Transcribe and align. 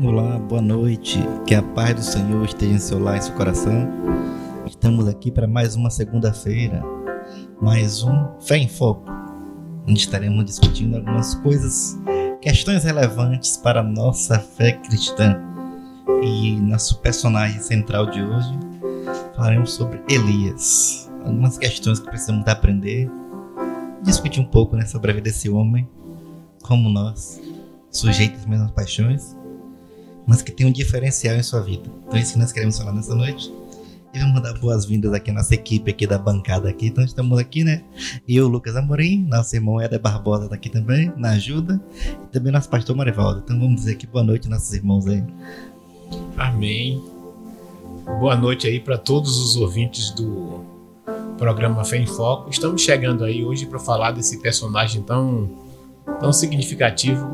Olá, 0.00 0.38
boa 0.38 0.62
noite. 0.62 1.18
Que 1.44 1.56
a 1.56 1.62
paz 1.62 1.92
do 1.92 2.02
Senhor 2.02 2.44
esteja 2.44 2.72
em 2.72 2.78
seu 2.78 3.00
lar 3.00 3.18
e 3.18 3.22
seu 3.22 3.34
coração. 3.34 3.88
Estamos 4.64 5.08
aqui 5.08 5.28
para 5.28 5.48
mais 5.48 5.74
uma 5.74 5.90
segunda-feira, 5.90 6.84
mais 7.60 8.04
um 8.04 8.28
Fé 8.38 8.58
em 8.58 8.68
Foco, 8.68 9.10
onde 9.88 9.98
estaremos 9.98 10.44
discutindo 10.44 10.98
algumas 10.98 11.34
coisas, 11.34 11.98
questões 12.40 12.84
relevantes 12.84 13.56
para 13.56 13.80
a 13.80 13.82
nossa 13.82 14.38
fé 14.38 14.72
cristã. 14.72 15.36
E 16.22 16.52
nosso 16.60 17.00
personagem 17.00 17.60
central 17.60 18.06
de 18.06 18.22
hoje 18.22 18.56
falaremos 19.34 19.72
sobre 19.72 20.00
Elias. 20.08 21.10
Algumas 21.24 21.58
questões 21.58 21.98
que 21.98 22.06
precisamos 22.06 22.46
aprender, 22.46 23.10
discutir 24.04 24.38
um 24.38 24.46
pouco 24.46 24.76
né, 24.76 24.86
sobre 24.86 25.10
a 25.10 25.14
vida 25.14 25.24
desse 25.24 25.50
homem, 25.50 25.88
como 26.62 26.88
nós, 26.88 27.40
sujeitos 27.90 28.42
às 28.42 28.46
mesmas 28.46 28.70
paixões 28.70 29.37
mas 30.28 30.42
que 30.42 30.52
tem 30.52 30.66
um 30.66 30.70
diferencial 30.70 31.34
em 31.34 31.42
sua 31.42 31.62
vida. 31.62 31.90
Então 32.06 32.18
é 32.18 32.20
isso 32.20 32.34
que 32.34 32.38
nós 32.38 32.52
queremos 32.52 32.76
falar 32.76 32.92
nessa 32.92 33.14
noite. 33.14 33.50
E 34.12 34.18
vamos 34.18 34.42
dar 34.42 34.52
boas-vindas 34.58 35.12
aqui 35.14 35.30
à 35.30 35.34
nossa 35.34 35.54
equipe 35.54 35.90
aqui 35.90 36.06
da 36.06 36.18
bancada 36.18 36.68
aqui. 36.68 36.88
Então 36.88 37.02
estamos 37.02 37.38
aqui, 37.38 37.64
né? 37.64 37.82
Eu, 38.28 38.46
Lucas 38.46 38.76
Amorim, 38.76 39.26
nosso 39.26 39.56
irmão 39.56 39.80
Éder 39.80 39.98
Barbosa 39.98 40.44
está 40.44 40.54
aqui 40.54 40.68
também, 40.68 41.10
na 41.16 41.30
ajuda. 41.30 41.80
E 42.04 42.26
também 42.30 42.52
nosso 42.52 42.68
pastor 42.68 42.94
Marivaldo. 42.94 43.40
Então 43.42 43.58
vamos 43.58 43.76
dizer 43.76 43.92
aqui 43.92 44.06
boa 44.06 44.22
noite 44.22 44.48
nossos 44.48 44.72
irmãos 44.74 45.06
aí. 45.06 45.24
Amém. 46.36 47.02
Boa 48.20 48.36
noite 48.36 48.66
aí 48.66 48.80
para 48.80 48.98
todos 48.98 49.38
os 49.38 49.56
ouvintes 49.56 50.10
do 50.10 50.62
programa 51.38 51.84
Fé 51.84 51.96
em 51.96 52.06
Foco. 52.06 52.50
Estamos 52.50 52.82
chegando 52.82 53.24
aí 53.24 53.42
hoje 53.42 53.64
para 53.64 53.78
falar 53.78 54.12
desse 54.12 54.38
personagem 54.42 55.02
tão, 55.02 55.50
tão 56.20 56.32
significativo 56.34 57.26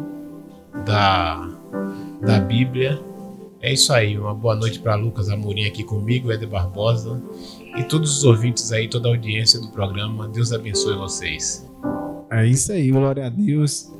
da 0.85 1.49
da 2.21 2.41
Bíblia. 2.41 3.01
É 3.61 3.73
isso 3.73 3.93
aí, 3.93 4.19
uma 4.19 4.35
boa 4.35 4.55
noite 4.55 4.79
para 4.79 4.95
Lucas 4.95 5.31
Amorim 5.31 5.65
aqui 5.65 5.83
comigo, 5.83 6.31
Eder 6.31 6.49
Barbosa 6.49 7.23
e 7.77 7.83
todos 7.85 8.19
os 8.19 8.25
ouvintes 8.25 8.71
aí, 8.73 8.89
toda 8.89 9.09
a 9.09 9.13
audiência 9.13 9.61
do 9.61 9.69
programa. 9.69 10.29
Deus 10.29 10.53
abençoe 10.53 10.97
vocês. 10.97 11.67
É 12.31 12.47
isso 12.47 12.73
aí, 12.73 12.91
glória 12.91 13.27
a 13.27 13.31
Deus. 13.31 13.91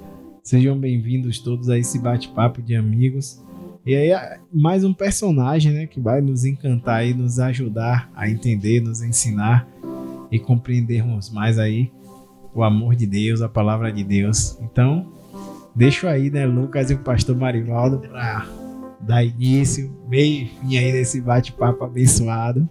Sejam 0.43 0.79
bem-vindos 0.79 1.39
todos 1.39 1.71
a 1.71 1.79
esse 1.79 1.99
bate-papo 1.99 2.61
de 2.61 2.77
amigos. 2.77 3.43
E 3.87 3.95
aí, 3.95 4.11
mais 4.53 4.85
um 4.85 4.93
personagem, 4.93 5.73
né, 5.73 5.87
que 5.87 6.01
vai 6.01 6.21
nos 6.21 6.45
encantar 6.45 7.07
e 7.07 7.15
nos 7.15 7.39
ajudar 7.39 8.11
a 8.15 8.29
entender, 8.29 8.81
nos 8.81 9.03
ensinar 9.03 9.69
e 10.31 10.39
compreendermos 10.39 11.31
mais 11.31 11.59
aí 11.59 11.91
o 12.55 12.63
amor 12.63 12.95
de 12.95 13.07
Deus, 13.07 13.43
a 13.43 13.49
palavra 13.49 13.93
de 13.93 14.05
Deus. 14.05 14.59
Então, 14.61 15.07
Deixo 15.75 16.07
aí, 16.07 16.31
né, 16.31 16.47
Lucas 16.47 16.91
e 16.91 16.95
o 16.95 16.99
pastor 16.99 17.37
Marivaldo 17.37 17.99
para 17.99 18.47
dar 19.01 19.25
início, 19.25 19.93
meio 20.09 20.45
e 20.45 20.47
fim 20.47 20.79
aí 20.79 20.93
nesse 20.93 21.21
bate-papo 21.21 21.85
abençoado. 21.85 22.69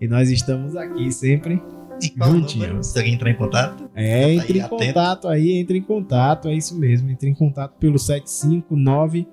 E 0.00 0.08
nós 0.08 0.30
estamos 0.30 0.74
aqui 0.74 1.12
sempre 1.12 1.62
juntinhos. 2.16 2.88
Se 2.88 2.98
alguém 2.98 3.14
entrar 3.14 3.30
em 3.30 3.36
contato? 3.36 3.88
É, 3.94 4.22
tá 4.22 4.32
entre 4.32 4.58
em 4.58 4.62
atento. 4.62 4.86
contato 4.86 5.28
aí, 5.28 5.52
entre 5.52 5.78
em 5.78 5.82
contato, 5.82 6.48
é 6.48 6.54
isso 6.54 6.76
mesmo. 6.78 7.10
Entre 7.10 7.28
em 7.28 7.34
contato 7.34 7.74
pelo 7.78 7.98
759 7.98 9.28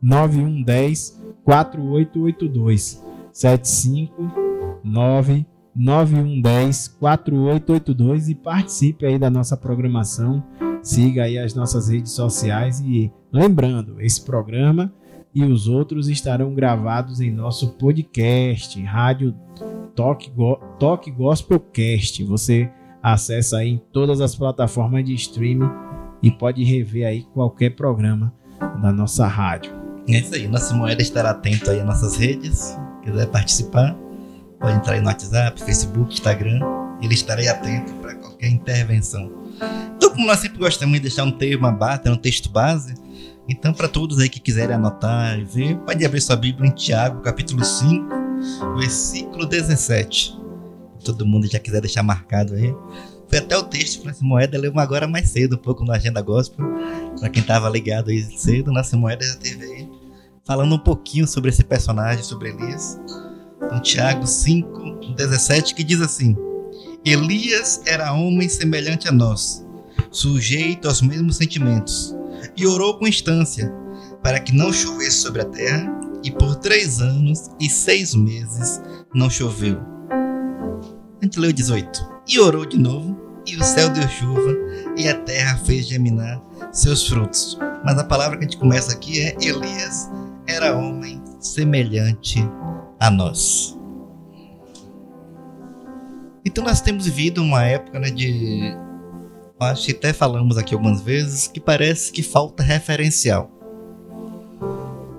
9110 0.00 1.20
4882. 1.44 3.02
759 3.32 5.46
9110 5.74 6.88
4882 7.00 8.28
e 8.28 8.34
participe 8.34 9.06
aí 9.06 9.18
da 9.18 9.30
nossa 9.30 9.56
programação 9.56 10.44
Siga 10.82 11.24
aí 11.24 11.38
as 11.38 11.54
nossas 11.54 11.88
redes 11.88 12.12
sociais 12.12 12.80
e 12.80 13.12
lembrando, 13.32 14.00
esse 14.00 14.20
programa 14.24 14.92
e 15.34 15.44
os 15.44 15.68
outros 15.68 16.08
estarão 16.08 16.52
gravados 16.54 17.20
em 17.20 17.30
nosso 17.30 17.74
podcast, 17.74 18.80
Rádio 18.82 19.34
Toque, 19.94 20.30
Go 20.30 20.56
Toque 20.78 21.10
Gospelcast. 21.10 22.24
Você 22.24 22.70
acessa 23.02 23.58
aí 23.58 23.70
em 23.70 23.82
todas 23.92 24.20
as 24.20 24.34
plataformas 24.34 25.04
de 25.04 25.14
streaming 25.14 25.70
e 26.22 26.30
pode 26.30 26.64
rever 26.64 27.06
aí 27.06 27.22
qualquer 27.32 27.70
programa 27.70 28.32
da 28.80 28.92
nossa 28.92 29.26
rádio. 29.26 29.72
É 30.08 30.18
isso 30.18 30.34
aí, 30.34 30.48
nossa 30.48 30.74
moeda 30.74 31.00
estará 31.00 31.30
atento 31.30 31.70
aí 31.70 31.78
às 31.78 31.86
nossas 31.86 32.16
redes. 32.16 32.76
Quiser 33.02 33.26
participar, 33.26 33.96
pode 34.60 34.76
entrar 34.76 34.94
aí 34.94 35.00
no 35.00 35.06
WhatsApp, 35.06 35.62
Facebook, 35.62 36.12
Instagram. 36.12 36.60
Ele 37.00 37.14
estará 37.14 37.42
atento 37.50 37.92
para 37.94 38.14
qualquer 38.16 38.48
intervenção. 38.48 39.41
Então, 39.96 40.10
como 40.10 40.26
nós 40.26 40.40
sempre 40.40 40.58
gostamos 40.58 40.94
de 40.94 41.00
deixar 41.00 41.24
um 41.24 41.30
tema 41.30 41.70
base, 41.70 42.08
um 42.08 42.16
texto 42.16 42.50
base, 42.50 42.94
então 43.48 43.72
para 43.72 43.88
todos 43.88 44.18
aí 44.18 44.28
que 44.28 44.40
quiserem 44.40 44.76
anotar 44.76 45.38
e 45.38 45.44
ver, 45.44 45.76
pode 45.78 46.04
abrir 46.04 46.20
sua 46.20 46.36
Bíblia 46.36 46.68
em 46.68 46.74
Tiago, 46.74 47.20
capítulo 47.20 47.64
5, 47.64 48.06
versículo 48.78 49.46
17. 49.46 50.40
Todo 51.04 51.26
mundo 51.26 51.46
já 51.46 51.58
quiser 51.58 51.80
deixar 51.80 52.02
marcado 52.02 52.54
aí. 52.54 52.74
Foi 53.28 53.38
até 53.38 53.56
o 53.56 53.62
texto 53.62 54.00
que 54.00 54.06
Nossa 54.06 54.24
Moeda 54.24 54.58
leu 54.58 54.78
agora 54.78 55.08
mais 55.08 55.30
cedo, 55.30 55.56
um 55.56 55.58
pouco 55.58 55.84
no 55.84 55.92
Agenda 55.92 56.20
Gospel. 56.20 56.64
Para 57.18 57.28
quem 57.30 57.40
estava 57.40 57.68
ligado 57.68 58.10
aí 58.10 58.22
cedo, 58.22 58.70
Nossa 58.70 58.96
Moeda 58.96 59.24
já 59.24 59.36
teve 59.36 59.64
aí 59.64 59.88
falando 60.44 60.74
um 60.74 60.78
pouquinho 60.78 61.26
sobre 61.26 61.50
esse 61.50 61.64
personagem, 61.64 62.22
sobre 62.22 62.50
Elias. 62.50 63.00
Então, 63.56 63.80
Tiago 63.80 64.26
5, 64.26 65.14
17, 65.16 65.74
que 65.74 65.82
diz 65.82 66.00
assim: 66.00 66.36
Elias 67.04 67.82
era 67.84 68.12
homem 68.12 68.48
semelhante 68.48 69.08
a 69.08 69.12
nós, 69.12 69.66
sujeito 70.10 70.86
aos 70.86 71.02
mesmos 71.02 71.36
sentimentos, 71.36 72.14
e 72.56 72.64
orou 72.64 72.96
com 72.96 73.08
instância 73.08 73.72
para 74.22 74.38
que 74.38 74.54
não 74.54 74.72
chovesse 74.72 75.16
sobre 75.16 75.42
a 75.42 75.46
terra, 75.46 76.00
e 76.22 76.30
por 76.30 76.54
três 76.56 77.00
anos 77.00 77.50
e 77.58 77.68
seis 77.68 78.14
meses 78.14 78.80
não 79.12 79.28
choveu. 79.28 79.80
A 81.20 81.24
gente 81.24 81.40
leu 81.40 81.52
18. 81.52 82.22
E 82.28 82.38
orou 82.38 82.64
de 82.64 82.78
novo, 82.78 83.18
e 83.44 83.56
o 83.56 83.64
céu 83.64 83.88
deu 83.88 84.08
chuva, 84.08 84.56
e 84.96 85.08
a 85.08 85.18
terra 85.22 85.58
fez 85.58 85.88
germinar 85.88 86.40
seus 86.70 87.08
frutos. 87.08 87.58
Mas 87.84 87.98
a 87.98 88.04
palavra 88.04 88.38
que 88.38 88.44
a 88.44 88.48
gente 88.48 88.58
começa 88.58 88.92
aqui 88.92 89.20
é: 89.20 89.36
Elias 89.40 90.08
era 90.46 90.76
homem 90.76 91.20
semelhante 91.40 92.38
a 93.00 93.10
nós. 93.10 93.76
Então 96.44 96.64
nós 96.64 96.80
temos 96.80 97.04
vivido 97.06 97.42
uma 97.42 97.64
época 97.64 97.98
né, 97.98 98.10
de. 98.10 98.74
Acho 99.60 99.86
que 99.86 99.92
até 99.92 100.12
falamos 100.12 100.58
aqui 100.58 100.74
algumas 100.74 101.00
vezes 101.02 101.46
que 101.46 101.60
parece 101.60 102.10
que 102.10 102.22
falta 102.22 102.62
referencial. 102.62 103.50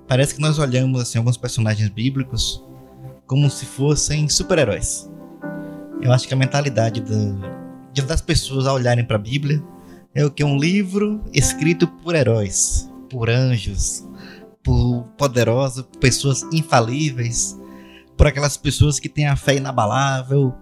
Parece 0.05 0.35
que 0.35 0.41
nós 0.41 0.59
olhamos 0.59 0.99
assim 0.99 1.17
alguns 1.17 1.37
personagens 1.37 1.87
bíblicos 1.89 2.61
como 3.25 3.49
se 3.49 3.65
fossem 3.65 4.27
super-heróis. 4.27 5.09
Eu 6.01 6.11
acho 6.11 6.27
que 6.27 6.33
a 6.33 6.37
mentalidade 6.37 7.01
das 8.05 8.21
pessoas 8.21 8.67
a 8.67 8.73
olharem 8.73 9.05
para 9.05 9.15
a 9.15 9.19
Bíblia 9.19 9.63
é 10.13 10.25
o 10.25 10.29
que 10.29 10.43
um 10.43 10.57
livro 10.57 11.23
escrito 11.33 11.87
por 11.87 12.13
heróis, 12.13 12.89
por 13.09 13.29
anjos, 13.29 14.05
por 14.61 15.03
poderosos, 15.17 15.83
por 15.83 15.99
pessoas 15.99 16.43
infalíveis, 16.51 17.57
por 18.17 18.27
aquelas 18.27 18.57
pessoas 18.57 18.99
que 18.99 19.07
têm 19.09 19.27
a 19.27 19.37
fé 19.37 19.55
inabalável, 19.55 20.53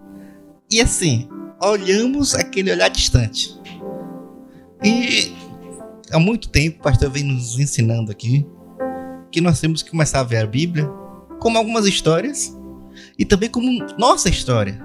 e 0.72 0.80
assim, 0.80 1.28
olhamos 1.62 2.34
aquele 2.34 2.72
olhar 2.72 2.90
distante. 2.90 3.60
E 4.82 5.34
há 6.12 6.18
muito 6.18 6.48
tempo 6.48 6.80
o 6.80 6.84
pastor 6.84 7.10
vem 7.12 7.24
nos 7.24 7.60
ensinando 7.60 8.10
aqui 8.10 8.46
que 9.32 9.42
nós 9.42 9.60
temos 9.60 9.84
que 9.84 9.92
começar 9.92 10.22
a 10.22 10.24
ver 10.24 10.38
a 10.38 10.48
Bíblia 10.48 10.90
como 11.40 11.58
algumas 11.58 11.86
histórias 11.86 12.58
e 13.20 13.26
também 13.26 13.50
como 13.50 13.86
nossa 13.98 14.30
história. 14.30 14.82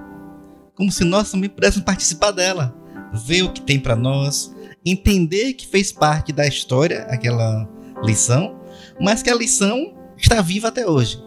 Como 0.75 0.91
se 0.91 1.03
nós 1.03 1.31
também 1.31 1.49
pudéssemos 1.49 1.85
participar 1.85 2.31
dela, 2.31 2.75
ver 3.13 3.43
o 3.43 3.51
que 3.51 3.61
tem 3.61 3.79
para 3.79 3.95
nós, 3.95 4.53
entender 4.85 5.53
que 5.53 5.65
fez 5.65 5.91
parte 5.91 6.31
da 6.31 6.45
história 6.45 7.03
aquela 7.09 7.67
lição, 8.03 8.59
mas 8.99 9.23
que 9.23 9.29
a 9.29 9.35
lição 9.35 9.95
está 10.17 10.41
viva 10.41 10.67
até 10.67 10.85
hoje. 10.85 11.17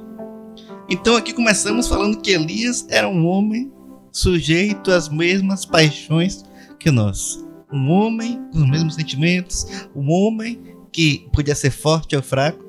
Então 0.89 1.17
aqui 1.17 1.33
começamos 1.33 1.89
falando 1.89 2.21
que 2.21 2.31
Elias 2.31 2.87
era 2.89 3.09
um 3.09 3.27
homem 3.27 3.73
sujeito 4.13 4.91
às 4.91 5.09
mesmas 5.09 5.65
paixões 5.65 6.45
que 6.79 6.91
nós. 6.91 7.45
Um 7.73 7.91
homem 7.91 8.41
com 8.53 8.59
os 8.59 8.69
mesmos 8.69 8.95
sentimentos, 8.95 9.67
um 9.95 10.11
homem 10.11 10.61
que 10.93 11.29
podia 11.33 11.55
ser 11.55 11.71
forte 11.71 12.17
ou 12.17 12.23
fraco. 12.23 12.65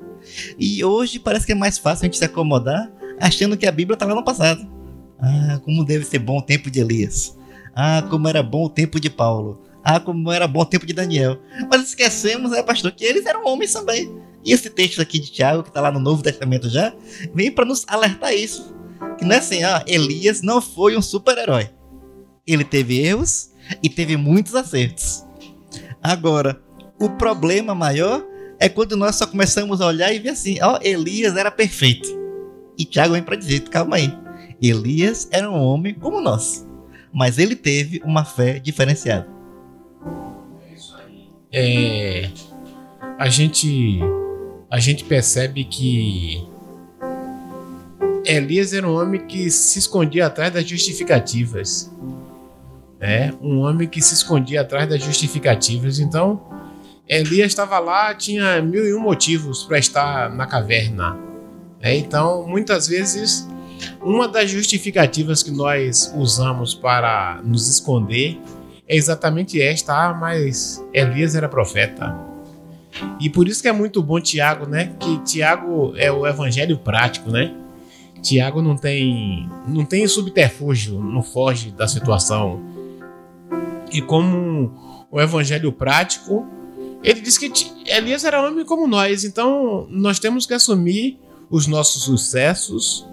E 0.58 0.84
hoje 0.84 1.18
parece 1.18 1.46
que 1.46 1.52
é 1.52 1.56
mais 1.56 1.78
fácil 1.78 2.04
a 2.04 2.06
gente 2.06 2.18
se 2.18 2.24
acomodar 2.24 2.90
achando 3.18 3.56
que 3.56 3.66
a 3.66 3.72
Bíblia 3.72 3.94
está 3.94 4.06
lá 4.06 4.14
no 4.14 4.24
passado. 4.24 4.66
Ah, 5.18 5.60
como 5.64 5.84
deve 5.84 6.04
ser 6.04 6.18
bom 6.18 6.38
o 6.38 6.42
tempo 6.42 6.70
de 6.70 6.80
Elias. 6.80 7.36
Ah, 7.74 8.02
como 8.08 8.28
era 8.28 8.42
bom 8.42 8.64
o 8.64 8.70
tempo 8.70 9.00
de 9.00 9.10
Paulo. 9.10 9.62
Ah, 9.82 9.98
como 9.98 10.30
era 10.30 10.46
bom 10.46 10.60
o 10.60 10.66
tempo 10.66 10.86
de 10.86 10.92
Daniel. 10.92 11.40
Mas 11.68 11.88
esquecemos, 11.88 12.52
né, 12.52 12.62
pastor, 12.62 12.92
que 12.92 13.04
eles 13.04 13.26
eram 13.26 13.44
homens 13.46 13.72
também. 13.72 14.12
E 14.44 14.52
esse 14.52 14.70
texto 14.70 15.00
aqui 15.00 15.18
de 15.18 15.30
Tiago, 15.30 15.62
que 15.62 15.70
está 15.70 15.80
lá 15.80 15.90
no 15.90 16.00
Novo 16.00 16.22
Testamento 16.22 16.68
já, 16.68 16.92
vem 17.34 17.50
para 17.50 17.64
nos 17.64 17.84
alertar 17.88 18.32
isso 18.32 18.74
que 19.18 19.24
não 19.24 19.34
é 19.34 19.38
assim, 19.38 19.62
ah, 19.62 19.84
Elias 19.86 20.42
não 20.42 20.60
foi 20.60 20.96
um 20.96 21.02
super-herói. 21.02 21.70
Ele 22.46 22.64
teve 22.64 23.00
erros 23.00 23.50
e 23.82 23.88
teve 23.88 24.16
muitos 24.16 24.54
acertos. 24.54 25.24
Agora, 26.02 26.60
o 26.98 27.10
problema 27.10 27.74
maior 27.74 28.24
é 28.58 28.68
quando 28.68 28.96
nós 28.96 29.16
só 29.16 29.26
começamos 29.26 29.80
a 29.80 29.86
olhar 29.86 30.12
e 30.12 30.18
ver 30.18 30.30
assim, 30.30 30.58
ó, 30.62 30.78
Elias 30.82 31.36
era 31.36 31.50
perfeito. 31.50 32.08
E 32.78 32.84
Tiago 32.84 33.14
vem 33.14 33.22
para 33.22 33.36
dizer, 33.36 33.60
calma 33.68 33.96
aí. 33.96 34.12
Elias 34.60 35.28
era 35.30 35.50
um 35.50 35.60
homem 35.60 35.94
como 35.94 36.20
nós, 36.20 36.66
mas 37.12 37.38
ele 37.38 37.56
teve 37.56 38.00
uma 38.04 38.24
fé 38.24 38.60
diferenciada. 38.60 39.28
É, 41.52 42.30
a 43.18 43.28
gente 43.28 44.00
a 44.70 44.78
gente 44.78 45.04
percebe 45.04 45.64
que 45.64 46.46
Elias 48.24 48.72
era 48.72 48.86
um 48.86 48.94
homem 48.94 49.26
que 49.26 49.50
se 49.50 49.78
escondia 49.78 50.26
atrás 50.26 50.52
das 50.52 50.66
justificativas. 50.66 51.90
É, 53.00 53.32
um 53.40 53.60
homem 53.60 53.88
que 53.88 54.00
se 54.00 54.14
escondia 54.14 54.60
atrás 54.60 54.88
das 54.88 55.02
justificativas. 55.02 55.98
Então, 55.98 56.40
Elias 57.08 57.48
estava 57.48 57.78
lá, 57.80 58.14
tinha 58.14 58.62
mil 58.62 58.86
e 58.86 58.94
um 58.94 59.00
motivos 59.00 59.64
para 59.64 59.78
estar 59.78 60.30
na 60.30 60.46
caverna. 60.46 61.18
É, 61.80 61.96
então, 61.96 62.46
muitas 62.46 62.86
vezes, 62.86 63.48
uma 64.00 64.28
das 64.28 64.50
justificativas 64.50 65.42
que 65.42 65.50
nós 65.50 66.12
usamos 66.16 66.74
para 66.74 67.40
nos 67.42 67.68
esconder 67.68 68.40
é 68.86 68.94
exatamente 68.94 69.60
esta: 69.60 70.10
ah, 70.10 70.14
mas 70.14 70.82
Elias 70.92 71.34
era 71.34 71.48
profeta. 71.48 72.16
E 73.18 73.28
por 73.28 73.48
isso 73.48 73.62
que 73.62 73.68
é 73.68 73.72
muito 73.72 74.02
bom 74.02 74.20
Tiago, 74.20 74.66
né? 74.66 74.92
Que 75.00 75.18
Tiago 75.24 75.94
é 75.96 76.12
o 76.12 76.26
evangelho 76.26 76.78
prático, 76.78 77.30
né? 77.30 77.52
Tiago 78.22 78.62
não 78.62 78.76
tem 78.76 79.48
não 79.66 79.84
tem 79.84 80.06
subterfúgio, 80.06 81.00
não 81.00 81.22
foge 81.22 81.70
da 81.72 81.88
situação. 81.88 82.60
E 83.92 84.00
como 84.00 84.72
o 85.10 85.20
evangelho 85.20 85.72
prático, 85.72 86.46
ele 87.02 87.20
diz 87.20 87.36
que 87.36 87.52
Elias 87.86 88.24
era 88.24 88.46
homem 88.46 88.64
como 88.64 88.86
nós, 88.86 89.24
então 89.24 89.86
nós 89.90 90.18
temos 90.18 90.46
que 90.46 90.54
assumir 90.54 91.18
os 91.50 91.66
nossos 91.66 92.04
sucessos, 92.04 93.06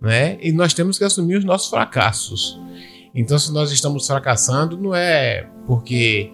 né? 0.00 0.36
E 0.40 0.50
nós 0.50 0.74
temos 0.74 0.98
que 0.98 1.04
assumir 1.04 1.36
os 1.36 1.44
nossos 1.44 1.70
fracassos. 1.70 2.58
Então, 3.14 3.38
se 3.38 3.52
nós 3.52 3.70
estamos 3.70 4.06
fracassando, 4.06 4.76
não 4.76 4.92
é 4.92 5.48
porque 5.66 6.32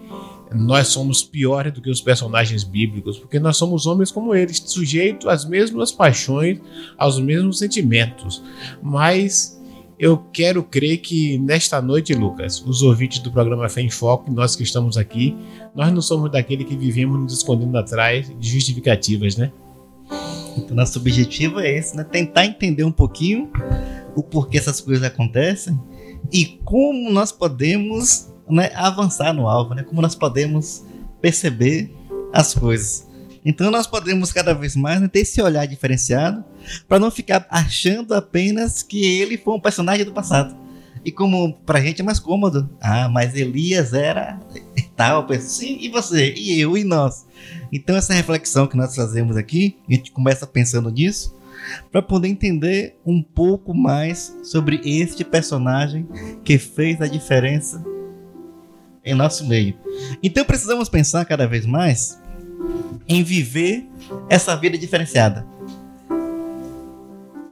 nós 0.53 0.87
somos 0.87 1.23
piores 1.23 1.73
do 1.73 1.81
que 1.81 1.89
os 1.89 2.01
personagens 2.01 2.63
bíblicos, 2.63 3.17
porque 3.17 3.39
nós 3.39 3.57
somos 3.57 3.85
homens 3.85 4.11
como 4.11 4.35
eles, 4.35 4.61
sujeitos 4.65 5.27
às 5.27 5.45
mesmas 5.45 5.91
paixões, 5.91 6.59
aos 6.97 7.19
mesmos 7.19 7.59
sentimentos. 7.59 8.43
Mas 8.81 9.59
eu 9.97 10.17
quero 10.17 10.63
crer 10.63 10.97
que 10.97 11.37
nesta 11.37 11.81
noite, 11.81 12.13
Lucas, 12.13 12.61
os 12.65 12.81
ouvintes 12.81 13.19
do 13.19 13.31
programa 13.31 13.69
Fé 13.69 13.81
em 13.81 13.89
Foco, 13.89 14.31
nós 14.31 14.55
que 14.55 14.63
estamos 14.63 14.97
aqui, 14.97 15.37
nós 15.75 15.93
não 15.93 16.01
somos 16.01 16.31
daquele 16.31 16.63
que 16.63 16.75
vivemos 16.75 17.19
nos 17.19 17.33
escondendo 17.33 17.77
atrás 17.77 18.31
de 18.39 18.49
justificativas, 18.49 19.37
né? 19.37 19.51
Então, 20.57 20.75
nosso 20.75 20.99
objetivo 20.99 21.59
é 21.59 21.77
esse, 21.77 21.95
né? 21.95 22.03
Tentar 22.03 22.45
entender 22.45 22.83
um 22.83 22.91
pouquinho 22.91 23.49
o 24.15 24.21
porquê 24.21 24.57
essas 24.57 24.81
coisas 24.81 25.03
acontecem 25.03 25.79
e 26.31 26.45
como 26.65 27.09
nós 27.09 27.31
podemos 27.31 28.31
né, 28.51 28.71
avançar 28.75 29.33
no 29.33 29.47
alvo, 29.47 29.73
né? 29.73 29.83
Como 29.83 30.01
nós 30.01 30.15
podemos 30.15 30.83
perceber 31.21 31.93
as 32.33 32.53
coisas. 32.53 33.07
Então 33.43 33.71
nós 33.71 33.87
podemos 33.87 34.31
cada 34.31 34.53
vez 34.53 34.75
mais 34.75 35.01
né, 35.01 35.07
ter 35.07 35.21
esse 35.21 35.41
olhar 35.41 35.65
diferenciado 35.65 36.43
para 36.87 36.99
não 36.99 37.09
ficar 37.09 37.45
achando 37.49 38.13
apenas 38.13 38.83
que 38.83 39.03
ele 39.03 39.37
foi 39.37 39.55
um 39.55 39.59
personagem 39.59 40.05
do 40.05 40.13
passado. 40.13 40.55
E 41.03 41.11
como 41.11 41.53
pra 41.65 41.81
gente 41.81 42.01
é 42.01 42.03
mais 42.03 42.19
cômodo, 42.19 42.69
ah, 42.79 43.09
mas 43.09 43.35
Elias 43.35 43.93
era 43.93 44.39
tal, 44.95 45.27
sim, 45.39 45.79
e 45.81 45.89
você, 45.89 46.31
e 46.37 46.59
eu, 46.59 46.77
e 46.77 46.83
nós. 46.83 47.25
Então 47.71 47.95
essa 47.95 48.13
reflexão 48.13 48.67
que 48.67 48.77
nós 48.77 48.95
fazemos 48.95 49.35
aqui, 49.35 49.77
a 49.89 49.93
gente 49.93 50.11
começa 50.11 50.45
pensando 50.45 50.91
nisso, 50.91 51.35
para 51.91 52.03
poder 52.03 52.27
entender 52.27 52.99
um 53.03 53.23
pouco 53.23 53.73
mais 53.73 54.37
sobre 54.43 54.79
este 54.83 55.23
personagem 55.23 56.07
que 56.43 56.59
fez 56.59 57.01
a 57.01 57.07
diferença 57.07 57.83
em 59.03 59.13
nosso 59.13 59.45
meio. 59.47 59.75
Então 60.21 60.45
precisamos 60.45 60.89
pensar 60.89 61.25
cada 61.25 61.47
vez 61.47 61.65
mais 61.65 62.19
em 63.07 63.23
viver 63.23 63.89
essa 64.29 64.55
vida 64.55 64.77
diferenciada. 64.77 65.45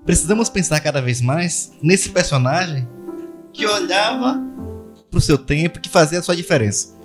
Precisamos 0.05 0.49
pensar 0.49 0.79
cada 0.79 1.01
vez 1.01 1.21
mais 1.21 1.71
nesse 1.81 2.09
personagem 2.09 2.87
que 3.53 3.65
olhava 3.65 4.41
para 5.09 5.17
o 5.17 5.21
seu 5.21 5.37
tempo, 5.37 5.79
que 5.79 5.89
fazia 5.89 6.19
a 6.19 6.23
sua 6.23 6.35
diferença. 6.35 6.95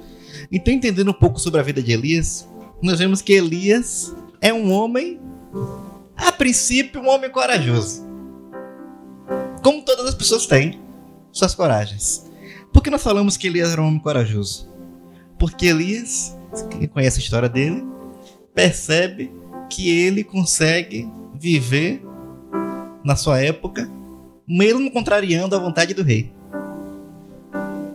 Então, 0.51 0.73
entendendo 0.73 1.11
um 1.11 1.15
pouco 1.15 1.39
sobre 1.39 1.61
a 1.61 1.63
vida 1.63 1.83
de 1.83 1.93
Elias, 1.93 2.49
nós 2.83 2.99
vemos 2.99 3.21
que 3.23 3.33
Elias 3.33 4.15
é 4.41 4.53
um 4.53 4.73
homem, 4.73 5.21
a 6.17 6.31
princípio, 6.33 7.01
um 7.01 7.09
homem 7.09 7.31
corajoso. 7.31 8.07
Como 9.63 9.83
todas 9.83 10.07
as 10.07 10.15
pessoas 10.15 10.47
têm 10.47 10.81
suas 11.33 11.55
coragens. 11.55 12.31
Que 12.85 12.91
nós 12.91 13.03
falamos 13.03 13.39
que 13.39 13.47
Elias 13.47 13.73
era 13.73 13.81
um 13.81 13.87
homem 13.87 13.99
corajoso? 13.99 14.71
Porque 15.39 15.69
Elias, 15.69 16.37
quem 16.71 16.87
conhece 16.87 17.19
a 17.19 17.23
história 17.23 17.49
dele, 17.49 17.83
percebe 18.55 19.33
que 19.71 19.89
ele 19.89 20.23
consegue 20.23 21.11
viver 21.35 22.05
na 23.03 23.17
sua 23.17 23.41
época, 23.41 23.91
mesmo 24.47 24.91
contrariando 24.91 25.57
a 25.57 25.59
vontade 25.59 25.95
do 25.95 26.03
rei. 26.03 26.31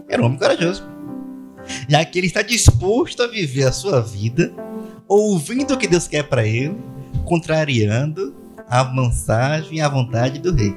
Era 0.08 0.24
um 0.24 0.26
homem 0.26 0.40
corajoso. 0.40 0.84
Já 1.88 2.04
que 2.04 2.18
ele 2.18 2.26
está 2.26 2.42
disposto 2.42 3.22
a 3.22 3.28
viver 3.28 3.66
a 3.66 3.72
sua 3.72 4.02
vida, 4.02 4.52
ouvindo 5.08 5.76
o 5.76 5.78
que 5.78 5.88
Deus 5.88 6.08
quer 6.08 6.24
para 6.24 6.48
ele, 6.48 6.76
contrariando 7.26 8.36
a 8.68 8.84
mensagem 8.86 9.78
e 9.78 9.82
a 9.82 9.88
vontade 9.88 10.40
do 10.40 10.52
rei. 10.52 10.76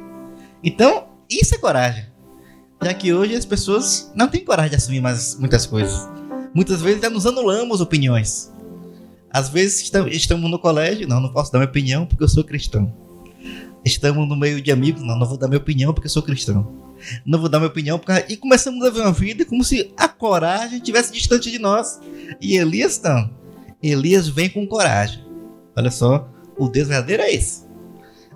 Então, 0.62 1.06
isso 1.30 1.54
é 1.54 1.58
coragem 1.58 2.11
já 2.82 2.92
que 2.92 3.12
hoje 3.12 3.34
as 3.34 3.44
pessoas 3.44 4.10
não 4.14 4.28
têm 4.28 4.44
coragem 4.44 4.70
de 4.70 4.76
assumir 4.76 5.00
mais 5.00 5.36
muitas 5.36 5.66
coisas. 5.66 6.08
Muitas 6.54 6.80
vezes 6.82 7.00
já 7.00 7.08
nos 7.08 7.26
anulamos 7.26 7.80
opiniões. 7.80 8.52
Às 9.30 9.48
vezes 9.48 9.90
estamos 10.10 10.50
no 10.50 10.58
colégio, 10.58 11.08
não, 11.08 11.20
não 11.20 11.32
posso 11.32 11.50
dar 11.50 11.58
minha 11.58 11.68
opinião 11.68 12.04
porque 12.04 12.22
eu 12.22 12.28
sou 12.28 12.44
cristão. 12.44 12.92
Estamos 13.84 14.28
no 14.28 14.36
meio 14.36 14.60
de 14.60 14.70
amigos, 14.70 15.02
não, 15.02 15.18
não 15.18 15.26
vou 15.26 15.38
dar 15.38 15.48
minha 15.48 15.58
opinião 15.58 15.94
porque 15.94 16.06
eu 16.06 16.10
sou 16.10 16.22
cristão. 16.22 16.82
Não 17.24 17.40
vou 17.40 17.48
dar 17.48 17.58
minha 17.58 17.70
opinião 17.70 17.98
porque... 17.98 18.32
E 18.32 18.36
começamos 18.36 18.84
a 18.84 18.90
ver 18.90 19.00
uma 19.00 19.12
vida 19.12 19.44
como 19.44 19.64
se 19.64 19.92
a 19.96 20.06
coragem 20.06 20.76
estivesse 20.78 21.12
distante 21.12 21.50
de 21.50 21.58
nós. 21.58 22.00
E 22.40 22.56
Elias 22.56 23.00
não. 23.02 23.30
Elias 23.82 24.28
vem 24.28 24.48
com 24.48 24.66
coragem. 24.66 25.24
Olha 25.74 25.90
só, 25.90 26.28
o 26.56 26.68
Deus 26.68 26.88
verdadeiro 26.88 27.22
é 27.22 27.32
esse. 27.32 27.64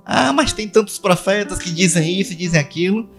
Ah, 0.07 0.33
mas 0.33 0.53
tem 0.53 0.69
tantos 0.69 0.99
profetas 0.99 1.59
que 1.59 1.71
dizem 1.71 2.21
isso 2.21 2.33
dizem 2.35 2.61
aquilo. 2.61 3.11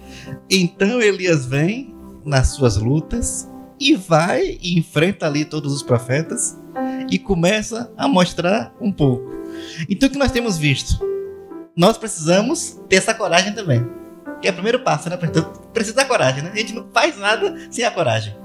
Então 0.50 1.02
Elias 1.02 1.46
vem 1.46 1.94
nas 2.26 2.54
suas 2.54 2.78
lutas 2.78 3.46
e 3.78 3.94
vai 3.94 4.58
e 4.62 4.80
enfrenta 4.80 5.26
ali 5.26 5.44
todos 5.44 5.74
os 5.74 5.84
profetas 5.84 6.58
e 7.10 7.20
começa 7.20 7.92
a 7.98 8.08
mostrar 8.08 8.74
um 8.80 8.92
pouco. 8.92 9.30
Então 9.90 10.08
o 10.08 10.12
que 10.12 10.18
nós 10.18 10.32
temos 10.32 10.58
visto? 10.58 10.98
Nós 11.76 11.98
precisamos 11.98 12.80
ter 12.88 12.96
essa 12.96 13.14
coragem 13.14 13.54
também. 13.54 13.86
Que 14.42 14.48
é 14.48 14.52
o 14.52 14.54
primeiro 14.54 14.80
passo, 14.80 15.10
né? 15.10 15.18
Precisa 15.74 15.96
da 15.96 16.06
coragem, 16.06 16.44
né? 16.44 16.52
A 16.54 16.58
gente 16.58 16.74
não 16.74 16.88
faz 16.94 17.18
nada 17.18 17.56
sem 17.70 17.84
a 17.84 17.92
coragem. 17.92 18.36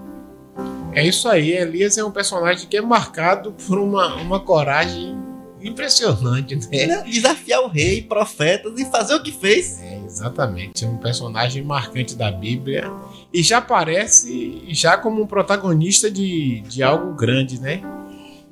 É 0.95 1.07
isso 1.07 1.29
aí, 1.29 1.53
Elias 1.53 1.97
é 1.97 2.05
um 2.05 2.11
personagem 2.11 2.69
que 2.69 2.77
é 2.77 2.81
marcado 2.81 3.53
por 3.53 3.79
uma, 3.79 4.17
uma 4.17 4.41
coragem 4.41 5.17
impressionante, 5.63 6.57
né? 6.57 7.03
Desafiar 7.03 7.63
o 7.63 7.69
rei, 7.69 8.03
profetas 8.03 8.79
e 8.79 8.85
fazer 8.91 9.15
o 9.15 9.23
que 9.23 9.33
fez. 9.33 9.81
É, 9.81 10.01
exatamente. 10.05 10.85
É 10.85 10.89
um 10.89 10.97
personagem 10.97 11.63
marcante 11.63 12.15
da 12.15 12.31
Bíblia. 12.31 12.91
E 13.33 13.43
já 13.43 13.59
aparece 13.59 14.65
já 14.69 14.97
como 14.97 15.23
um 15.23 15.27
protagonista 15.27 16.11
de, 16.11 16.61
de 16.63 16.83
algo 16.83 17.15
grande, 17.15 17.61
né? 17.61 17.83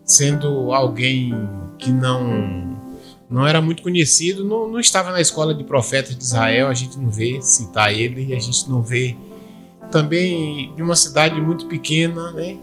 Sendo 0.04 0.72
alguém 0.72 1.32
que 1.78 1.90
não 1.90 2.68
não 3.28 3.46
era 3.46 3.62
muito 3.62 3.80
conhecido, 3.80 4.44
não, 4.44 4.68
não 4.68 4.80
estava 4.80 5.12
na 5.12 5.20
escola 5.20 5.54
de 5.54 5.62
profetas 5.62 6.16
de 6.16 6.24
Israel, 6.24 6.66
a 6.66 6.74
gente 6.74 6.98
não 6.98 7.08
vê 7.08 7.40
citar 7.40 7.94
ele, 7.94 8.34
a 8.34 8.40
gente 8.40 8.68
não 8.68 8.82
vê 8.82 9.16
também 9.88 10.74
de 10.74 10.82
uma 10.82 10.96
cidade 10.96 11.40
muito 11.40 11.66
pequena, 11.66 12.32
né? 12.32 12.56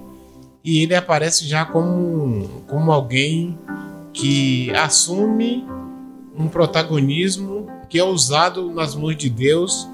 E 0.64 0.84
ele 0.84 0.94
aparece 0.94 1.48
já 1.48 1.64
como, 1.64 2.64
como 2.68 2.92
alguém 2.92 3.58
que 4.18 4.72
assume 4.76 5.64
um 6.36 6.48
protagonismo 6.48 7.68
que 7.88 8.00
é 8.00 8.04
usado 8.04 8.72
nas 8.72 8.96
mãos 8.96 9.16
de 9.16 9.30
Deus 9.30 9.88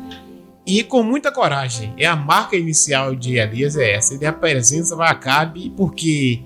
e 0.65 0.81
com 0.81 1.03
muita 1.03 1.31
coragem. 1.31 1.93
É 1.97 2.05
a 2.05 2.15
marca 2.15 2.55
inicial 2.55 3.13
de 3.15 3.37
Elias 3.37 3.75
é 3.75 3.93
essa. 3.93 4.13
Ele 4.13 4.25
apresenta 4.25 4.95
Acabe 5.03 5.73
porque 5.75 6.41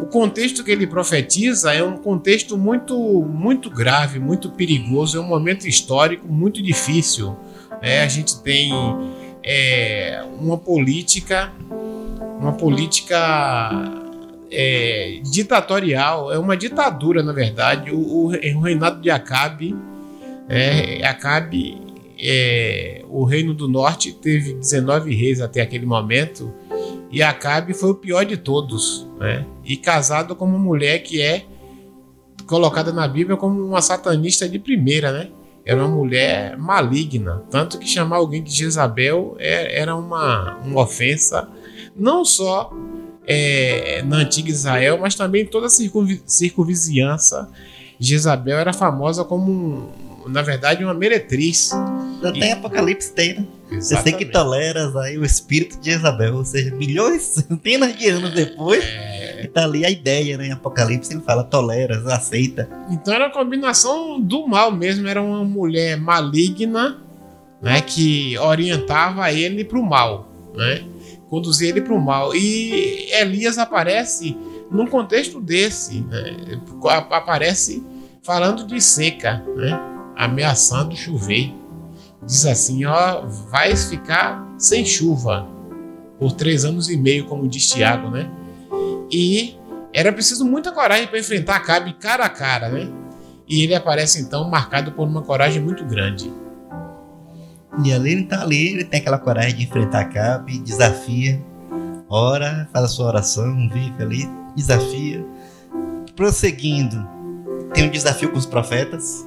o 0.00 0.06
contexto 0.06 0.64
que 0.64 0.70
ele 0.70 0.86
profetiza 0.86 1.74
é 1.74 1.84
um 1.84 1.98
contexto 1.98 2.56
muito 2.56 2.96
muito 3.22 3.68
grave, 3.68 4.18
muito 4.18 4.50
perigoso, 4.50 5.18
é 5.18 5.20
um 5.20 5.28
momento 5.28 5.68
histórico 5.68 6.26
muito 6.26 6.62
difícil. 6.62 7.36
É, 7.82 8.02
a 8.02 8.08
gente 8.08 8.42
tem 8.42 8.72
é, 9.42 10.24
uma 10.40 10.56
política, 10.56 11.52
uma 12.38 12.52
política 12.52 13.99
é, 14.50 15.20
ditatorial, 15.22 16.32
é 16.32 16.38
uma 16.38 16.56
ditadura, 16.56 17.22
na 17.22 17.32
verdade. 17.32 17.90
O, 17.90 18.26
o, 18.26 18.60
reinado 18.60 19.00
de 19.00 19.10
Acabe, 19.10 19.76
é, 20.48 21.06
Acabe 21.06 21.80
é, 22.18 23.04
o 23.08 23.24
reino 23.24 23.54
do 23.54 23.68
norte 23.68 24.12
teve 24.12 24.54
19 24.54 25.14
reis 25.14 25.40
até 25.40 25.60
aquele 25.60 25.86
momento 25.86 26.52
e 27.10 27.22
Acabe 27.22 27.74
foi 27.74 27.90
o 27.90 27.94
pior 27.94 28.24
de 28.24 28.36
todos, 28.36 29.08
né? 29.18 29.44
E 29.64 29.76
casado 29.76 30.36
com 30.36 30.44
uma 30.44 30.58
mulher 30.58 31.00
que 31.00 31.20
é 31.20 31.44
colocada 32.46 32.92
na 32.92 33.06
Bíblia 33.08 33.36
como 33.36 33.64
uma 33.64 33.82
satanista 33.82 34.48
de 34.48 34.58
primeira, 34.58 35.10
né? 35.10 35.30
Era 35.64 35.84
uma 35.84 35.94
mulher 35.94 36.56
maligna, 36.56 37.44
tanto 37.50 37.78
que 37.78 37.86
chamar 37.86 38.16
alguém 38.16 38.42
de 38.42 38.50
Jezabel 38.50 39.36
é, 39.38 39.80
era 39.80 39.94
uma, 39.94 40.56
uma 40.58 40.82
ofensa, 40.82 41.48
não 41.94 42.24
só 42.24 42.72
é, 43.26 44.02
na 44.02 44.18
antiga 44.18 44.50
Israel, 44.50 44.98
mas 45.00 45.14
também 45.14 45.44
toda 45.44 45.66
a 45.66 45.70
circunvizinhança. 45.70 47.48
Jezabel 47.98 48.58
era 48.58 48.72
famosa 48.72 49.24
como, 49.24 49.92
na 50.26 50.42
verdade, 50.42 50.82
uma 50.82 50.94
meretriz. 50.94 51.70
Até 52.24 52.52
Apocalipse 52.52 53.12
tem, 53.12 53.34
né? 53.34 53.46
Você 53.72 54.02
tem 54.02 54.16
que 54.16 54.24
toleras 54.24 54.96
aí 54.96 55.16
o 55.16 55.24
espírito 55.24 55.78
de 55.78 55.92
Jezabel, 55.92 56.36
ou 56.36 56.44
seja, 56.44 56.74
milhões, 56.74 57.22
centenas 57.48 57.96
de 57.96 58.08
anos 58.08 58.32
depois. 58.32 58.82
É 58.84 59.20
tá 59.52 59.64
ali 59.64 59.84
a 59.84 59.90
ideia, 59.90 60.36
né? 60.36 60.48
Em 60.48 60.52
Apocalipse 60.52 61.12
ele 61.12 61.22
fala 61.22 61.44
toleras, 61.44 62.06
aceita. 62.06 62.68
Então 62.90 63.12
era 63.12 63.26
a 63.26 63.30
combinação 63.30 64.20
do 64.20 64.46
mal 64.46 64.72
mesmo, 64.72 65.06
era 65.06 65.22
uma 65.22 65.44
mulher 65.44 65.96
maligna, 65.98 66.98
né? 67.60 67.80
Que 67.80 68.38
orientava 68.38 69.30
ele 69.32 69.64
para 69.64 69.78
o 69.78 69.82
mal, 69.82 70.28
né? 70.54 70.84
Conduzia 71.30 71.68
ele 71.68 71.80
para 71.80 71.94
o 71.94 72.00
mal. 72.00 72.34
E 72.34 73.08
Elias 73.12 73.56
aparece 73.56 74.36
num 74.70 74.86
contexto 74.86 75.40
desse, 75.40 76.00
né? 76.02 76.60
aparece 76.84 77.82
falando 78.22 78.66
de 78.66 78.80
seca, 78.80 79.42
né? 79.56 79.80
Ameaçando 80.16 80.96
chover. 80.96 81.54
Diz 82.26 82.44
assim, 82.44 82.84
ó, 82.84 83.22
vai 83.50 83.74
ficar 83.76 84.54
sem 84.58 84.84
chuva 84.84 85.48
por 86.18 86.32
três 86.32 86.64
anos 86.64 86.90
e 86.90 86.96
meio, 86.96 87.24
como 87.26 87.48
diz 87.48 87.68
Tiago, 87.68 88.10
né? 88.10 88.30
E 89.10 89.56
era 89.92 90.12
preciso 90.12 90.44
muita 90.44 90.70
coragem 90.72 91.06
para 91.06 91.18
enfrentar 91.18 91.56
Acabe 91.56 91.94
cara 91.94 92.26
a 92.26 92.28
cara, 92.28 92.68
né? 92.68 92.90
E 93.48 93.62
ele 93.62 93.74
aparece 93.74 94.20
então 94.20 94.48
marcado 94.48 94.92
por 94.92 95.06
uma 95.08 95.22
coragem 95.22 95.62
muito 95.62 95.84
grande. 95.84 96.30
E 97.84 97.92
ali 97.92 98.12
ele 98.12 98.24
tá 98.24 98.42
ali, 98.42 98.68
ele 98.68 98.84
tem 98.84 99.00
aquela 99.00 99.18
coragem 99.18 99.56
de 99.56 99.64
enfrentar 99.64 100.00
Acabe, 100.00 100.58
desafia, 100.58 101.40
ora, 102.08 102.68
faz 102.72 102.84
a 102.84 102.88
sua 102.88 103.06
oração, 103.06 103.68
vive 103.68 104.02
ali, 104.02 104.28
desafia. 104.56 105.24
Prosseguindo, 106.16 107.08
tem 107.72 107.84
um 107.84 107.90
desafio 107.90 108.30
com 108.30 108.38
os 108.38 108.46
profetas, 108.46 109.24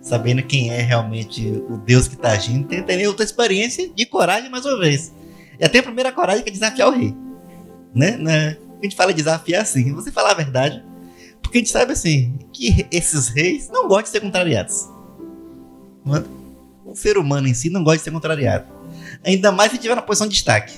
sabendo 0.00 0.42
quem 0.42 0.70
é 0.70 0.80
realmente 0.80 1.62
o 1.68 1.76
Deus 1.76 2.08
que 2.08 2.14
está 2.14 2.32
agindo. 2.32 2.66
Tem 2.66 2.82
também 2.82 3.06
outra 3.06 3.24
experiência 3.24 3.88
de 3.88 4.06
coragem 4.06 4.50
mais 4.50 4.64
uma 4.64 4.78
vez. 4.78 5.12
E 5.60 5.64
até 5.64 5.80
a 5.80 5.82
primeira 5.82 6.10
coragem 6.10 6.42
que 6.42 6.50
é 6.50 6.52
desafiar 6.52 6.88
o 6.88 6.92
rei. 6.92 7.14
Né? 7.94 8.16
né? 8.16 8.56
a 8.80 8.84
gente 8.84 8.96
fala 8.96 9.12
desafiar 9.12 9.62
assim, 9.62 9.92
você 9.92 10.10
falar 10.10 10.30
a 10.30 10.34
verdade. 10.34 10.82
Porque 11.42 11.58
a 11.58 11.60
gente 11.60 11.70
sabe 11.70 11.92
assim, 11.92 12.38
que 12.52 12.86
esses 12.90 13.28
reis 13.28 13.68
não 13.68 13.88
gostam 13.88 14.04
de 14.04 14.08
ser 14.10 14.20
contrariados. 14.20 14.88
É? 16.06 16.37
O 16.88 16.94
ser 16.94 17.18
humano 17.18 17.46
em 17.46 17.54
si 17.54 17.68
não 17.68 17.84
gosta 17.84 17.98
de 17.98 18.04
ser 18.04 18.10
contrariado. 18.10 18.66
Ainda 19.24 19.52
mais 19.52 19.70
se 19.70 19.78
tiver 19.78 19.94
na 19.94 20.02
posição 20.02 20.26
de 20.26 20.34
destaque. 20.34 20.74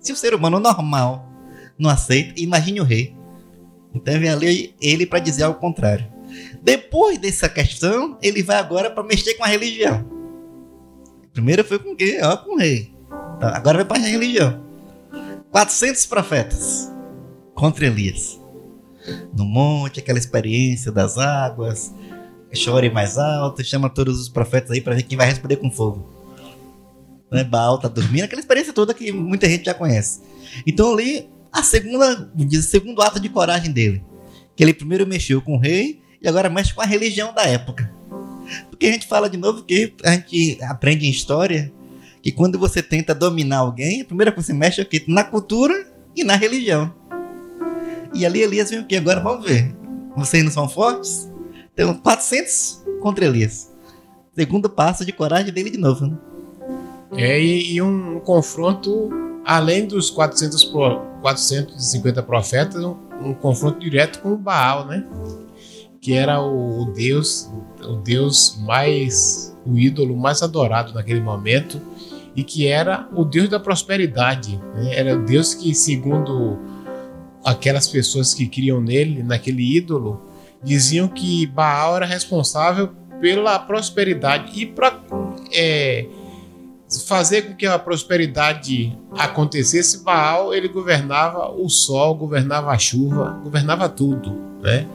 Se 0.00 0.12
o 0.12 0.16
ser 0.16 0.34
humano 0.34 0.58
normal 0.58 1.28
não 1.78 1.88
aceita, 1.88 2.34
imagine 2.36 2.80
o 2.80 2.84
rei. 2.84 3.14
Então 3.94 4.18
vem 4.18 4.28
ali 4.28 4.74
ele 4.80 5.06
para 5.06 5.20
dizer 5.20 5.44
algo 5.44 5.60
contrário. 5.60 6.06
Depois 6.62 7.18
dessa 7.18 7.48
questão, 7.48 8.18
ele 8.20 8.42
vai 8.42 8.56
agora 8.56 8.90
para 8.90 9.04
mexer 9.04 9.34
com 9.34 9.44
a 9.44 9.48
religião. 9.48 10.04
Primeiro 11.32 11.64
foi 11.64 11.78
com 11.78 11.94
quê? 11.94 12.18
Ó, 12.22 12.36
com 12.36 12.54
o 12.54 12.58
rei. 12.58 12.92
Então, 13.36 13.48
agora 13.48 13.78
vai 13.78 13.84
para 13.84 13.98
a 13.98 14.06
religião. 14.06 14.62
400 15.50 16.06
profetas 16.06 16.92
contra 17.54 17.86
Elias. 17.86 18.40
No 19.36 19.44
monte, 19.44 20.00
aquela 20.00 20.18
experiência 20.18 20.92
das 20.92 21.16
águas, 21.18 21.92
chore 22.52 22.90
mais 22.90 23.18
alto, 23.18 23.64
chama 23.64 23.88
todos 23.88 24.20
os 24.20 24.28
profetas 24.28 24.70
aí 24.70 24.80
para 24.80 24.94
ver 24.94 25.02
quem 25.02 25.16
vai 25.16 25.26
responder 25.26 25.56
com 25.56 25.70
fogo. 25.70 26.08
Né? 27.30 27.44
Baal 27.44 27.78
tá 27.78 27.88
dormindo, 27.88 28.24
aquela 28.24 28.40
experiência 28.40 28.72
toda 28.72 28.92
que 28.92 29.12
muita 29.12 29.48
gente 29.48 29.64
já 29.64 29.74
conhece. 29.74 30.20
Então 30.66 30.92
ali, 30.92 31.28
a 31.52 31.62
segunda, 31.62 32.30
o 32.36 32.62
segundo 32.62 33.00
ato 33.02 33.20
de 33.20 33.28
coragem 33.28 33.70
dele, 33.72 34.02
que 34.56 34.62
ele 34.62 34.74
primeiro 34.74 35.06
mexeu 35.06 35.40
com 35.40 35.54
o 35.54 35.58
rei 35.58 36.00
e 36.20 36.28
agora 36.28 36.50
mexe 36.50 36.74
com 36.74 36.80
a 36.80 36.86
religião 36.86 37.32
da 37.32 37.42
época. 37.42 37.92
Porque 38.68 38.86
a 38.86 38.92
gente 38.92 39.06
fala 39.06 39.30
de 39.30 39.36
novo 39.36 39.62
que 39.62 39.94
a 40.04 40.12
gente 40.12 40.58
aprende 40.62 41.06
em 41.06 41.10
história 41.10 41.72
que 42.22 42.32
quando 42.32 42.58
você 42.58 42.82
tenta 42.82 43.14
dominar 43.14 43.58
alguém, 43.58 44.02
a 44.02 44.04
primeira 44.04 44.32
coisa 44.32 44.48
que 44.48 44.52
você 44.52 44.58
mexe 44.58 44.80
é 44.80 44.82
aqui 44.82 45.04
na 45.06 45.24
cultura 45.24 45.86
e 46.14 46.24
na 46.24 46.34
religião. 46.36 46.92
E 48.12 48.26
ali 48.26 48.42
Elias 48.42 48.70
vem 48.70 48.80
o 48.80 48.86
quê? 48.86 48.96
Agora 48.96 49.20
vamos 49.20 49.46
ver. 49.46 49.74
Vocês 50.16 50.42
não 50.44 50.50
são 50.50 50.68
fortes? 50.68 51.29
Tem 51.80 51.94
400 51.94 52.84
contra 53.00 53.24
Elias. 53.24 53.72
Segundo 54.34 54.68
passo 54.68 55.02
de 55.02 55.12
coragem 55.14 55.50
dele 55.50 55.70
de 55.70 55.78
novo. 55.78 56.06
Né? 56.06 56.18
É, 57.12 57.40
e, 57.40 57.72
e 57.72 57.82
um, 57.82 58.16
um, 58.16 58.20
confronto, 58.20 59.08
além 59.46 59.86
dos 59.86 60.10
400 60.10 60.62
pro, 60.64 61.00
450 61.22 62.22
profetas, 62.22 62.84
um, 62.84 62.96
um, 63.22 63.32
confronto 63.32 63.78
direto 63.78 64.20
com 64.20 64.34
o 64.34 64.36
Baal, 64.36 64.86
né? 64.86 65.06
Que 66.02 66.12
era 66.12 66.42
o, 66.42 66.82
o 66.82 66.92
Deus, 66.92 67.50
o 67.82 67.96
Deus 67.96 68.58
mais, 68.60 69.56
o 69.64 69.78
ídolo 69.78 70.14
mais 70.14 70.42
adorado 70.42 70.92
naquele 70.92 71.20
momento 71.20 71.80
e 72.36 72.44
que 72.44 72.66
era 72.66 73.08
o 73.16 73.24
Deus 73.24 73.48
da 73.48 73.58
prosperidade. 73.58 74.60
Né? 74.74 74.96
Era 74.96 75.16
o 75.18 75.24
Deus 75.24 75.54
que, 75.54 75.74
segundo 75.74 76.58
aquelas 77.42 77.88
pessoas 77.88 78.34
que 78.34 78.46
criam 78.46 78.82
nele, 78.82 79.22
naquele 79.22 79.78
ídolo, 79.78 80.28
diziam 80.62 81.08
que 81.08 81.46
Baal 81.46 81.96
era 81.96 82.06
responsável 82.06 82.90
pela 83.20 83.58
prosperidade 83.58 84.58
e 84.58 84.66
para 84.66 84.98
é, 85.52 86.06
fazer 87.06 87.42
com 87.42 87.54
que 87.54 87.66
a 87.66 87.78
prosperidade 87.78 88.96
acontecesse, 89.16 90.02
Baal 90.02 90.54
ele 90.54 90.68
governava 90.68 91.50
o 91.50 91.68
sol, 91.68 92.14
governava 92.14 92.70
a 92.70 92.78
chuva, 92.78 93.38
governava 93.42 93.88
tudo, 93.88 94.32
né? 94.60 94.86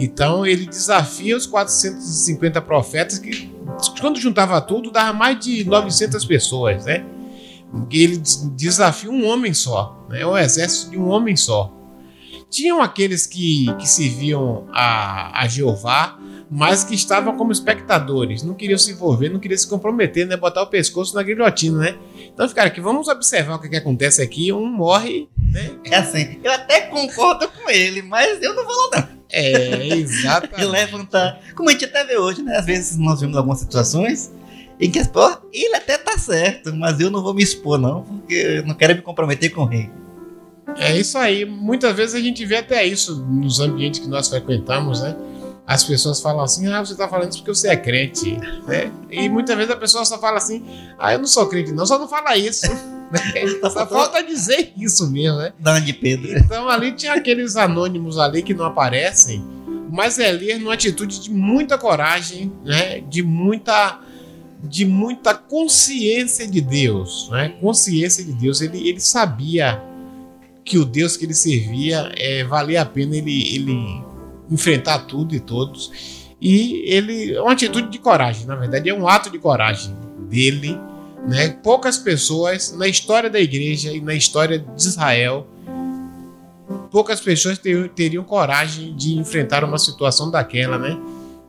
Então 0.00 0.44
ele 0.46 0.66
desafia 0.66 1.36
os 1.36 1.46
450 1.46 2.60
profetas 2.62 3.18
que 3.18 3.54
quando 4.00 4.18
juntava 4.18 4.60
tudo 4.60 4.90
dava 4.90 5.12
mais 5.12 5.38
de 5.38 5.64
900 5.64 6.24
pessoas, 6.24 6.84
né? 6.84 7.04
Ele 7.90 8.22
desafia 8.54 9.10
um 9.10 9.26
homem 9.26 9.52
só, 9.52 10.06
né? 10.08 10.24
O 10.24 10.36
exército 10.36 10.90
de 10.90 10.98
um 10.98 11.08
homem 11.08 11.36
só. 11.36 11.72
Tinham 12.56 12.80
aqueles 12.80 13.26
que, 13.26 13.66
que 13.78 13.86
serviam 13.86 14.66
a, 14.72 15.42
a 15.42 15.46
Jeová, 15.46 16.18
mas 16.50 16.82
que 16.84 16.94
estavam 16.94 17.36
como 17.36 17.52
espectadores, 17.52 18.42
não 18.42 18.54
queriam 18.54 18.78
se 18.78 18.92
envolver, 18.92 19.28
não 19.28 19.38
queriam 19.38 19.58
se 19.58 19.68
comprometer, 19.68 20.26
né? 20.26 20.38
Botar 20.38 20.62
o 20.62 20.66
pescoço 20.66 21.14
na 21.14 21.22
guilhotina, 21.22 21.76
né? 21.76 21.98
Então, 22.32 22.48
ficaram 22.48 22.68
aqui, 22.68 22.80
vamos 22.80 23.08
observar 23.08 23.56
o 23.56 23.60
que, 23.60 23.68
que 23.68 23.76
acontece 23.76 24.22
aqui. 24.22 24.50
Um 24.54 24.64
morre, 24.64 25.28
né? 25.52 25.70
É 25.84 25.96
assim, 25.96 26.38
eu 26.42 26.50
até 26.50 26.80
concordo 26.86 27.46
com 27.46 27.68
ele, 27.68 28.00
mas 28.00 28.42
eu 28.42 28.54
não 28.54 28.64
vou 28.64 28.74
lá 28.74 29.00
não. 29.00 29.08
É, 29.30 29.88
exatamente. 29.88 30.64
levantar. 30.64 31.38
Como 31.54 31.68
a 31.68 31.72
gente 31.72 31.84
até 31.84 32.04
vê 32.04 32.16
hoje, 32.16 32.40
né? 32.40 32.56
Às 32.56 32.64
vezes 32.64 32.96
nós 32.96 33.20
vemos 33.20 33.36
algumas 33.36 33.58
situações 33.58 34.32
em 34.80 34.90
que, 34.90 35.06
pô, 35.08 35.30
ele 35.52 35.76
até 35.76 35.98
tá 35.98 36.16
certo, 36.16 36.74
mas 36.74 36.98
eu 37.00 37.10
não 37.10 37.22
vou 37.22 37.34
me 37.34 37.42
expor, 37.42 37.76
não, 37.76 38.02
porque 38.02 38.34
eu 38.34 38.66
não 38.66 38.74
quero 38.74 38.94
me 38.94 39.02
comprometer 39.02 39.50
com 39.50 39.60
o 39.60 39.66
rei. 39.66 39.90
É 40.78 40.96
isso 40.96 41.16
aí. 41.18 41.44
Muitas 41.44 41.94
vezes 41.94 42.14
a 42.14 42.20
gente 42.20 42.44
vê 42.44 42.56
até 42.56 42.84
isso 42.84 43.16
nos 43.24 43.60
ambientes 43.60 44.00
que 44.00 44.08
nós 44.08 44.28
frequentamos, 44.28 45.00
né? 45.00 45.16
As 45.66 45.82
pessoas 45.82 46.20
falam 46.20 46.44
assim, 46.44 46.68
ah, 46.68 46.84
você 46.84 46.92
está 46.92 47.08
falando 47.08 47.30
isso 47.30 47.38
porque 47.38 47.52
você 47.54 47.68
é 47.68 47.76
crente, 47.76 48.36
né? 48.66 48.90
E 49.10 49.28
muitas 49.28 49.56
vezes 49.56 49.72
a 49.72 49.76
pessoa 49.76 50.04
só 50.04 50.16
fala 50.16 50.36
assim, 50.36 50.64
ah, 50.96 51.12
eu 51.12 51.18
não 51.18 51.26
sou 51.26 51.46
crente, 51.48 51.72
não, 51.72 51.84
só 51.84 51.98
não 51.98 52.06
fala 52.06 52.36
isso. 52.36 52.66
só 53.72 53.86
falta 53.86 54.22
dizer 54.22 54.72
isso 54.76 55.10
mesmo, 55.10 55.38
né? 55.38 55.52
Dá 55.58 55.80
de 55.80 55.92
Pedro. 55.92 56.38
Então 56.38 56.68
ali 56.68 56.92
tinha 56.92 57.14
aqueles 57.14 57.56
anônimos 57.56 58.16
ali 58.16 58.42
que 58.42 58.54
não 58.54 58.64
aparecem, 58.64 59.44
mas 59.90 60.18
Elias 60.18 60.60
numa 60.60 60.74
atitude 60.74 61.20
de 61.20 61.30
muita 61.30 61.76
coragem, 61.76 62.52
né? 62.64 63.00
De 63.00 63.22
muita 63.22 64.00
de 64.62 64.84
muita 64.84 65.34
consciência 65.34 66.46
de 66.46 66.60
Deus, 66.60 67.28
né? 67.30 67.50
Consciência 67.60 68.24
de 68.24 68.32
Deus. 68.32 68.60
Ele, 68.60 68.88
ele 68.88 69.00
sabia 69.00 69.82
que 70.66 70.76
o 70.76 70.84
Deus 70.84 71.16
que 71.16 71.24
ele 71.24 71.32
servia 71.32 72.12
é, 72.16 72.44
valia 72.44 72.82
a 72.82 72.84
pena 72.84 73.16
ele, 73.16 73.54
ele 73.54 74.04
enfrentar 74.50 74.98
tudo 75.06 75.34
e 75.34 75.40
todos. 75.40 76.34
E 76.38 76.82
ele 76.84 77.34
é 77.34 77.40
uma 77.40 77.52
atitude 77.52 77.88
de 77.88 77.98
coragem, 77.98 78.46
na 78.46 78.56
verdade, 78.56 78.90
é 78.90 78.94
um 78.94 79.08
ato 79.08 79.30
de 79.30 79.38
coragem 79.38 79.94
dele. 80.28 80.78
Né? 81.26 81.48
Poucas 81.48 81.96
pessoas 81.96 82.72
na 82.76 82.86
história 82.86 83.30
da 83.30 83.40
igreja 83.40 83.90
e 83.92 84.00
na 84.00 84.14
história 84.14 84.58
de 84.58 84.82
Israel 84.82 85.46
poucas 86.90 87.20
pessoas 87.20 87.58
teriam, 87.58 87.88
teriam 87.88 88.24
coragem 88.24 88.94
de 88.96 89.18
enfrentar 89.18 89.62
uma 89.64 89.78
situação 89.78 90.30
daquela, 90.30 90.78
né? 90.78 90.98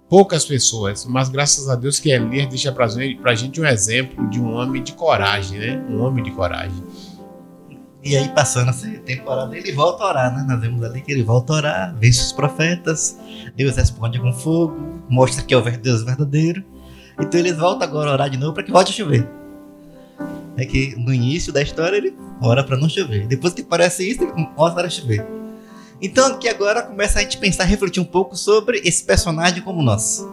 Poucas 0.10 0.46
pessoas, 0.46 1.06
mas 1.06 1.30
graças 1.30 1.70
a 1.70 1.76
Deus 1.76 2.00
que 2.00 2.10
Elias 2.10 2.48
deixa 2.48 2.72
para 2.72 2.86
a 2.86 3.36
gente 3.36 3.60
um 3.60 3.66
exemplo 3.66 4.30
de 4.30 4.40
um 4.40 4.54
homem 4.54 4.82
de 4.82 4.94
coragem, 4.94 5.60
né? 5.60 5.86
Um 5.90 6.02
homem 6.02 6.24
de 6.24 6.32
coragem. 6.32 6.84
E 8.08 8.16
aí, 8.16 8.30
passando 8.30 8.70
essa 8.70 8.88
temporada, 8.88 9.58
ele 9.58 9.74
volta 9.74 10.02
a 10.02 10.08
orar, 10.08 10.34
né? 10.34 10.46
Nós 10.48 10.62
vemos 10.62 10.82
ali 10.82 11.02
que 11.02 11.12
ele 11.12 11.24
volta 11.24 11.52
a 11.52 11.56
orar, 11.58 11.96
vence 12.00 12.22
os 12.22 12.32
profetas, 12.32 13.18
Deus 13.54 13.76
responde 13.76 14.18
com 14.18 14.32
fogo, 14.32 15.02
mostra 15.10 15.44
que 15.44 15.54
é 15.54 15.58
o 15.58 15.62
Deus 15.62 16.04
verdadeiro. 16.04 16.64
Então 17.20 17.38
eles 17.38 17.58
voltam 17.58 17.86
agora 17.86 18.12
a 18.12 18.14
orar 18.14 18.30
de 18.30 18.38
novo 18.38 18.54
para 18.54 18.64
que 18.64 18.72
volte 18.72 18.94
a 18.94 18.96
chover. 18.96 19.28
É 20.56 20.66
que 20.66 20.96
no 20.96 21.14
início 21.14 21.52
da 21.52 21.62
história 21.62 21.98
ele 21.98 22.16
ora 22.42 22.64
para 22.64 22.78
não 22.78 22.88
chover. 22.88 23.28
Depois 23.28 23.54
que 23.54 23.62
parece 23.62 24.10
isso, 24.10 24.24
ele 24.24 24.32
ora 24.56 24.74
para 24.74 24.90
chover. 24.90 25.28
Então 26.02 26.28
aqui 26.28 26.48
agora 26.48 26.84
começa 26.84 27.20
a 27.20 27.22
gente 27.22 27.38
pensar, 27.38 27.66
refletir 27.66 28.00
um 28.00 28.06
pouco 28.06 28.38
sobre 28.38 28.82
esse 28.86 29.04
personagem 29.04 29.62
como 29.62 29.84
nós. 29.84 30.26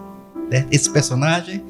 Né? 0.49 0.65
Esse 0.71 0.93
personagem, 0.93 1.65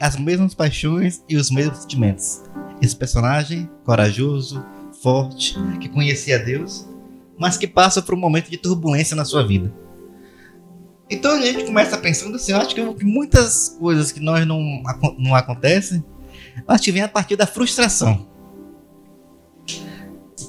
as 0.00 0.16
mesmas 0.16 0.54
paixões 0.54 1.22
e 1.28 1.36
os 1.36 1.50
mesmos 1.50 1.80
sentimentos. 1.80 2.42
Esse 2.80 2.96
personagem 2.96 3.68
corajoso, 3.84 4.64
forte, 5.04 5.54
que 5.82 5.88
conhecia 5.90 6.38
Deus, 6.38 6.88
mas 7.38 7.58
que 7.58 7.66
passa 7.66 8.00
por 8.00 8.14
um 8.14 8.18
momento 8.18 8.50
de 8.50 8.56
turbulência 8.56 9.14
na 9.14 9.26
sua 9.26 9.46
vida. 9.46 9.70
Então 11.10 11.32
a 11.32 11.42
gente 11.42 11.64
começa 11.64 11.98
pensando 11.98 12.36
assim, 12.36 12.52
eu 12.52 12.58
acho 12.58 12.74
que 12.74 13.04
muitas 13.04 13.68
coisas 13.78 14.10
que 14.10 14.18
nós 14.18 14.46
não, 14.46 14.82
não 15.18 15.34
acontecem, 15.34 16.02
acho 16.66 16.82
que 16.82 16.90
vem 16.90 17.02
a 17.02 17.08
partir 17.08 17.36
da 17.36 17.46
frustração. 17.46 18.26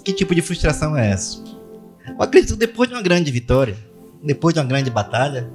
Que 0.05 0.13
tipo 0.13 0.33
de 0.33 0.41
frustração 0.41 0.95
é 0.95 1.12
essa? 1.12 1.43
Eu 2.07 2.21
acredito 2.21 2.53
que 2.53 2.59
depois 2.59 2.88
de 2.88 2.95
uma 2.95 3.01
grande 3.01 3.29
vitória, 3.31 3.75
depois 4.24 4.53
de 4.53 4.62
uma 4.62 4.65
grande 4.65 4.89
batalha, 4.89 5.51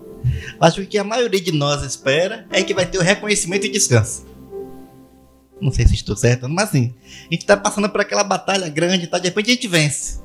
acho 0.61 0.77
que 0.77 0.83
o 0.83 0.87
que 0.87 0.99
a 0.99 1.05
maioria 1.05 1.41
de 1.41 1.53
nós 1.53 1.83
espera 1.83 2.47
é 2.51 2.63
que 2.63 2.75
vai 2.75 2.85
ter 2.85 2.99
o 2.99 3.03
reconhecimento 3.03 3.65
e 3.65 3.71
descanso. 3.71 4.27
Não 5.61 5.71
sei 5.71 5.87
se 5.87 5.95
estou 5.95 6.17
certo, 6.17 6.49
mas 6.49 6.69
assim, 6.69 6.95
a 7.29 7.35
gente 7.35 7.43
está 7.43 7.57
passando 7.57 7.89
por 7.89 8.01
aquela 8.01 8.25
batalha 8.25 8.69
grande, 8.69 9.07
tá? 9.07 9.19
de 9.19 9.29
repente 9.29 9.51
a 9.51 9.55
gente 9.55 9.69
vence. 9.69 10.21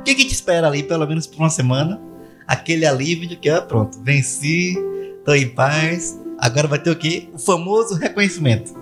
O 0.00 0.02
que 0.04 0.10
a 0.10 0.18
gente 0.18 0.32
espera 0.32 0.66
ali, 0.66 0.82
pelo 0.82 1.06
menos 1.06 1.26
por 1.26 1.38
uma 1.38 1.50
semana? 1.50 2.00
Aquele 2.46 2.84
alívio 2.84 3.28
de 3.28 3.36
que, 3.36 3.48
ah, 3.48 3.62
pronto, 3.62 4.02
venci, 4.02 4.76
tô 5.24 5.34
em 5.34 5.48
paz. 5.48 6.20
Agora 6.38 6.68
vai 6.68 6.78
ter 6.78 6.90
o 6.90 6.96
quê? 6.96 7.28
O 7.32 7.38
famoso 7.38 7.94
reconhecimento. 7.94 8.74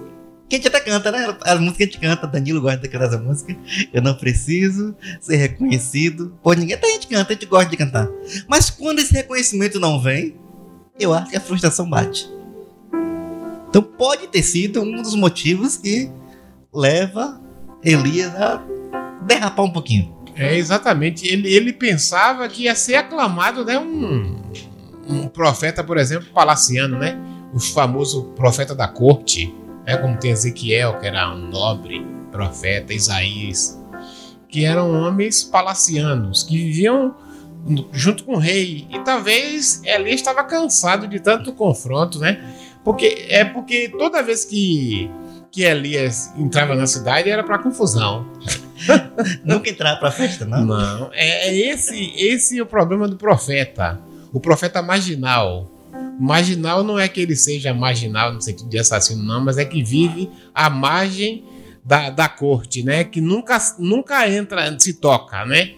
Que 0.48 0.56
a 0.56 0.58
gente 0.58 0.68
até 0.68 0.80
canta, 0.80 1.10
né? 1.10 1.34
As 1.42 1.58
músicas 1.60 1.76
que 1.76 1.82
a 1.82 1.86
gente 1.86 1.98
canta, 1.98 2.26
Danilo 2.26 2.60
gosta 2.60 2.78
de 2.78 2.88
cantar 2.88 3.06
essa 3.06 3.18
música. 3.18 3.56
Eu 3.92 4.02
não 4.02 4.14
preciso 4.14 4.94
ser 5.20 5.36
reconhecido. 5.36 6.36
Pô, 6.42 6.52
ninguém 6.52 6.74
até 6.74 6.88
a 6.88 6.90
gente 6.90 7.06
canta, 7.06 7.30
a 7.30 7.34
gente 7.34 7.46
gosta 7.46 7.70
de 7.70 7.76
cantar. 7.76 8.08
Mas 8.48 8.68
quando 8.68 8.98
esse 8.98 9.14
reconhecimento 9.14 9.78
não 9.78 10.00
vem, 10.00 10.36
eu 10.98 11.14
acho 11.14 11.30
que 11.30 11.36
a 11.36 11.40
frustração 11.40 11.88
bate. 11.88 12.28
Então 13.72 13.82
pode 13.82 14.26
ter 14.26 14.42
sido 14.42 14.82
um 14.82 15.00
dos 15.00 15.14
motivos 15.14 15.78
que 15.78 16.10
leva 16.74 17.40
Elias 17.82 18.34
a 18.34 18.62
derrapar 19.22 19.64
um 19.64 19.70
pouquinho. 19.70 20.14
É, 20.36 20.58
exatamente. 20.58 21.26
Ele, 21.26 21.50
ele 21.50 21.72
pensava 21.72 22.46
que 22.50 22.64
ia 22.64 22.74
ser 22.74 22.96
aclamado, 22.96 23.64
né? 23.64 23.78
Um, 23.78 24.42
um 25.08 25.26
profeta, 25.26 25.82
por 25.82 25.96
exemplo, 25.96 26.28
palaciano, 26.34 26.98
né? 26.98 27.18
O 27.54 27.58
famoso 27.58 28.24
profeta 28.36 28.74
da 28.74 28.86
corte, 28.86 29.54
né? 29.86 29.96
Como 29.96 30.18
tem 30.18 30.32
Ezequiel, 30.32 30.98
que 30.98 31.06
era 31.06 31.34
um 31.34 31.48
nobre 31.48 32.06
profeta, 32.30 32.92
Isaías, 32.92 33.80
que 34.50 34.66
eram 34.66 34.92
homens 34.92 35.42
palacianos, 35.42 36.42
que 36.42 36.58
viviam 36.58 37.14
junto 37.90 38.24
com 38.24 38.34
o 38.34 38.38
rei. 38.38 38.86
E 38.90 38.98
talvez 38.98 39.80
Elias 39.82 40.16
estava 40.16 40.44
cansado 40.44 41.08
de 41.08 41.18
tanto 41.20 41.54
confronto, 41.54 42.18
né? 42.18 42.38
Porque 42.84 43.26
é 43.28 43.44
porque 43.44 43.88
toda 43.88 44.22
vez 44.22 44.44
que 44.44 45.10
que 45.50 45.62
Elias 45.62 46.32
entrava 46.34 46.74
na 46.74 46.86
cidade 46.86 47.28
era 47.28 47.44
para 47.44 47.58
confusão. 47.58 48.26
Nunca 49.44 49.68
entrava 49.68 50.00
para 50.00 50.10
festa, 50.10 50.46
não? 50.46 50.64
Não, 50.64 51.10
é, 51.12 51.48
é 51.48 51.70
esse 51.70 52.10
esse 52.16 52.58
é 52.58 52.62
o 52.62 52.66
problema 52.66 53.06
do 53.06 53.16
profeta. 53.16 54.00
O 54.32 54.40
profeta 54.40 54.80
marginal. 54.80 55.70
Marginal 56.18 56.82
não 56.82 56.98
é 56.98 57.06
que 57.06 57.20
ele 57.20 57.36
seja 57.36 57.74
marginal 57.74 58.32
no 58.32 58.40
sentido 58.40 58.68
de 58.68 58.78
assassino, 58.78 59.22
não, 59.22 59.44
mas 59.44 59.58
é 59.58 59.64
que 59.64 59.82
vive 59.82 60.30
à 60.54 60.70
margem 60.70 61.44
da, 61.84 62.10
da 62.10 62.28
corte, 62.28 62.82
né? 62.82 63.04
Que 63.04 63.20
nunca, 63.20 63.58
nunca 63.78 64.28
entra, 64.28 64.74
se 64.78 64.94
toca, 64.94 65.44
né? 65.44 65.74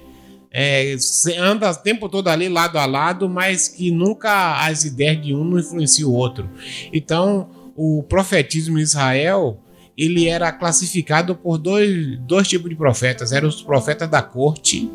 É, 0.57 0.95
anda 1.37 1.69
o 1.69 1.75
tempo 1.75 2.09
todo 2.09 2.29
ali 2.29 2.49
lado 2.49 2.79
a 2.79 2.87
lado, 2.87 3.29
mas 3.29 3.67
que 3.67 3.91
nunca 3.91 4.65
as 4.65 4.85
ideias 4.85 5.21
de 5.21 5.35
um 5.35 5.45
não 5.45 5.59
influenciam 5.59 6.09
o 6.09 6.15
outro. 6.15 6.49
Então, 6.93 7.49
o 7.75 8.05
profetismo 8.05 8.79
em 8.79 8.83
Israel 8.83 9.61
ele 9.99 10.29
era 10.29 10.53
classificado 10.53 11.35
por 11.35 11.59
dois, 11.59 12.17
dois 12.21 12.47
tipos 12.47 12.71
de 12.71 12.77
profetas. 12.77 13.33
Eram 13.33 13.49
os 13.49 13.63
profetas 13.63 14.09
da 14.09 14.23
corte, 14.23 14.89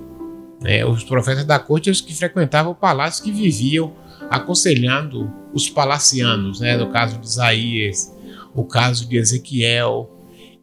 né? 0.61 0.85
os 0.85 1.03
profetas 1.03 1.43
da 1.43 1.59
corte 1.59 1.89
os 1.89 1.99
que 1.99 2.15
frequentavam 2.15 2.71
o 2.71 2.75
palácio, 2.75 3.23
que 3.23 3.31
viviam 3.31 3.93
aconselhando 4.29 5.29
os 5.53 5.69
palacianos, 5.69 6.61
né? 6.61 6.77
no 6.77 6.89
caso 6.89 7.17
de 7.17 7.27
Isaías, 7.27 8.13
o 8.55 8.63
caso 8.63 9.07
de 9.07 9.17
Ezequiel, 9.17 10.09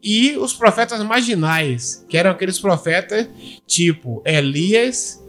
e 0.01 0.37
os 0.37 0.53
profetas 0.53 1.03
marginais, 1.03 2.05
que 2.07 2.17
eram 2.17 2.31
aqueles 2.31 2.59
profetas 2.59 3.27
tipo 3.65 4.21
Elias, 4.25 5.23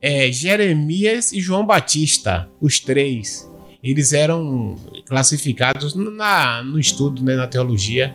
é, 0.00 0.30
Jeremias 0.30 1.32
e 1.32 1.40
João 1.40 1.64
Batista, 1.66 2.48
os 2.60 2.80
três. 2.80 3.48
Eles 3.82 4.12
eram 4.12 4.76
classificados 5.06 5.94
na, 5.94 6.62
no 6.62 6.78
estudo, 6.78 7.22
né, 7.22 7.34
na 7.34 7.48
teologia. 7.48 8.14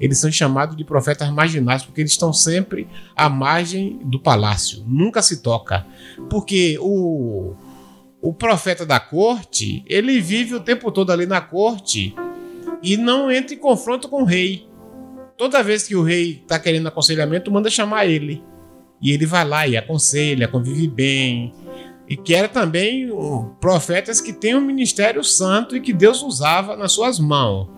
Eles 0.00 0.18
são 0.18 0.30
chamados 0.30 0.76
de 0.76 0.84
profetas 0.84 1.30
marginais 1.30 1.84
porque 1.84 2.00
eles 2.00 2.12
estão 2.12 2.32
sempre 2.32 2.88
à 3.14 3.28
margem 3.28 4.00
do 4.04 4.18
palácio, 4.18 4.84
nunca 4.86 5.22
se 5.22 5.40
toca. 5.40 5.86
Porque 6.28 6.76
o, 6.80 7.54
o 8.20 8.32
profeta 8.32 8.84
da 8.84 8.98
corte, 8.98 9.84
ele 9.86 10.20
vive 10.20 10.54
o 10.54 10.60
tempo 10.60 10.90
todo 10.90 11.12
ali 11.12 11.26
na 11.26 11.40
corte 11.40 12.14
e 12.82 12.96
não 12.96 13.30
entra 13.30 13.54
em 13.54 13.58
confronto 13.58 14.08
com 14.08 14.22
o 14.22 14.26
rei 14.26 14.66
toda 15.36 15.62
vez 15.62 15.86
que 15.86 15.96
o 15.96 16.02
rei 16.02 16.40
está 16.42 16.58
querendo 16.58 16.88
aconselhamento, 16.88 17.50
manda 17.50 17.70
chamar 17.70 18.06
ele. 18.06 18.42
E 19.00 19.10
ele 19.10 19.26
vai 19.26 19.44
lá 19.44 19.66
e 19.66 19.76
aconselha, 19.76 20.48
convive 20.48 20.88
bem. 20.88 21.52
E 22.08 22.16
que 22.16 22.34
era 22.34 22.48
também 22.48 23.08
profetas 23.60 24.20
que 24.20 24.32
têm 24.32 24.54
um 24.54 24.60
ministério 24.60 25.22
santo 25.24 25.76
e 25.76 25.80
que 25.80 25.92
Deus 25.92 26.22
usava 26.22 26.76
nas 26.76 26.92
suas 26.92 27.18
mãos. 27.18 27.68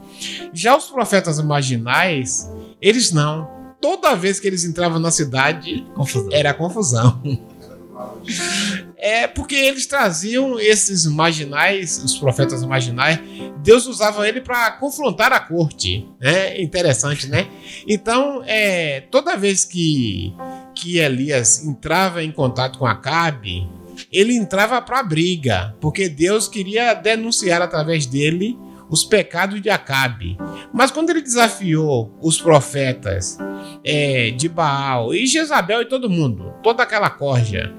Já 0.52 0.76
os 0.76 0.86
profetas 0.86 1.40
marginais, 1.42 2.50
eles 2.80 3.12
não. 3.12 3.48
Toda 3.80 4.14
vez 4.14 4.40
que 4.40 4.46
eles 4.46 4.64
entravam 4.64 4.98
na 4.98 5.10
cidade, 5.10 5.86
confusão. 5.94 6.28
era 6.32 6.54
confusão. 6.54 7.20
É 8.98 9.26
porque 9.26 9.54
eles 9.54 9.86
traziam 9.86 10.58
esses 10.58 11.04
marginais, 11.06 12.02
os 12.02 12.16
profetas 12.16 12.64
marginais, 12.64 13.20
Deus 13.62 13.86
usava 13.86 14.26
ele 14.26 14.40
para 14.40 14.72
confrontar 14.72 15.32
a 15.32 15.40
corte, 15.40 16.08
né? 16.18 16.60
Interessante, 16.60 17.28
né? 17.28 17.46
Então, 17.86 18.42
é, 18.46 19.02
toda 19.10 19.36
vez 19.36 19.64
que 19.64 20.34
que 20.74 20.98
Elias 20.98 21.64
entrava 21.64 22.22
em 22.22 22.30
contato 22.30 22.78
com 22.78 22.86
Acabe, 22.86 23.66
ele 24.12 24.34
entrava 24.34 24.80
para 24.82 25.02
briga, 25.02 25.74
porque 25.80 26.08
Deus 26.08 26.48
queria 26.48 26.92
denunciar 26.92 27.62
através 27.62 28.04
dele 28.04 28.58
os 28.88 29.02
pecados 29.02 29.60
de 29.60 29.70
Acabe. 29.70 30.36
Mas 30.72 30.90
quando 30.90 31.10
ele 31.10 31.22
desafiou 31.22 32.16
os 32.20 32.40
profetas 32.40 33.38
é, 33.82 34.30
de 34.30 34.48
Baal 34.48 35.14
e 35.14 35.26
Jezabel 35.26 35.82
e 35.82 35.86
todo 35.86 36.10
mundo, 36.10 36.52
toda 36.62 36.82
aquela 36.82 37.10
corja, 37.10 37.74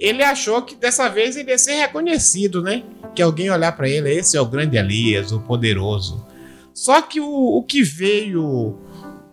ele 0.00 0.24
achou 0.24 0.62
que 0.62 0.74
dessa 0.74 1.10
vez 1.10 1.36
ele 1.36 1.50
ia 1.50 1.58
ser 1.58 1.74
reconhecido, 1.74 2.62
né? 2.62 2.82
Que 3.14 3.20
alguém 3.20 3.50
olhar 3.50 3.72
para 3.72 3.86
ele, 3.86 4.10
esse 4.10 4.34
é 4.34 4.40
o 4.40 4.46
grande 4.46 4.78
Elias, 4.78 5.30
o 5.30 5.40
poderoso. 5.40 6.26
Só 6.72 7.02
que 7.02 7.20
o, 7.20 7.28
o 7.28 7.62
que 7.62 7.82
veio, 7.82 8.42
o 8.42 8.78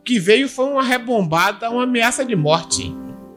que 0.04 0.20
veio 0.20 0.50
foi 0.50 0.66
uma 0.66 0.84
rebombada, 0.84 1.70
uma 1.70 1.84
ameaça 1.84 2.26
de 2.26 2.36
morte. 2.36 2.94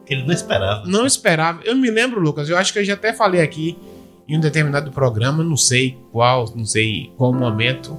Ele 0.09 0.25
não 0.25 0.35
esperava. 0.35 0.85
Não 0.87 1.07
esperava. 1.07 1.61
Eu 1.62 1.77
me 1.77 1.88
lembro, 1.88 2.19
Lucas, 2.19 2.49
eu 2.49 2.59
acho 2.59 2.73
que 2.73 2.81
eu 2.81 2.85
já 2.85 2.95
até 2.95 3.12
falei 3.12 3.40
aqui 3.40 3.79
em 4.29 4.37
um 4.37 4.40
determinado 4.40 4.90
programa, 4.90 5.45
não 5.45 5.57
sei 5.57 5.99
qual, 6.11 6.53
não 6.57 6.64
sei 6.64 7.12
qual 7.16 7.33
momento, 7.33 7.99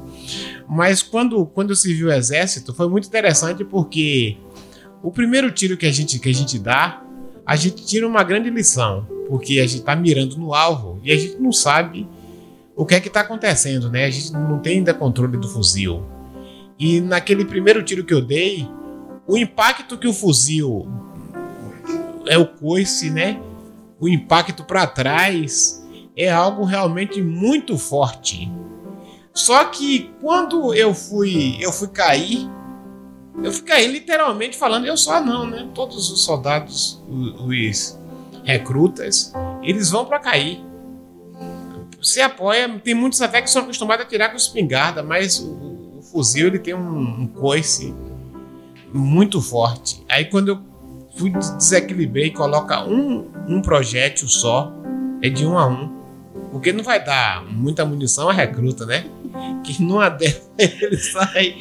mas 0.68 1.02
quando, 1.02 1.46
quando 1.46 1.76
se 1.76 1.94
viu 1.94 2.08
o 2.08 2.12
exército 2.12 2.74
foi 2.74 2.88
muito 2.88 3.06
interessante 3.06 3.66
porque 3.66 4.38
o 5.04 5.12
primeiro 5.12 5.52
tiro 5.52 5.76
que 5.76 5.86
a 5.86 5.92
gente, 5.92 6.20
que 6.20 6.30
a 6.30 6.34
gente 6.34 6.58
dá, 6.58 7.04
a 7.46 7.58
gente 7.58 7.86
tira 7.86 8.08
uma 8.08 8.24
grande 8.24 8.50
lição 8.50 9.06
porque 9.32 9.62
a 9.62 9.64
gente 9.66 9.80
está 9.80 9.96
mirando 9.96 10.38
no 10.38 10.54
alvo 10.54 11.00
e 11.02 11.10
a 11.10 11.18
gente 11.18 11.38
não 11.40 11.54
sabe 11.54 12.06
o 12.76 12.86
que 12.86 12.96
é 12.96 13.00
que 13.00 13.08
está 13.08 13.22
acontecendo, 13.22 13.90
né? 13.90 14.04
A 14.04 14.10
gente 14.10 14.34
não 14.34 14.60
tem 14.60 14.80
ainda 14.80 14.94
controle 14.94 15.38
do 15.38 15.48
fuzil. 15.48 16.04
E 16.78 17.00
naquele 17.00 17.46
primeiro 17.46 17.82
tiro 17.82 18.04
que 18.04 18.14
eu 18.14 18.22
dei, 18.22 18.68
o 19.26 19.38
impacto 19.38 19.98
que 19.98 20.08
o 20.08 20.14
fuzil 20.14 20.86
é 22.28 22.38
o 22.38 22.46
coice, 22.46 23.10
né? 23.10 23.40
o 24.02 24.10
impacto 24.10 24.64
para 24.64 24.88
trás 24.88 25.86
é 26.18 26.30
algo 26.30 26.66
realmente 26.66 27.22
muito 27.22 27.78
forte. 27.78 28.52
Só 29.32 29.64
que 29.66 30.12
quando 30.20 30.74
eu 30.74 30.94
fui, 30.94 31.56
eu 31.62 31.72
fui 31.72 31.88
cair, 31.88 32.50
eu 33.44 33.52
fui 33.52 33.62
cair 33.62 33.88
literalmente 33.88 34.58
falando, 34.58 34.88
eu 34.88 34.98
só 34.98 35.24
não, 35.24 35.48
né? 35.48 35.70
Todos 35.74 36.12
os 36.12 36.24
soldados, 36.24 37.02
os 37.08 37.96
recrutas, 38.44 39.34
eles 39.62 39.90
vão 39.90 40.06
para 40.06 40.20
cair. 40.20 40.64
Você 42.02 42.22
apoia, 42.22 42.68
tem 42.84 42.96
muitos 42.96 43.22
até 43.22 43.42
que 43.42 43.50
são 43.50 43.62
acostumados 43.62 44.06
a 44.06 44.10
tirar 44.10 44.30
com 44.30 44.36
espingarda, 44.36 45.04
mas 45.04 45.40
o, 45.40 46.00
o 46.00 46.02
fuzil 46.02 46.48
ele 46.48 46.60
tem 46.60 46.74
um, 46.74 47.22
um 47.22 47.28
coice 47.28 47.94
muito 48.94 49.42
forte. 49.42 50.04
Aí 50.10 50.26
quando 50.26 50.48
eu 50.50 50.60
fui 51.16 51.30
desequilibrei 51.30 52.28
e 52.28 52.32
coloca 52.32 52.84
um, 52.84 53.30
um 53.48 53.62
projétil 53.62 54.28
só, 54.28 54.72
é 55.22 55.30
de 55.30 55.46
um 55.46 55.58
a 55.58 55.68
um. 55.68 56.02
Porque 56.52 56.74
não 56.74 56.84
vai 56.84 57.04
dar 57.04 57.46
muita 57.46 57.86
munição 57.86 58.30
a 58.30 58.34
recruta, 58.34 58.86
né? 58.86 59.06
Que 59.64 59.82
numa 59.82 60.10
dessas 60.10 60.50
ele 60.58 60.98
sai. 60.98 61.56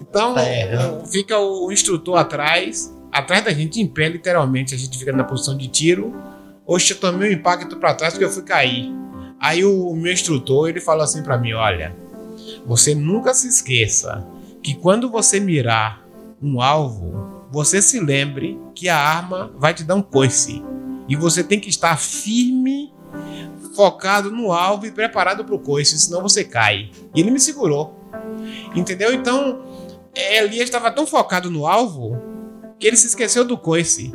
Então 0.00 0.34
tá 0.34 1.06
fica 1.10 1.38
o 1.38 1.70
instrutor 1.72 2.18
atrás, 2.18 2.92
atrás 3.12 3.44
da 3.44 3.52
gente 3.52 3.80
em 3.80 3.86
pé, 3.86 4.08
literalmente. 4.08 4.74
A 4.74 4.78
gente 4.78 4.98
fica 4.98 5.12
na 5.12 5.24
posição 5.24 5.56
de 5.56 5.68
tiro. 5.68 6.14
Oxe, 6.66 6.92
eu 6.92 7.00
tomei 7.00 7.30
um 7.30 7.32
impacto 7.32 7.76
para 7.76 7.94
trás 7.94 8.14
porque 8.14 8.24
eu 8.24 8.30
fui 8.30 8.42
cair. 8.42 8.92
Aí 9.40 9.64
o 9.64 9.94
meu 9.94 10.12
instrutor 10.12 10.68
ele 10.68 10.80
falou 10.80 11.02
assim 11.02 11.22
para 11.22 11.38
mim: 11.38 11.52
olha, 11.52 11.96
você 12.66 12.94
nunca 12.94 13.34
se 13.34 13.48
esqueça 13.48 14.26
que 14.62 14.74
quando 14.74 15.10
você 15.10 15.40
mirar 15.40 16.04
um 16.42 16.60
alvo, 16.60 17.46
você 17.50 17.82
se 17.82 17.98
lembre 17.98 18.58
que 18.74 18.88
a 18.88 18.96
arma 18.96 19.52
vai 19.56 19.74
te 19.74 19.84
dar 19.84 19.94
um 19.94 20.02
coice. 20.02 20.62
E 21.08 21.16
você 21.16 21.42
tem 21.42 21.58
que 21.58 21.68
estar 21.68 21.98
firme, 21.98 22.92
focado 23.74 24.30
no 24.30 24.52
alvo 24.52 24.86
e 24.86 24.92
preparado 24.92 25.44
para 25.44 25.54
o 25.54 25.58
coice, 25.58 25.98
senão 25.98 26.22
você 26.22 26.44
cai. 26.44 26.90
E 27.14 27.20
ele 27.20 27.30
me 27.30 27.40
segurou. 27.40 27.98
Entendeu? 28.74 29.12
Então, 29.12 29.64
Elias 30.14 30.64
estava 30.64 30.90
tão 30.90 31.06
focado 31.06 31.50
no 31.50 31.66
alvo 31.66 32.29
que 32.80 32.86
ele 32.86 32.96
se 32.96 33.06
esqueceu 33.06 33.44
do 33.44 33.58
coice. 33.58 34.10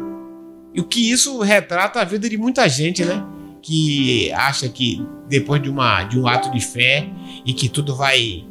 E 0.73 0.81
o 0.81 0.83
que 0.83 1.09
isso 1.09 1.39
retrata 1.39 2.01
a 2.01 2.03
vida 2.03 2.27
de 2.27 2.37
muita 2.37 2.67
gente, 2.67 3.05
né? 3.05 3.23
Que 3.61 4.31
acha 4.33 4.67
que 4.67 5.05
depois 5.29 5.61
de, 5.61 5.69
uma, 5.69 6.03
de 6.03 6.19
um 6.19 6.27
ato 6.27 6.51
de 6.51 6.59
fé 6.59 7.07
e 7.45 7.53
que 7.53 7.69
tudo 7.69 7.95
vai 7.95 8.43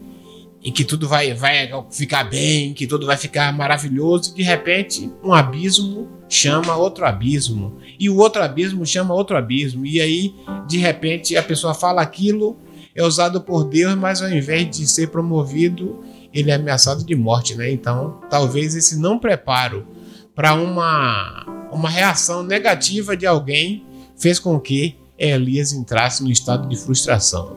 em 0.67 0.73
que 0.73 0.83
tudo 0.83 1.07
vai, 1.07 1.35
vai 1.35 1.69
ficar 1.91 2.25
bem, 2.25 2.73
que 2.73 2.87
tudo 2.87 3.05
vai 3.05 3.19
ficar 3.19 3.53
maravilhoso, 3.53 4.33
e 4.33 4.37
de 4.37 4.43
repente 4.43 5.13
um 5.23 5.35
abismo 5.35 6.09
chama 6.27 6.75
outro 6.75 7.05
abismo, 7.05 7.77
e 8.01 8.09
o 8.09 8.17
outro 8.17 8.43
abismo 8.43 8.87
chama 8.87 9.13
outro 9.13 9.37
abismo, 9.37 9.85
e 9.85 10.01
aí 10.01 10.35
de 10.67 10.79
repente 10.79 11.37
a 11.37 11.43
pessoa 11.43 11.75
fala 11.75 12.01
aquilo, 12.01 12.57
é 12.95 13.03
usado 13.03 13.43
por 13.43 13.65
Deus, 13.65 13.95
mas 13.95 14.23
ao 14.23 14.31
invés 14.31 14.71
de 14.75 14.87
ser 14.87 15.09
promovido, 15.09 16.01
ele 16.33 16.51
é 16.51 16.55
ameaçado 16.55 17.05
de 17.05 17.15
morte, 17.15 17.55
né? 17.55 17.71
Então, 17.71 18.21
talvez 18.31 18.75
esse 18.75 18.99
não 18.99 19.19
preparo 19.19 19.87
para 20.35 20.55
uma, 20.55 21.47
uma 21.71 21.89
reação 21.89 22.43
negativa 22.43 23.17
de 23.17 23.27
alguém 23.27 23.85
fez 24.17 24.39
com 24.39 24.59
que 24.59 24.97
Elias 25.17 25.73
entrasse 25.73 26.23
no 26.23 26.31
estado 26.31 26.69
de 26.69 26.77
frustração. 26.77 27.57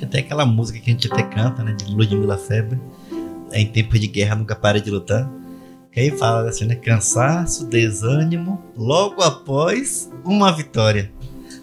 Até 0.00 0.20
aquela 0.20 0.46
música 0.46 0.78
que 0.78 0.90
a 0.90 0.92
gente 0.92 1.12
até 1.12 1.24
canta, 1.24 1.62
né? 1.62 1.72
De 1.72 1.92
Ludmilla 1.92 2.38
Febre. 2.38 2.80
Em 3.52 3.66
tempos 3.66 3.98
de 3.98 4.06
guerra 4.06 4.36
nunca 4.36 4.54
para 4.54 4.80
de 4.80 4.90
lutar. 4.90 5.28
Que 5.90 6.00
aí 6.00 6.10
fala 6.16 6.48
assim, 6.48 6.66
né? 6.66 6.76
Cansaço, 6.76 7.66
desânimo, 7.66 8.62
logo 8.76 9.22
após 9.22 10.08
uma 10.24 10.52
vitória. 10.52 11.12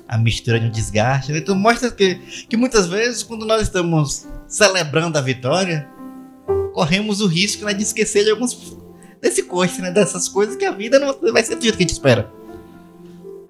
A 0.06 0.18
mistura 0.18 0.60
de 0.60 0.66
um 0.66 0.72
desgaste. 0.72 1.32
Então 1.32 1.56
mostra 1.56 1.90
que, 1.90 2.16
que 2.50 2.58
muitas 2.58 2.88
vezes, 2.88 3.24
quando 3.24 3.46
nós 3.46 3.62
estamos 3.62 4.28
celebrando 4.48 5.18
a 5.18 5.22
vitória, 5.22 5.88
corremos 6.74 7.22
o 7.22 7.28
risco 7.28 7.64
né, 7.64 7.74
de 7.74 7.84
esquecer 7.84 8.26
de 8.26 8.32
alguns 8.32 8.54
desse 9.26 9.44
coice, 9.44 9.82
né? 9.82 9.92
Dessas 9.92 10.30
coisas 10.30 10.56
que 10.56 10.66
a 10.66 10.72
vida 10.72 11.00
não 11.00 11.34
vai 11.34 11.44
ser 11.44 11.56
do 11.56 11.64
jeito 11.64 11.78
que 11.78 11.84
a 11.84 11.88
gente 11.88 11.94
espera. 11.94 12.32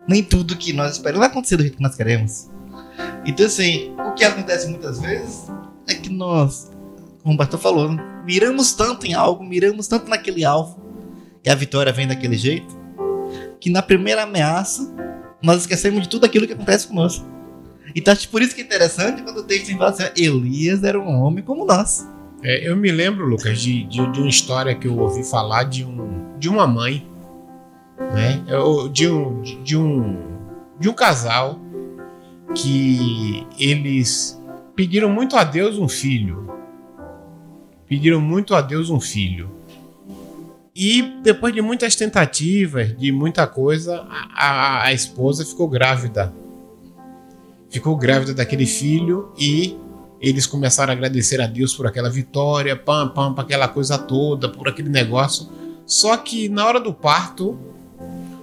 Nem 0.08 0.24
tudo 0.24 0.56
que 0.56 0.72
nós 0.72 0.94
esperamos 0.94 1.20
vai 1.20 1.28
acontecer 1.28 1.58
do 1.58 1.64
jeito 1.64 1.76
que 1.76 1.84
nós 1.84 1.96
queremos. 1.96 2.50
Então, 3.26 3.46
assim, 3.46 3.94
o 4.00 4.14
que 4.14 4.24
acontece 4.24 4.68
muitas 4.68 5.02
vezes 5.02 5.48
é 5.88 5.94
que 5.94 6.10
nós, 6.10 6.72
como 7.22 7.36
o 7.36 7.38
pastor 7.38 7.60
falou, 7.60 7.90
miramos 8.24 8.72
tanto 8.72 9.06
em 9.06 9.14
algo, 9.14 9.44
miramos 9.44 9.88
tanto 9.88 10.10
naquele 10.10 10.46
alvo, 10.46 10.80
e 11.44 11.50
a 11.50 11.56
vitória 11.56 11.92
vem 11.92 12.08
daquele 12.08 12.38
jeito, 12.38 12.74
que 13.60 13.70
na 13.70 13.82
primeira 13.82 14.24
ameaça 14.24 14.94
nós 15.42 15.62
esquecemos 15.62 16.04
de 16.04 16.10
tudo 16.10 16.26
aquilo 16.26 16.48
que 16.48 16.54
acontece 16.54 16.88
conosco. 16.88 17.26
Então, 17.94 18.14
acho 18.14 18.30
por 18.30 18.42
isso 18.42 18.56
que 18.56 18.62
é 18.62 18.64
interessante 18.64 19.24
quando 19.24 19.40
o 19.40 19.44
texto 19.44 19.72
fala 19.78 19.90
assim: 19.90 20.04
Elias 20.16 20.84
era 20.84 21.00
um 21.00 21.22
homem 21.22 21.44
como 21.44 21.66
nós. 21.66 22.08
É, 22.43 22.69
eu 22.69 22.76
me 22.76 22.91
lembro, 22.91 23.26
Lucas, 23.26 23.60
de, 23.60 23.84
de, 23.86 24.12
de, 24.12 24.19
uma 24.19 24.30
história 24.30 24.76
que 24.76 24.88
eu 24.88 24.98
ouvi 24.98 25.24
falar 25.24 25.63
de, 25.63 25.84
um, 25.84 26.38
de 26.38 26.50
uma 26.50 26.67
mãe, 26.67 27.08
né? 28.13 28.43
Eu, 28.48 28.88
de, 28.89 29.08
um, 29.08 29.41
de, 29.41 29.78
um, 29.78 30.17
de 30.80 30.89
um 30.89 30.93
casal 30.93 31.60
que 32.54 33.45
eles 33.60 34.39
pediram 34.76 35.10
muito 35.10 35.36
a 35.36 35.43
Deus 35.43 35.78
um 35.78 35.88
filho. 35.88 36.54
Pediram 37.88 38.19
muito 38.19 38.54
a 38.54 38.62
Deus 38.62 38.89
um 38.89 39.00
filho. 39.00 39.50
E 40.76 41.02
depois 41.24 41.54
de 41.54 41.62
muitas 41.62 41.95
tentativas, 41.95 42.98
de 42.98 43.12
muita 43.12 43.48
coisa, 43.48 44.06
a, 44.10 44.45
a, 44.45 44.84
a 44.88 44.93
esposa 44.93 45.45
ficou 45.45 45.69
grávida. 45.69 46.34
Ficou 47.69 47.95
grávida 47.95 48.34
daquele 48.34 48.65
filho 48.65 49.32
e 49.38 49.78
eles 50.28 50.48
começaram 50.48 50.92
a 50.92 50.96
agradecer 50.96 51.40
a 51.40 51.46
Deus 51.46 51.76
por 51.76 51.86
aquela 51.86 52.10
vitória, 52.10 52.76
pam, 52.76 53.10
pam, 53.10 53.32
para 53.32 53.44
aquela 53.44 53.68
coisa 53.68 53.96
toda, 53.96 54.50
por 54.50 54.68
aquele 54.68 54.90
negócio. 54.90 55.48
Só 55.86 56.18
que 56.18 56.50
na 56.50 56.66
hora 56.66 56.80
do 56.80 56.92
parto, 56.92 57.56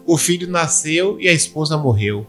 o 0.06 0.16
filho 0.16 0.48
nasceu 0.48 1.20
e 1.20 1.28
a 1.28 1.32
esposa 1.32 1.76
morreu. 1.76 2.24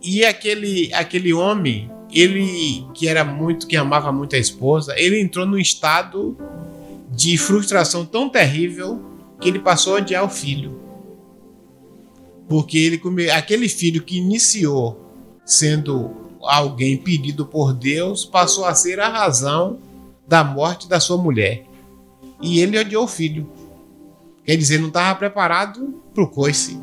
E 0.00 0.24
aquele, 0.24 0.94
aquele 0.94 1.32
homem, 1.32 1.90
ele 2.12 2.86
que 2.94 3.08
era 3.08 3.24
muito, 3.24 3.66
que 3.66 3.76
amava 3.76 4.12
muito 4.12 4.36
a 4.36 4.38
esposa, 4.38 4.94
ele 4.96 5.20
entrou 5.20 5.44
num 5.44 5.58
estado 5.58 6.38
de 7.10 7.36
frustração 7.36 8.06
tão 8.06 8.28
terrível 8.28 9.02
que 9.40 9.48
ele 9.48 9.58
passou 9.58 9.96
a 9.96 9.98
odiar 9.98 10.24
o 10.24 10.28
filho. 10.28 10.80
Porque 12.48 12.78
ele 12.78 13.28
aquele 13.32 13.68
filho 13.68 14.04
que 14.04 14.18
iniciou 14.18 15.04
sendo 15.44 16.25
alguém 16.48 16.96
pedido 16.96 17.46
por 17.46 17.72
Deus 17.72 18.24
passou 18.24 18.64
a 18.64 18.74
ser 18.74 19.00
a 19.00 19.08
razão 19.08 19.78
da 20.26 20.42
morte 20.42 20.88
da 20.88 21.00
sua 21.00 21.16
mulher. 21.16 21.64
E 22.40 22.60
ele 22.60 22.78
odiou 22.78 23.04
o 23.04 23.08
filho. 23.08 23.50
Quer 24.44 24.56
dizer, 24.56 24.78
não 24.78 24.88
estava 24.88 25.14
preparado 25.18 26.02
para 26.14 26.22
o 26.22 26.28
coice 26.28 26.78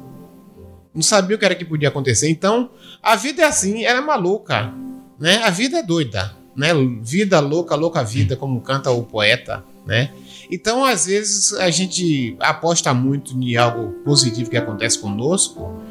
não 0.93 1.02
sabia 1.02 1.36
o 1.36 1.39
que 1.39 1.45
era 1.45 1.56
que 1.56 1.65
podia 1.65 1.89
acontecer. 1.89 2.30
Então, 2.30 2.69
a 3.02 3.15
vida 3.15 3.41
é 3.41 3.45
assim, 3.45 3.84
ela 3.84 3.99
é 3.99 4.02
maluca, 4.02 4.71
né? 5.19 5.38
A 5.43 5.49
vida 5.49 5.80
é 5.80 5.84
doida, 5.84 6.36
né? 6.56 6.69
Vida 7.02 7.39
louca, 7.39 7.76
louca 7.76 8.04
vida, 8.04 8.36
como 8.36 8.62
canta 8.62 8.91
o 8.91 9.04
poeta, 9.04 9.63
né? 9.86 10.13
Então, 10.52 10.86
às 10.86 11.08
vezes, 11.08 11.54
a 11.54 11.69
gente 11.71 12.36
aposta 12.39 12.93
muito 12.93 13.34
em 13.34 13.58
algo 13.58 13.93
positivo 14.04 14.49
que 14.49 14.58
acontece 14.58 14.99
conosco 14.99 15.82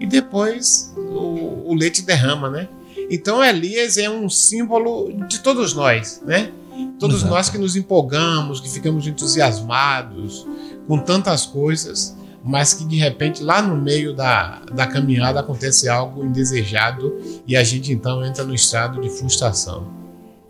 e 0.00 0.06
depois 0.06 0.92
o, 0.96 1.70
o 1.70 1.74
leite 1.74 2.02
derrama, 2.02 2.50
né? 2.50 2.68
Então, 3.10 3.42
Elias 3.42 3.96
é 3.96 4.08
um 4.08 4.28
símbolo 4.28 5.12
de 5.28 5.40
todos 5.40 5.74
nós, 5.74 6.22
né? 6.26 6.52
Todos 6.98 7.18
Exato. 7.18 7.32
nós 7.32 7.48
que 7.48 7.58
nos 7.58 7.74
empolgamos, 7.74 8.60
que 8.60 8.68
ficamos 8.68 9.06
entusiasmados 9.06 10.46
com 10.86 10.98
tantas 10.98 11.44
coisas 11.44 12.16
mas 12.48 12.72
que 12.72 12.84
de 12.84 12.96
repente 12.96 13.42
lá 13.42 13.60
no 13.60 13.76
meio 13.76 14.14
da, 14.14 14.60
da 14.72 14.86
caminhada 14.86 15.40
acontece 15.40 15.88
algo 15.88 16.24
indesejado 16.24 17.14
e 17.46 17.56
a 17.56 17.64
gente 17.64 17.92
então 17.92 18.24
entra 18.24 18.44
no 18.44 18.54
estado 18.54 19.00
de 19.00 19.10
frustração. 19.10 19.92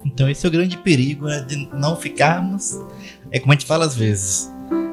Então 0.04 0.28
esse 0.28 0.44
é 0.46 0.48
o 0.48 0.52
grande 0.52 0.76
perigo 0.78 1.26
né, 1.26 1.40
de 1.40 1.68
não 1.74 1.96
ficarmos, 1.96 2.78
é 3.30 3.40
como 3.40 3.52
a 3.52 3.56
gente 3.56 3.66
fala 3.66 3.84
às 3.84 3.96
vezes, 3.96 4.48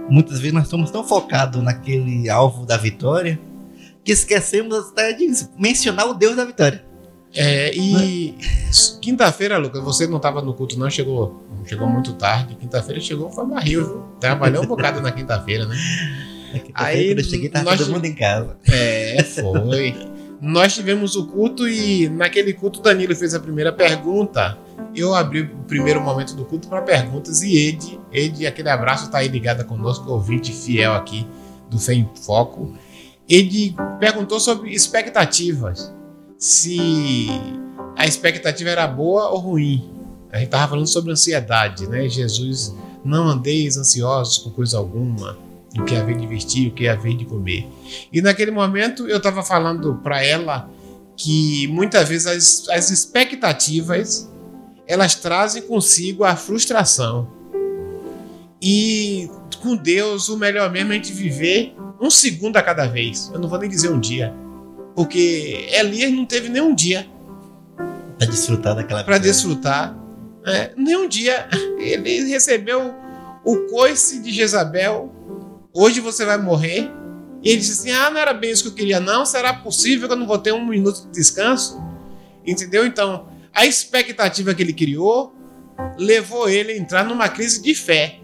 muitas 0.09 0.39
vezes 0.39 0.53
nós 0.53 0.63
estamos 0.63 0.89
tão 0.89 1.03
focados 1.03 1.61
naquele 1.61 2.29
alvo 2.29 2.65
da 2.65 2.77
vitória 2.77 3.39
que 4.03 4.11
esquecemos 4.11 4.75
até 4.89 5.13
de 5.13 5.27
mencionar 5.57 6.07
o 6.07 6.13
Deus 6.13 6.35
da 6.35 6.45
vitória. 6.45 6.83
É, 7.35 7.75
e 7.75 8.37
quinta-feira, 9.01 9.57
Lucas, 9.57 9.83
você 9.83 10.07
não 10.07 10.17
estava 10.17 10.41
no 10.41 10.53
culto, 10.53 10.79
não? 10.79 10.89
Chegou, 10.89 11.43
chegou 11.65 11.87
muito 11.87 12.13
tarde. 12.13 12.55
Quinta-feira 12.55 13.01
chegou, 13.01 13.29
foi 13.29 13.45
barril. 13.45 14.05
Trabalhou 14.19 14.63
um 14.63 14.67
bocado 14.67 15.01
na 15.01 15.11
quinta-feira, 15.11 15.65
né? 15.65 15.75
Aí 16.73 17.09
quando 17.09 17.19
eu 17.19 17.25
cheguei, 17.25 17.49
tava 17.49 17.65
nós, 17.65 17.79
todo 17.79 17.91
mundo 17.91 18.05
em 18.05 18.15
casa. 18.15 18.57
É, 18.71 19.21
foi. 19.23 19.93
nós 20.41 20.73
tivemos 20.73 21.15
o 21.15 21.27
culto 21.27 21.67
e 21.67 22.07
naquele 22.07 22.53
culto 22.53 22.81
Danilo 22.81 23.15
fez 23.15 23.33
a 23.33 23.39
primeira 23.39 23.73
pergunta. 23.73 24.57
Eu 24.95 25.13
abri 25.13 25.41
o 25.41 25.63
primeiro 25.67 25.99
momento 25.99 26.35
do 26.35 26.45
culto 26.45 26.69
para 26.69 26.81
perguntas 26.81 27.41
e 27.41 27.57
Ed, 27.57 27.99
Ed, 28.13 28.47
aquele 28.47 28.69
abraço 28.69 29.11
tá 29.11 29.17
aí 29.17 29.27
ligada 29.27 29.63
conosco, 29.63 30.09
ouvinte 30.09 30.53
fiel 30.53 30.93
aqui 30.93 31.27
do 31.69 31.77
Fé 31.77 31.93
em 31.93 32.09
Foco. 32.15 32.73
ele 33.27 33.75
perguntou 33.99 34.39
sobre 34.39 34.73
expectativas. 34.73 35.93
Se 36.37 37.29
a 37.95 38.05
expectativa 38.05 38.69
era 38.69 38.87
boa 38.87 39.29
ou 39.29 39.39
ruim. 39.39 39.89
A 40.31 40.37
gente 40.37 40.47
estava 40.47 40.69
falando 40.69 40.87
sobre 40.87 41.11
ansiedade, 41.11 41.87
né? 41.87 42.09
Jesus, 42.09 42.75
não 43.03 43.27
andeis 43.27 43.77
ansiosos 43.77 44.37
por 44.39 44.53
coisa 44.53 44.77
alguma, 44.77 45.37
o 45.79 45.85
que 45.85 45.95
haver 45.95 46.17
de 46.17 46.27
vestir, 46.27 46.67
o 46.67 46.71
que 46.71 46.87
haver 46.87 47.15
de 47.15 47.25
comer. 47.25 47.67
E 48.11 48.21
naquele 48.21 48.51
momento 48.51 49.07
eu 49.07 49.17
estava 49.17 49.43
falando 49.43 49.95
para 50.03 50.23
ela 50.23 50.69
que 51.15 51.67
muitas 51.67 52.09
vezes 52.09 52.27
as, 52.27 52.69
as 52.69 52.91
expectativas 52.91 54.29
elas 54.87 55.15
trazem 55.15 55.61
consigo 55.61 56.23
a 56.23 56.35
frustração. 56.35 57.27
E 58.61 59.29
com 59.61 59.75
Deus, 59.75 60.29
o 60.29 60.37
melhor 60.37 60.71
mesmo 60.71 60.91
é 60.91 60.95
a 60.95 60.97
gente 60.97 61.13
viver 61.13 61.75
um 61.99 62.09
segundo 62.09 62.57
a 62.57 62.61
cada 62.61 62.85
vez. 62.87 63.31
Eu 63.33 63.39
não 63.39 63.47
vou 63.47 63.57
nem 63.57 63.69
dizer 63.69 63.89
um 63.89 63.99
dia. 63.99 64.33
Porque 64.95 65.67
Elias 65.71 66.11
não 66.11 66.25
teve 66.25 66.49
nem 66.49 66.61
um 66.61 66.73
dia. 66.73 67.07
Para 68.17 68.27
desfrutar 68.27 68.75
daquela 68.75 69.03
Para 69.03 69.17
desfrutar. 69.17 69.97
É, 70.45 70.71
nem 70.77 70.95
um 70.95 71.07
dia. 71.07 71.47
Ele 71.77 72.23
recebeu 72.29 72.95
o 73.43 73.57
coice 73.69 74.21
de 74.21 74.31
Jezabel. 74.31 75.13
Hoje 75.73 75.99
você 75.99 76.23
vai 76.25 76.37
morrer. 76.37 76.89
E 77.43 77.49
ele 77.49 77.57
disse 77.57 77.73
assim: 77.73 77.91
Ah, 77.91 78.09
não 78.09 78.19
era 78.19 78.33
bem 78.33 78.51
isso 78.51 78.63
que 78.63 78.69
eu 78.69 78.73
queria, 78.73 78.99
não. 78.99 79.25
Será 79.25 79.53
possível 79.53 80.07
que 80.07 80.13
eu 80.13 80.17
não 80.17 80.25
vou 80.25 80.37
ter 80.37 80.53
um 80.53 80.65
minuto 80.65 81.01
de 81.05 81.11
descanso? 81.11 81.79
Entendeu? 82.45 82.85
Então, 82.85 83.27
a 83.53 83.65
expectativa 83.65 84.53
que 84.53 84.63
ele 84.63 84.73
criou 84.73 85.35
levou 85.97 86.47
ele 86.47 86.71
a 86.71 86.77
entrar 86.77 87.03
numa 87.03 87.27
crise 87.27 87.61
de 87.61 87.75
fé. 87.75 88.19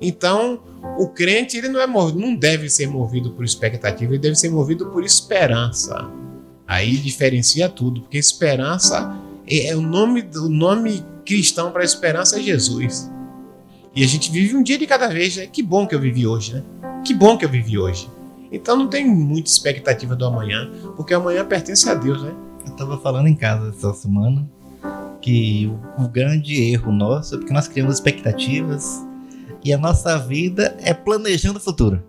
Então, 0.00 0.62
o 0.98 1.08
crente 1.08 1.56
ele 1.56 1.68
não 1.68 1.80
é 1.80 1.86
movido, 1.86 2.18
não 2.18 2.34
deve 2.34 2.68
ser 2.68 2.86
movido 2.86 3.30
por 3.32 3.44
expectativa, 3.44 4.12
ele 4.12 4.18
deve 4.18 4.36
ser 4.36 4.50
movido 4.50 4.86
por 4.86 5.04
esperança. 5.04 6.10
Aí 6.66 6.96
diferencia 6.96 7.68
tudo, 7.68 8.02
porque 8.02 8.18
esperança 8.18 9.18
é, 9.46 9.68
é 9.68 9.76
o 9.76 9.80
nome 9.80 10.28
o 10.36 10.48
nome 10.48 11.04
cristão 11.24 11.70
para 11.70 11.84
esperança 11.84 12.38
é 12.38 12.42
Jesus. 12.42 13.10
E 13.94 14.04
a 14.04 14.06
gente 14.06 14.30
vive 14.30 14.56
um 14.56 14.62
dia 14.62 14.78
de 14.78 14.86
cada 14.86 15.08
vez, 15.08 15.36
né? 15.36 15.46
Que 15.46 15.62
bom 15.62 15.86
que 15.86 15.94
eu 15.94 16.00
vivi 16.00 16.26
hoje, 16.26 16.54
né? 16.54 16.62
Que 17.04 17.12
bom 17.12 17.36
que 17.36 17.44
eu 17.44 17.48
vivi 17.48 17.78
hoje. 17.78 18.08
Então 18.52 18.76
não 18.76 18.88
tem 18.88 19.06
muita 19.06 19.50
expectativa 19.50 20.14
do 20.14 20.24
amanhã, 20.24 20.70
porque 20.96 21.12
amanhã 21.12 21.44
pertence 21.44 21.88
a 21.88 21.94
Deus, 21.94 22.22
né? 22.22 22.32
Eu 22.66 22.72
tava 22.76 22.98
falando 22.98 23.26
em 23.26 23.34
casa 23.34 23.70
essa 23.70 23.92
semana 23.94 24.48
que 25.20 25.70
o, 25.98 26.04
o 26.04 26.08
grande 26.08 26.62
erro 26.70 26.92
nosso 26.92 27.34
é 27.34 27.38
porque 27.38 27.52
nós 27.52 27.68
criamos 27.68 27.94
expectativas 27.94 29.04
e 29.64 29.72
a 29.72 29.78
nossa 29.78 30.18
vida 30.18 30.76
é 30.80 30.94
planejando 30.94 31.58
o 31.58 31.62
futuro. 31.62 32.02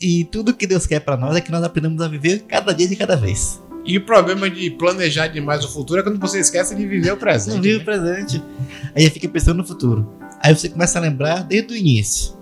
E 0.00 0.24
tudo 0.24 0.54
que 0.54 0.66
Deus 0.66 0.86
quer 0.86 1.00
para 1.00 1.16
nós 1.16 1.36
é 1.36 1.40
que 1.40 1.50
nós 1.50 1.62
aprendamos 1.62 2.00
a 2.00 2.08
viver 2.08 2.44
cada 2.46 2.72
dia 2.72 2.86
de 2.86 2.94
cada 2.94 3.16
vez. 3.16 3.60
E 3.84 3.96
o 3.96 4.04
problema 4.04 4.48
de 4.50 4.70
planejar 4.70 5.28
demais 5.28 5.64
o 5.64 5.68
futuro 5.68 6.00
é 6.00 6.02
quando 6.02 6.20
você 6.20 6.38
esquece 6.38 6.74
de 6.74 6.86
viver 6.86 7.12
o 7.12 7.16
presente. 7.16 7.54
Não 7.54 7.62
vive 7.62 7.76
né? 7.78 7.82
o 7.82 7.84
presente. 7.84 8.42
Aí 8.94 9.08
fica 9.10 9.28
pensando 9.28 9.56
no 9.56 9.64
futuro. 9.64 10.06
Aí 10.40 10.54
você 10.54 10.68
começa 10.68 10.98
a 10.98 11.02
lembrar 11.02 11.42
desde 11.42 11.72
o 11.72 11.76
início. 11.76 12.36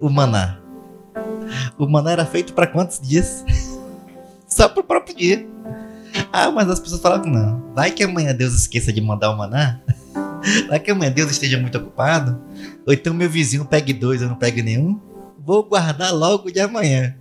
O 0.00 0.10
maná. 0.10 0.58
O 1.78 1.86
maná 1.86 2.12
era 2.12 2.26
feito 2.26 2.52
para 2.52 2.66
quantos 2.66 3.00
dias? 3.00 3.44
Só 4.46 4.68
pro 4.68 4.84
próprio 4.84 5.16
dia. 5.16 5.46
Ah, 6.32 6.50
mas 6.50 6.68
as 6.68 6.80
pessoas 6.80 7.00
falam 7.00 7.22
que 7.22 7.30
não. 7.30 7.72
Vai 7.74 7.90
que 7.90 8.02
amanhã 8.02 8.34
Deus 8.34 8.52
esqueça 8.52 8.92
de 8.92 9.00
mandar 9.00 9.30
o 9.30 9.38
maná. 9.38 9.80
Vai 10.68 10.80
que 10.80 10.90
amanhã 10.90 11.12
Deus 11.12 11.30
esteja 11.30 11.58
muito 11.58 11.78
ocupado. 11.78 12.40
Ou 12.86 12.92
então 12.92 13.14
meu 13.14 13.28
vizinho 13.30 13.64
pegue 13.64 13.92
dois, 13.92 14.22
eu 14.22 14.28
não 14.28 14.36
pegue 14.36 14.62
nenhum. 14.62 14.98
Vou 15.44 15.62
guardar 15.64 16.14
logo 16.14 16.50
de 16.50 16.60
amanhã. 16.60 17.16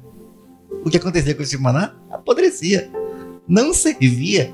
O 0.85 0.89
que 0.89 0.97
acontecia 0.97 1.35
com 1.35 1.43
esse 1.43 1.57
maná? 1.57 1.93
Apodrecia. 2.09 2.89
Não 3.47 3.73
servia. 3.73 4.53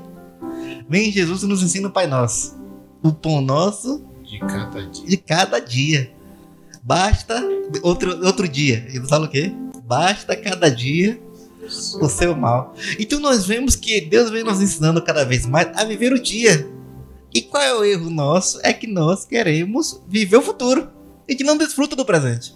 Vem 0.88 1.12
Jesus 1.12 1.42
nos 1.42 1.62
ensina 1.62 1.88
o 1.88 1.92
Pai 1.92 2.06
Nosso. 2.06 2.56
O 3.02 3.12
pão 3.12 3.40
nosso 3.40 4.04
De 4.22 4.38
cada 4.40 4.82
dia. 4.86 5.06
de 5.06 5.16
cada 5.16 5.58
dia. 5.60 6.10
Basta 6.82 7.42
outro, 7.82 8.24
outro 8.26 8.48
dia. 8.48 8.86
Ele 8.88 9.06
fala 9.06 9.26
o 9.26 9.30
quê? 9.30 9.52
Basta 9.84 10.34
cada 10.34 10.70
dia 10.70 11.20
o 12.00 12.08
seu 12.08 12.34
mal. 12.34 12.74
Então 12.98 13.20
nós 13.20 13.46
vemos 13.46 13.76
que 13.76 14.00
Deus 14.00 14.30
vem 14.30 14.42
nos 14.42 14.60
ensinando 14.60 15.02
cada 15.02 15.24
vez 15.24 15.46
mais 15.46 15.68
a 15.76 15.84
viver 15.84 16.12
o 16.12 16.20
dia. 16.20 16.68
E 17.32 17.42
qual 17.42 17.62
é 17.62 17.74
o 17.74 17.84
erro 17.84 18.10
nosso? 18.10 18.58
É 18.62 18.72
que 18.72 18.86
nós 18.86 19.24
queremos 19.24 20.00
viver 20.08 20.38
o 20.38 20.42
futuro 20.42 20.88
e 21.28 21.36
que 21.36 21.44
não 21.44 21.56
desfruta 21.56 21.94
do 21.94 22.04
presente. 22.04 22.54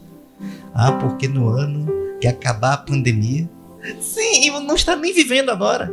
Ah, 0.75 0.93
porque 0.93 1.29
no 1.29 1.49
ano 1.49 1.87
que 2.21 2.27
acabar 2.27 2.73
a 2.75 2.79
pandemia. 2.79 3.49
Sim, 4.01 4.47
eu 4.47 4.61
não 4.61 4.75
está 4.75 4.97
nem 4.97 5.13
vivendo 5.13 5.51
agora. 5.51 5.93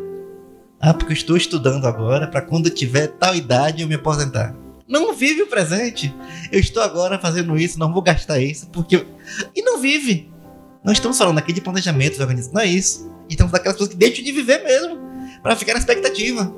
Ah, 0.80 0.94
porque 0.94 1.12
eu 1.12 1.18
estou 1.18 1.36
estudando 1.36 1.86
agora 1.86 2.28
para 2.28 2.42
quando 2.42 2.70
tiver 2.70 3.08
tal 3.08 3.36
idade 3.36 3.82
eu 3.82 3.88
me 3.88 3.96
aposentar. 3.96 4.56
Não 4.88 5.14
vive 5.14 5.44
o 5.44 5.48
presente. 5.48 6.14
Eu 6.52 6.60
estou 6.60 6.82
agora 6.82 7.20
fazendo 7.20 7.58
isso, 7.58 7.78
não 7.78 7.92
vou 7.92 8.02
gastar 8.02 8.40
isso, 8.40 8.68
porque. 8.70 9.06
E 9.56 9.62
não 9.62 9.80
vive. 9.80 10.32
Não 10.84 10.94
estamos 10.94 11.18
falando 11.18 11.38
aqui 11.38 11.52
de 11.52 11.62
planejamento, 11.62 12.16
de 12.16 12.22
organização, 12.22 12.54
não 12.54 12.62
é 12.62 12.68
isso. 12.68 13.12
Estamos 13.30 13.52
daquelas 13.52 13.76
pessoas 13.76 13.92
que 13.92 13.98
deixam 13.98 14.24
de 14.24 14.32
viver 14.32 14.64
mesmo, 14.64 14.98
para 15.44 15.56
ficar 15.56 15.74
na 15.74 15.80
expectativa. 15.80 16.52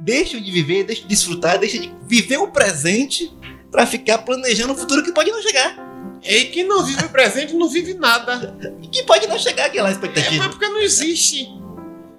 Deixam 0.00 0.40
de 0.40 0.50
viver, 0.50 0.84
deixam 0.84 1.04
de 1.04 1.08
desfrutar, 1.08 1.58
deixam 1.58 1.80
de 1.80 1.94
viver 2.06 2.36
o 2.38 2.48
presente 2.48 3.32
para 3.72 3.84
ficar 3.86 4.18
planejando 4.18 4.72
o 4.74 4.76
futuro 4.76 5.02
que 5.02 5.10
pode 5.10 5.32
não 5.32 5.42
chegar. 5.42 5.74
E 6.22 6.44
quem 6.46 6.62
não 6.64 6.84
vive 6.84 7.04
o 7.04 7.08
presente 7.08 7.54
não 7.54 7.68
vive 7.68 7.94
nada. 7.94 8.56
E 8.80 8.86
que 8.86 9.02
pode 9.02 9.26
não 9.26 9.36
chegar 9.38 9.66
aquela 9.66 9.88
É 9.88 9.92
expectativa. 9.92 10.36
mas 10.44 10.48
porque 10.54 10.68
não 10.68 10.78
existe. 10.80 11.48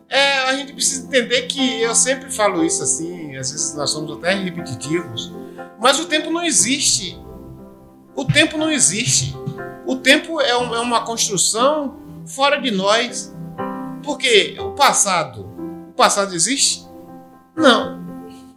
É, 0.09 0.39
a 0.49 0.55
gente 0.57 0.73
precisa 0.73 1.07
entender 1.07 1.43
que 1.43 1.81
eu 1.81 1.95
sempre 1.95 2.29
falo 2.29 2.63
isso 2.65 2.83
assim, 2.83 3.35
às 3.37 3.49
vezes 3.51 3.73
nós 3.75 3.89
somos 3.91 4.11
até 4.17 4.33
repetitivos, 4.33 5.31
mas 5.79 5.99
o 5.99 6.05
tempo 6.05 6.29
não 6.29 6.43
existe. 6.43 7.17
O 8.15 8.25
tempo 8.25 8.57
não 8.57 8.69
existe. 8.69 9.33
O 9.87 9.95
tempo 9.95 10.41
é, 10.41 10.55
um- 10.57 10.75
é 10.75 10.79
uma 10.79 11.03
construção 11.05 11.97
fora 12.27 12.57
de 12.61 12.71
nós. 12.71 13.33
Porque 14.03 14.55
o 14.59 14.71
passado, 14.71 15.49
o 15.89 15.93
passado 15.93 16.35
existe? 16.35 16.85
Não. 17.55 18.03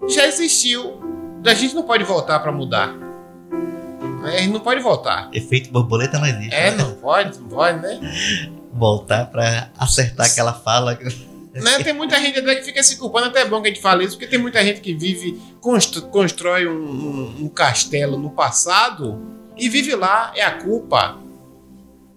Já 0.08 0.26
existiu. 0.26 1.00
A 1.44 1.54
gente 1.54 1.74
não 1.74 1.82
pode 1.84 2.04
voltar 2.04 2.40
para 2.40 2.50
mudar. 2.52 2.94
A 4.24 4.30
gente 4.38 4.52
não 4.52 4.60
pode 4.60 4.82
voltar. 4.82 5.28
Efeito 5.32 5.70
borboleta 5.70 6.18
não 6.18 6.26
existe. 6.26 6.54
É, 6.54 6.70
né? 6.72 6.76
não 6.78 6.94
pode, 6.94 7.38
não 7.38 7.48
pode, 7.48 7.80
né? 7.80 8.00
Voltar 8.72 9.26
para 9.26 9.70
acertar 9.78 10.26
aquela 10.26 10.52
fala. 10.52 10.98
Né, 11.54 11.78
Tem 11.82 11.92
muita 11.94 12.20
gente 12.20 12.38
até 12.40 12.56
que 12.56 12.64
fica 12.64 12.82
se 12.82 12.96
culpando, 12.98 13.26
até 13.28 13.40
é 13.42 13.44
bom 13.46 13.62
que 13.62 13.68
a 13.68 13.70
gente 13.70 13.80
fale 13.80 14.04
isso, 14.04 14.14
porque 14.16 14.26
tem 14.26 14.38
muita 14.38 14.62
gente 14.62 14.80
que 14.80 14.92
vive, 14.92 15.40
const- 15.60 16.00
constrói 16.10 16.66
um, 16.68 16.72
um- 16.72 17.44
um 17.44 17.48
castelo 17.48 18.18
no 18.18 18.30
passado 18.30 19.18
e 19.56 19.68
vive 19.68 19.94
lá, 19.94 20.32
é 20.34 20.42
a 20.44 20.50
culpa. 20.58 21.16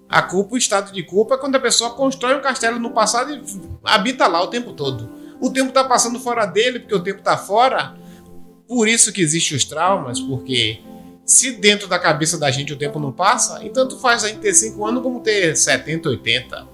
A 0.09 0.21
culpa, 0.23 0.55
o 0.55 0.57
estado 0.57 0.91
de 0.91 1.03
culpa, 1.03 1.35
é 1.35 1.37
quando 1.37 1.55
a 1.55 1.59
pessoa 1.59 1.91
constrói 1.91 2.35
um 2.35 2.41
castelo 2.41 2.79
no 2.79 2.89
passado 2.89 3.31
e 3.33 3.41
habita 3.85 4.27
lá 4.27 4.41
o 4.41 4.47
tempo 4.47 4.73
todo. 4.73 5.09
O 5.39 5.51
tempo 5.51 5.69
está 5.69 5.83
passando 5.85 6.19
fora 6.19 6.45
dele, 6.47 6.79
porque 6.79 6.95
o 6.95 6.99
tempo 7.03 7.19
está 7.19 7.37
fora. 7.37 7.95
Por 8.69 8.87
isso 8.87 9.11
que 9.11 9.19
existem 9.19 9.57
os 9.57 9.65
traumas, 9.65 10.19
porque 10.19 10.79
se 11.25 11.53
dentro 11.53 11.87
da 11.87 11.97
cabeça 11.97 12.37
da 12.37 12.51
gente 12.51 12.71
o 12.71 12.77
tempo 12.77 12.99
não 12.99 13.11
passa, 13.11 13.65
então 13.65 13.87
tanto 13.87 13.99
faz 13.99 14.23
a 14.23 14.27
gente 14.27 14.41
ter 14.41 14.53
5 14.53 14.85
anos 14.85 15.01
como 15.01 15.21
ter 15.21 15.57
70, 15.57 16.07
80. 16.07 16.67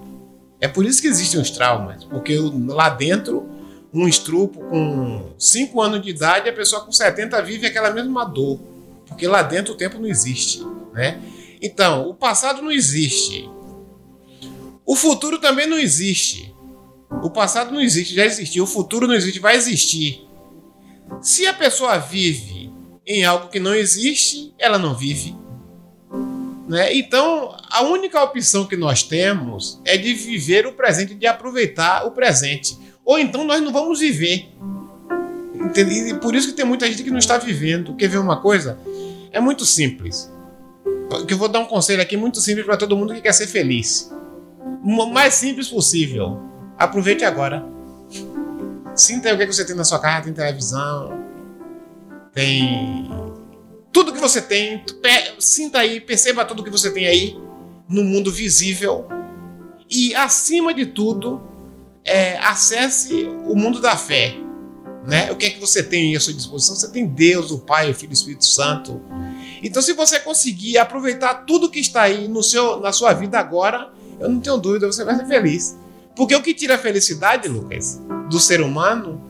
É 0.59 0.67
por 0.67 0.85
isso 0.85 1.01
que 1.01 1.07
existem 1.07 1.39
os 1.39 1.49
traumas, 1.49 2.03
porque 2.03 2.37
lá 2.67 2.89
dentro, 2.89 3.47
um 3.93 4.09
estrupo 4.09 4.59
com 4.59 5.33
5 5.39 5.81
anos 5.81 6.01
de 6.01 6.09
idade, 6.09 6.49
a 6.49 6.53
pessoa 6.53 6.83
com 6.83 6.91
70 6.91 7.41
vive 7.41 7.65
aquela 7.65 7.91
mesma 7.91 8.25
dor, 8.25 8.59
porque 9.07 9.25
lá 9.25 9.41
dentro 9.41 9.73
o 9.73 9.77
tempo 9.77 9.97
não 9.97 10.07
existe, 10.09 10.61
né? 10.93 11.21
Então, 11.61 12.09
o 12.09 12.13
passado 12.13 12.61
não 12.61 12.73
existe. 12.73 13.49
O 14.85 14.97
futuro 14.97 15.39
também 15.39 15.65
não 15.65 15.79
existe. 15.79 16.53
O 17.23 17.29
passado 17.29 17.73
não 17.73 17.79
existe, 17.79 18.13
já 18.13 18.25
existiu. 18.25 18.65
O 18.65 18.67
futuro 18.67 19.07
não 19.07 19.15
existe, 19.15 19.39
vai 19.39 19.55
existir. 19.55 20.24
Se 21.21 21.47
a 21.47 21.53
pessoa 21.53 21.97
vive 21.97 22.71
em 23.05 23.23
algo 23.23 23.49
que 23.49 23.59
não 23.59 23.73
existe, 23.73 24.53
ela 24.57 24.77
não 24.77 24.95
vive. 24.95 25.35
Né? 26.67 26.95
Então, 26.95 27.55
a 27.69 27.83
única 27.83 28.21
opção 28.23 28.65
que 28.65 28.75
nós 28.75 29.03
temos 29.03 29.79
é 29.85 29.97
de 29.97 30.13
viver 30.13 30.65
o 30.65 30.73
presente, 30.73 31.13
de 31.13 31.27
aproveitar 31.27 32.05
o 32.05 32.11
presente. 32.11 32.77
Ou 33.03 33.19
então 33.19 33.43
nós 33.43 33.61
não 33.61 33.71
vamos 33.71 33.99
viver. 33.99 34.49
Entende? 35.53 36.09
E 36.09 36.13
por 36.15 36.33
isso 36.35 36.47
que 36.47 36.53
tem 36.53 36.65
muita 36.65 36.87
gente 36.87 37.03
que 37.03 37.11
não 37.11 37.19
está 37.19 37.37
vivendo. 37.37 37.95
Quer 37.95 38.07
ver 38.07 38.17
uma 38.17 38.41
coisa? 38.41 38.79
É 39.31 39.39
muito 39.39 39.65
simples. 39.65 40.31
Eu 41.29 41.37
vou 41.37 41.47
dar 41.47 41.59
um 41.59 41.65
conselho 41.65 42.01
aqui 42.01 42.17
muito 42.17 42.41
simples 42.41 42.65
para 42.65 42.77
todo 42.77 42.97
mundo 42.97 43.13
que 43.13 43.21
quer 43.21 43.33
ser 43.33 43.47
feliz. 43.47 44.11
O 44.83 45.05
mais 45.07 45.35
simples 45.35 45.67
possível. 45.67 46.39
Aproveite 46.77 47.23
agora. 47.23 47.74
Sinta 48.95 49.29
aí 49.29 49.35
o 49.35 49.37
que 49.37 49.45
que 49.45 49.53
você 49.53 49.65
tem 49.65 49.75
na 49.75 49.83
sua 49.83 49.99
casa, 49.99 50.23
tem 50.23 50.33
televisão, 50.33 51.11
tem 52.33 53.09
tudo 53.91 54.13
que 54.13 54.19
você 54.19 54.41
tem, 54.41 54.83
sinta 55.39 55.79
aí, 55.79 55.99
perceba 55.99 56.45
tudo 56.45 56.63
que 56.63 56.69
você 56.69 56.91
tem 56.91 57.07
aí 57.07 57.37
no 57.87 58.03
mundo 58.03 58.31
visível 58.31 59.07
E, 59.89 60.15
acima 60.15 60.73
de 60.73 60.87
tudo, 60.87 61.41
é, 62.03 62.37
acesse 62.39 63.23
o 63.45 63.55
mundo 63.55 63.79
da 63.79 63.95
fé. 63.95 64.35
Né? 65.05 65.31
O 65.31 65.35
que 65.35 65.45
é 65.45 65.49
que 65.51 65.59
você 65.59 65.83
tem 65.83 66.15
à 66.15 66.19
sua 66.19 66.33
disposição? 66.33 66.75
Você 66.75 66.89
tem 66.89 67.05
Deus, 67.05 67.51
o 67.51 67.59
Pai, 67.59 67.91
o 67.91 67.93
Filho 67.93 68.09
o 68.09 68.13
Espírito 68.13 68.45
Santo. 68.45 68.99
Então, 69.61 69.81
se 69.81 69.93
você 69.93 70.19
conseguir 70.19 70.79
aproveitar 70.79 71.45
tudo 71.45 71.69
que 71.69 71.79
está 71.79 72.01
aí 72.03 72.27
no 72.27 72.41
seu, 72.41 72.79
na 72.79 72.91
sua 72.91 73.13
vida 73.13 73.37
agora, 73.37 73.93
eu 74.19 74.27
não 74.27 74.39
tenho 74.39 74.57
dúvida, 74.57 74.87
você 74.87 75.03
vai 75.03 75.15
ser 75.15 75.27
feliz. 75.27 75.77
Porque 76.15 76.35
o 76.35 76.41
que 76.41 76.53
tira 76.53 76.75
a 76.75 76.77
felicidade, 76.77 77.47
Lucas, 77.47 78.01
do 78.29 78.39
ser 78.39 78.61
humano 78.61 79.21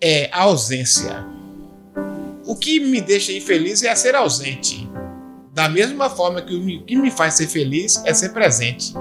é 0.00 0.30
a 0.32 0.42
ausência. 0.42 1.26
O 2.44 2.56
que 2.56 2.80
me 2.80 3.00
deixa 3.00 3.32
infeliz 3.32 3.82
é 3.82 3.94
ser 3.94 4.14
ausente. 4.14 4.88
Da 5.52 5.68
mesma 5.68 6.08
forma 6.08 6.40
que 6.40 6.54
o 6.54 6.84
que 6.84 6.96
me 6.96 7.10
faz 7.10 7.34
ser 7.34 7.46
feliz 7.46 8.02
é 8.04 8.14
ser 8.14 8.30
presente. 8.30 8.94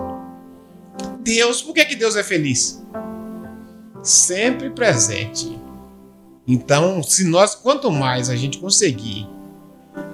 Deus, 1.21 1.61
por 1.61 1.73
que, 1.73 1.85
que 1.85 1.95
Deus 1.95 2.15
é 2.15 2.23
feliz? 2.23 2.83
Sempre 4.03 4.69
presente. 4.69 5.59
Então, 6.47 7.03
se 7.03 7.25
nós, 7.25 7.55
quanto 7.55 7.91
mais 7.91 8.29
a 8.29 8.35
gente 8.35 8.57
conseguir 8.57 9.27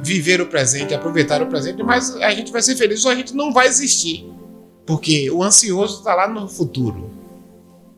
viver 0.01 0.41
o 0.41 0.47
presente, 0.47 0.93
aproveitar 0.93 1.41
o 1.41 1.47
presente, 1.47 1.81
mais 1.81 2.15
a 2.17 2.31
gente 2.31 2.51
vai 2.51 2.61
ser 2.61 2.75
feliz 2.75 3.05
ou 3.05 3.11
a 3.11 3.15
gente 3.15 3.33
não 3.33 3.53
vai 3.53 3.67
existir. 3.67 4.29
Porque 4.85 5.29
o 5.31 5.43
ansioso 5.43 5.99
está 5.99 6.13
lá 6.13 6.27
no 6.27 6.47
futuro. 6.47 7.09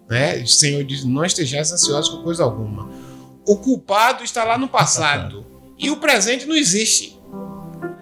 Né? 0.10 0.38
O 0.42 0.48
Senhor 0.48 0.84
diz: 0.84 1.04
não 1.04 1.26
estejais 1.26 1.72
ansiosos 1.72 2.10
com 2.10 2.24
coisa 2.24 2.44
alguma. 2.44 2.90
O 3.46 3.58
culpado 3.58 4.24
está 4.24 4.44
lá 4.44 4.58
no 4.58 4.68
passado. 4.68 5.46
E 5.78 5.90
o 5.90 5.98
presente 5.98 6.46
não 6.46 6.56
existe. 6.56 7.20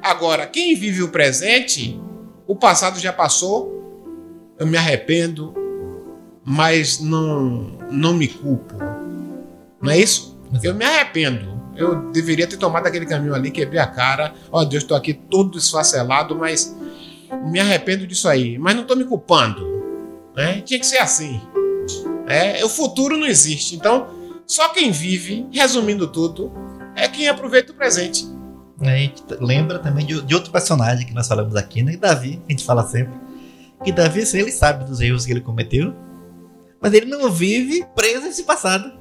Agora, 0.02 0.45
quem 0.45 0.76
vive 0.76 1.04
o 1.04 1.10
presente, 1.10 2.00
o 2.48 2.56
passado 2.56 3.00
já 3.00 3.12
passou, 3.12 3.74
eu 4.58 4.67
me 4.67 4.78
arrependo, 4.78 5.54
mas 6.43 7.00
não, 7.00 7.78
não 7.91 8.13
me 8.13 8.28
culpo. 8.28 8.76
Não 9.82 9.91
é 9.91 9.98
isso? 9.98 10.39
Eu 10.63 10.74
me 10.74 10.86
arrependo. 10.86 11.56
Eu 11.76 12.12
deveria 12.12 12.48
ter 12.48 12.58
tomado 12.58 12.88
aquele 12.88 13.06
caminho 13.06 13.34
ali, 13.34 13.52
quebrei 13.52 13.80
a 13.80 13.88
cara. 13.88 14.34
Ó 14.52 14.62
oh, 14.62 14.65
Deus, 14.65 14.84
estou 14.84 14.95
aqui 14.95 15.13
todo 15.13 15.58
esfacelado, 15.58 16.36
mas 16.36 16.74
me 17.43 17.60
arrependo 17.60 18.06
disso 18.08 18.28
aí. 18.28 18.58
Mas 18.58 18.76
não 18.76 18.84
estou 18.84 18.98
me 18.98 19.06
culpando. 19.06 19.65
Né? 20.36 20.62
Tinha 20.62 20.80
que 20.80 20.86
ser 20.86 20.98
assim. 20.98 21.41
É, 22.28 22.63
o 22.65 22.69
futuro 22.69 23.17
não 23.17 23.28
existe. 23.28 23.76
Então, 23.76 24.08
só 24.45 24.69
quem 24.69 24.91
vive, 24.91 25.48
resumindo 25.52 26.08
tudo, 26.08 26.52
é 26.95 27.08
quem 27.08 27.28
aproveita 27.28 27.71
o 27.71 27.76
presente. 27.76 28.26
A 28.80 28.95
gente 28.98 29.24
lembra 29.39 29.80
também 29.80 30.06
de, 30.06 30.21
de 30.21 30.36
outro 30.36 30.52
personagem 30.52 31.06
que 31.06 31.13
nós 31.13 31.28
falamos 31.28 31.56
aqui, 31.56 31.82
né? 31.82 31.95
Davi, 31.95 32.41
a 32.48 32.52
gente 32.52 32.65
fala 32.65 32.86
sempre. 32.86 33.13
Que 33.84 33.91
Davi, 33.91 34.21
assim, 34.21 34.39
ele 34.39 34.52
sabe 34.52 34.86
dos 34.86 35.00
erros 35.00 35.26
que 35.26 35.32
ele 35.32 35.41
cometeu, 35.41 35.93
mas 36.82 36.93
ele 36.93 37.06
não 37.06 37.32
vive 37.32 37.86
preso 37.95 38.26
nesse 38.26 38.43
passado. 38.43 38.91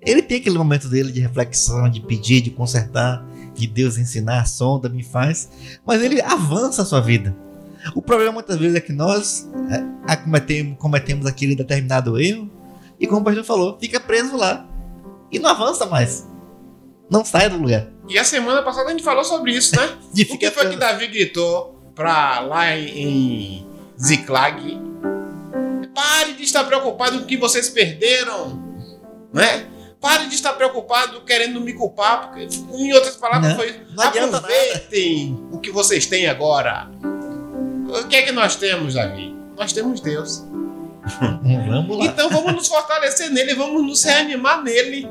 Ele 0.00 0.22
tem 0.22 0.38
aquele 0.38 0.58
momento 0.58 0.88
dele 0.88 1.12
de 1.12 1.20
reflexão, 1.20 1.88
de 1.88 2.00
pedir, 2.00 2.40
de 2.40 2.50
consertar, 2.50 3.24
de 3.54 3.66
Deus 3.66 3.98
ensinar, 3.98 4.46
sonda, 4.46 4.88
me 4.88 5.02
faz, 5.02 5.50
mas 5.84 6.02
ele 6.02 6.20
avança 6.22 6.82
a 6.82 6.84
sua 6.84 7.00
vida. 7.00 7.36
O 7.94 8.02
problema 8.02 8.32
muitas 8.32 8.56
vezes 8.56 8.76
é 8.76 8.80
que 8.80 8.92
nós 8.92 9.48
é, 10.08 10.16
cometemos, 10.16 10.78
cometemos 10.78 11.26
aquele 11.26 11.54
determinado 11.54 12.20
erro 12.20 12.50
e, 12.98 13.06
como 13.06 13.20
o 13.20 13.24
pastor 13.24 13.44
falou, 13.44 13.78
fica 13.78 14.00
preso 14.00 14.36
lá 14.36 14.66
e 15.30 15.38
não 15.38 15.50
avança 15.50 15.86
mais. 15.86 16.26
Não 17.10 17.24
sai 17.24 17.48
do 17.48 17.56
lugar. 17.56 17.86
E 18.08 18.18
a 18.18 18.24
semana 18.24 18.62
passada 18.62 18.88
a 18.88 18.90
gente 18.90 19.02
falou 19.02 19.24
sobre 19.24 19.52
isso, 19.52 19.76
né? 19.76 19.96
de 20.12 20.22
o 20.22 20.38
que 20.38 20.50
foi 20.50 20.68
que 20.70 20.76
Davi 20.76 21.06
gritou 21.06 21.74
pra 21.94 22.40
lá 22.40 22.76
em 22.76 23.66
Ziklag? 24.00 24.78
Pare 25.94 26.34
de 26.34 26.42
estar 26.42 26.64
preocupado 26.64 27.18
com 27.18 27.24
o 27.24 27.26
que 27.26 27.36
vocês 27.36 27.68
perderam, 27.68 28.62
né? 29.32 29.66
Pare 30.00 30.28
de 30.28 30.34
estar 30.34 30.52
preocupado 30.52 31.22
querendo 31.22 31.60
me 31.60 31.72
culpar, 31.72 32.28
porque 32.28 32.48
em 32.72 32.92
outras 32.92 33.16
palavras 33.16 33.50
Não, 33.50 33.56
foi 33.56 33.80
não 33.94 34.04
aproveitem 34.04 35.48
o 35.50 35.58
que 35.58 35.72
vocês 35.72 36.06
têm 36.06 36.28
agora. 36.28 36.88
O 37.88 38.06
que 38.06 38.16
é 38.16 38.22
que 38.22 38.32
nós 38.32 38.56
temos, 38.56 38.94
Davi? 38.94 39.34
Nós 39.56 39.72
temos 39.72 40.00
Deus. 40.00 40.44
vamos 41.42 41.98
lá. 41.98 42.04
Então 42.04 42.28
vamos 42.28 42.52
nos 42.52 42.68
fortalecer 42.68 43.30
nele, 43.30 43.54
vamos 43.54 43.82
nos 43.82 44.02
reanimar 44.04 44.62
nele, 44.62 45.08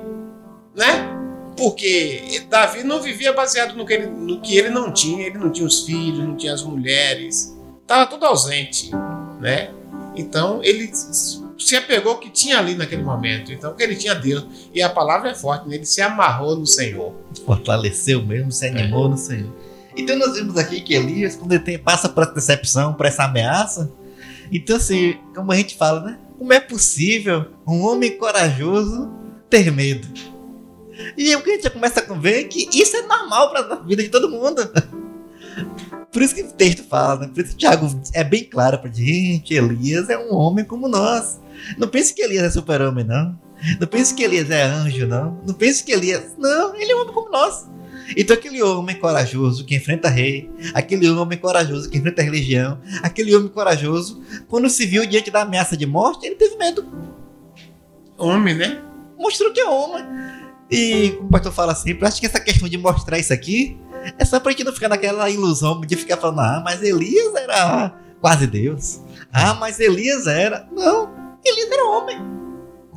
né? 0.75 1.13
Porque 1.57 2.43
Davi 2.49 2.83
não 2.83 3.01
vivia 3.01 3.33
baseado 3.33 3.75
no 3.75 3.85
que, 3.85 3.93
ele, 3.93 4.07
no 4.07 4.39
que 4.39 4.55
ele 4.55 4.69
não 4.69 4.93
tinha, 4.93 5.25
ele 5.25 5.39
não 5.39 5.51
tinha 5.51 5.65
os 5.65 5.85
filhos, 5.85 6.19
não 6.19 6.35
tinha 6.35 6.53
as 6.53 6.61
mulheres, 6.61 7.57
estava 7.81 8.05
tudo 8.05 8.25
ausente, 8.25 8.91
né? 9.39 9.71
Então 10.15 10.61
ele 10.63 10.91
se 11.57 11.75
apegou 11.75 12.13
ao 12.13 12.19
que 12.19 12.29
tinha 12.29 12.59
ali 12.59 12.75
naquele 12.75 13.03
momento. 13.03 13.51
Então, 13.51 13.73
que 13.73 13.83
ele 13.83 13.95
tinha 13.95 14.13
Deus. 14.13 14.45
E 14.73 14.81
a 14.81 14.89
palavra 14.89 15.31
é 15.31 15.35
forte, 15.35 15.67
né? 15.67 15.75
ele 15.75 15.85
se 15.85 16.01
amarrou 16.01 16.55
no 16.55 16.65
Senhor. 16.65 17.13
Fortaleceu 17.45 18.23
mesmo, 18.23 18.51
se 18.51 18.67
animou 18.67 19.07
é. 19.07 19.09
no 19.09 19.17
Senhor. 19.17 19.51
Então 19.97 20.17
nós 20.17 20.35
vimos 20.35 20.57
aqui 20.57 20.81
que 20.81 20.93
Elias, 20.93 21.35
quando 21.35 21.51
ele 21.51 21.63
tem, 21.63 21.77
passa 21.77 22.07
por 22.07 22.23
essa 22.23 22.33
decepção, 22.33 22.93
por 22.93 23.05
essa 23.05 23.23
ameaça, 23.23 23.91
então 24.51 24.77
assim, 24.77 25.17
como 25.35 25.51
a 25.51 25.55
gente 25.55 25.75
fala, 25.75 26.01
né? 26.01 26.19
Como 26.37 26.53
é 26.53 26.59
possível 26.59 27.47
um 27.67 27.81
homem 27.81 28.17
corajoso 28.17 29.11
ter 29.49 29.71
medo? 29.71 30.07
E 31.17 31.35
o 31.35 31.41
que 31.41 31.49
a 31.49 31.53
gente 31.53 31.63
já 31.63 31.69
começa 31.69 31.99
a 31.99 32.13
ver 32.13 32.41
é 32.41 32.43
que 32.43 32.69
isso 32.73 32.95
é 32.95 33.01
normal 33.01 33.49
para 33.51 33.73
a 33.73 33.75
vida 33.77 34.03
de 34.03 34.09
todo 34.09 34.29
mundo. 34.29 34.61
Por 36.11 36.21
isso 36.21 36.33
que 36.33 36.43
o 36.43 36.51
texto 36.51 36.83
fala, 36.83 37.21
né? 37.21 37.27
Por 37.27 37.43
isso 37.43 37.49
que 37.49 37.55
o 37.55 37.57
Tiago 37.57 38.01
é 38.13 38.23
bem 38.23 38.43
claro 38.43 38.79
pra 38.79 38.89
gente, 38.89 39.53
Elias 39.53 40.09
é 40.09 40.17
um 40.17 40.33
homem 40.33 40.63
como 40.63 40.87
nós. 40.87 41.39
Não 41.77 41.87
pense 41.87 42.13
que 42.13 42.21
Elias 42.21 42.43
é 42.43 42.49
super-homem, 42.51 43.03
não. 43.03 43.37
Não 43.79 43.87
pense 43.87 44.13
que 44.13 44.23
Elias 44.23 44.49
é 44.49 44.63
anjo, 44.63 45.07
não. 45.07 45.41
Não 45.45 45.53
pense 45.53 45.83
que 45.83 45.91
Elias. 45.91 46.35
Não, 46.37 46.75
ele 46.75 46.91
é 46.91 46.95
um 46.95 47.01
homem 47.01 47.13
como 47.13 47.29
nós. 47.29 47.67
Então, 48.15 48.35
aquele 48.35 48.61
homem 48.61 48.95
corajoso 48.95 49.65
que 49.65 49.75
enfrenta 49.75 50.09
rei, 50.09 50.49
aquele 50.73 51.09
homem 51.09 51.37
corajoso 51.37 51.89
que 51.89 51.97
enfrenta 51.97 52.21
a 52.21 52.25
religião, 52.25 52.79
aquele 53.01 53.35
homem 53.35 53.49
corajoso, 53.49 54.21
quando 54.47 54.69
se 54.69 54.85
viu 54.85 55.05
diante 55.05 55.31
da 55.31 55.41
ameaça 55.41 55.75
de 55.75 55.85
morte, 55.85 56.25
ele 56.25 56.35
teve 56.35 56.55
medo. 56.55 56.85
Homem, 58.17 58.55
né? 58.55 58.81
Mostrou 59.17 59.51
que 59.51 59.59
é 59.59 59.67
homem. 59.67 60.05
E 60.69 61.11
como 61.11 61.27
o 61.27 61.31
pastor 61.31 61.51
fala 61.51 61.73
sempre, 61.75 62.05
acho 62.05 62.19
que 62.19 62.25
essa 62.25 62.39
questão 62.39 62.67
de 62.67 62.77
mostrar 62.77 63.17
isso 63.17 63.33
aqui 63.33 63.77
é 64.17 64.25
só 64.25 64.39
pra 64.39 64.51
gente 64.51 64.63
não 64.63 64.73
ficar 64.73 64.89
naquela 64.89 65.29
ilusão 65.29 65.81
de 65.81 65.95
ficar 65.95 66.17
falando, 66.17 66.39
ah, 66.39 66.61
mas 66.63 66.81
Elias 66.83 67.33
era 67.35 67.93
quase 68.21 68.47
Deus. 68.47 69.01
Ah, 69.31 69.53
mas 69.53 69.79
Elias 69.79 70.27
era. 70.27 70.67
Não, 70.71 71.37
Elias 71.45 71.71
era 71.71 71.85
homem. 71.85 72.17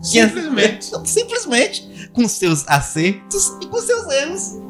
Simplesmente. 0.02 0.90
Simplesmente. 1.04 2.10
Com 2.12 2.26
seus 2.26 2.66
acertos 2.66 3.56
e 3.62 3.66
com 3.66 3.80
seus 3.80 4.06
erros. 4.12 4.69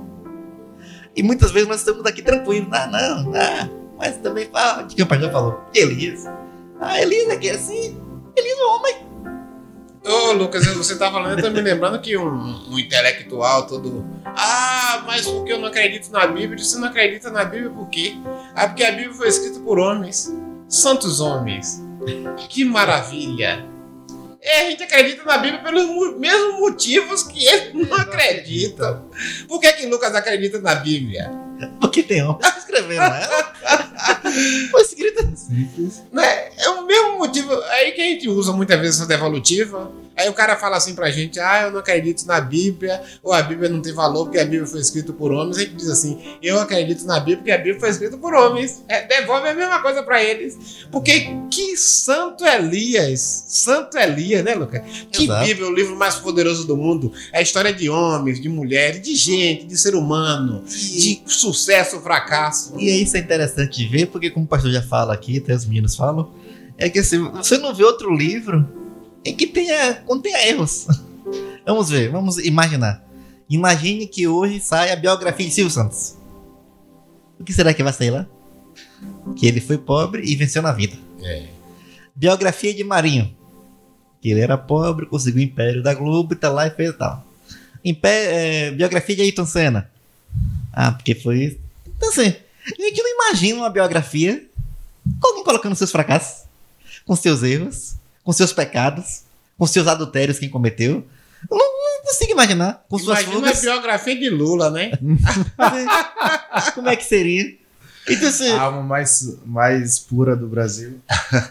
E 1.17 1.23
muitas 1.23 1.51
vezes 1.51 1.69
nós 1.69 1.79
estamos 1.79 2.05
aqui 2.07 2.23
tranquilos. 2.23 2.69
Ah, 2.73 2.87
não, 2.87 3.33
ah, 3.35 3.69
mas 3.99 4.17
também 4.19 4.49
fala. 4.51 4.85
O 4.85 4.87
que 4.87 5.03
o 5.03 5.07
pastor 5.07 5.31
falou? 5.31 5.61
Elias. 5.75 6.27
Ah, 6.81 7.01
Elias 7.01 7.29
é 7.29 7.37
que 7.37 7.51
assim. 7.51 8.01
Elias 8.37 8.59
é 8.59 8.65
homem. 8.65 9.11
Ô, 10.03 10.31
oh, 10.31 10.33
Lucas, 10.33 10.67
você 10.67 10.97
tá 10.97 11.11
falando, 11.11 11.39
eu 11.39 11.45
tô 11.45 11.51
me 11.51 11.61
lembrando 11.61 12.01
que 12.01 12.17
um, 12.17 12.71
um, 12.71 12.79
intelectual 12.79 13.67
todo. 13.67 14.07
Ah, 14.25 15.03
mas 15.07 15.27
porque 15.27 15.53
eu 15.53 15.59
não 15.59 15.69
acredito 15.69 16.11
na 16.11 16.27
Bíblia? 16.27 16.57
Você 16.57 16.79
não 16.79 16.89
acredita 16.89 17.31
na 17.31 17.45
Bíblia 17.45 17.71
por 17.71 17.87
quê? 17.91 18.15
Ah, 18.55 18.67
porque 18.67 18.83
a 18.83 18.93
Bíblia 18.93 19.13
foi 19.13 19.29
escrita 19.29 19.61
por 19.61 19.79
homens, 19.79 20.35
santos 20.69 21.21
homens. 21.21 21.83
Que 22.49 22.65
maravilha! 22.65 23.69
É, 24.43 24.63
a 24.63 24.71
gente 24.71 24.83
acredita 24.83 25.23
na 25.25 25.37
Bíblia 25.39 25.63
pelos 25.63 26.19
mesmos 26.19 26.61
motivos 26.61 27.23
que 27.25 27.47
eles 27.47 27.75
não 27.75 27.95
acreditam. 27.95 29.05
Por 29.47 29.61
que, 29.61 29.71
que 29.73 29.87
Lucas 29.87 30.15
acredita 30.15 30.59
na 30.61 30.77
Bíblia? 30.77 31.31
Porque 31.81 32.03
tem 32.03 32.23
homem 32.23 32.39
escrevendo 32.57 33.03
ela. 33.03 33.55
Foi 34.71 34.81
escrita 34.83 35.31
simples. 35.37 36.03
Né? 36.11 36.49
É 36.57 36.71
o 36.71 36.87
mesmo 36.87 37.19
motivo 37.19 37.53
aí 37.65 37.93
que 37.93 38.01
a 38.01 38.05
gente 38.05 38.29
usa 38.29 38.53
muitas 38.53 38.81
vezes 38.81 38.97
essa 38.97 39.07
devolutiva. 39.07 39.93
Aí 40.17 40.29
o 40.29 40.35
cara 40.35 40.57
fala 40.57 40.77
assim 40.77 40.95
pra 40.95 41.11
gente: 41.11 41.41
ah, 41.41 41.63
eu 41.63 41.71
não 41.71 41.79
acredito 41.81 42.27
na 42.27 42.41
Bíblia, 42.41 43.03
ou 43.23 43.33
a 43.33 43.43
Bíblia 43.43 43.69
não 43.69 43.81
tem 43.81 43.93
valor 43.93 44.27
porque 44.27 44.39
a 44.39 44.45
Bíblia 44.45 44.67
foi 44.67 44.81
escrita 44.81 45.13
por 45.13 45.33
homens. 45.33 45.57
A 45.57 45.61
gente 45.61 45.77
diz 45.77 45.89
assim: 45.89 46.19
eu 46.43 46.61
acredito 46.61 47.05
na 47.05 47.19
Bíblia 47.19 47.37
porque 47.39 47.53
a 47.53 47.59
Bíblia 47.59 47.81
foi 47.81 47.89
escrita 47.89 48.19
por 48.19 48.35
homens. 48.35 48.85
É, 48.89 49.07
devolve 49.07 49.49
a 49.49 49.55
mesma 49.55 49.81
coisa 49.81 50.03
pra 50.03 50.23
eles. 50.23 50.87
Porque 50.91 51.29
que 51.51 51.77
Santo 51.77 52.45
Elias, 52.45 53.45
Santo 53.49 53.97
Elias, 53.97 54.45
né, 54.45 54.55
Lucas? 54.55 54.83
Que 55.11 55.25
Exato. 55.25 55.47
Bíblia 55.47 55.67
é 55.67 55.71
o 55.71 55.75
livro 55.75 55.97
mais 55.97 56.17
poderoso 56.17 56.67
do 56.67 56.77
mundo. 56.77 57.13
É 57.33 57.39
a 57.39 57.43
história 57.43 57.73
de 57.73 57.89
homens, 57.89 58.41
de 58.41 58.49
mulheres, 58.49 59.01
de 59.01 59.15
gente, 59.17 59.67
de 59.67 59.79
ser 59.79 59.95
humano, 59.95 60.63
de 60.67 61.23
sucesso 61.27 62.01
fracasso. 62.01 62.75
E 62.79 63.03
isso 63.03 63.17
é 63.17 63.21
interessante 63.21 63.79
de 63.79 63.87
ver, 63.87 64.07
porque 64.07 64.31
como 64.31 64.45
o 64.45 64.49
pastor 64.49 64.71
já 64.71 64.83
fala 64.83 65.15
aqui, 65.15 65.39
até 65.39 65.55
os 65.55 65.65
meninos 65.65 65.97
falam, 65.97 66.31
é 66.77 66.89
que 66.89 66.99
assim, 66.99 67.19
você 67.31 67.59
não 67.59 67.75
vê 67.75 67.85
outro 67.85 68.15
livro 68.15 68.80
em 69.25 69.35
que 69.35 69.47
tenha, 69.47 69.95
contenha 70.07 70.47
erros. 70.47 70.87
vamos 71.67 71.91
ver, 71.91 72.11
vamos 72.11 72.39
imaginar. 72.39 73.05
Imagine 73.49 74.07
que 74.07 74.27
hoje 74.29 74.61
sai 74.61 74.93
a 74.93 74.97
biografia 74.97 75.47
de 75.47 75.53
Silvio 75.53 75.73
Santos. 75.73 76.17
O 77.39 77.45
que 77.45 77.53
será 77.53 77.75
que 77.75 77.83
vai 77.83 77.93
sair 77.93 78.11
lá? 78.11 78.27
Que 79.37 79.47
ele 79.47 79.61
foi 79.61 79.79
pobre 79.79 80.23
e 80.25 80.37
venceu 80.37 80.63
na 80.63 80.73
vida. 80.73 80.97
É. 81.23 81.49
biografia 82.15 82.73
de 82.73 82.85
Marinho. 82.85 83.35
Que 84.21 84.31
ele 84.31 84.41
era 84.41 84.57
pobre, 84.57 85.07
conseguiu 85.07 85.41
o 85.41 85.45
império 85.45 85.83
da 85.83 85.95
Globo 85.95 86.35
e 86.35 86.37
tá 86.37 86.51
lá 86.51 86.67
e 86.67 86.71
fez 86.71 86.97
tal. 86.97 87.25
Impé 87.85 88.67
é, 88.67 88.71
biografia 88.71 89.17
de 89.17 89.23
Ayrton 89.23 89.47
Senna. 89.47 89.91
Ah, 90.73 90.93
porque 90.93 91.15
foi. 91.15 91.59
Então 91.97 92.11
assim, 92.11 92.35
a 92.67 92.83
gente 92.83 93.03
não 93.03 93.27
imagina 93.27 93.59
uma 93.59 93.71
biografia 93.71 94.47
com 95.21 95.29
alguém 95.29 95.45
colocando 95.45 95.75
seus 95.75 95.91
fracassos, 95.91 96.45
com 97.07 97.17
seus 97.17 97.43
erros, 97.43 97.97
com 98.25 98.33
seus 98.33 98.53
pecados, 98.53 99.23
com 99.59 99.67
seus 99.67 99.87
adultérios 99.87 100.39
que 100.39 100.49
cometeu. 100.49 101.07
Eu 101.51 101.57
não, 101.57 101.67
não 101.67 102.03
consigo 102.05 102.33
imaginar. 102.33 102.85
Com 102.89 102.99
suas 102.99 103.21
Imagina 103.23 103.35
fugas. 103.47 103.59
a 103.59 103.61
biografia 103.63 104.17
de 104.19 104.29
Lula, 104.31 104.71
né? 104.71 104.93
Como 106.75 106.89
é 106.89 106.97
que 106.97 107.05
seria? 107.05 107.59
Então 108.09 108.29
assim, 108.29 108.49
A 108.51 108.63
alma 108.63 108.83
mais, 108.83 109.37
mais 109.45 109.99
pura 109.99 110.35
do 110.35 110.49
Brasil. 110.49 111.01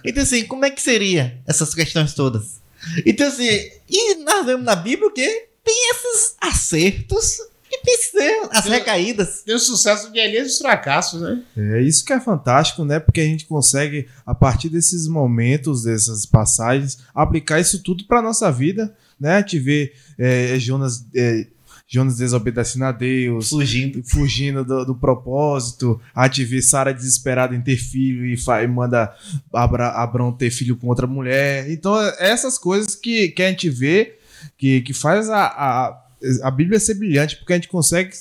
então, 0.04 0.24
assim, 0.24 0.46
como 0.46 0.66
é 0.66 0.70
que 0.72 0.82
seria 0.82 1.38
essas 1.48 1.74
questões 1.74 2.14
todas? 2.14 2.60
Então, 3.06 3.28
assim, 3.28 3.48
e 3.88 4.16
nós 4.24 4.46
vemos 4.46 4.66
na 4.66 4.76
Bíblia 4.76 5.08
o 5.08 5.12
quê? 5.12 5.48
Tem 5.64 5.92
esses 5.92 6.36
acertos 6.42 7.38
e 7.72 7.84
tem 7.84 8.42
as 8.52 8.66
recaídas. 8.66 9.44
Tem 9.44 9.56
o 9.56 9.60
sucesso 9.60 10.12
de 10.12 10.20
Elias 10.20 10.48
e 10.48 10.52
os 10.52 10.58
fracassos, 10.58 11.22
né? 11.22 11.42
É 11.58 11.82
isso 11.82 12.04
que 12.04 12.12
é 12.14 12.20
fantástico, 12.20 12.84
né? 12.84 13.00
Porque 13.00 13.22
a 13.22 13.26
gente 13.26 13.46
consegue, 13.46 14.08
a 14.26 14.34
partir 14.36 14.70
desses 14.70 15.08
momentos, 15.08 15.84
dessas 15.84 16.26
passagens, 16.26 17.00
aplicar 17.14 17.60
isso 17.60 17.82
tudo 17.84 18.06
para 18.06 18.22
nossa 18.22 18.52
vida, 18.52 18.96
né? 19.20 19.36
A 19.38 19.40
gente 19.42 19.60
vê 19.60 19.94
é, 20.18 20.58
Jonas, 20.60 21.06
é, 21.16 21.46
Jonas 21.88 22.18
desobedecendo 22.18 22.86
a 22.86 22.92
Deus, 22.92 23.50
Fugindo. 23.50 24.04
fugindo 24.04 24.64
do, 24.64 24.86
do 24.86 24.96
propósito. 24.96 26.00
A 26.14 26.26
gente 26.28 26.46
vê 26.46 26.62
Sara 26.62 26.94
desesperada 26.94 27.56
em 27.56 27.62
ter 27.62 27.78
filho 27.78 28.26
e, 28.26 28.38
fa- 28.38 28.64
e 28.64 28.68
manda 28.68 29.14
Abra, 29.54 29.90
Abrão 29.90 30.32
ter 30.32 30.50
filho 30.52 30.76
com 30.76 30.88
outra 30.88 31.08
mulher. 31.08 31.70
Então, 31.72 32.00
é 32.00 32.30
essas 32.32 32.58
coisas 32.58 32.94
que, 32.96 33.30
que 33.30 33.42
a 33.44 33.50
gente 33.50 33.70
vê 33.70 34.16
que, 34.58 34.82
que 34.82 34.94
faz 34.94 35.30
a, 35.30 35.46
a, 35.46 36.06
a 36.44 36.52
Bíblia 36.52 36.80
ser 36.80 36.96
brilhante, 36.96 37.38
porque 37.38 37.54
a 37.54 37.56
gente 37.56 37.68
consegue 37.68 38.12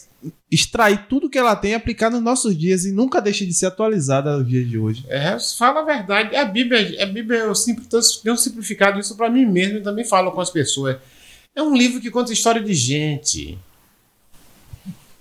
extrair 0.51 1.07
tudo 1.09 1.31
que 1.31 1.39
ela 1.39 1.55
tem 1.55 1.73
e 1.73 1.75
aplicar 1.75 2.11
nos 2.11 2.21
nossos 2.21 2.57
dias 2.57 2.85
e 2.85 2.93
nunca 2.93 3.21
deixa 3.21 3.47
de 3.47 3.53
ser 3.53 3.67
atualizada 3.67 4.33
aos 4.33 4.47
dias 4.49 4.69
de 4.69 4.79
hoje. 4.79 5.05
É, 5.09 5.39
fala 5.57 5.81
a 5.81 5.85
verdade. 5.85 6.35
A 6.35 6.45
Bíblia, 6.45 7.03
a 7.03 7.07
Bíblia 7.07 7.41
eu 7.41 7.55
sempre 7.55 7.85
tenho 8.23 8.37
simplificado 8.37 8.99
isso 8.99 9.17
para 9.17 9.31
mim 9.31 9.47
mesmo 9.47 9.79
e 9.79 9.83
também 9.83 10.05
falo 10.05 10.33
com 10.33 10.41
as 10.41 10.51
pessoas. 10.51 10.97
É 11.55 11.63
um 11.63 11.77
livro 11.77 12.01
que 12.01 12.11
conta 12.11 12.33
história 12.33 12.63
de 12.63 12.75
gente. 12.75 13.59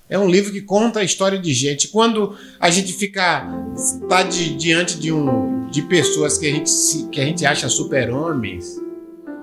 É 0.09 0.17
um 0.17 0.29
livro 0.29 0.51
que 0.53 0.61
conta 0.61 1.01
a 1.01 1.03
história 1.03 1.37
de 1.37 1.53
gente. 1.53 1.89
Quando 1.89 2.35
a 2.59 2.69
gente 2.69 2.93
fica 2.93 3.45
tá 4.07 4.23
de- 4.23 4.55
diante 4.55 4.97
de 4.97 5.11
um 5.11 5.67
de 5.69 5.81
pessoas 5.81 6.37
que 6.37 6.47
a 6.47 6.51
gente 6.51 6.71
que 7.11 7.19
a 7.19 7.25
gente 7.25 7.45
acha 7.45 7.67
super-homens, 7.67 8.79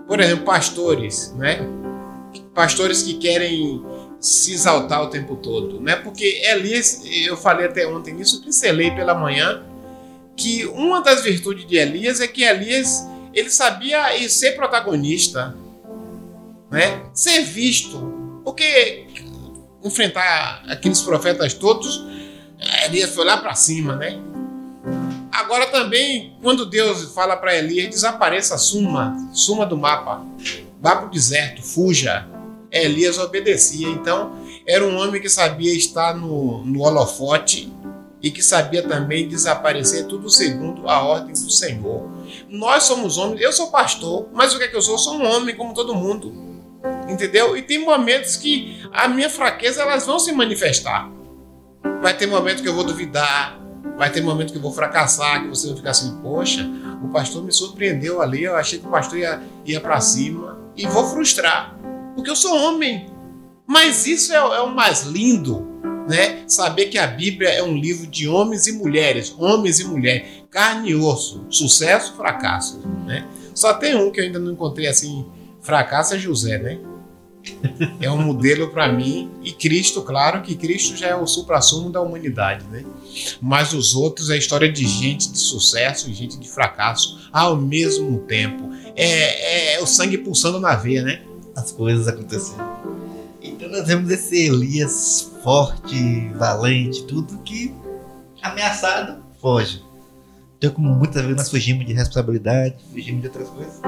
por 0.09 0.21
exemplo, 0.21 0.45
pastores, 0.45 1.35
né? 1.37 1.59
Pastores 2.55 3.03
que 3.03 3.15
querem 3.15 3.85
se 4.21 4.53
exaltar 4.53 5.03
o 5.03 5.09
tempo 5.09 5.37
todo, 5.37 5.81
né? 5.81 5.97
Porque 5.97 6.41
Elias, 6.45 7.03
eu 7.05 7.37
falei 7.37 7.67
até 7.67 7.87
ontem 7.87 8.15
nisso, 8.15 8.43
pincelei 8.43 8.91
pela 8.93 9.15
manhã, 9.15 9.63
que 10.37 10.65
uma 10.67 11.03
das 11.03 11.23
virtudes 11.23 11.67
de 11.67 11.77
Elias 11.77 12.21
é 12.21 12.27
que 12.27 12.43
Elias 12.43 13.07
ele 13.35 13.51
sabia 13.51 14.17
ser 14.29 14.53
protagonista, 14.53 15.55
né? 16.71 17.03
Ser 17.13 17.43
visto, 17.43 18.41
porque 18.45 19.07
enfrentar 19.83 20.65
aqueles 20.69 21.03
profetas 21.03 21.53
todos, 21.53 22.07
Elias 22.87 23.11
foi 23.11 23.25
lá 23.25 23.37
para 23.37 23.55
cima, 23.55 23.97
né? 23.97 24.19
Agora 25.31 25.67
também, 25.67 26.39
quando 26.41 26.65
Deus 26.65 27.13
fala 27.13 27.37
para 27.37 27.55
Elias, 27.55 27.89
desapareça, 27.91 28.57
suma, 28.57 29.15
suma 29.33 29.67
do 29.67 29.77
mapa, 29.77 30.25
vá 30.81 30.97
para 30.97 31.07
o 31.07 31.11
deserto, 31.11 31.61
fuja. 31.61 32.27
Elias 32.83 33.19
obedecia, 33.19 33.89
então 33.89 34.37
era 34.67 34.85
um 34.85 34.97
homem 34.97 35.21
que 35.21 35.29
sabia 35.29 35.73
estar 35.75 36.15
no, 36.15 36.65
no 36.65 36.83
holofote 36.83 37.73
e 38.23 38.31
que 38.31 38.43
sabia 38.43 38.83
também 38.83 39.29
desaparecer 39.29 40.07
tudo 40.07 40.31
segundo 40.31 40.89
a 40.89 41.03
ordem 41.03 41.33
do 41.33 41.51
Senhor. 41.51 42.11
Nós 42.49 42.85
somos 42.85 43.19
homens, 43.19 43.41
eu 43.41 43.53
sou 43.53 43.71
pastor, 43.71 44.29
mas 44.33 44.55
o 44.55 44.59
que 44.59 44.65
é 44.65 44.69
que 44.69 44.77
eu 44.77 44.83
sou? 44.83 44.95
Eu 44.95 44.99
sou 44.99 45.15
um 45.15 45.27
homem 45.27 45.55
como 45.55 45.75
todo 45.75 45.95
mundo. 45.95 46.33
Entendeu? 47.09 47.57
E 47.57 47.63
tem 47.63 47.85
momentos 47.85 48.37
que 48.37 48.83
a 48.93 49.09
minha 49.09 49.29
fraqueza 49.29 49.83
elas 49.83 50.07
vão 50.07 50.19
se 50.19 50.33
manifestar. 50.33 51.11
Vai 52.03 52.17
ter 52.17 52.27
momento 52.27 52.63
que 52.63 52.69
eu 52.69 52.75
vou 52.75 52.85
duvidar, 52.85 53.61
vai 53.97 54.11
ter 54.11 54.23
momento 54.23 54.53
que 54.53 54.59
eu 54.59 54.63
vou 54.63 54.73
fracassar, 54.73 55.43
que 55.43 55.49
você 55.49 55.69
vai 55.69 55.77
ficar 55.77 55.91
assim, 55.91 56.17
poxa, 56.23 56.67
o 57.03 57.09
pastor 57.09 57.45
me 57.45 57.53
surpreendeu 57.53 58.21
ali, 58.21 58.45
eu 58.45 58.57
achei 58.57 58.79
que 58.79 58.87
o 58.87 58.91
pastor 58.91 59.19
ia, 59.19 59.43
ia 59.65 59.81
para 59.81 60.01
cima 60.01 60.59
e 60.77 60.87
vou 60.87 61.05
frustrar, 61.09 61.79
porque 62.15 62.31
eu 62.31 62.37
sou 62.37 62.57
homem. 62.57 63.07
Mas 63.67 64.07
isso 64.07 64.33
é, 64.33 64.37
é 64.37 64.61
o 64.61 64.75
mais 64.75 65.03
lindo, 65.03 65.67
né? 66.09 66.45
Saber 66.47 66.87
que 66.87 66.99
a 66.99 67.07
Bíblia 67.07 67.49
é 67.49 67.63
um 67.63 67.77
livro 67.77 68.07
de 68.07 68.29
homens 68.29 68.67
e 68.67 68.73
mulheres, 68.73 69.35
homens 69.39 69.81
e 69.81 69.85
mulheres, 69.85 70.27
carne 70.51 70.91
e 70.91 70.95
osso, 70.95 71.47
sucesso, 71.49 72.15
fracasso, 72.15 72.81
né? 73.07 73.27
Só 73.55 73.73
tem 73.75 73.95
um 73.95 74.11
que 74.11 74.21
eu 74.21 74.25
ainda 74.25 74.39
não 74.39 74.53
encontrei 74.53 74.87
assim, 74.87 75.27
fracasso 75.61 76.15
é 76.15 76.19
José, 76.19 76.59
né? 76.59 76.79
É 78.01 78.11
um 78.11 78.23
modelo 78.23 78.71
para 78.71 78.91
mim 78.91 79.31
e 79.43 79.53
Cristo, 79.53 80.03
claro 80.03 80.41
que 80.41 80.55
Cristo 80.55 80.97
já 80.97 81.09
é 81.09 81.15
o 81.15 81.27
supra-sumo 81.27 81.91
da 81.91 82.01
humanidade, 82.01 82.65
né? 82.69 82.85
Mas 83.41 83.73
os 83.73 83.95
outros 83.95 84.31
é 84.31 84.37
história 84.37 84.71
de 84.71 84.87
gente 84.87 85.31
de 85.31 85.39
sucesso 85.39 86.09
e 86.09 86.15
gente 86.15 86.39
de 86.39 86.49
fracasso 86.49 87.29
ao 87.33 87.57
mesmo 87.57 88.21
tempo. 88.21 88.71
É, 88.97 89.75
é 89.75 89.83
o 89.83 89.87
sangue 89.87 90.19
pulsando 90.19 90.59
na 90.59 90.75
veia, 90.75 91.03
né? 91.03 91.23
As 91.57 91.71
coisas 91.73 92.09
acontecendo. 92.09 92.63
Então 93.41 93.69
nós 93.69 93.87
vemos 93.87 94.11
esse 94.11 94.47
Elias 94.47 95.33
forte, 95.43 96.29
valente, 96.31 97.05
tudo 97.05 97.39
que 97.39 97.75
ameaçado 98.43 99.23
foge. 99.41 99.83
Então, 100.57 100.71
como 100.71 100.95
muitas 100.95 101.21
vezes 101.23 101.37
nós 101.37 101.51
fugimos 101.51 101.85
de 101.85 101.93
responsabilidade, 101.93 102.77
fugimos 102.91 103.21
de 103.21 103.27
outras 103.27 103.49
coisas. 103.51 103.81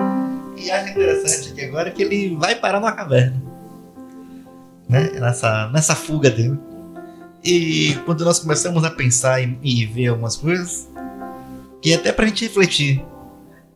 E 0.59 0.71
acho 0.71 0.91
interessante 0.91 1.51
aqui 1.51 1.65
agora 1.65 1.91
que 1.91 2.03
ele 2.03 2.37
vai 2.37 2.55
parar 2.55 2.81
numa 2.81 2.93
caverna. 2.93 3.43
Né? 4.89 5.11
Nessa, 5.19 5.69
nessa 5.71 5.95
fuga 5.95 6.31
dele. 6.31 6.59
E 7.43 7.95
quando 8.05 8.25
nós 8.25 8.39
começamos 8.39 8.85
a 8.85 8.91
pensar 8.91 9.41
e, 9.41 9.59
e 9.63 9.87
ver 9.87 10.09
algumas 10.09 10.37
coisas, 10.37 10.89
que 11.81 11.95
até 11.95 12.13
pra 12.13 12.27
gente 12.27 12.45
refletir, 12.45 13.05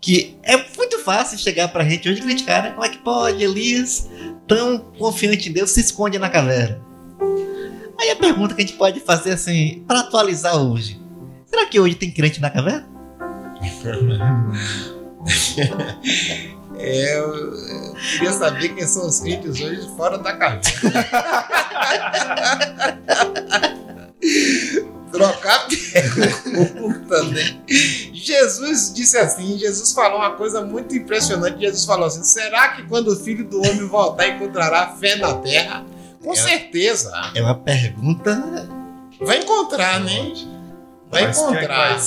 que 0.00 0.36
é 0.42 0.56
muito 0.56 0.98
fácil 1.00 1.38
chegar 1.38 1.68
pra 1.68 1.84
gente 1.84 2.08
hoje 2.08 2.20
e 2.20 2.22
criticar, 2.22 2.62
né? 2.62 2.70
Como 2.70 2.84
é 2.84 2.88
que 2.88 2.98
pode 2.98 3.42
Elias, 3.42 4.08
tão 4.46 4.78
confiante 4.98 5.48
em 5.48 5.52
Deus, 5.52 5.70
se 5.70 5.80
esconde 5.80 6.18
na 6.18 6.30
caverna? 6.30 6.80
Aí 8.00 8.10
a 8.10 8.16
pergunta 8.16 8.54
que 8.54 8.62
a 8.62 8.66
gente 8.66 8.78
pode 8.78 9.00
fazer 9.00 9.32
assim, 9.32 9.84
pra 9.86 10.00
atualizar 10.00 10.56
hoje: 10.56 11.00
será 11.46 11.66
que 11.66 11.78
hoje 11.78 11.94
tem 11.94 12.10
crente 12.10 12.40
na 12.40 12.50
caverna? 12.50 12.88
É, 16.82 17.18
eu, 17.18 17.34
eu 17.34 17.92
queria 17.92 18.32
saber 18.32 18.70
quem 18.70 18.86
são 18.86 19.06
os 19.06 19.20
crentes 19.20 19.60
hoje 19.60 19.86
fora 19.98 20.16
da 20.16 20.34
caverna. 20.34 20.62
Trocar 25.12 25.66
pergunta, 25.68 27.22
né? 27.24 27.60
Jesus 28.12 28.92
disse 28.94 29.16
assim: 29.18 29.58
Jesus 29.58 29.92
falou 29.92 30.18
uma 30.18 30.32
coisa 30.32 30.62
muito 30.62 30.94
impressionante. 30.96 31.60
Jesus 31.60 31.84
falou 31.84 32.06
assim: 32.06 32.22
será 32.24 32.68
que 32.70 32.82
quando 32.86 33.08
o 33.08 33.16
filho 33.16 33.44
do 33.48 33.58
homem 33.58 33.86
voltar 33.88 34.28
encontrará 34.28 34.88
fé 34.98 35.16
na 35.16 35.34
terra? 35.34 35.84
Com 36.22 36.32
É. 36.32 36.36
certeza. 36.36 37.10
É 37.34 37.42
uma 37.42 37.54
pergunta. 37.54 38.68
Vai 39.20 39.38
encontrar, 39.38 40.00
né? 40.00 40.32
Vai 41.10 41.26
Mas 41.26 41.38
encontrar. 41.38 41.98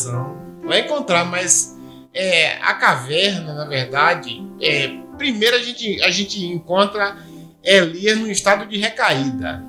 vai 0.64 0.80
encontrar, 0.80 1.26
mas 1.26 1.78
é, 2.14 2.58
a 2.62 2.74
caverna, 2.76 3.54
na 3.54 3.66
verdade, 3.66 4.42
é, 4.62 4.88
primeiro 5.18 5.56
a 5.56 5.60
gente, 5.60 6.02
a 6.02 6.10
gente 6.10 6.44
encontra 6.46 7.18
Elias 7.64 8.18
no 8.18 8.28
estado 8.32 8.66
de 8.66 8.78
recaída. 8.78 9.64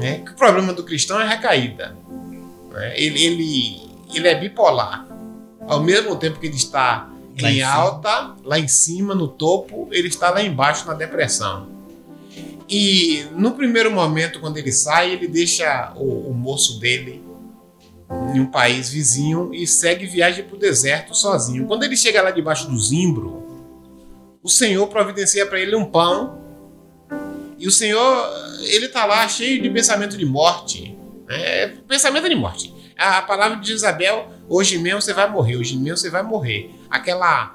Né? 0.00 0.18
Que 0.18 0.32
o 0.32 0.34
problema 0.34 0.72
do 0.72 0.82
cristão 0.82 1.20
é 1.20 1.28
recaída. 1.28 1.96
né? 2.72 2.94
Ele, 2.96 3.24
ele, 3.24 3.90
ele 4.14 4.28
é 4.28 4.34
bipolar. 4.34 5.06
Ao 5.68 5.80
mesmo 5.82 6.16
tempo 6.16 6.40
que 6.40 6.46
ele 6.46 6.56
está 6.56 7.10
Lá 7.40 7.50
em 7.50 7.62
alta, 7.62 8.34
lá 8.44 8.58
em 8.58 8.68
cima, 8.68 9.14
no 9.14 9.28
topo, 9.28 9.88
ele 9.90 10.08
está 10.08 10.30
lá 10.30 10.42
embaixo 10.42 10.86
na 10.86 10.94
depressão. 10.94 11.68
E 12.68 13.26
no 13.34 13.52
primeiro 13.52 13.90
momento, 13.90 14.40
quando 14.40 14.56
ele 14.56 14.72
sai, 14.72 15.12
ele 15.12 15.26
deixa 15.26 15.92
o, 15.96 16.30
o 16.30 16.34
moço 16.34 16.78
dele 16.78 17.22
em 18.34 18.40
um 18.40 18.46
país 18.46 18.90
vizinho 18.90 19.50
e 19.54 19.66
segue 19.66 20.06
viagem 20.06 20.44
para 20.44 20.56
o 20.56 20.58
deserto 20.58 21.14
sozinho. 21.14 21.66
Quando 21.66 21.84
ele 21.84 21.96
chega 21.96 22.22
lá 22.22 22.30
debaixo 22.30 22.68
do 22.68 22.78
zimbro, 22.78 23.44
o 24.42 24.48
Senhor 24.48 24.86
providencia 24.88 25.46
para 25.46 25.60
ele 25.60 25.74
um 25.74 25.84
pão 25.84 26.38
e 27.60 27.68
o 27.68 27.70
Senhor 27.70 28.26
ele 28.62 28.88
tá 28.88 29.04
lá 29.04 29.28
cheio 29.28 29.60
de 29.60 29.68
pensamento 29.68 30.16
de 30.16 30.24
morte, 30.24 30.96
né? 31.28 31.66
pensamento 31.86 32.26
de 32.26 32.34
morte. 32.34 32.74
A 32.96 33.20
palavra 33.20 33.58
de 33.58 33.70
Isabel, 33.70 34.30
hoje 34.48 34.78
mesmo 34.78 35.02
você 35.02 35.12
vai 35.12 35.28
morrer, 35.30 35.58
hoje 35.58 35.76
mesmo 35.76 35.98
você 35.98 36.08
vai 36.08 36.22
morrer. 36.22 36.70
aquela 36.88 37.54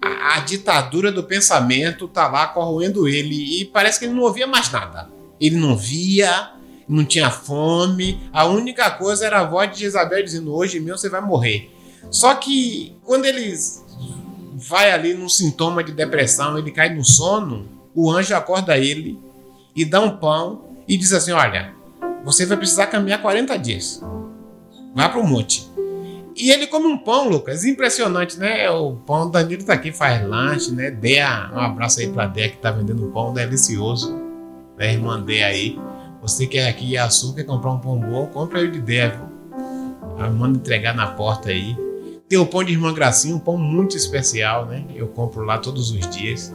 a, 0.00 0.36
a 0.36 0.40
ditadura 0.40 1.12
do 1.12 1.22
pensamento 1.22 2.08
tá 2.08 2.26
lá 2.28 2.46
corroendo 2.46 3.06
ele 3.06 3.60
e 3.60 3.66
parece 3.66 3.98
que 3.98 4.06
ele 4.06 4.14
não 4.14 4.22
ouvia 4.22 4.46
mais 4.46 4.72
nada. 4.72 5.10
Ele 5.38 5.56
não 5.56 5.76
via, 5.76 6.52
não 6.88 7.04
tinha 7.04 7.30
fome, 7.30 8.18
a 8.32 8.46
única 8.46 8.90
coisa 8.92 9.26
era 9.26 9.40
a 9.40 9.44
voz 9.44 9.70
de 9.70 9.80
Jezabel 9.80 10.24
dizendo: 10.24 10.54
Hoje 10.54 10.80
mesmo 10.80 10.96
você 10.96 11.10
vai 11.10 11.20
morrer. 11.20 11.70
Só 12.10 12.34
que 12.34 12.96
quando 13.04 13.26
ele 13.26 13.54
vai 14.54 14.90
ali 14.92 15.12
num 15.12 15.28
sintoma 15.28 15.84
de 15.84 15.92
depressão, 15.92 16.56
ele 16.56 16.70
cai 16.70 16.94
no 16.94 17.04
sono, 17.04 17.68
o 17.94 18.10
anjo 18.10 18.34
acorda 18.34 18.78
ele 18.78 19.18
e 19.74 19.84
dá 19.84 20.00
um 20.00 20.16
pão 20.16 20.64
e 20.86 20.96
diz 20.96 21.12
assim: 21.12 21.32
Olha, 21.32 21.74
você 22.24 22.46
vai 22.46 22.56
precisar 22.56 22.86
caminhar 22.86 23.20
40 23.20 23.58
dias. 23.58 24.02
Vá 24.94 25.08
para 25.08 25.20
o 25.20 25.26
monte. 25.26 25.70
E 26.36 26.50
ele 26.50 26.66
come 26.66 26.86
um 26.86 26.96
pão, 26.96 27.28
Lucas, 27.28 27.64
impressionante, 27.64 28.38
né? 28.38 28.70
O 28.70 28.96
pão, 28.96 29.30
Danilo 29.30 29.64
tá 29.64 29.74
aqui, 29.74 29.92
faz 29.92 30.26
lanche, 30.26 30.72
né? 30.72 30.90
Dea, 30.90 31.50
um 31.52 31.58
abraço 31.58 32.00
aí 32.00 32.08
pra 32.08 32.26
Dea 32.26 32.48
que 32.48 32.56
tá 32.56 32.70
vendendo 32.70 33.06
um 33.06 33.10
pão 33.10 33.32
delicioso. 33.32 34.14
Né, 34.78 34.94
irmã 34.94 35.20
Dea 35.20 35.46
aí. 35.46 35.78
Você 36.22 36.46
quer 36.46 36.68
aqui 36.68 36.96
açúcar, 36.96 37.44
comprar 37.44 37.72
um 37.72 37.78
pão 37.78 37.98
bom, 37.98 38.26
compra 38.26 38.60
aí 38.60 38.70
de 38.70 38.80
Dea, 38.80 39.10
viu? 39.10 40.30
Manda 40.30 40.58
entregar 40.58 40.94
na 40.94 41.08
porta 41.08 41.50
aí. 41.50 41.76
Tem 42.28 42.38
o 42.38 42.46
pão 42.46 42.64
de 42.64 42.72
Irmã 42.72 42.94
Gracinha, 42.94 43.34
um 43.34 43.38
pão 43.38 43.58
muito 43.58 43.96
especial, 43.96 44.64
né? 44.64 44.86
Eu 44.94 45.08
compro 45.08 45.44
lá 45.44 45.58
todos 45.58 45.90
os 45.90 46.08
dias. 46.08 46.54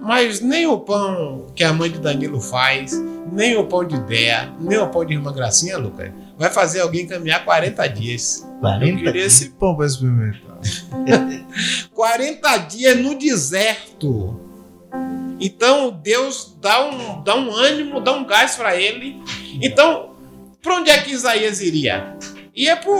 Mas 0.00 0.40
nem 0.40 0.66
o 0.66 0.78
pão 0.78 1.46
que 1.54 1.62
a 1.64 1.72
mãe 1.72 1.90
de 1.90 1.98
Danilo 1.98 2.40
faz, 2.40 2.92
nem 3.30 3.56
o 3.56 3.66
pão 3.66 3.84
de 3.84 3.98
Dea, 4.00 4.52
nem 4.60 4.78
o 4.78 4.88
pão 4.88 5.04
de 5.04 5.14
Irmã 5.14 5.32
Gracinha, 5.32 5.78
Lucas, 5.78 6.10
vai 6.38 6.50
fazer 6.50 6.80
alguém 6.80 7.06
caminhar 7.06 7.44
40 7.44 7.86
dias. 7.88 8.46
40 8.60 8.84
Eu 8.86 8.96
queria 8.96 9.12
dias? 9.12 9.26
esse 9.26 9.50
pão 9.50 9.76
para 9.76 9.86
experimentar. 9.86 10.58
40 11.94 12.56
dias 12.58 12.96
no 12.98 13.14
deserto. 13.18 14.40
Então 15.40 15.90
Deus 16.02 16.56
dá 16.60 16.84
um, 16.84 17.22
dá 17.22 17.34
um 17.36 17.50
ânimo, 17.54 18.00
dá 18.00 18.12
um 18.12 18.24
gás 18.24 18.54
para 18.56 18.76
ele. 18.76 19.20
Então, 19.60 20.14
para 20.62 20.76
onde 20.76 20.90
é 20.90 20.98
que 20.98 21.12
Isaías 21.12 21.60
iria? 21.60 22.16
Ia 22.54 22.76
para 22.76 22.90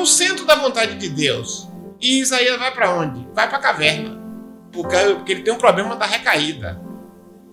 o 0.00 0.06
centro 0.06 0.44
da 0.44 0.54
vontade 0.56 0.96
de 0.96 1.08
Deus. 1.08 1.68
E 2.00 2.20
Isaías 2.20 2.58
vai 2.58 2.72
para 2.72 2.94
onde? 2.94 3.26
Vai 3.34 3.48
para 3.48 3.58
a 3.58 3.60
caverna. 3.60 4.22
Porque, 4.74 5.32
ele 5.32 5.42
tem 5.42 5.54
um 5.54 5.58
problema 5.58 5.96
da 5.96 6.04
recaída. 6.04 6.80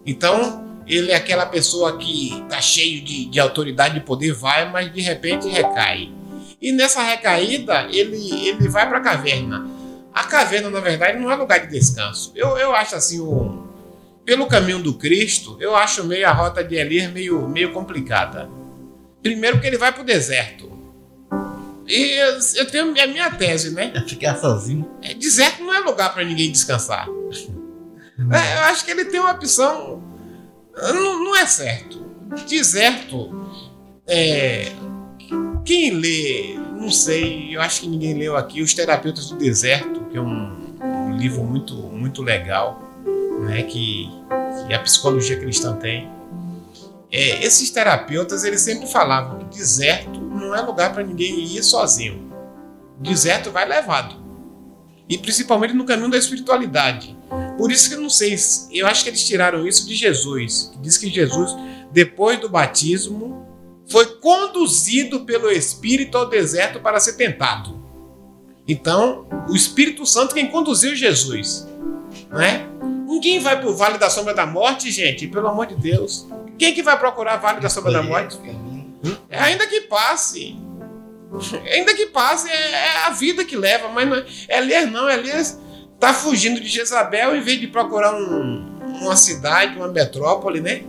Então, 0.05 0.81
ele 0.87 1.11
é 1.11 1.15
aquela 1.15 1.45
pessoa 1.45 1.97
que 1.97 2.43
tá 2.49 2.59
cheio 2.59 3.01
de, 3.03 3.25
de 3.25 3.39
autoridade 3.39 3.97
e 3.97 4.01
poder, 4.01 4.33
vai, 4.33 4.69
mas 4.69 4.91
de 4.91 5.01
repente 5.01 5.47
recai. 5.47 6.11
E 6.61 6.71
nessa 6.71 7.01
recaída, 7.01 7.87
ele, 7.89 8.47
ele 8.47 8.67
vai 8.67 8.87
para 8.89 8.97
a 8.97 9.01
caverna. 9.01 9.69
A 10.13 10.23
caverna, 10.23 10.69
na 10.69 10.79
verdade, 10.79 11.17
não 11.17 11.31
é 11.31 11.35
lugar 11.35 11.59
de 11.59 11.67
descanso. 11.67 12.31
Eu, 12.35 12.57
eu 12.57 12.75
acho 12.75 12.95
assim, 12.95 13.19
o, 13.19 13.67
pelo 14.25 14.47
caminho 14.47 14.79
do 14.79 14.93
Cristo, 14.95 15.57
eu 15.59 15.75
acho 15.75 16.03
meio 16.03 16.27
a 16.27 16.31
rota 16.31 16.63
de 16.63 16.75
Elias 16.75 17.11
meio, 17.11 17.47
meio 17.47 17.71
complicada. 17.71 18.49
Primeiro 19.21 19.59
que 19.59 19.67
ele 19.67 19.77
vai 19.77 19.91
para 19.91 20.01
o 20.01 20.05
deserto. 20.05 20.70
E 21.91 22.19
eu, 22.19 22.39
eu 22.55 22.71
tenho 22.71 23.03
a 23.03 23.07
minha 23.07 23.29
tese, 23.31 23.71
né? 23.71 23.91
É 23.93 24.01
ficar 24.01 24.37
sozinho. 24.37 24.89
É, 25.01 25.13
deserto 25.13 25.63
não 25.63 25.73
é 25.73 25.79
lugar 25.79 26.13
para 26.13 26.23
ninguém 26.23 26.51
descansar. 26.51 27.07
É, 27.07 28.57
eu 28.59 28.63
acho 28.65 28.85
que 28.85 28.91
ele 28.91 29.05
tem 29.05 29.19
uma 29.19 29.31
opção 29.31 30.01
não, 30.75 31.23
não 31.23 31.35
é 31.35 31.45
certo. 31.45 32.03
Deserto. 32.47 33.29
É, 34.07 34.71
quem 35.65 35.91
lê, 35.91 36.55
não 36.75 36.89
sei, 36.89 37.55
eu 37.55 37.61
acho 37.61 37.81
que 37.81 37.87
ninguém 37.87 38.17
leu 38.17 38.35
aqui, 38.35 38.61
Os 38.61 38.73
Terapeutas 38.73 39.29
do 39.29 39.37
Deserto, 39.37 40.05
que 40.05 40.17
é 40.17 40.21
um, 40.21 40.75
um 40.81 41.17
livro 41.17 41.43
muito, 41.43 41.75
muito 41.75 42.21
legal, 42.21 42.81
né, 43.41 43.63
que, 43.63 44.09
que, 44.67 44.73
a 44.73 44.79
psicologia 44.79 45.39
cristã 45.39 45.75
tem. 45.75 46.09
É, 47.11 47.45
esses 47.45 47.69
terapeutas, 47.69 48.43
eles 48.43 48.61
sempre 48.61 48.87
falavam 48.87 49.39
que 49.39 49.57
deserto 49.57 50.20
não 50.51 50.57
é 50.57 50.61
lugar 50.61 50.93
para 50.93 51.03
ninguém 51.03 51.39
ir 51.39 51.63
sozinho. 51.63 52.29
Deserto 52.99 53.51
vai 53.51 53.67
levado. 53.67 54.21
E 55.07 55.17
principalmente 55.17 55.73
no 55.73 55.85
caminho 55.85 56.11
da 56.11 56.17
espiritualidade. 56.17 57.17
Por 57.57 57.71
isso 57.71 57.89
que 57.89 57.95
eu 57.95 58.01
não 58.01 58.09
sei, 58.09 58.35
eu 58.71 58.85
acho 58.85 59.03
que 59.03 59.09
eles 59.09 59.25
tiraram 59.25 59.65
isso 59.65 59.87
de 59.87 59.95
Jesus, 59.95 60.69
que 60.73 60.79
diz 60.79 60.97
que 60.97 61.09
Jesus, 61.09 61.55
depois 61.91 62.39
do 62.39 62.49
batismo, 62.49 63.47
foi 63.87 64.05
conduzido 64.17 65.21
pelo 65.21 65.49
Espírito 65.49 66.17
ao 66.17 66.29
deserto 66.29 66.79
para 66.79 66.99
ser 66.99 67.13
tentado. 67.13 67.81
Então, 68.67 69.25
o 69.49 69.55
Espírito 69.55 70.05
Santo 70.05 70.35
quem 70.35 70.47
conduziu 70.47 70.95
Jesus, 70.95 71.67
né? 72.29 72.67
Ninguém 73.07 73.39
vai 73.39 73.59
para 73.59 73.69
o 73.69 73.75
Vale 73.75 73.97
da 73.97 74.09
Sombra 74.09 74.33
da 74.33 74.45
Morte, 74.45 74.91
gente, 74.91 75.27
pelo 75.27 75.47
amor 75.47 75.67
de 75.67 75.75
Deus. 75.75 76.27
Quem 76.57 76.73
que 76.73 76.83
vai 76.83 76.97
procurar 76.97 77.37
Vale 77.37 77.59
da 77.59 77.69
Sombra 77.69 77.91
da 77.91 78.03
Morte? 78.03 78.37
É, 79.29 79.39
ainda 79.39 79.67
que 79.67 79.81
passe. 79.81 80.57
Ainda 81.73 81.93
que 81.93 82.07
passe, 82.07 82.49
é, 82.49 82.71
é 82.71 83.05
a 83.07 83.09
vida 83.11 83.45
que 83.45 83.55
leva, 83.55 83.87
mas 83.89 84.07
não 84.07 84.17
é, 84.17 84.25
Elias 84.57 84.91
não, 84.91 85.09
Elias 85.09 85.59
tá 85.99 86.13
fugindo 86.13 86.59
de 86.59 86.67
Jezabel 86.67 87.35
em 87.35 87.41
vez 87.41 87.59
de 87.59 87.67
procurar 87.67 88.13
um, 88.13 88.79
uma 89.01 89.15
cidade, 89.15 89.77
uma 89.77 89.87
metrópole, 89.87 90.59
né? 90.59 90.83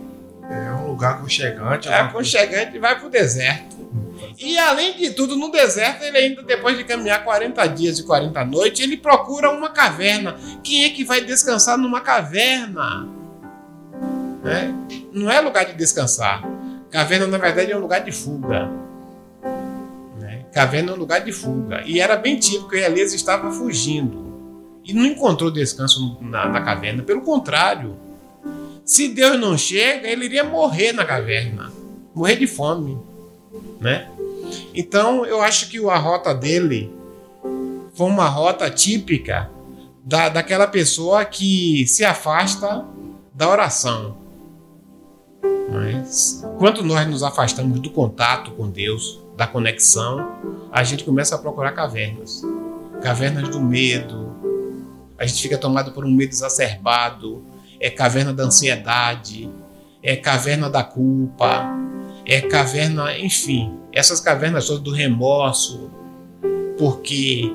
É 0.49 0.71
um 0.73 0.87
lugar 0.87 1.13
aconchegante. 1.13 1.87
É 1.87 1.93
aconchegante 1.93 2.75
e 2.75 2.79
vai 2.79 2.99
pro 2.99 3.09
deserto. 3.09 3.73
E 4.37 4.57
além 4.57 4.97
de 4.97 5.11
tudo, 5.11 5.35
no 5.35 5.51
deserto, 5.51 6.03
ele 6.03 6.17
ainda, 6.17 6.41
depois 6.41 6.77
de 6.77 6.83
caminhar 6.83 7.23
40 7.23 7.65
dias 7.67 7.99
e 7.99 8.03
40 8.03 8.43
noites, 8.45 8.81
ele 8.81 8.97
procura 8.97 9.51
uma 9.51 9.69
caverna. 9.69 10.35
Quem 10.63 10.83
é 10.85 10.89
que 10.89 11.03
vai 11.03 11.21
descansar 11.21 11.77
numa 11.77 12.01
caverna? 12.01 13.07
É? 14.43 14.69
Não 15.13 15.31
é 15.31 15.39
lugar 15.39 15.65
de 15.65 15.73
descansar. 15.73 16.43
Caverna, 16.93 17.25
na 17.25 17.39
verdade, 17.39 17.71
é 17.71 17.75
um 17.75 17.79
lugar 17.79 18.03
de 18.03 18.11
fuga. 18.11 18.69
Né? 20.19 20.45
Caverna 20.53 20.91
é 20.91 20.93
um 20.93 20.97
lugar 20.99 21.21
de 21.21 21.31
fuga. 21.31 21.81
E 21.87 21.99
era 21.99 22.15
bem 22.15 22.37
típico 22.37 22.69
que 22.69 22.75
Elias 22.75 23.15
estava 23.15 23.51
fugindo 23.51 24.31
e 24.85 24.93
não 24.93 25.03
encontrou 25.03 25.49
descanso 25.49 26.19
na, 26.21 26.47
na 26.47 26.61
caverna. 26.61 27.01
Pelo 27.01 27.21
contrário, 27.21 27.97
se 28.85 29.07
Deus 29.07 29.39
não 29.39 29.57
chega, 29.57 30.07
ele 30.07 30.25
iria 30.25 30.43
morrer 30.43 30.91
na 30.91 31.03
caverna, 31.03 31.73
morrer 32.13 32.35
de 32.35 32.45
fome, 32.45 32.95
né? 33.81 34.07
Então 34.75 35.25
eu 35.25 35.41
acho 35.41 35.69
que 35.69 35.83
a 35.89 35.97
rota 35.97 36.31
dele 36.31 36.93
foi 37.95 38.05
uma 38.05 38.29
rota 38.29 38.69
típica 38.69 39.49
da, 40.03 40.29
daquela 40.29 40.67
pessoa 40.67 41.25
que 41.25 41.87
se 41.87 42.05
afasta 42.05 42.85
da 43.33 43.49
oração. 43.49 44.22
Mas 45.71 46.45
quando 46.57 46.83
nós 46.83 47.07
nos 47.07 47.23
afastamos 47.23 47.79
do 47.79 47.89
contato 47.89 48.51
com 48.51 48.69
Deus, 48.69 49.19
da 49.35 49.47
conexão, 49.47 50.37
a 50.71 50.83
gente 50.83 51.03
começa 51.03 51.35
a 51.35 51.37
procurar 51.37 51.71
cavernas. 51.71 52.41
Cavernas 53.01 53.49
do 53.49 53.59
medo, 53.59 54.33
a 55.17 55.25
gente 55.25 55.41
fica 55.41 55.57
tomado 55.57 55.91
por 55.91 56.05
um 56.05 56.11
medo 56.11 56.31
exacerbado, 56.31 57.43
é 57.79 57.89
caverna 57.89 58.33
da 58.33 58.43
ansiedade, 58.43 59.49
é 60.01 60.15
caverna 60.15 60.69
da 60.69 60.83
culpa, 60.83 61.65
é 62.25 62.41
caverna, 62.41 63.17
enfim, 63.17 63.77
essas 63.91 64.19
cavernas 64.19 64.67
todas 64.67 64.81
do 64.81 64.91
remorso, 64.91 65.91
porque 66.77 67.51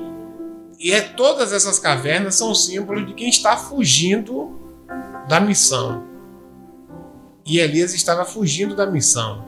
e 0.79 0.91
é 0.93 1.01
todas 1.01 1.51
essas 1.51 1.77
cavernas 1.77 2.35
são 2.35 2.55
símbolos 2.55 3.05
de 3.05 3.13
quem 3.13 3.27
está 3.27 3.57
fugindo 3.57 4.57
da 5.27 5.39
missão. 5.39 6.08
E 7.49 7.57
Elias 7.57 7.95
estava 7.95 8.25
fugindo 8.25 8.75
da 8.75 8.85
missão, 8.85 9.43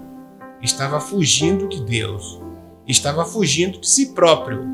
estava 0.60 1.00
fugindo 1.00 1.70
de 1.70 1.84
Deus, 1.84 2.42
estava 2.88 3.24
fugindo 3.24 3.80
de 3.80 3.88
si 3.88 4.08
próprio, 4.08 4.68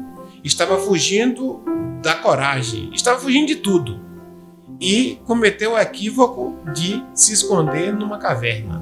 estava 0.46 0.78
fugindo 0.78 1.62
da 2.02 2.16
coragem, 2.16 2.90
estava 2.94 3.20
fugindo 3.20 3.48
de 3.48 3.58
tudo 3.58 4.00
e 4.80 5.20
cometeu 5.26 5.74
o 5.74 5.78
equívoco 5.78 6.56
de 6.74 7.04
se 7.14 7.34
esconder 7.34 7.94
numa 7.94 8.18
caverna 8.18 8.82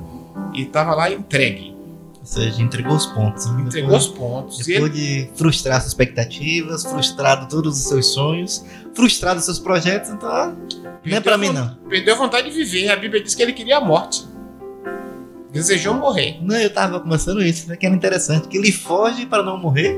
e 0.54 0.62
estava 0.62 0.94
lá 0.94 1.10
entregue. 1.10 1.76
Ou 2.20 2.26
seja, 2.26 2.62
entregou 2.62 2.96
os 2.96 3.08
pontos. 3.08 3.48
Né? 3.48 3.64
Entregou 3.64 3.90
depois, 3.94 4.06
os 4.06 4.16
pontos. 4.16 4.58
Depois 4.64 4.96
ele... 4.96 5.24
de 5.24 5.30
frustrar 5.34 5.82
suas 5.82 5.88
expectativas, 5.88 6.84
frustrado 6.84 7.48
todos 7.48 7.80
os 7.80 7.88
seus 7.88 8.14
sonhos, 8.14 8.64
frustrado 8.94 9.42
seus 9.42 9.58
projetos, 9.58 10.12
então 10.12 10.56
não 11.04 11.18
é 11.18 11.20
para 11.20 11.36
mim 11.36 11.50
não. 11.50 11.76
Perdeu 11.90 12.14
a 12.14 12.18
vontade 12.18 12.48
de 12.48 12.56
viver. 12.56 12.90
A 12.92 12.96
Bíblia 12.96 13.24
diz 13.24 13.34
que 13.34 13.42
ele 13.42 13.52
queria 13.52 13.78
a 13.78 13.82
morte. 13.82 14.35
Desejou 15.56 15.94
morrer. 15.94 16.38
Não, 16.42 16.56
eu 16.58 16.70
tava 16.70 17.00
começando 17.00 17.42
isso, 17.42 17.70
né? 17.70 17.78
Que 17.78 17.86
era 17.86 17.96
interessante. 17.96 18.48
Que 18.50 18.58
ele 18.58 18.74
foge 18.74 19.26
para 19.26 19.42
não 19.42 19.58
morrer 19.58 19.96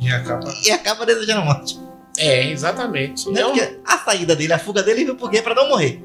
e 0.00 0.10
acaba, 0.10 0.50
e 0.64 0.70
acaba 0.70 1.04
desejando 1.04 1.42
a 1.42 1.44
morte. 1.44 1.78
É, 2.16 2.50
exatamente. 2.50 3.30
Não, 3.30 3.54
é 3.54 3.66
porque 3.66 3.80
a 3.84 3.98
saída 3.98 4.34
dele, 4.34 4.54
a 4.54 4.58
fuga 4.58 4.82
dele 4.82 5.04
veio 5.04 5.16
porque 5.16 5.42
para 5.42 5.54
não 5.54 5.68
morrer. 5.68 6.02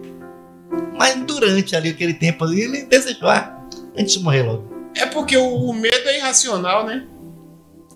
Mas 0.97 1.15
durante 1.23 1.73
ali 1.73 1.89
aquele 1.89 2.13
tempo 2.13 2.43
ali, 2.43 2.61
ele 2.61 2.83
desejou, 2.83 3.29
ah, 3.29 3.65
antes 3.97 4.13
de 4.15 4.19
morrer 4.19 4.43
logo. 4.43 4.69
É 4.93 5.05
porque 5.05 5.37
o, 5.37 5.47
o 5.69 5.73
medo 5.73 6.09
é 6.09 6.17
irracional, 6.17 6.85
né? 6.85 7.07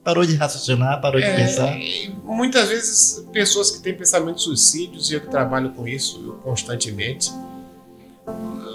Parou 0.01 0.25
de 0.25 0.35
raciocinar, 0.35 1.01
parou 1.01 1.19
de 1.19 1.25
É, 1.27 1.35
pensar. 1.35 1.77
e 1.77 2.15
muitas 2.23 2.69
vezes 2.69 3.25
pessoas 3.33 3.69
que 3.71 3.81
têm 3.81 3.93
pensamentos 3.97 4.43
suicídios, 4.43 5.11
e 5.11 5.15
eu 5.15 5.19
que 5.21 5.27
trabalho 5.27 5.71
com 5.71 5.85
isso 5.87 6.37
constantemente, 6.43 7.31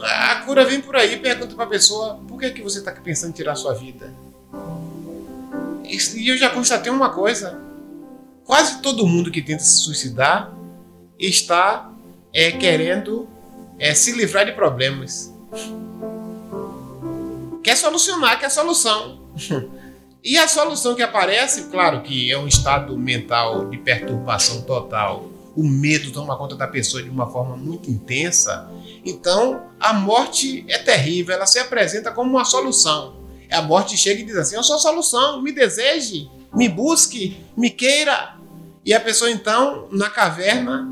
a 0.03 0.37
cura 0.45 0.65
vem 0.65 0.81
por 0.81 0.97
aí, 0.97 1.17
pergunta 1.19 1.55
pra 1.55 1.67
pessoa, 1.67 2.21
por 2.29 2.39
que, 2.39 2.47
é 2.47 2.51
que 2.51 2.63
você 2.63 2.83
tá 2.83 2.93
pensando 2.93 3.31
em 3.31 3.35
tirar 3.35 3.55
sua 3.55 3.75
vida? 3.75 4.13
E 5.85 6.29
eu 6.29 6.37
já 6.37 6.51
constatei 6.51 6.93
uma 6.93 7.11
coisa, 7.11 7.61
quase 8.45 8.81
todo 8.81 9.07
mundo 9.07 9.31
que 9.31 9.43
tenta 9.43 9.63
se 9.63 9.81
suicidar 9.81 10.53
está 11.19 11.91
é, 12.33 12.53
querendo 12.53 13.29
é, 13.79 13.95
se 13.95 14.13
livrar 14.13 14.47
de 14.47 14.53
problemas. 14.53 15.33
Quer 17.63 17.77
solucionar, 17.77 18.39
quer 18.39 18.51
solução. 18.51 19.21
E 20.23 20.37
a 20.37 20.47
solução 20.47 20.95
que 20.95 21.03
aparece, 21.03 21.71
claro 21.71 22.03
que 22.03 22.31
é 22.31 22.39
um 22.39 22.47
estado 22.47 22.95
mental 22.95 23.71
de 23.71 23.79
perturbação 23.79 24.61
total. 24.63 25.30
O 25.57 25.65
medo 25.65 26.13
toma 26.13 26.37
conta 26.37 26.55
da 26.55 26.67
pessoa 26.67 27.03
de 27.03 27.11
uma 27.11 27.31
forma 27.31 27.57
muito 27.57 27.91
intensa. 27.91 28.71
Então, 29.05 29.63
a 29.79 29.93
morte 29.93 30.65
é 30.69 30.79
terrível, 30.79 31.35
ela 31.35 31.47
se 31.47 31.59
apresenta 31.59 32.13
como 32.13 32.31
uma 32.31 32.45
solução. 32.45 33.21
A 33.51 33.61
morte 33.61 33.97
chega 33.97 34.21
e 34.21 34.25
diz 34.25 34.37
assim: 34.37 34.57
Eu 34.57 34.63
sou 34.63 34.77
a 34.77 34.79
solução, 34.79 35.43
me 35.43 35.53
deseje, 35.53 36.31
me 36.55 36.69
busque, 36.69 37.37
me 37.57 37.69
queira. 37.69 38.37
E 38.85 38.95
a 38.95 39.01
pessoa, 39.01 39.31
então, 39.31 39.89
na 39.91 40.09
caverna, 40.09 40.89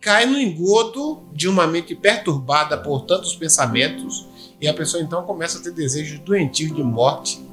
cai 0.00 0.24
no 0.26 0.38
engodo 0.38 1.28
de 1.32 1.46
uma 1.46 1.66
mente 1.66 1.94
perturbada 1.94 2.78
por 2.78 3.02
tantos 3.02 3.36
pensamentos. 3.36 4.26
E 4.60 4.66
a 4.66 4.74
pessoa, 4.74 5.02
então, 5.02 5.22
começa 5.24 5.58
a 5.58 5.62
ter 5.62 5.72
desejos 5.72 6.18
doentios 6.20 6.74
de 6.74 6.82
morte 6.82 7.46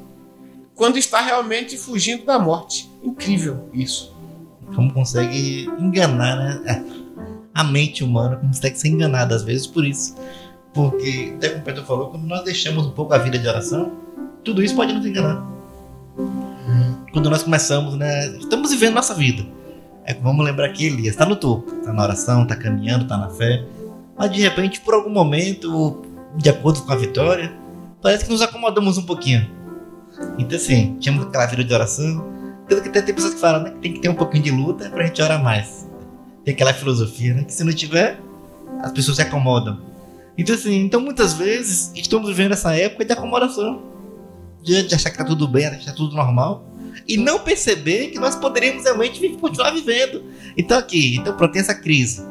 quando 0.73 0.97
está 0.97 1.21
realmente 1.21 1.77
fugindo 1.77 2.25
da 2.25 2.39
morte. 2.39 2.89
Incrível 3.03 3.69
isso. 3.73 4.14
Como 4.73 4.91
consegue 4.93 5.69
enganar, 5.79 6.35
né? 6.37 6.85
A 7.53 7.63
mente 7.63 8.03
humana 8.03 8.35
consegue 8.37 8.77
ser 8.77 8.89
enganada 8.89 9.35
às 9.35 9.43
vezes 9.43 9.67
por 9.67 9.85
isso. 9.85 10.15
Porque, 10.73 11.33
até 11.37 11.49
como 11.49 11.61
o 11.61 11.65
Pedro 11.65 11.85
falou, 11.85 12.09
quando 12.09 12.25
nós 12.25 12.43
deixamos 12.43 12.85
um 12.85 12.91
pouco 12.91 13.13
a 13.13 13.17
vida 13.17 13.37
de 13.37 13.47
oração, 13.47 13.93
tudo 14.43 14.61
isso 14.61 14.75
pode 14.75 14.93
nos 14.93 15.05
enganar. 15.05 15.45
Quando 17.13 17.29
nós 17.29 17.43
começamos, 17.43 17.95
né? 17.95 18.27
Estamos 18.37 18.71
vivendo 18.71 18.95
nossa 18.95 19.13
vida. 19.13 19.45
É, 20.03 20.13
vamos 20.13 20.45
lembrar 20.45 20.69
que 20.69 20.85
Elias 20.85 21.15
está 21.15 21.25
no 21.25 21.35
topo, 21.35 21.73
está 21.73 21.91
na 21.93 22.03
oração, 22.03 22.43
está 22.43 22.55
caminhando, 22.55 23.03
está 23.03 23.17
na 23.17 23.29
fé. 23.29 23.65
Mas 24.17 24.31
de 24.31 24.41
repente, 24.41 24.81
por 24.81 24.93
algum 24.93 25.09
momento, 25.09 26.01
de 26.35 26.49
acordo 26.49 26.81
com 26.83 26.91
a 26.91 26.95
vitória, 26.95 27.53
parece 28.01 28.25
que 28.25 28.31
nos 28.31 28.41
acomodamos 28.41 28.97
um 28.97 29.03
pouquinho. 29.03 29.49
Então, 30.37 30.57
assim, 30.57 30.95
tínhamos 30.99 31.25
aquela 31.25 31.45
vida 31.45 31.63
de 31.63 31.73
oração. 31.73 32.23
Tanto 32.67 32.81
que 32.81 32.89
tem, 32.89 33.13
pessoas 33.13 33.35
que 33.35 33.39
falam 33.39 33.63
né, 33.63 33.71
que 33.71 33.79
tem 33.79 33.93
que 33.93 33.99
ter 33.99 34.09
um 34.09 34.15
pouquinho 34.15 34.43
de 34.43 34.51
luta 34.51 34.89
pra 34.89 35.05
gente 35.05 35.21
orar 35.21 35.41
mais. 35.43 35.87
Tem 36.43 36.53
aquela 36.53 36.73
filosofia, 36.73 37.33
né? 37.33 37.43
Que 37.43 37.53
se 37.53 37.63
não 37.63 37.73
tiver, 37.73 38.19
as 38.81 38.91
pessoas 38.91 39.17
se 39.17 39.23
acomodam. 39.23 39.79
Então, 40.37 40.55
assim, 40.55 40.75
então 40.81 40.99
muitas 40.99 41.33
vezes 41.33 41.91
estamos 41.95 42.27
vivendo 42.27 42.53
essa 42.53 42.75
época 42.75 43.05
de 43.05 43.13
acomodação. 43.13 43.83
De, 44.63 44.83
de 44.83 44.95
achar 44.95 45.11
que 45.11 45.17
tá 45.17 45.23
tudo 45.23 45.47
bem, 45.47 45.65
achar 45.65 45.77
que 45.77 45.85
tá 45.85 45.93
tudo 45.93 46.15
normal. 46.15 46.65
E 47.07 47.17
não 47.17 47.39
perceber 47.39 48.07
que 48.07 48.19
nós 48.19 48.35
poderíamos 48.35 48.83
realmente 48.83 49.27
continuar 49.37 49.71
vivendo. 49.71 50.23
Então 50.57 50.77
aqui, 50.77 51.17
então 51.17 51.35
pronto, 51.35 51.51
tem 51.51 51.61
essa 51.61 51.75
crise. 51.75 52.23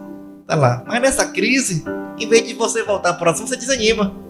Tá 0.47 0.55
lá. 0.57 0.85
Mas 0.87 1.01
nessa 1.01 1.26
crise, 1.26 1.85
em 2.18 2.28
vez 2.28 2.47
de 2.47 2.55
você 2.55 2.82
voltar 2.82 3.14
próximo, 3.14 3.47
você 3.47 3.57
desanima. 3.57 4.24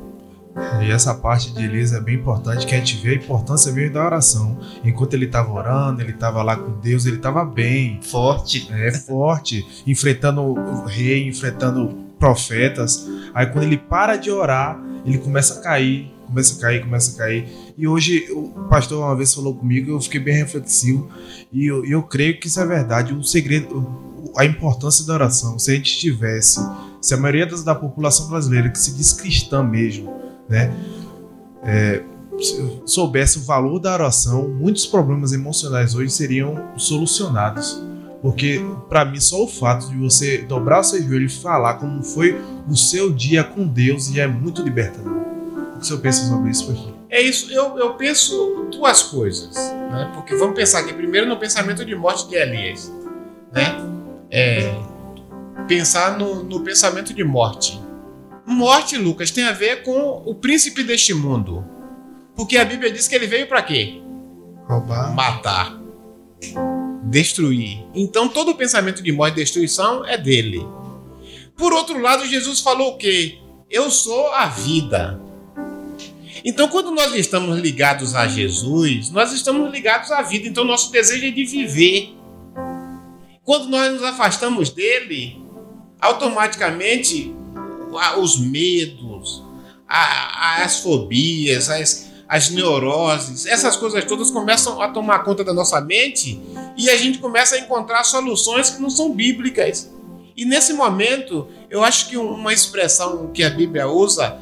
E 0.82 0.90
essa 0.90 1.14
parte 1.14 1.52
de 1.52 1.64
Elias 1.64 1.92
é 1.92 2.00
bem 2.00 2.14
importante, 2.16 2.66
que 2.66 2.74
a 2.74 2.78
gente 2.78 2.96
vê 3.02 3.10
a 3.10 3.14
importância 3.14 3.72
mesmo 3.72 3.94
da 3.94 4.04
oração. 4.04 4.58
Enquanto 4.84 5.14
ele 5.14 5.24
estava 5.26 5.50
orando, 5.52 6.00
ele 6.00 6.12
estava 6.12 6.42
lá 6.42 6.56
com 6.56 6.78
Deus, 6.80 7.06
ele 7.06 7.16
estava 7.16 7.44
bem, 7.44 7.98
Forte. 8.02 8.68
é 8.72 8.92
forte, 8.92 9.66
enfrentando 9.86 10.42
o 10.42 10.84
rei, 10.86 11.26
enfrentando 11.28 12.04
profetas. 12.18 13.06
Aí 13.34 13.46
quando 13.46 13.64
ele 13.64 13.76
para 13.78 14.16
de 14.16 14.30
orar, 14.30 14.80
ele 15.04 15.18
começa 15.18 15.58
a 15.58 15.62
cair, 15.62 16.12
começa 16.26 16.56
a 16.56 16.60
cair, 16.60 16.82
começa 16.84 17.14
a 17.14 17.18
cair. 17.18 17.48
E 17.76 17.86
hoje 17.88 18.26
o 18.30 18.48
pastor 18.70 19.02
uma 19.04 19.16
vez 19.16 19.34
falou 19.34 19.54
comigo, 19.54 19.90
eu 19.90 20.00
fiquei 20.00 20.20
bem 20.20 20.36
reflexivo 20.36 21.08
e 21.52 21.66
eu, 21.66 21.84
eu 21.84 22.02
creio 22.04 22.38
que 22.38 22.46
isso 22.46 22.60
é 22.60 22.66
verdade. 22.66 23.12
O 23.12 23.22
segredo, 23.24 23.76
o- 23.76 24.32
a 24.38 24.44
importância 24.44 25.04
da 25.06 25.14
oração. 25.14 25.58
Se 25.58 25.70
a 25.70 25.74
gente 25.74 25.98
tivesse, 25.98 26.60
se 27.00 27.12
a 27.12 27.16
maioria 27.16 27.46
das- 27.46 27.62
da 27.64 27.74
população 27.74 28.28
brasileira 28.28 28.68
que 28.70 28.78
se 28.78 28.94
diz 28.94 29.12
cristã 29.12 29.62
mesmo, 29.62 30.22
né, 30.48 30.72
é, 31.62 32.02
se 32.38 32.82
soubesse 32.86 33.38
o 33.38 33.42
valor 33.42 33.78
da 33.78 33.92
oração, 33.92 34.48
muitos 34.48 34.86
problemas 34.86 35.32
emocionais 35.32 35.94
hoje 35.94 36.10
seriam 36.10 36.70
solucionados. 36.76 37.82
Porque, 38.20 38.58
para 38.88 39.04
mim, 39.04 39.20
só 39.20 39.44
o 39.44 39.46
fato 39.46 39.86
de 39.90 39.98
você 39.98 40.38
dobrar 40.38 40.80
o 40.80 40.82
seu 40.82 41.02
joelho 41.02 41.26
e 41.26 41.28
falar 41.28 41.74
como 41.74 42.02
foi 42.02 42.40
o 42.66 42.74
seu 42.74 43.12
dia 43.12 43.44
com 43.44 43.66
Deus 43.66 44.06
já 44.06 44.22
é 44.22 44.26
muito 44.26 44.62
libertador. 44.62 45.12
O 45.76 45.78
que 45.78 45.86
senhor 45.86 46.00
pensa 46.00 46.26
sobre 46.26 46.50
isso, 46.50 46.66
pastor? 46.66 46.94
É 47.10 47.20
isso, 47.20 47.52
eu, 47.52 47.76
eu 47.78 47.94
penso 47.94 48.66
duas 48.72 49.02
coisas, 49.02 49.54
né? 49.54 50.10
Porque 50.14 50.34
vamos 50.36 50.56
pensar 50.56 50.80
aqui 50.80 50.94
primeiro 50.94 51.28
no 51.28 51.36
pensamento 51.36 51.84
de 51.84 51.94
morte 51.94 52.26
de 52.26 52.34
Elias, 52.34 52.90
né? 53.52 53.76
É, 54.30 54.74
pensar 55.68 56.18
no, 56.18 56.42
no 56.42 56.60
pensamento 56.60 57.12
de 57.12 57.22
morte. 57.22 57.80
Morte, 58.46 58.96
Lucas, 58.96 59.30
tem 59.30 59.44
a 59.44 59.52
ver 59.52 59.82
com 59.82 60.22
o 60.24 60.34
príncipe 60.34 60.82
deste 60.82 61.14
mundo. 61.14 61.64
Porque 62.36 62.56
a 62.56 62.64
Bíblia 62.64 62.90
diz 62.90 63.08
que 63.08 63.14
ele 63.14 63.26
veio 63.26 63.46
para 63.46 63.62
quê? 63.62 64.00
Roubar. 64.66 65.14
Matar, 65.14 65.80
destruir. 67.04 67.84
Então 67.94 68.28
todo 68.28 68.50
o 68.50 68.54
pensamento 68.54 69.02
de 69.02 69.12
morte 69.12 69.34
e 69.34 69.42
destruição 69.42 70.04
é 70.04 70.18
dele. 70.18 70.66
Por 71.56 71.72
outro 71.72 71.98
lado, 72.00 72.26
Jesus 72.26 72.60
falou 72.60 72.94
o 72.94 72.98
quê? 72.98 73.38
Eu 73.70 73.90
sou 73.90 74.32
a 74.32 74.46
vida. 74.46 75.20
Então, 76.44 76.68
quando 76.68 76.90
nós 76.90 77.14
estamos 77.14 77.58
ligados 77.58 78.14
a 78.14 78.26
Jesus, 78.26 79.10
nós 79.10 79.32
estamos 79.32 79.72
ligados 79.72 80.10
à 80.10 80.20
vida. 80.20 80.46
Então, 80.46 80.64
nosso 80.64 80.92
desejo 80.92 81.26
é 81.26 81.30
de 81.30 81.44
viver. 81.44 82.14
Quando 83.42 83.68
nós 83.68 83.92
nos 83.92 84.02
afastamos 84.02 84.68
dele, 84.68 85.40
automaticamente 86.00 87.34
os 88.18 88.38
medos, 88.38 89.42
a- 89.88 90.62
as 90.64 90.80
fobias, 90.80 91.68
as, 91.70 92.06
as 92.28 92.50
neuroses, 92.50 93.46
essas 93.46 93.76
coisas 93.76 94.04
todas 94.04 94.30
começam 94.30 94.80
a 94.80 94.88
tomar 94.88 95.20
conta 95.24 95.44
da 95.44 95.52
nossa 95.52 95.80
mente 95.80 96.40
e 96.76 96.88
a 96.90 96.96
gente 96.96 97.18
começa 97.18 97.54
a 97.56 97.58
encontrar 97.58 98.02
soluções 98.04 98.70
que 98.70 98.80
não 98.82 98.90
são 98.90 99.12
bíblicas. 99.12 99.90
E 100.36 100.44
nesse 100.44 100.72
momento, 100.72 101.46
eu 101.70 101.84
acho 101.84 102.08
que 102.08 102.16
uma 102.16 102.52
expressão 102.52 103.30
que 103.32 103.44
a 103.44 103.50
Bíblia 103.50 103.86
usa 103.86 104.36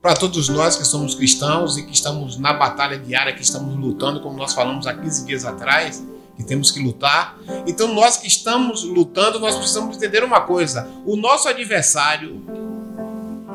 para 0.00 0.14
todos 0.14 0.48
nós 0.48 0.76
que 0.76 0.84
somos 0.86 1.16
cristãos 1.16 1.76
e 1.76 1.84
que 1.84 1.92
estamos 1.92 2.38
na 2.38 2.52
batalha 2.52 2.96
diária, 2.96 3.32
que 3.32 3.42
estamos 3.42 3.74
lutando, 3.76 4.20
como 4.20 4.36
nós 4.38 4.52
falamos 4.54 4.86
há 4.86 4.94
15 4.94 5.26
dias 5.26 5.44
atrás, 5.44 6.06
que 6.36 6.44
temos 6.44 6.70
que 6.70 6.78
lutar. 6.78 7.36
Então, 7.66 7.92
nós 7.92 8.16
que 8.18 8.28
estamos 8.28 8.84
lutando, 8.84 9.40
nós 9.40 9.56
precisamos 9.56 9.96
entender 9.96 10.22
uma 10.22 10.42
coisa: 10.42 10.88
o 11.04 11.16
nosso 11.16 11.48
adversário, 11.48 12.40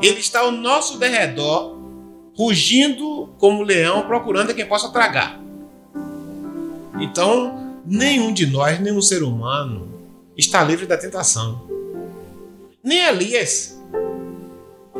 ele 0.02 0.18
está 0.18 0.40
ao 0.40 0.50
nosso 0.50 0.98
derredor, 0.98 1.78
rugindo 2.34 3.34
como 3.38 3.62
leão, 3.62 4.02
procurando 4.02 4.54
quem 4.54 4.66
possa 4.66 4.90
tragar. 4.90 5.40
Então, 7.00 7.78
nenhum 7.86 8.32
de 8.32 8.46
nós, 8.46 8.80
nenhum 8.80 9.00
ser 9.00 9.22
humano, 9.22 9.88
está 10.36 10.62
livre 10.62 10.86
da 10.86 10.96
tentação. 10.96 11.68
Nem 12.82 12.98
Elias. 13.06 13.80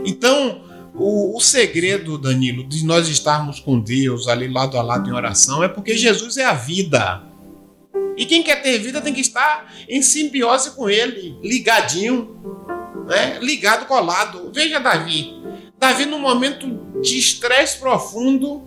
Então, 0.04 0.62
o, 0.94 1.36
o 1.36 1.40
segredo, 1.40 2.18
Danilo, 2.18 2.64
de 2.64 2.84
nós 2.84 3.08
estarmos 3.08 3.58
com 3.58 3.80
Deus 3.80 4.28
ali 4.28 4.46
lado 4.46 4.76
a 4.78 4.82
lado 4.82 5.08
em 5.08 5.12
oração 5.12 5.64
é 5.64 5.68
porque 5.68 5.96
Jesus 5.96 6.36
é 6.36 6.44
a 6.44 6.54
vida. 6.54 7.22
E 8.16 8.26
quem 8.26 8.42
quer 8.42 8.62
ter 8.62 8.78
vida 8.78 9.00
tem 9.00 9.14
que 9.14 9.20
estar 9.20 9.72
em 9.88 10.02
simbiose 10.02 10.72
com 10.72 10.88
Ele, 10.88 11.36
ligadinho, 11.42 12.36
né? 13.06 13.38
ligado, 13.40 13.86
colado. 13.86 14.50
Veja 14.52 14.78
Davi. 14.78 15.42
Davi, 15.78 16.06
num 16.06 16.20
momento 16.20 16.66
de 17.00 17.18
estresse 17.18 17.78
profundo, 17.78 18.62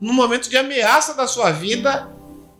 num 0.00 0.12
momento 0.12 0.48
de 0.48 0.56
ameaça 0.56 1.14
da 1.14 1.26
sua 1.26 1.50
vida, 1.50 2.08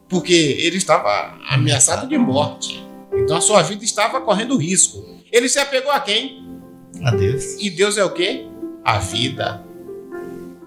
porque 0.09 0.33
ele 0.33 0.77
estava 0.77 1.39
ameaçado 1.49 2.07
de 2.07 2.18
morte. 2.18 2.85
Então 3.12 3.37
a 3.37 3.41
sua 3.41 3.62
vida 3.62 3.85
estava 3.85 4.21
correndo 4.21 4.57
risco. 4.57 5.05
Ele 5.31 5.49
se 5.49 5.59
apegou 5.59 5.93
a 5.93 6.01
quem? 6.01 6.45
A 7.05 7.11
Deus. 7.12 7.57
E 7.59 7.71
Deus 7.71 7.97
é 7.97 8.05
o 8.05 8.12
quê? 8.12 8.47
A 8.85 8.99
vida. 8.99 9.64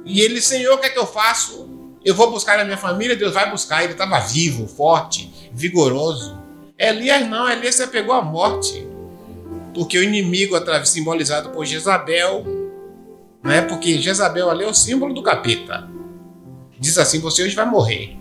E 0.05 0.21
ele, 0.21 0.41
Senhor, 0.41 0.75
o 0.75 0.77
que 0.77 0.87
é 0.87 0.89
que 0.89 0.99
eu 0.99 1.05
faço? 1.05 1.69
Eu 2.03 2.13
vou 2.13 2.31
buscar 2.31 2.59
a 2.59 2.65
minha 2.65 2.77
família, 2.77 3.15
Deus 3.15 3.33
vai 3.33 3.49
buscar. 3.49 3.83
Ele 3.83 3.93
estava 3.93 4.19
vivo, 4.19 4.67
forte, 4.67 5.49
vigoroso. 5.53 6.37
Elias 6.77 7.27
não, 7.29 7.49
Elias 7.49 7.75
se 7.75 7.83
apegou 7.83 8.13
à 8.13 8.21
morte. 8.21 8.87
Porque 9.73 9.97
o 9.97 10.03
inimigo, 10.03 10.55
simbolizado 10.85 11.49
por 11.49 11.65
Jezabel, 11.65 12.45
né? 13.43 13.61
porque 13.61 14.01
Jezabel 14.01 14.49
ali 14.49 14.63
é 14.63 14.67
o 14.67 14.73
símbolo 14.73 15.13
do 15.13 15.23
capeta. 15.23 15.89
Diz 16.79 16.97
assim: 16.97 17.19
você 17.19 17.43
hoje 17.43 17.55
vai 17.55 17.65
morrer. 17.65 18.17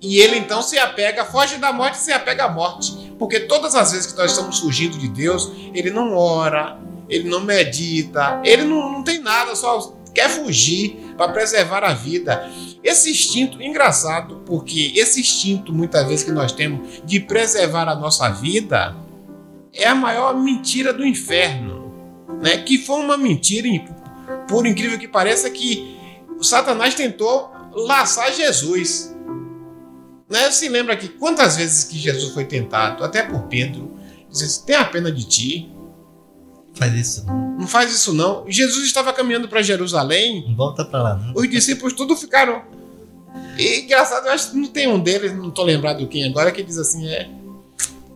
E 0.00 0.20
ele 0.20 0.36
então 0.36 0.62
se 0.62 0.78
apega, 0.78 1.24
foge 1.24 1.56
da 1.56 1.72
morte 1.72 1.94
e 1.94 1.98
se 1.98 2.12
apega 2.12 2.44
à 2.44 2.48
morte. 2.48 3.14
Porque 3.18 3.40
todas 3.40 3.74
as 3.74 3.92
vezes 3.92 4.06
que 4.06 4.18
nós 4.18 4.30
estamos 4.30 4.58
fugindo 4.58 4.98
de 4.98 5.08
Deus, 5.08 5.50
ele 5.74 5.90
não 5.90 6.14
ora, 6.14 6.78
ele 7.08 7.28
não 7.28 7.40
medita, 7.40 8.40
ele 8.44 8.64
não, 8.64 8.92
não 8.92 9.02
tem 9.02 9.20
nada, 9.20 9.56
só 9.56 9.96
quer 10.14 10.30
fugir 10.30 11.14
para 11.16 11.32
preservar 11.32 11.84
a 11.84 11.92
vida. 11.92 12.50
Esse 12.82 13.10
instinto, 13.10 13.60
engraçado, 13.60 14.42
porque 14.46 14.92
esse 14.96 15.20
instinto, 15.20 15.72
muitas 15.72 16.06
vezes, 16.06 16.24
que 16.24 16.30
nós 16.30 16.52
temos 16.52 17.02
de 17.04 17.20
preservar 17.20 17.88
a 17.88 17.94
nossa 17.94 18.28
vida, 18.30 18.94
é 19.76 19.88
a 19.88 19.94
maior 19.94 20.36
mentira 20.36 20.92
do 20.92 21.04
inferno. 21.04 21.94
Né? 22.42 22.58
Que 22.58 22.78
foi 22.78 23.00
uma 23.00 23.16
mentira, 23.16 23.68
por 24.48 24.66
incrível 24.66 24.98
que 24.98 25.08
pareça, 25.08 25.48
que 25.50 25.96
o 26.38 26.44
Satanás 26.44 26.94
tentou 26.94 27.50
laçar 27.72 28.32
Jesus. 28.32 29.14
Né? 30.28 30.50
Se 30.50 30.68
lembra 30.68 30.96
que 30.96 31.08
quantas 31.08 31.56
vezes 31.56 31.84
que 31.84 31.98
Jesus 31.98 32.32
foi 32.34 32.44
tentado, 32.44 33.04
até 33.04 33.22
por 33.22 33.42
Pedro, 33.44 33.96
disse: 34.28 34.64
tem 34.64 34.76
a 34.76 34.84
pena 34.84 35.10
de 35.10 35.24
ti. 35.24 35.72
Faz 36.74 36.92
isso 36.94 37.26
não. 37.26 37.56
Não 37.58 37.66
faz 37.66 37.90
isso 37.90 38.12
não. 38.12 38.44
Jesus 38.48 38.84
estava 38.84 39.12
caminhando 39.12 39.48
para 39.48 39.62
Jerusalém. 39.62 40.44
Não 40.46 40.54
volta 40.54 40.84
para 40.84 41.02
lá 41.02 41.14
não. 41.16 41.32
Os 41.34 41.48
discípulos 41.48 41.94
tudo 41.94 42.14
ficaram. 42.14 42.62
E 43.58 43.80
engraçado, 43.80 44.26
eu 44.26 44.32
acho 44.32 44.50
que 44.50 44.56
não 44.56 44.68
tem 44.68 44.86
um 44.86 45.00
deles, 45.00 45.34
não 45.34 45.48
estou 45.48 45.64
lembrado 45.64 46.06
quem 46.06 46.24
agora, 46.24 46.52
que 46.52 46.62
diz 46.62 46.76
assim: 46.76 47.06
é. 47.08 47.28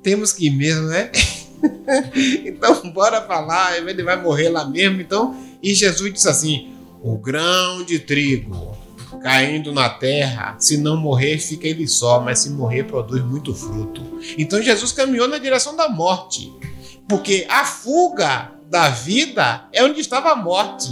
Temos 0.03 0.33
que 0.33 0.47
ir 0.47 0.51
mesmo, 0.51 0.89
né? 0.89 1.11
então, 2.45 2.91
bora 2.93 3.19
lá, 3.41 3.77
ele 3.77 4.03
vai 4.03 4.21
morrer 4.21 4.49
lá 4.49 4.65
mesmo. 4.65 5.01
Então, 5.01 5.37
e 5.63 5.75
Jesus 5.75 6.13
disse 6.13 6.29
assim: 6.29 6.73
o 7.03 7.17
grão 7.17 7.83
de 7.85 7.99
trigo 7.99 8.79
caindo 9.23 9.73
na 9.73 9.89
terra, 9.89 10.57
se 10.59 10.77
não 10.77 10.97
morrer, 10.97 11.39
fica 11.39 11.67
ele 11.67 11.87
só, 11.87 12.21
mas 12.21 12.41
se 12.41 12.51
morrer, 12.51 12.85
produz 12.85 13.23
muito 13.23 13.55
fruto. 13.55 14.03
Então 14.39 14.63
Jesus 14.63 14.93
caminhou 14.93 15.29
na 15.29 15.39
direção 15.39 15.77
da 15.77 15.89
morte, 15.89 16.53
porque 17.09 17.47
a 17.49 17.65
fuga 17.65 18.53
da 18.69 18.89
vida 18.89 19.69
é 19.73 19.83
onde 19.85 20.01
estava 20.01 20.31
a 20.31 20.37
morte, 20.37 20.91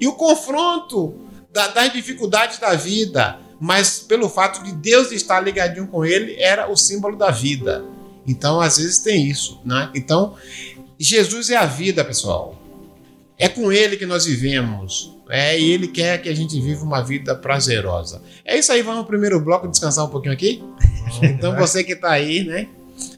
e 0.00 0.06
o 0.06 0.14
confronto 0.14 1.18
da, 1.52 1.68
das 1.68 1.92
dificuldades 1.92 2.58
da 2.58 2.74
vida, 2.74 3.40
mas 3.60 3.98
pelo 3.98 4.28
fato 4.28 4.62
de 4.62 4.72
Deus 4.72 5.10
estar 5.10 5.40
ligadinho 5.40 5.88
com 5.88 6.04
ele, 6.04 6.36
era 6.38 6.70
o 6.70 6.76
símbolo 6.76 7.16
da 7.16 7.30
vida. 7.30 7.84
Então, 8.28 8.60
às 8.60 8.76
vezes 8.76 8.98
tem 8.98 9.26
isso, 9.26 9.58
né? 9.64 9.90
Então, 9.94 10.34
Jesus 10.98 11.48
é 11.48 11.56
a 11.56 11.64
vida, 11.64 12.04
pessoal. 12.04 12.60
É 13.38 13.48
com 13.48 13.72
ele 13.72 13.96
que 13.96 14.04
nós 14.04 14.26
vivemos. 14.26 15.16
É, 15.30 15.58
e 15.58 15.70
ele 15.70 15.88
quer 15.88 16.20
que 16.22 16.28
a 16.28 16.34
gente 16.34 16.58
viva 16.60 16.84
uma 16.84 17.02
vida 17.02 17.34
prazerosa. 17.34 18.22
É 18.44 18.58
isso 18.58 18.70
aí, 18.72 18.82
vamos 18.82 19.00
no 19.00 19.06
primeiro 19.06 19.40
bloco 19.40 19.68
descansar 19.68 20.04
um 20.04 20.08
pouquinho 20.08 20.32
aqui? 20.32 20.62
então 21.22 21.54
você 21.56 21.84
que 21.84 21.94
tá 21.96 22.10
aí, 22.10 22.44
né? 22.44 22.68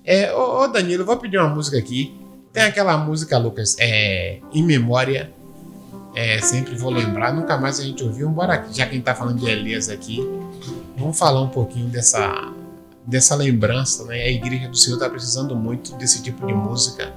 É, 0.05 0.33
ô, 0.33 0.63
ô 0.63 0.67
Danilo, 0.69 1.05
vou 1.05 1.17
pedir 1.17 1.39
uma 1.39 1.49
música 1.49 1.79
aqui. 1.79 2.15
Tem 2.53 2.65
aquela 2.65 2.97
música, 2.99 3.39
Lucas, 3.39 3.77
é, 3.79 4.41
em 4.53 4.63
memória. 4.63 5.33
É, 6.15 6.41
sempre 6.41 6.75
vou 6.75 6.91
lembrar, 6.91 7.33
nunca 7.33 7.57
mais 7.57 7.79
a 7.79 7.85
gente 7.85 8.03
ouviu. 8.03 8.29
Bora 8.29 8.67
já 8.73 8.85
que 8.85 8.91
a 8.91 8.95
gente 8.95 9.05
tá 9.05 9.15
falando 9.15 9.39
de 9.39 9.49
Elias 9.49 9.89
aqui, 9.89 10.19
vamos 10.97 11.17
falar 11.17 11.41
um 11.41 11.49
pouquinho 11.49 11.89
dessa, 11.89 12.53
dessa 13.11 13.35
lembrança, 13.35 14.05
né? 14.05 14.23
A 14.23 14.31
igreja 14.31 14.69
do 14.69 14.77
Senhor 14.77 14.99
tá 14.99 15.11
precisando 15.11 15.55
muito 15.57 15.95
desse 15.97 16.23
tipo 16.23 16.47
de 16.47 16.55
música 16.55 17.13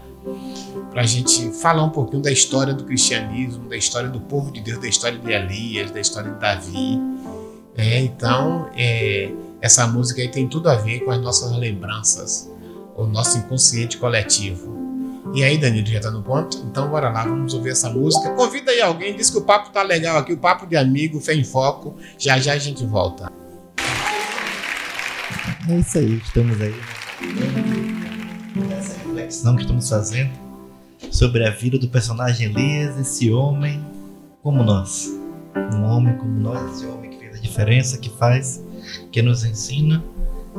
para 0.92 1.02
a 1.02 1.06
gente 1.06 1.52
falar 1.52 1.84
um 1.84 1.90
pouquinho 1.90 2.22
da 2.22 2.32
história 2.32 2.74
do 2.74 2.84
cristianismo, 2.84 3.70
da 3.70 3.78
história 3.78 4.10
do 4.10 4.20
povo 4.20 4.52
de 4.52 4.62
Deus, 4.62 4.80
da 4.80 4.88
história 4.88 5.18
de 5.18 5.32
Elias, 5.32 5.92
da 5.92 6.00
história 6.00 6.32
de 6.32 6.40
Davi. 6.40 7.00
É, 7.78 8.00
então, 8.00 8.70
é, 8.76 9.32
essa 9.62 9.86
música 9.88 10.22
aí 10.22 10.30
tem 10.30 10.48
tudo 10.48 10.70
a 10.70 10.76
ver 10.76 11.02
com 11.02 11.12
as 11.12 11.22
nossas 11.22 11.52
lembranças, 11.58 12.52
o 12.96 13.06
nosso 13.06 13.38
inconsciente 13.38 13.98
coletivo. 13.98 14.74
E 15.34 15.44
aí, 15.44 15.58
Danilo, 15.58 15.88
já 15.88 16.00
tá 16.00 16.12
no 16.12 16.22
ponto? 16.22 16.58
Então, 16.70 16.90
bora 16.90 17.10
lá, 17.10 17.24
vamos 17.24 17.54
ouvir 17.54 17.72
essa 17.72 17.90
música. 17.90 18.32
Convida 18.32 18.72
aí 18.72 18.82
alguém, 18.82 19.16
diz 19.16 19.30
que 19.30 19.38
o 19.38 19.42
papo 19.42 19.72
tá 19.72 19.82
legal 19.82 20.18
aqui, 20.18 20.34
o 20.34 20.38
papo 20.38 20.68
de 20.68 20.76
amigo, 20.76 21.20
fé 21.20 21.34
em 21.34 21.44
foco. 21.44 21.96
Já 22.18 22.38
já 22.38 22.54
a 22.54 22.58
gente 22.58 22.86
volta. 22.86 23.32
É 25.70 25.78
isso 25.78 25.98
aí, 25.98 26.16
estamos 26.18 26.60
aí. 26.60 26.76
Essa 28.78 28.98
reflexão 28.98 29.56
que 29.56 29.62
estamos 29.62 29.88
fazendo 29.88 30.32
sobre 31.10 31.48
a 31.48 31.52
vida 31.52 31.80
do 31.80 31.88
personagem 31.88 32.50
Elias, 32.50 32.98
esse 33.00 33.32
homem 33.32 33.82
como 34.42 34.62
nós. 34.62 35.10
Um 35.74 35.84
homem 35.84 36.18
como 36.18 36.38
nós, 36.38 36.76
esse 36.76 36.86
homem 36.86 37.12
que 37.12 37.18
fez 37.18 37.36
a 37.38 37.40
diferença, 37.40 37.98
que 37.98 38.10
faz, 38.10 38.62
que 39.10 39.22
nos 39.22 39.46
ensina 39.46 40.04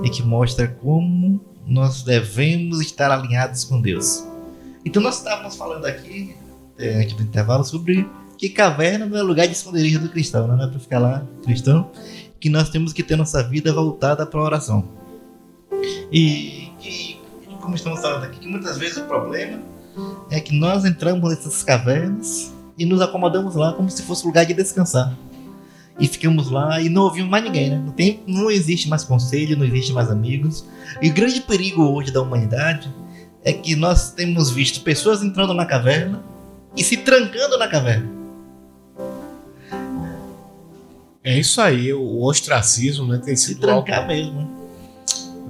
e 0.02 0.08
que 0.08 0.22
mostra 0.22 0.68
como 0.68 1.38
nós 1.66 2.02
devemos 2.02 2.80
estar 2.80 3.10
alinhados 3.10 3.62
com 3.64 3.82
Deus. 3.82 4.24
Então 4.86 5.02
nós 5.02 5.18
estávamos 5.18 5.54
falando 5.54 5.84
aqui, 5.84 6.34
é, 6.78 7.02
antes 7.02 7.14
do 7.14 7.22
intervalo, 7.22 7.62
sobre 7.62 8.08
que 8.38 8.48
caverna 8.48 9.04
não 9.04 9.18
é 9.18 9.22
lugar 9.22 9.46
de 9.46 9.52
esconderijo 9.52 10.00
do 10.00 10.08
cristão, 10.08 10.48
não 10.48 10.62
é 10.62 10.66
para 10.66 10.78
ficar 10.78 10.98
lá 10.98 11.26
cristão, 11.42 11.90
que 12.44 12.50
nós 12.50 12.68
temos 12.68 12.92
que 12.92 13.02
ter 13.02 13.16
nossa 13.16 13.42
vida 13.42 13.72
voltada 13.72 14.26
para 14.26 14.38
a 14.38 14.42
oração. 14.42 14.84
E 16.12 16.70
que, 16.78 17.18
como 17.58 17.74
estamos 17.74 18.02
falando 18.02 18.24
aqui, 18.24 18.38
que 18.38 18.46
muitas 18.46 18.76
vezes 18.76 18.98
o 18.98 19.04
problema 19.04 19.62
é 20.30 20.38
que 20.38 20.54
nós 20.54 20.84
entramos 20.84 21.30
nessas 21.30 21.62
cavernas 21.62 22.52
e 22.78 22.84
nos 22.84 23.00
acomodamos 23.00 23.54
lá 23.54 23.72
como 23.72 23.88
se 23.88 24.02
fosse 24.02 24.26
lugar 24.26 24.44
de 24.44 24.52
descansar. 24.52 25.16
E 25.98 26.06
ficamos 26.06 26.50
lá 26.50 26.82
e 26.82 26.90
não 26.90 27.04
ouvimos 27.04 27.30
mais 27.30 27.42
ninguém, 27.42 27.70
né? 27.70 27.82
Não, 27.82 27.92
tem, 27.92 28.22
não 28.26 28.50
existe 28.50 28.90
mais 28.90 29.04
conselho, 29.04 29.56
não 29.56 29.64
existe 29.64 29.94
mais 29.94 30.10
amigos. 30.10 30.66
E 31.00 31.08
o 31.08 31.14
grande 31.14 31.40
perigo 31.40 31.82
hoje 31.82 32.12
da 32.12 32.20
humanidade 32.20 32.94
é 33.42 33.54
que 33.54 33.74
nós 33.74 34.12
temos 34.12 34.50
visto 34.50 34.82
pessoas 34.82 35.22
entrando 35.22 35.54
na 35.54 35.64
caverna 35.64 36.22
e 36.76 36.84
se 36.84 36.98
trancando 36.98 37.56
na 37.56 37.68
caverna. 37.68 38.13
É 41.24 41.38
isso 41.38 41.60
aí, 41.60 41.92
o 41.92 42.22
ostracismo 42.22 43.06
né, 43.06 43.18
tem 43.24 43.34
Se 43.34 43.46
sido 43.46 43.60
trancar 43.62 44.00
algo 44.00 44.08
mesmo. 44.08 44.50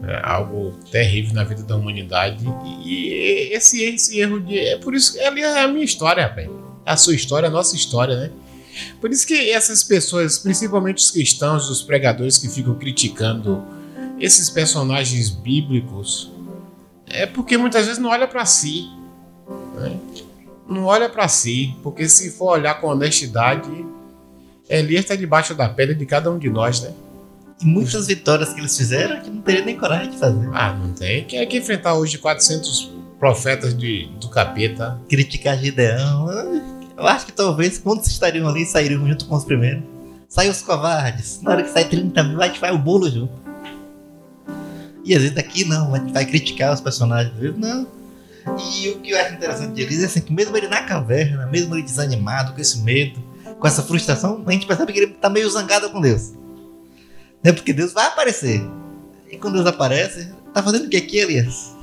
é 0.07 0.21
algo 0.23 0.73
terrível 0.91 1.35
na 1.35 1.43
vida 1.43 1.65
da 1.65 1.77
humanidade. 1.77 2.45
E 2.85 3.51
esse, 3.53 3.83
esse 3.83 4.21
erro 4.21 4.39
de. 4.41 4.57
É 4.57 4.79
por 4.79 4.95
isso 4.95 5.15
que 5.15 5.21
ali 5.21 5.43
é 5.43 5.63
a 5.65 5.69
minha 5.69 5.85
história, 5.85 6.23
rapaz. 6.29 6.49
É 6.87 6.93
a 6.93 6.97
sua 6.97 7.15
história, 7.15 7.49
a 7.49 7.51
nossa 7.51 7.75
história, 7.75 8.17
né? 8.17 8.31
Por 9.01 9.11
isso 9.11 9.27
que 9.27 9.51
essas 9.51 9.83
pessoas, 9.83 10.39
principalmente 10.39 10.99
os 10.99 11.11
cristãos, 11.11 11.69
os 11.69 11.83
pregadores 11.83 12.39
que 12.39 12.49
ficam 12.49 12.75
criticando 12.75 13.65
esses 14.21 14.51
personagens 14.51 15.31
bíblicos, 15.31 16.31
é 17.07 17.27
porque 17.27 17.57
muitas 17.57 17.87
vezes 17.87 18.01
não 18.01 18.11
olha 18.11 18.27
para 18.29 18.45
si. 18.45 18.89
Né? 19.77 19.97
Não 20.69 20.85
olha 20.85 21.09
para 21.09 21.27
si, 21.29 21.75
porque 21.83 22.09
se 22.09 22.31
for 22.31 22.53
olhar 22.53 22.81
com 22.81 22.89
honestidade, 22.89 23.69
Elias 24.69 25.03
está 25.03 25.15
debaixo 25.15 25.55
da 25.55 25.69
pele 25.69 25.95
de 25.95 26.07
cada 26.07 26.31
um 26.31 26.39
de 26.39 26.49
nós, 26.49 26.81
né? 26.81 26.93
E 27.61 27.67
muitas 27.67 28.07
vitórias 28.07 28.53
que 28.53 28.61
eles 28.61 28.77
fizeram 28.77 29.21
que 29.21 29.31
não 29.31 29.43
teria 29.43 29.65
nem 29.65 29.77
coragem 29.77 30.11
de 30.11 30.19
fazer. 30.19 30.49
Ah, 30.53 30.73
não 30.73 30.93
tem. 30.93 31.25
Quem 31.25 31.39
é 31.39 31.47
que 31.47 31.59
enfrentar 31.59 31.95
hoje 31.95 32.19
400 32.19 32.91
profetas 33.19 33.77
de, 33.77 34.09
do 34.21 34.29
capeta? 34.29 34.99
Criticar 35.09 35.59
Gideão. 35.59 36.29
Eu 36.97 37.07
acho 37.07 37.27
que 37.27 37.33
talvez 37.33 37.79
quando 37.79 38.05
estariam 38.05 38.49
ali 38.49 38.65
sairiam 38.65 39.07
junto 39.07 39.27
com 39.27 39.37
os 39.37 39.45
primeiros. 39.45 39.83
Sai 40.29 40.49
os 40.49 40.63
covardes. 40.63 41.41
Na 41.43 41.53
hora 41.53 41.63
que 41.63 41.71
sai 41.71 41.85
30 41.85 42.23
mil, 42.25 42.43
a 42.43 42.47
gente 42.47 42.61
vai 42.61 42.73
o 42.73 42.79
bolo 42.79 43.09
junto. 43.09 43.33
E 45.05 45.15
às 45.15 45.23
vezes 45.23 45.37
aqui 45.37 45.65
não, 45.65 45.95
a 45.95 45.99
gente 45.99 46.13
vai 46.13 46.25
criticar 46.25 46.73
os 46.73 46.81
personagens. 46.81 47.37
vezes 47.39 47.57
Não. 47.57 47.87
E 48.47 48.89
o 48.91 48.99
que 49.01 49.11
eu 49.11 49.19
acho 49.19 49.35
interessante 49.35 49.75
de 49.75 49.83
Elias 49.83 50.03
é 50.03 50.07
assim, 50.07 50.21
que 50.21 50.33
mesmo 50.33 50.57
ele 50.57 50.69
na 50.69 50.83
caverna, 50.83 51.47
mesmo 51.47 51.75
ele 51.75 51.83
desanimado, 51.83 52.53
com 52.53 52.61
esse 52.61 52.81
medo, 52.81 53.23
com 53.65 53.69
essa 53.69 53.83
frustração, 53.83 54.45
a 54.47 54.53
gente 54.53 54.67
percebe 54.67 54.93
que 54.93 54.99
ele 54.99 55.07
tá 55.15 55.31
meio 55.31 55.49
zangado 55.49 55.89
com 55.89 55.99
Deus. 55.99 56.35
Né? 57.43 57.51
Porque 57.51 57.73
Deus 57.73 57.95
vai 57.95 58.09
aparecer. 58.09 58.61
E 59.33 59.39
quando 59.39 59.55
Deus 59.55 59.65
aparece, 59.67 60.29
tá 60.53 60.63
fazendo 60.63 60.85
o 60.85 60.91
que 60.91 60.99
aqui, 60.99 61.17
Elias? 61.17 61.75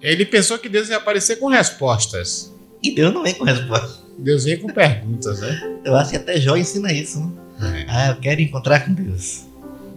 Ele 0.00 0.24
pensou 0.24 0.58
que 0.58 0.70
Deus 0.70 0.88
ia 0.88 0.96
aparecer 0.96 1.36
com 1.36 1.48
respostas. 1.48 2.50
E 2.82 2.94
Deus 2.94 3.12
não 3.12 3.22
vem 3.22 3.34
com 3.34 3.44
resposta. 3.44 4.02
Deus 4.16 4.44
vem 4.44 4.58
com 4.58 4.68
perguntas, 4.68 5.40
né? 5.40 5.80
Eu 5.84 5.94
acho 5.96 6.12
que 6.12 6.16
até 6.16 6.40
Jó 6.40 6.56
ensina 6.56 6.90
isso, 6.90 7.20
né? 7.58 7.84
Ah, 7.86 8.08
eu 8.12 8.16
quero 8.16 8.40
encontrar 8.40 8.86
com 8.86 8.94
Deus. 8.94 9.44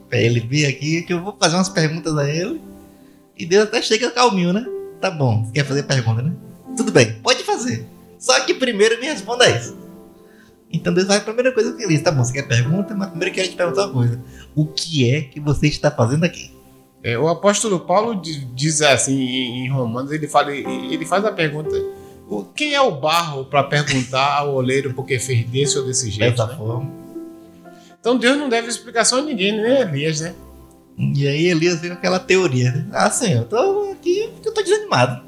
Pra 0.09 0.19
ele 0.19 0.41
vir 0.41 0.65
aqui, 0.65 1.03
que 1.03 1.13
eu 1.13 1.23
vou 1.23 1.33
fazer 1.39 1.55
umas 1.55 1.69
perguntas 1.69 2.17
a 2.17 2.29
ele. 2.29 2.59
E 3.37 3.45
Deus 3.45 3.69
até 3.69 3.81
chega 3.81 4.11
calminho, 4.11 4.51
né? 4.51 4.65
Tá 4.99 5.09
bom, 5.09 5.49
quer 5.53 5.63
fazer 5.63 5.83
pergunta, 5.83 6.21
né? 6.21 6.33
Tudo 6.75 6.91
bem, 6.91 7.13
pode 7.23 7.41
fazer. 7.45 7.87
Só 8.19 8.37
que 8.41 8.53
primeiro 8.53 8.99
me 8.99 9.05
responda 9.05 9.49
isso. 9.49 9.82
Então 10.73 10.91
Deus 10.91 11.07
vai 11.07 11.17
a 11.17 11.21
primeira 11.21 11.51
coisa 11.51 11.71
que 11.73 11.83
ele 11.83 11.93
diz. 11.93 12.01
Tá 12.01 12.11
bom, 12.11 12.23
você 12.23 12.33
quer 12.33 12.47
pergunta, 12.47 12.95
mas 12.95 13.09
primeiro 13.09 13.29
eu 13.31 13.35
quero 13.35 13.49
te 13.49 13.55
perguntar 13.55 13.85
uma 13.85 13.93
coisa. 13.93 14.19
O 14.55 14.65
que 14.65 15.09
é 15.09 15.21
que 15.21 15.39
você 15.39 15.67
está 15.67 15.91
fazendo 15.91 16.23
aqui? 16.23 16.51
É, 17.03 17.17
o 17.17 17.27
apóstolo 17.27 17.81
Paulo 17.81 18.15
di- 18.19 18.45
diz 18.55 18.81
assim 18.81 19.21
em 19.21 19.69
Romanos, 19.69 20.11
ele, 20.11 20.27
fala, 20.27 20.51
ele 20.51 21.05
faz 21.05 21.23
a 21.25 21.31
pergunta: 21.31 21.69
quem 22.55 22.73
é 22.73 22.81
o 22.81 22.91
barro 22.91 23.45
para 23.45 23.63
perguntar 23.63 24.39
ao 24.39 24.55
oleiro 24.55 24.93
porque 24.93 25.19
fez 25.19 25.45
desse 25.45 25.77
ou 25.77 25.85
desse 25.85 26.09
jeito? 26.09 26.31
Dessa 26.31 26.47
né? 26.47 26.55
forma. 26.55 26.89
Então 27.99 28.17
Deus 28.17 28.37
não 28.37 28.49
deve 28.49 28.67
explicação 28.67 29.19
a 29.19 29.21
ninguém, 29.21 29.51
nem 29.51 29.77
a 29.77 29.81
Elias, 29.81 30.21
né? 30.21 30.33
E 30.97 31.27
aí 31.27 31.47
Elias 31.47 31.79
veio 31.79 31.93
com 31.93 31.99
aquela 31.99 32.19
teoria, 32.19 32.71
né? 32.71 32.87
Ah, 32.91 33.09
senhor, 33.09 33.41
eu 33.41 33.45
tô 33.45 33.91
aqui 33.91 34.29
porque 34.33 34.49
eu 34.49 34.53
tô 34.53 34.61
desanimado. 34.61 35.23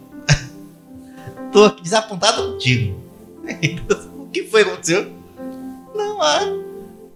tô 1.51 1.65
aqui 1.65 1.83
desapontado 1.83 2.53
contigo. 2.53 2.99
o 4.19 4.27
que 4.27 4.43
foi 4.43 4.63
que 4.63 4.69
aconteceu? 4.69 5.14
Não, 5.95 6.21
ah, 6.21 6.39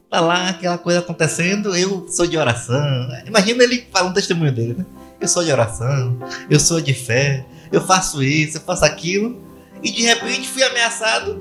tá 0.10 0.20
lá 0.20 0.50
aquela 0.50 0.78
coisa 0.78 1.00
acontecendo, 1.00 1.76
eu 1.76 2.08
sou 2.10 2.26
de 2.26 2.38
oração. 2.38 3.10
Imagina 3.26 3.64
ele 3.64 3.88
falando 3.92 4.12
o 4.12 4.16
testemunho 4.16 4.52
dele, 4.52 4.76
né? 4.78 4.86
Eu 5.20 5.28
sou 5.28 5.44
de 5.44 5.52
oração, 5.52 6.18
eu 6.50 6.60
sou 6.60 6.80
de 6.80 6.94
fé, 6.94 7.46
eu 7.72 7.82
faço 7.82 8.24
isso, 8.24 8.58
eu 8.58 8.62
faço 8.62 8.86
aquilo. 8.86 9.42
E 9.84 9.92
de 9.92 10.04
repente 10.04 10.48
fui 10.48 10.64
ameaçado 10.64 11.40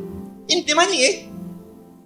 e 0.49 0.57
não 0.57 0.63
tem 0.63 0.75
mais 0.75 0.91
ninguém. 0.91 1.33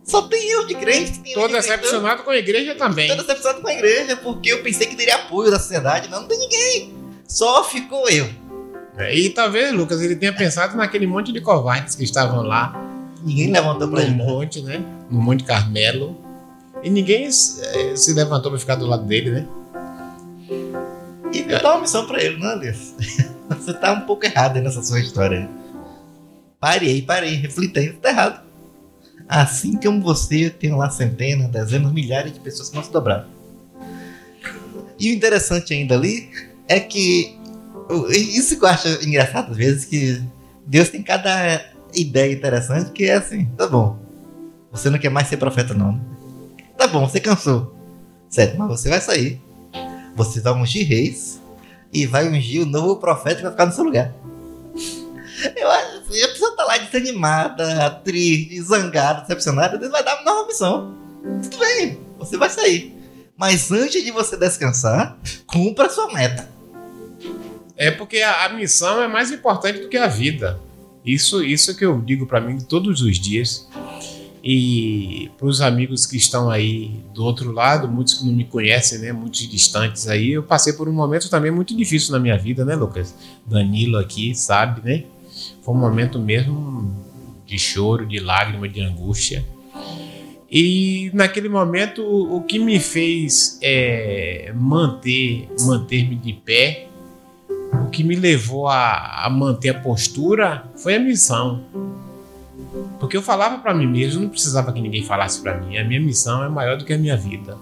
Só 0.05 0.22
tem 0.22 0.51
eu 0.51 0.66
de 0.66 0.74
crente. 0.74 1.20
Tô 1.33 1.47
decepcionado 1.49 2.22
com 2.24 2.30
a 2.30 2.37
igreja 2.37 2.74
também. 2.74 3.09
Tô 3.09 3.16
decepcionado 3.16 3.61
com 3.61 3.68
a 3.68 3.72
igreja, 3.72 4.16
porque 4.16 4.53
eu 4.53 4.62
pensei 4.62 4.87
que 4.87 4.97
teria 4.97 5.14
apoio 5.14 5.51
da 5.51 5.59
sociedade. 5.59 6.09
Não, 6.09 6.22
não 6.22 6.28
tem 6.28 6.39
ninguém. 6.39 6.95
Só 7.26 7.64
ficou 7.64 8.09
eu. 8.09 8.28
É, 8.99 9.14
e 9.14 9.30
talvez, 9.30 9.72
Lucas, 9.72 10.01
ele 10.03 10.16
tenha 10.16 10.33
pensado 10.33 10.76
naquele 10.76 11.07
monte 11.07 11.33
de 11.33 11.41
covardes 11.41 11.95
que 11.95 12.05
estavam 12.05 12.43
lá. 12.43 12.74
Ninguém 13.24 13.52
levantou 13.52 13.88
pra 13.88 14.00
no 14.00 14.06
ajudar. 14.06 14.24
monte, 14.24 14.62
né? 14.62 14.82
No 15.10 15.20
Monte 15.20 15.44
Carmelo. 15.44 16.16
E 16.82 16.90
ninguém 16.90 17.26
eh, 17.26 17.96
se 17.96 18.12
levantou 18.12 18.50
pra 18.50 18.58
ficar 18.58 18.74
do 18.74 18.86
lado 18.86 19.04
dele, 19.04 19.30
né? 19.30 19.46
E 21.32 21.38
eu 21.40 21.62
dar 21.62 21.72
uma 21.72 21.82
missão 21.82 22.06
pra 22.06 22.22
ele, 22.22 22.36
não, 22.38 22.48
Alice? 22.50 22.94
Você 23.48 23.72
tá 23.74 23.92
um 23.92 24.00
pouco 24.02 24.24
errado 24.24 24.56
aí 24.56 24.62
nessa 24.62 24.82
sua 24.82 25.00
história. 25.00 25.38
aí. 25.40 25.48
Pare 26.58 26.86
aí, 26.86 27.02
pare 27.02 27.26
aí, 27.26 27.34
reflita 27.34 27.80
aí, 27.80 27.88
você 27.88 27.94
tá 27.94 28.10
errado. 28.10 28.40
Assim 29.28 29.76
como 29.76 30.00
você, 30.00 30.48
tem 30.48 30.70
lá 30.74 30.88
centenas, 30.90 31.50
dezenas, 31.50 31.92
milhares 31.92 32.32
de 32.32 32.38
pessoas 32.38 32.70
que 32.70 32.76
não 32.76 32.84
se 32.84 32.92
dobraram. 32.92 33.26
E 34.98 35.10
o 35.10 35.14
interessante 35.14 35.74
ainda 35.74 35.94
ali 35.96 36.30
é 36.68 36.78
que. 36.78 37.36
Isso 38.10 38.58
que 38.58 38.64
eu 38.64 38.68
acho 38.68 38.88
engraçado 39.04 39.50
às 39.50 39.56
vezes, 39.56 39.84
que 39.84 40.22
Deus 40.64 40.88
tem 40.88 41.02
cada 41.02 41.71
ideia 41.95 42.32
interessante 42.32 42.90
que 42.93 43.05
é 43.05 43.14
assim, 43.14 43.47
tá 43.57 43.66
bom. 43.66 43.99
Você 44.70 44.88
não 44.88 44.99
quer 44.99 45.11
mais 45.11 45.28
ser 45.28 45.36
profeta, 45.36 45.74
não, 45.74 45.93
né? 45.93 46.01
Tá 46.76 46.86
bom, 46.86 47.07
você 47.07 47.20
cansou. 47.20 47.74
Certo, 48.28 48.59
mas 48.59 48.68
você 48.68 48.88
vai 48.88 49.01
sair. 49.01 49.40
Você 50.14 50.40
vai 50.40 50.53
ungir 50.55 50.86
reis 50.86 51.40
e 51.93 52.07
vai 52.07 52.26
ungir 52.28 52.62
o 52.62 52.66
novo 52.66 52.97
profeta 52.97 53.36
que 53.36 53.43
vai 53.43 53.53
ficar 53.53 53.66
no 53.66 53.72
seu 53.72 53.84
lugar. 53.84 54.12
Eu 55.57 55.70
acho 55.70 56.03
que 56.03 56.22
a 56.22 56.28
pessoa 56.28 56.57
tá 56.57 56.64
lá 56.64 56.78
desanimada, 56.78 57.90
triste, 58.05 58.61
zangada, 58.62 59.22
decepcionada, 59.22 59.78
Deus 59.78 59.90
vai 59.90 60.03
dar 60.03 60.16
uma 60.16 60.24
nova 60.24 60.47
missão. 60.47 60.95
Tudo 61.43 61.59
bem, 61.59 61.99
você 62.18 62.36
vai 62.36 62.49
sair. 62.49 62.97
Mas 63.36 63.72
antes 63.72 64.05
de 64.05 64.11
você 64.11 64.36
descansar, 64.36 65.16
cumpra 65.47 65.86
a 65.86 65.90
sua 65.90 66.12
meta. 66.12 66.49
É 67.76 67.90
porque 67.90 68.20
a 68.22 68.49
missão 68.51 69.03
é 69.03 69.09
mais 69.09 69.30
importante 69.30 69.80
do 69.80 69.88
que 69.88 69.97
a 69.97 70.07
vida. 70.07 70.61
Isso, 71.05 71.42
isso 71.42 71.76
que 71.76 71.84
eu 71.84 72.00
digo 72.00 72.26
pra 72.26 72.40
mim 72.40 72.59
todos 72.59 73.00
os 73.00 73.18
dias. 73.18 73.68
E 74.44 75.30
para 75.38 75.46
os 75.46 75.61
amigos 75.61 76.05
que 76.05 76.16
estão 76.16 76.50
aí 76.50 77.00
do 77.14 77.24
outro 77.24 77.53
lado, 77.53 77.86
muitos 77.86 78.14
que 78.14 78.24
não 78.24 78.32
me 78.32 78.44
conhecem, 78.44 78.98
né, 78.98 79.12
muitos 79.12 79.48
distantes 79.48 80.09
aí, 80.09 80.32
eu 80.32 80.42
passei 80.42 80.72
por 80.72 80.88
um 80.88 80.92
momento 80.92 81.30
também 81.30 81.53
muito 81.53 81.76
difícil 81.76 82.11
na 82.11 82.18
minha 82.18 82.36
vida, 82.36 82.64
né, 82.64 82.74
Lucas? 82.74 83.14
Danilo 83.46 83.98
aqui 83.98 84.34
sabe, 84.34 84.80
né? 84.84 85.05
Foi 85.62 85.74
um 85.74 85.78
momento 85.78 86.18
mesmo 86.18 86.92
de 87.46 87.57
choro, 87.57 88.05
de 88.05 88.18
lágrima, 88.18 88.68
de 88.68 88.80
angústia. 88.80 89.46
E 90.50 91.11
naquele 91.14 91.48
momento 91.48 92.03
o 92.05 92.42
que 92.42 92.59
me 92.59 92.80
fez 92.80 93.59
é, 93.62 94.53
manter, 94.55 95.48
manter-me 95.61 96.16
de 96.16 96.32
pé 96.32 96.88
o 97.72 97.90
que 97.90 98.04
me 98.04 98.14
levou 98.14 98.68
a, 98.68 99.24
a 99.24 99.30
manter 99.30 99.70
a 99.70 99.80
postura 99.80 100.64
foi 100.76 100.96
a 100.96 101.00
missão. 101.00 101.64
Porque 102.98 103.16
eu 103.16 103.22
falava 103.22 103.58
para 103.58 103.74
mim 103.74 103.86
mesmo, 103.86 104.22
não 104.22 104.28
precisava 104.28 104.72
que 104.72 104.80
ninguém 104.80 105.04
falasse 105.04 105.40
para 105.40 105.58
mim. 105.58 105.76
A 105.76 105.84
minha 105.84 106.00
missão 106.00 106.42
é 106.42 106.48
maior 106.48 106.76
do 106.76 106.84
que 106.84 106.92
a 106.92 106.98
minha 106.98 107.16
vida. 107.16 107.56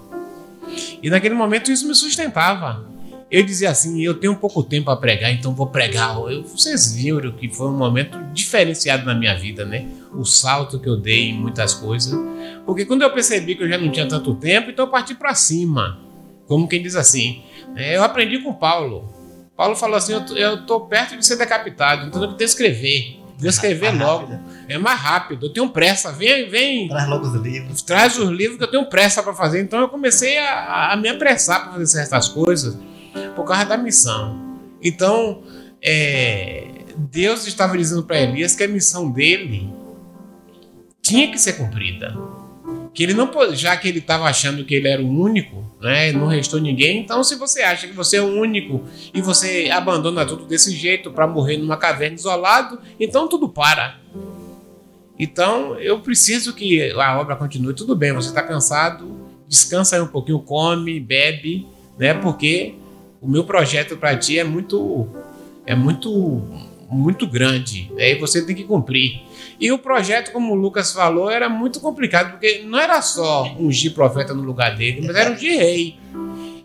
E 1.03 1.11
naquele 1.11 1.35
momento 1.35 1.71
isso 1.71 1.87
me 1.87 1.95
sustentava. 1.95 2.89
Eu 3.31 3.45
dizia 3.45 3.71
assim: 3.71 4.03
eu 4.03 4.15
tenho 4.15 4.35
pouco 4.37 4.63
tempo 4.63 4.87
para 4.87 4.97
pregar, 4.97 5.33
então 5.33 5.55
vou 5.55 5.69
pregar. 5.69 6.17
Eu, 6.31 6.43
vocês 6.43 6.93
viram 6.93 7.31
que 7.33 7.49
foi 7.49 7.69
um 7.69 7.77
momento 7.77 8.19
diferenciado 8.33 9.07
na 9.07 9.15
minha 9.15 9.37
vida, 9.39 9.65
né? 9.65 9.87
O 10.13 10.25
salto 10.25 10.81
que 10.81 10.89
eu 10.89 10.97
dei 10.97 11.31
em 11.31 11.35
muitas 11.35 11.73
coisas. 11.75 12.13
Porque 12.67 12.85
quando 12.85 13.03
eu 13.03 13.13
percebi 13.13 13.55
que 13.55 13.63
eu 13.63 13.69
já 13.69 13.79
não 13.79 13.91
tinha 13.91 14.09
tanto 14.09 14.35
tempo, 14.35 14.71
então 14.71 14.87
eu 14.87 14.91
parti 14.91 15.15
para 15.15 15.35
cima. 15.35 15.99
Como 16.47 16.67
quem 16.67 16.83
diz 16.83 16.97
assim: 16.97 17.43
é, 17.77 17.97
eu 17.97 18.03
aprendi 18.03 18.41
com 18.41 18.53
Paulo. 18.53 19.20
Paulo 19.61 19.77
falou 19.77 19.97
assim: 19.97 20.15
eu 20.37 20.65
tô 20.65 20.81
perto 20.81 21.19
de 21.19 21.27
ser 21.27 21.37
decapitado, 21.37 22.07
então 22.07 22.23
eu 22.23 22.29
tenho 22.29 22.39
que 22.39 22.45
escrever. 22.45 23.21
Vou 23.39 23.47
escrever 23.51 23.93
Mais 23.93 24.01
logo. 24.01 24.27
rápido. 24.33 24.41
É 24.67 24.79
mais 24.79 24.99
rápido, 24.99 25.47
eu 25.47 25.53
tenho 25.53 25.69
pressa. 25.69 26.11
Vem, 26.13 26.49
vem, 26.49 26.89
Traz 26.89 27.07
logo 27.07 27.27
os 27.27 27.35
livros. 27.43 27.83
traz 27.83 28.19
os 28.19 28.31
livros 28.31 28.57
que 28.57 28.65
eu 28.65 28.71
tenho 28.71 28.87
pressa 28.87 29.23
para 29.23 29.35
fazer. 29.35 29.61
Então 29.61 29.79
eu 29.79 29.91
comecei 29.91 30.39
a, 30.39 30.93
a 30.93 30.97
me 30.97 31.11
apressar 31.11 31.63
para 31.65 31.73
fazer 31.73 31.87
certas 31.89 32.27
coisas 32.29 32.75
por 33.37 33.45
causa 33.45 33.67
da 33.67 33.77
missão. 33.77 34.59
Então 34.83 35.43
é, 35.83 36.67
Deus 36.97 37.47
estava 37.47 37.77
dizendo 37.77 38.03
para 38.05 38.19
Elias 38.19 38.57
que 38.57 38.65
a 38.65 38.69
missão 38.69 39.11
dele 39.11 39.71
tinha 41.03 41.31
que 41.31 41.37
ser 41.39 41.53
cumprida. 41.59 42.17
Que 42.93 43.05
ele 43.05 43.15
não 43.15 43.29
po- 43.29 43.55
já 43.55 43.77
que 43.77 43.87
ele 43.89 44.01
estava 44.01 44.25
achando 44.25 44.65
que 44.65 44.75
ele 44.75 44.89
era 44.89 45.01
o 45.01 45.09
único, 45.09 45.65
né, 45.81 46.11
não 46.13 46.27
restou 46.27 46.61
ninguém. 46.61 46.99
Então, 46.99 47.23
se 47.23 47.37
você 47.37 47.63
acha 47.63 47.87
que 47.87 47.93
você 47.95 48.17
é 48.17 48.23
o 48.23 48.27
único 48.27 48.83
e 49.15 49.21
você 49.23 49.71
abandona 49.73 50.27
tudo 50.27 50.45
desse 50.45 50.75
jeito 50.75 51.11
para 51.13 51.27
morrer 51.27 51.57
numa 51.57 51.77
caverna 51.77 52.17
isolado, 52.17 52.81
então 52.99 53.29
tudo 53.29 53.49
para. 53.49 53.99
Então, 55.19 55.79
eu 55.79 56.01
preciso 56.01 56.55
que 56.55 56.91
a 56.93 57.21
obra 57.21 57.37
continue. 57.37 57.75
Tudo 57.75 57.95
bem, 57.95 58.13
você 58.13 58.29
está 58.29 58.43
cansado, 58.43 59.17
descansa 59.47 59.97
aí 59.97 60.03
um 60.03 60.07
pouquinho, 60.07 60.39
come, 60.41 60.99
bebe, 60.99 61.67
né? 61.99 62.15
Porque 62.15 62.75
o 63.21 63.29
meu 63.29 63.45
projeto 63.45 63.97
para 63.99 64.17
ti 64.17 64.39
é 64.39 64.45
muito, 64.45 65.07
é 65.67 65.75
muito, 65.75 66.43
muito 66.91 67.27
grande. 67.27 67.91
Aí 67.99 68.19
você 68.19 68.45
tem 68.45 68.57
que 68.57 68.65
cumprir. 68.65 69.21
E 69.61 69.71
o 69.71 69.79
projeto, 69.79 70.33
como 70.33 70.53
o 70.53 70.57
Lucas 70.57 70.91
falou, 70.91 71.31
era 71.31 71.47
muito 71.49 71.81
complicado, 71.81 72.31
porque 72.31 72.63
não 72.65 72.79
era 72.79 73.03
só 73.03 73.55
ungir 73.59 73.93
profeta 73.93 74.33
no 74.33 74.43
lugar 74.43 74.75
dele, 74.75 75.03
mas 75.07 75.15
era 75.15 75.31
ungir 75.31 75.59
rei. 75.59 75.99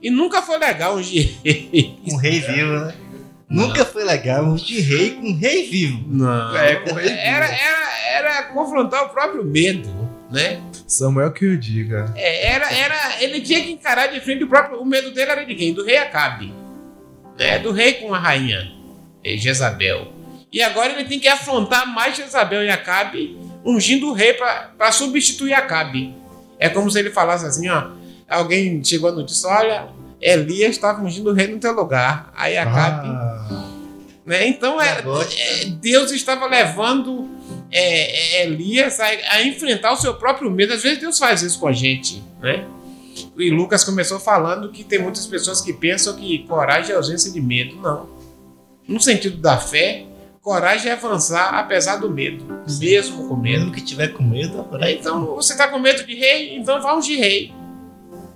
E 0.01 0.09
nunca 0.09 0.41
foi 0.41 0.57
legal 0.57 0.95
ungir 0.95 1.35
rei. 1.43 1.97
Com 2.05 2.13
um 2.13 2.17
rei 2.17 2.39
vivo, 2.39 2.71
né? 2.71 2.93
Nunca 3.49 3.83
foi 3.83 4.05
legal 4.05 4.45
ungir 4.45 4.87
rei 4.87 5.11
com 5.11 5.27
um 5.27 5.37
rei 5.37 5.67
vivo. 5.67 6.05
Não. 6.07 6.55
É, 6.55 6.75
com 6.75 6.95
rei 6.95 7.09
Era, 7.09 7.45
era, 7.47 8.07
era 8.09 8.43
confrontar 8.53 9.03
o 9.03 9.09
próprio 9.09 9.43
medo, 9.43 9.89
né? 10.31 10.61
Samuel 10.87 11.33
que 11.33 11.45
eu 11.45 11.57
diga. 11.57 12.13
É, 12.15 12.47
era, 12.47 12.71
era, 12.71 13.21
ele 13.21 13.41
tinha 13.41 13.61
que 13.61 13.71
encarar 13.71 14.07
de 14.07 14.21
frente 14.21 14.43
o 14.43 14.47
próprio. 14.47 14.79
O 14.79 14.85
medo 14.85 15.11
dele 15.11 15.31
era 15.31 15.45
de 15.45 15.53
quem? 15.53 15.73
Do 15.73 15.83
rei 15.83 15.97
Acabe. 15.97 16.53
Né? 17.37 17.59
Do 17.59 17.71
rei 17.71 17.95
com 17.95 18.13
a 18.13 18.19
rainha, 18.19 18.71
eh, 19.23 19.35
Jezabel. 19.35 20.14
E 20.55 20.63
agora 20.63 20.93
ele 20.93 21.03
tem 21.03 21.19
que 21.19 21.27
afrontar 21.27 21.85
mais 21.85 22.15
Jezabel 22.15 22.63
e 22.63 22.69
Acabe, 22.69 23.37
ungindo 23.65 24.07
o 24.07 24.13
rei 24.13 24.33
para 24.33 24.89
substituir 24.89 25.53
Acabe. 25.53 26.15
É 26.57 26.69
como 26.69 26.89
se 26.89 26.97
ele 26.97 27.09
falasse 27.09 27.45
assim: 27.45 27.67
ó. 27.67 27.89
Alguém 28.25 28.81
chegou 28.81 29.09
a 29.09 29.11
notícia: 29.11 29.49
olha, 29.49 29.89
Elias 30.21 30.71
estava 30.71 31.03
ungindo 31.03 31.29
o 31.29 31.33
rei 31.33 31.47
no 31.47 31.59
teu 31.59 31.73
lugar. 31.73 32.31
Aí 32.37 32.57
Acabe. 32.57 33.09
Ah, 33.09 33.65
Né? 34.25 34.47
Então 34.47 34.81
é, 34.81 34.99
é, 34.99 35.65
Deus 35.65 36.11
estava 36.13 36.45
levando 36.45 37.29
é, 37.69 38.37
é, 38.37 38.45
Elias 38.45 39.01
a, 39.01 39.07
a 39.31 39.43
enfrentar 39.43 39.91
o 39.91 39.97
seu 39.97 40.13
próprio 40.13 40.49
medo. 40.49 40.71
Às 40.71 40.83
vezes 40.83 40.99
Deus 40.99 41.19
faz 41.19 41.41
isso 41.41 41.59
com 41.59 41.67
a 41.67 41.73
gente, 41.73 42.23
né? 42.41 42.65
E 43.37 43.49
Lucas 43.49 43.83
começou 43.83 44.21
falando 44.21 44.71
que 44.71 44.85
tem 44.85 44.99
muitas 44.99 45.25
pessoas 45.25 45.59
que 45.59 45.73
pensam 45.73 46.15
que 46.15 46.47
coragem 46.47 46.93
é 46.93 46.95
ausência 46.95 47.29
de 47.29 47.41
medo. 47.41 47.75
Não. 47.75 48.09
No 48.87 49.01
sentido 49.01 49.37
da 49.37 49.57
fé, 49.57 50.05
coragem 50.45 50.91
é 50.91 50.93
avançar 50.93 51.55
apesar 51.55 51.95
do 51.95 52.07
medo, 52.07 52.45
mesmo 52.79 53.27
com 53.27 53.35
medo. 53.35 53.57
Mesmo 53.61 53.71
que 53.71 53.81
tiver 53.81 54.09
com 54.09 54.21
medo, 54.21 54.63
por 54.65 54.81
aí. 54.83 54.95
Então, 54.99 55.25
você 55.35 55.57
tá 55.57 55.67
com 55.67 55.79
medo 55.79 56.05
de 56.05 56.13
rei? 56.13 56.55
Então 56.55 56.79
vá 56.79 56.95
ungir 56.95 57.19
rei. 57.19 57.51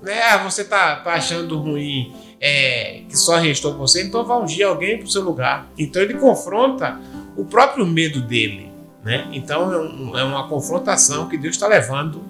Né? 0.01 0.20
Ah, 0.24 0.38
você 0.38 0.64
tá, 0.64 0.95
tá 0.95 1.14
achando 1.14 1.55
ruim 1.60 2.12
é, 2.41 3.01
que 3.07 3.16
só 3.16 3.38
restou 3.38 3.76
você, 3.78 4.01
então 4.01 4.26
vá 4.26 4.39
ungir 4.39 4.66
alguém 4.66 4.97
pro 4.97 5.07
seu 5.07 5.22
lugar. 5.22 5.68
Então 5.78 6.01
ele 6.01 6.16
confronta 6.16 6.99
o 7.38 7.45
próprio 7.45 7.86
medo 7.86 8.22
dele. 8.22 8.72
Né? 9.03 9.28
Então 9.32 9.72
é, 9.72 9.78
um- 9.78 10.18
é 10.18 10.24
uma 10.24 10.47
confrontação 10.49 11.30
que 11.30 11.38
Deus 11.38 11.55
está 11.55 11.68
levando 11.68 12.24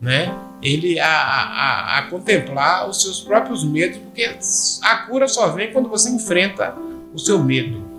né? 0.00 0.34
ele 0.60 0.98
a, 0.98 1.06
a- 1.08 1.98
a 1.98 2.02
contemplar 2.10 2.88
os 2.88 3.02
seus 3.02 3.20
próprios 3.20 3.62
medos, 3.62 3.98
porque 3.98 4.36
a 4.82 4.96
cura 5.06 5.28
só 5.28 5.46
vem 5.50 5.72
quando 5.72 5.88
você 5.88 6.10
enfrenta 6.10 6.74
o 7.14 7.18
seu 7.20 7.38
medo. 7.38 7.91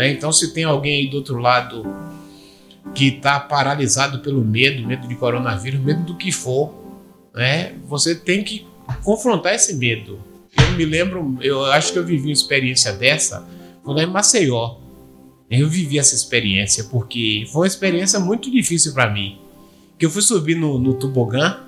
Né? 0.00 0.10
Então, 0.10 0.32
se 0.32 0.54
tem 0.54 0.64
alguém 0.64 1.02
aí 1.02 1.10
do 1.10 1.18
outro 1.18 1.36
lado 1.36 1.86
que 2.94 3.08
está 3.08 3.38
paralisado 3.38 4.20
pelo 4.20 4.42
medo, 4.42 4.86
medo 4.86 5.06
de 5.06 5.14
coronavírus, 5.14 5.78
medo 5.78 6.04
do 6.04 6.16
que 6.16 6.32
for, 6.32 6.72
né? 7.34 7.74
Você 7.86 8.14
tem 8.14 8.42
que 8.42 8.66
confrontar 9.04 9.54
esse 9.54 9.74
medo. 9.74 10.18
Eu 10.56 10.70
me 10.70 10.86
lembro, 10.86 11.36
eu 11.42 11.66
acho 11.66 11.92
que 11.92 11.98
eu 11.98 12.04
vivi 12.06 12.28
uma 12.28 12.32
experiência 12.32 12.94
dessa, 12.94 13.46
lá 13.84 14.02
em 14.02 14.06
Maceió. 14.06 14.76
Eu 15.50 15.68
vivi 15.68 15.98
essa 15.98 16.14
experiência 16.14 16.84
porque 16.84 17.46
foi 17.52 17.62
uma 17.62 17.66
experiência 17.66 18.18
muito 18.18 18.50
difícil 18.50 18.94
para 18.94 19.10
mim. 19.10 19.38
Que 19.98 20.06
eu 20.06 20.10
fui 20.10 20.22
subir 20.22 20.54
no, 20.54 20.78
no 20.78 20.94
tobogã 20.94 21.60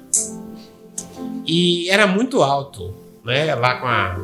e 1.47 1.87
era 1.91 2.07
muito 2.07 2.43
alto, 2.43 2.95
né? 3.23 3.55
Lá 3.55 3.75
com 3.77 3.87
a 3.87 4.19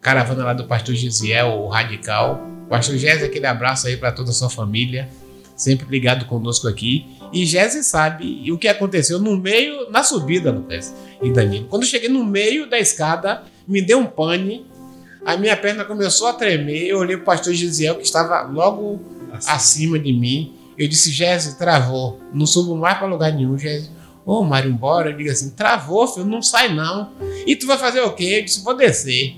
caravana 0.00 0.42
lá 0.42 0.52
do 0.54 0.64
pastor 0.64 0.94
Gisiel, 0.94 1.48
o 1.48 1.68
radical. 1.68 2.55
Pastor 2.68 2.96
Gésio, 2.96 3.26
aquele 3.26 3.46
abraço 3.46 3.86
aí 3.86 3.96
para 3.96 4.12
toda 4.12 4.30
a 4.30 4.32
sua 4.32 4.50
família, 4.50 5.08
sempre 5.54 5.86
ligado 5.88 6.26
conosco 6.26 6.66
aqui. 6.68 7.06
E 7.32 7.44
Gésio 7.44 7.82
sabe 7.82 8.50
o 8.50 8.58
que 8.58 8.68
aconteceu 8.68 9.18
no 9.18 9.36
meio, 9.36 9.90
na 9.90 10.02
subida, 10.02 10.50
Lucas 10.50 10.94
e 11.22 11.30
Danilo. 11.30 11.66
Quando 11.68 11.82
eu 11.82 11.88
cheguei 11.88 12.08
no 12.08 12.24
meio 12.24 12.68
da 12.68 12.78
escada, 12.78 13.42
me 13.66 13.80
deu 13.80 13.98
um 13.98 14.06
pane, 14.06 14.66
a 15.24 15.36
minha 15.36 15.56
perna 15.56 15.84
começou 15.84 16.28
a 16.28 16.32
tremer. 16.32 16.86
Eu 16.86 16.98
olhei 16.98 17.16
para 17.16 17.22
o 17.22 17.26
pastor 17.26 17.52
Gisiel, 17.52 17.96
que 17.96 18.04
estava 18.04 18.42
logo 18.42 19.00
acima 19.46 19.98
de 19.98 20.12
mim. 20.12 20.54
Eu 20.78 20.88
disse: 20.88 21.10
Gésio, 21.10 21.56
travou, 21.58 22.20
não 22.32 22.46
subo 22.46 22.76
mais 22.76 22.98
para 22.98 23.06
lugar 23.06 23.32
nenhum, 23.32 23.58
Gésio. 23.58 23.90
Ô, 24.24 24.40
oh, 24.40 24.42
Mário, 24.42 24.70
embora. 24.70 25.10
Eu 25.10 25.16
digo 25.16 25.30
assim: 25.30 25.50
travou, 25.50 26.06
filho, 26.06 26.26
não 26.26 26.42
sai 26.42 26.72
não. 26.72 27.12
E 27.46 27.56
tu 27.56 27.66
vai 27.66 27.78
fazer 27.78 28.00
o 28.00 28.12
quê? 28.12 28.38
Eu 28.38 28.44
disse: 28.44 28.62
vou 28.62 28.76
descer. 28.76 29.36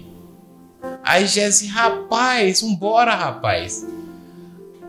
Aí 1.08 1.26
Jesse, 1.26 1.66
rapaz, 1.68 2.60
vambora, 2.60 3.14
rapaz. 3.14 3.82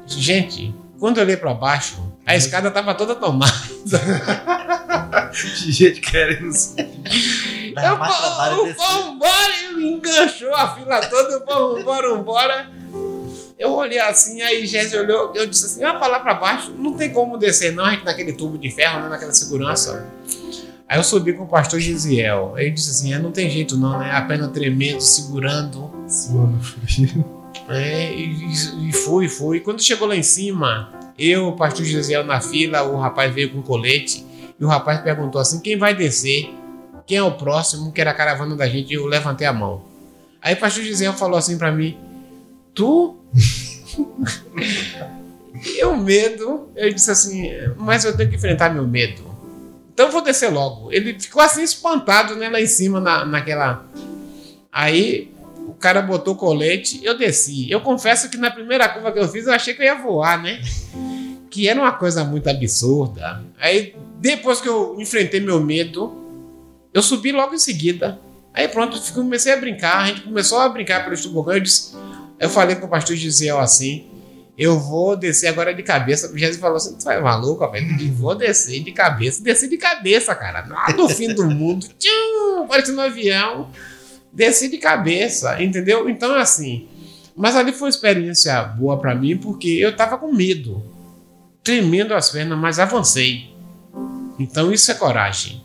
Gente, 0.06 0.76
quando 1.00 1.18
eu 1.18 1.24
olhei 1.24 1.38
para 1.38 1.54
baixo, 1.54 1.96
a 2.26 2.36
escada 2.36 2.70
tava 2.70 2.94
toda 2.94 3.16
tomada. 3.16 3.54
De 5.32 5.72
gente 5.72 6.02
querendo. 6.02 6.52
Eu, 8.52 8.74
vambora, 8.74 9.54
ele 9.70 9.88
enganchou 9.94 10.54
a 10.54 10.76
fila 10.76 11.00
toda, 11.06 11.40
vambora, 11.46 12.10
vambora. 12.10 12.70
Eu 13.58 13.72
olhei 13.72 14.00
assim, 14.00 14.42
aí 14.42 14.68
Jesse 14.68 14.98
olhou, 14.98 15.32
eu 15.34 15.48
disse 15.48 15.68
assim: 15.68 15.86
ah, 15.86 15.94
pra 15.94 16.08
lá 16.08 16.20
pra 16.20 16.34
baixo, 16.34 16.74
não 16.78 16.98
tem 16.98 17.14
como 17.14 17.38
descer, 17.38 17.72
não, 17.72 17.86
a 17.86 17.92
gente 17.92 18.04
naquele 18.04 18.34
tubo 18.34 18.58
de 18.58 18.70
ferro, 18.70 19.04
né, 19.04 19.08
naquela 19.08 19.32
segurança. 19.32 20.06
Aí 20.90 20.98
eu 20.98 21.04
subi 21.04 21.34
com 21.34 21.44
o 21.44 21.48
pastor 21.48 21.80
Gisiel. 21.80 22.56
Ele 22.58 22.72
disse 22.72 22.90
assim: 22.90 23.14
é, 23.14 23.20
não 23.20 23.32
tem 23.32 23.48
jeito 23.48 23.78
não, 23.78 24.00
né? 24.00 24.12
A 24.12 24.24
perna 24.24 24.48
tremendo, 24.48 25.00
segurando. 25.02 25.92
Suando 26.08 26.60
frio. 26.64 27.24
É, 27.70 28.12
e, 28.12 28.90
e 28.90 28.92
fui, 28.92 29.28
fui. 29.30 29.60
Quando 29.60 29.84
chegou 29.84 30.08
lá 30.08 30.16
em 30.16 30.24
cima, 30.24 30.92
eu, 31.18 31.50
o 31.50 31.56
pastor 31.56 31.86
Gisiel 31.86 32.24
na 32.24 32.42
fila, 32.42 32.82
o 32.82 32.98
rapaz 32.98 33.32
veio 33.32 33.52
com 33.52 33.62
colete. 33.62 34.26
E 34.60 34.66
o 34.66 34.68
rapaz 34.68 35.00
perguntou 35.02 35.40
assim: 35.40 35.60
quem 35.60 35.78
vai 35.78 35.94
descer? 35.94 36.50
Quem 37.06 37.18
é 37.18 37.24
o 37.24 37.34
próximo? 37.34 37.92
Que 37.92 38.02
era 38.02 38.10
a 38.10 38.16
caravana 38.16 38.56
da 38.56 38.68
gente. 38.68 38.92
E 38.92 38.96
eu 38.96 39.06
levantei 39.06 39.46
a 39.46 39.54
mão. 39.54 39.84
Aí 40.42 40.56
o 40.56 40.58
pastor 40.58 40.84
Gisiel 40.84 41.14
falou 41.14 41.38
assim 41.38 41.56
para 41.56 41.72
mim: 41.72 42.00
Tu? 42.74 43.16
e 45.78 45.86
o 45.86 45.96
medo, 45.96 46.72
eu 46.76 46.92
disse 46.92 47.12
assim: 47.12 47.52
Mas 47.78 48.06
eu 48.06 48.18
tenho 48.18 48.32
que 48.32 48.38
enfrentar 48.38 48.74
meu 48.74 48.88
medo. 48.88 49.29
Então 50.00 50.10
vou 50.10 50.22
descer 50.22 50.50
logo. 50.50 50.90
Ele 50.94 51.20
ficou 51.20 51.42
assim 51.42 51.62
espantado, 51.62 52.34
né, 52.38 52.48
lá 52.48 52.62
em 52.62 52.66
cima, 52.66 53.02
na, 53.02 53.26
naquela. 53.26 53.86
Aí 54.72 55.30
o 55.68 55.74
cara 55.74 56.02
botou 56.02 56.38
colete, 56.38 57.02
eu 57.04 57.18
desci. 57.18 57.70
Eu 57.70 57.82
confesso 57.82 58.30
que 58.30 58.38
na 58.38 58.50
primeira 58.50 58.88
curva 58.88 59.12
que 59.12 59.20
eu 59.20 59.28
fiz, 59.28 59.46
eu 59.46 59.52
achei 59.52 59.74
que 59.74 59.82
eu 59.82 59.88
ia 59.88 59.96
voar, 59.96 60.42
né? 60.42 60.62
Que 61.50 61.68
era 61.68 61.78
uma 61.78 61.92
coisa 61.92 62.24
muito 62.24 62.50
absurda. 62.50 63.44
Aí 63.60 63.94
depois 64.22 64.62
que 64.62 64.70
eu 64.70 64.96
enfrentei 64.98 65.42
meu 65.42 65.60
medo, 65.60 66.16
eu 66.94 67.02
subi 67.02 67.34
logo 67.34 67.54
em 67.54 67.60
seguida. 67.60 68.18
Aí 68.54 68.70
pronto, 68.70 68.98
comecei 69.12 69.52
a 69.52 69.58
brincar. 69.58 69.98
A 69.98 70.06
gente 70.08 70.22
começou 70.22 70.60
a 70.60 70.70
brincar 70.70 71.04
pelo 71.04 71.22
tobogã. 71.22 71.58
Eu, 71.58 71.64
eu 72.40 72.50
falei 72.50 72.78
com 72.78 72.86
o 72.86 72.90
pastor 72.90 73.18
Gisel 73.18 73.60
assim: 73.60 74.09
eu 74.60 74.78
vou 74.78 75.16
descer 75.16 75.48
agora 75.48 75.74
de 75.74 75.82
cabeça. 75.82 76.30
Jesus 76.36 76.58
falou 76.58 76.76
assim: 76.76 76.98
tu 76.98 77.10
é 77.10 77.18
maluco, 77.18 77.66
velho? 77.72 78.14
Vou 78.14 78.36
descer 78.36 78.84
de 78.84 78.92
cabeça. 78.92 79.42
Desci 79.42 79.70
de 79.70 79.78
cabeça, 79.78 80.36
cara. 80.36 80.66
Lá 80.68 80.94
no 80.98 81.08
fim 81.08 81.34
do 81.34 81.50
mundo. 81.50 81.88
Tchum, 81.98 82.68
parecendo 82.68 83.00
um 83.00 83.04
avião. 83.06 83.72
Desci 84.34 84.68
de 84.68 84.78
cabeça, 84.78 85.64
entendeu? 85.64 86.10
Então, 86.10 86.36
assim. 86.36 86.90
Mas 87.38 87.56
ali 87.56 87.72
foi 87.72 87.84
uma 87.84 87.90
experiência 87.90 88.62
boa 88.64 89.00
para 89.00 89.16
mim, 89.16 89.38
porque 89.38 89.70
eu 89.70 89.96
tava 89.96 90.18
com 90.18 90.30
medo. 90.34 90.84
Tremendo 91.64 92.14
as 92.14 92.30
pernas, 92.30 92.60
mas 92.60 92.80
avancei. 92.80 93.50
Então, 94.38 94.74
isso 94.74 94.92
é 94.92 94.94
coragem. 94.94 95.64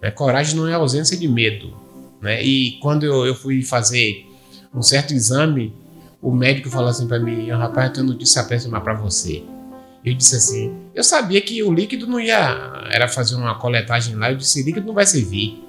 É, 0.00 0.12
coragem 0.12 0.54
não 0.54 0.68
é 0.68 0.74
ausência 0.74 1.16
de 1.16 1.26
medo. 1.26 1.76
Né? 2.22 2.40
E 2.44 2.78
quando 2.80 3.04
eu, 3.04 3.26
eu 3.26 3.34
fui 3.34 3.62
fazer 3.62 4.24
um 4.72 4.80
certo 4.80 5.12
exame 5.12 5.74
o 6.20 6.32
médico 6.32 6.68
falou 6.68 6.88
assim 6.88 7.06
para 7.06 7.18
mim: 7.18 7.50
rapaz, 7.50 7.88
eu 7.88 7.92
tenho 7.94 8.06
notícia 8.06 8.42
péssima 8.44 8.80
para 8.80 8.94
você. 8.94 9.42
Eu 10.04 10.14
disse 10.14 10.36
assim: 10.36 10.76
eu 10.94 11.04
sabia 11.04 11.40
que 11.40 11.62
o 11.62 11.72
líquido 11.72 12.06
não 12.06 12.18
ia. 12.18 12.86
Era 12.90 13.08
fazer 13.08 13.34
uma 13.36 13.58
coletagem 13.58 14.16
lá. 14.16 14.30
Eu 14.30 14.36
disse: 14.36 14.62
líquido 14.62 14.86
não 14.86 14.94
vai 14.94 15.06
servir. 15.06 15.64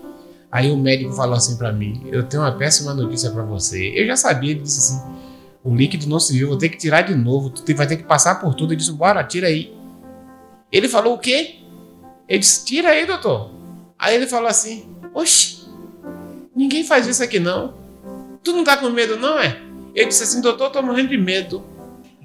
Aí 0.51 0.71
o 0.71 0.77
médico 0.77 1.13
falou 1.13 1.35
assim 1.35 1.57
para 1.57 1.71
mim: 1.71 2.07
eu 2.11 2.23
tenho 2.23 2.43
uma 2.43 2.51
péssima 2.51 2.93
notícia 2.93 3.29
para 3.31 3.43
você. 3.43 3.93
Eu 3.95 4.07
já 4.07 4.15
sabia. 4.15 4.51
Ele 4.51 4.61
disse 4.61 4.79
assim: 4.79 5.13
o 5.63 5.75
líquido 5.75 6.07
não 6.07 6.19
serviu, 6.19 6.49
vou 6.49 6.57
ter 6.57 6.69
que 6.69 6.77
tirar 6.77 7.01
de 7.01 7.13
novo. 7.13 7.49
Tu 7.49 7.75
vai 7.75 7.87
ter 7.87 7.97
que 7.97 8.03
passar 8.03 8.35
por 8.35 8.55
tudo. 8.55 8.73
Eu 8.73 8.77
disse: 8.77 8.91
bora, 8.91 9.23
tira 9.23 9.47
aí. 9.47 9.73
Ele 10.71 10.87
falou: 10.87 11.13
o 11.13 11.19
quê? 11.19 11.57
Eu 12.27 12.39
disse: 12.39 12.65
tira 12.65 12.89
aí, 12.89 13.05
doutor. 13.05 13.51
Aí 13.97 14.15
ele 14.15 14.25
falou 14.25 14.47
assim: 14.47 14.89
oxe, 15.13 15.67
ninguém 16.55 16.83
faz 16.83 17.05
isso 17.05 17.21
aqui 17.21 17.39
não. 17.39 17.77
Tu 18.43 18.51
não 18.53 18.63
tá 18.63 18.77
com 18.77 18.89
medo, 18.89 19.17
não 19.17 19.37
é? 19.37 19.68
Eu 19.95 20.07
disse 20.07 20.23
assim, 20.23 20.41
doutor, 20.41 20.71
eu 20.73 20.83
morrendo 20.83 21.09
de 21.09 21.17
medo. 21.17 21.63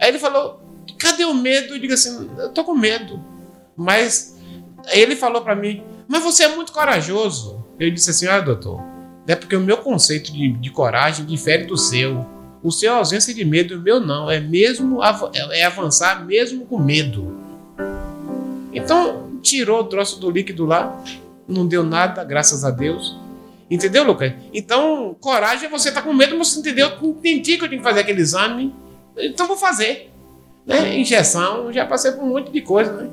Aí 0.00 0.08
ele 0.08 0.18
falou, 0.18 0.60
cadê 0.98 1.24
o 1.24 1.34
medo? 1.34 1.74
Eu 1.74 1.78
digo 1.78 1.92
assim, 1.92 2.30
eu 2.38 2.50
tô 2.50 2.64
com 2.64 2.74
medo. 2.74 3.22
Mas 3.76 4.36
ele 4.92 5.16
falou 5.16 5.42
para 5.42 5.56
mim, 5.56 5.82
mas 6.06 6.22
você 6.22 6.44
é 6.44 6.54
muito 6.54 6.72
corajoso. 6.72 7.64
Eu 7.78 7.90
disse 7.90 8.10
assim, 8.10 8.26
ah, 8.26 8.40
doutor, 8.40 8.80
é 9.26 9.34
porque 9.34 9.56
o 9.56 9.60
meu 9.60 9.78
conceito 9.78 10.32
de, 10.32 10.52
de 10.52 10.70
coragem 10.70 11.24
difere 11.24 11.64
do 11.64 11.76
seu. 11.76 12.26
O 12.62 12.70
seu 12.70 12.92
é 12.92 12.96
ausência 12.96 13.34
de 13.34 13.44
medo, 13.44 13.76
o 13.76 13.80
meu 13.80 14.00
não. 14.00 14.30
É 14.30 14.40
mesmo 14.40 15.00
é 15.52 15.64
avançar 15.64 16.24
mesmo 16.24 16.66
com 16.66 16.78
medo. 16.78 17.36
Então, 18.72 19.38
tirou 19.42 19.80
o 19.80 19.84
troço 19.84 20.18
do 20.18 20.30
líquido 20.30 20.64
lá, 20.64 21.02
não 21.46 21.66
deu 21.66 21.84
nada, 21.84 22.24
graças 22.24 22.64
a 22.64 22.70
Deus. 22.70 23.16
Entendeu, 23.74 24.04
Lucas? 24.04 24.32
Então, 24.52 25.16
coragem 25.20 25.66
é 25.66 25.68
você 25.68 25.88
estar 25.88 26.00
tá 26.00 26.06
com 26.06 26.14
medo, 26.14 26.38
mas 26.38 26.48
você 26.48 26.60
entendeu? 26.60 26.92
Entendi 27.02 27.58
que 27.58 27.64
eu 27.64 27.68
tinha 27.68 27.78
que 27.78 27.84
fazer 27.84 28.00
aquele 28.00 28.20
exame, 28.20 28.72
então 29.18 29.48
vou 29.48 29.56
fazer. 29.56 30.12
Né? 30.64 30.96
Injeção, 30.96 31.72
já 31.72 31.84
passei 31.84 32.12
por 32.12 32.22
um 32.22 32.28
monte 32.28 32.52
de 32.52 32.60
coisa, 32.60 32.92
né? 32.92 33.10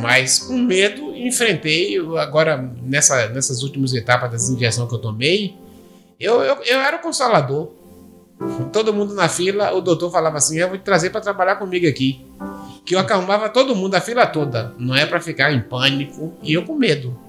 Mas 0.00 0.38
com 0.38 0.56
medo, 0.56 1.14
enfrentei. 1.14 1.98
Agora, 2.18 2.56
nessa, 2.82 3.28
nessas 3.28 3.62
últimas 3.62 3.92
etapas 3.92 4.30
das 4.30 4.48
injeções 4.48 4.88
que 4.88 4.94
eu 4.94 4.98
tomei, 4.98 5.54
eu, 6.18 6.40
eu, 6.40 6.56
eu 6.64 6.78
era 6.80 6.96
o 6.96 7.00
consolador. 7.00 7.70
Todo 8.72 8.92
mundo 8.92 9.14
na 9.14 9.28
fila, 9.28 9.72
o 9.74 9.82
doutor 9.82 10.10
falava 10.10 10.38
assim: 10.38 10.58
Eu 10.58 10.68
vou 10.68 10.78
te 10.78 10.82
trazer 10.82 11.10
para 11.10 11.20
trabalhar 11.20 11.56
comigo 11.56 11.86
aqui. 11.86 12.26
Que 12.86 12.94
eu 12.94 12.98
acalmava 12.98 13.50
todo 13.50 13.76
mundo, 13.76 13.94
a 13.94 14.00
fila 14.00 14.26
toda. 14.26 14.74
Não 14.78 14.96
é 14.96 15.04
para 15.04 15.20
ficar 15.20 15.52
em 15.52 15.60
pânico 15.60 16.32
e 16.42 16.54
eu 16.54 16.64
com 16.64 16.74
medo. 16.74 17.25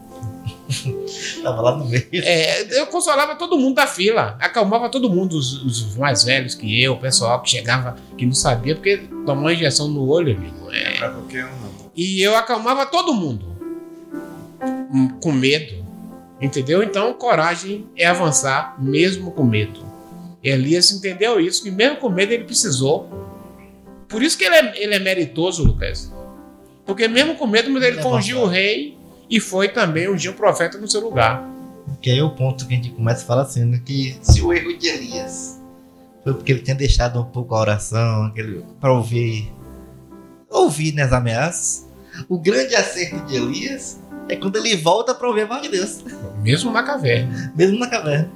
Tava 1.42 1.62
lá 1.62 1.78
no 1.78 1.86
meio. 1.86 2.08
É, 2.14 2.80
eu 2.80 2.88
consolava 2.88 3.36
todo 3.36 3.58
mundo 3.58 3.76
da 3.76 3.88
fila, 3.88 4.38
acalmava 4.40 4.90
todo 4.90 5.10
mundo, 5.10 5.38
os, 5.38 5.64
os, 5.64 5.96
mais 5.96 6.24
velhos 6.24 6.56
que 6.56 6.82
eu, 6.82 6.94
o 6.94 7.00
pessoal 7.00 7.42
que 7.42 7.50
chegava, 7.50 7.96
que 8.18 8.26
não 8.26 8.34
sabia, 8.34 8.76
porque 8.76 8.98
tomou 9.26 9.52
injeção 9.52 9.88
no 9.88 10.08
olho, 10.08 10.36
amigo. 10.36 10.72
É, 10.72 10.96
é 10.96 10.98
pra 10.98 11.10
qualquer 11.10 11.46
um, 11.46 11.62
não. 11.62 11.92
E 11.96 12.22
eu 12.22 12.36
acalmava 12.36 12.86
todo 12.86 13.14
mundo, 13.14 13.46
hum, 14.94 15.18
com 15.22 15.32
medo, 15.32 15.86
entendeu? 16.42 16.84
Então, 16.84 17.14
coragem 17.14 17.88
é 17.96 18.06
avançar 18.06 18.76
mesmo 18.80 19.32
com 19.32 19.44
medo. 19.44 19.86
Elias 20.44 20.92
entendeu 20.92 21.40
isso, 21.40 21.64
que 21.64 21.72
mesmo 21.72 21.98
com 21.98 22.10
medo 22.10 22.34
ele 22.34 22.44
precisou. 22.44 23.10
Por 24.08 24.22
isso 24.22 24.38
que 24.38 24.46
ele 24.46 24.56
é, 24.56 24.84
ele 24.84 24.96
é 24.96 25.00
meritoso, 25.00 25.64
Lucas. 25.64 26.14
Porque 26.86 27.08
mesmo 27.08 27.36
com 27.36 27.48
medo, 27.48 27.70
ele, 27.76 27.86
ele 27.86 28.02
fungiu 28.02 28.42
o 28.42 28.46
rei 28.46 28.97
e 29.30 29.40
foi 29.40 29.70
também 29.70 30.10
ungir 30.10 30.32
um 30.32 30.36
profeta 30.36 30.78
no 30.78 30.88
seu 30.88 31.02
lugar. 31.02 31.44
Que 32.02 32.12
aí 32.12 32.20
é 32.20 32.24
o 32.24 32.30
ponto 32.32 32.68
que 32.68 32.74
a 32.74 32.78
gente 32.78 32.90
começa 32.92 33.24
a 33.24 33.28
falar 33.28 33.42
assim, 33.44 33.66
né? 33.66 33.82
que 33.84 34.18
se 34.22 34.42
o 34.42 34.54
erro 34.54 34.78
de 34.78 34.88
Elias 34.88 35.62
foi 36.24 36.34
porque 36.34 36.52
ele 36.52 36.62
tinha 36.62 36.76
deixado 36.76 37.22
um 37.22 37.26
pouco 37.26 37.56
a 37.56 37.62
oração 37.62 38.34
para 38.82 38.92
ouvir, 38.92 39.50
ouvir 40.50 40.94
nas 40.94 41.14
ameaças, 41.14 41.88
o 42.28 42.38
grande 42.38 42.76
acerto 42.76 43.26
de 43.26 43.38
Elias 43.38 44.02
é 44.28 44.36
quando 44.36 44.58
ele 44.58 44.76
volta 44.76 45.16
para 45.16 45.28
ouvir 45.28 45.44
a 45.44 45.46
voz 45.46 45.62
de 45.62 45.70
Deus. 45.70 46.04
Mesmo 46.42 46.72
na 46.72 46.84
caverna. 46.84 47.54
Mesmo 47.56 47.80
na 47.80 47.88
caverna. 47.88 48.30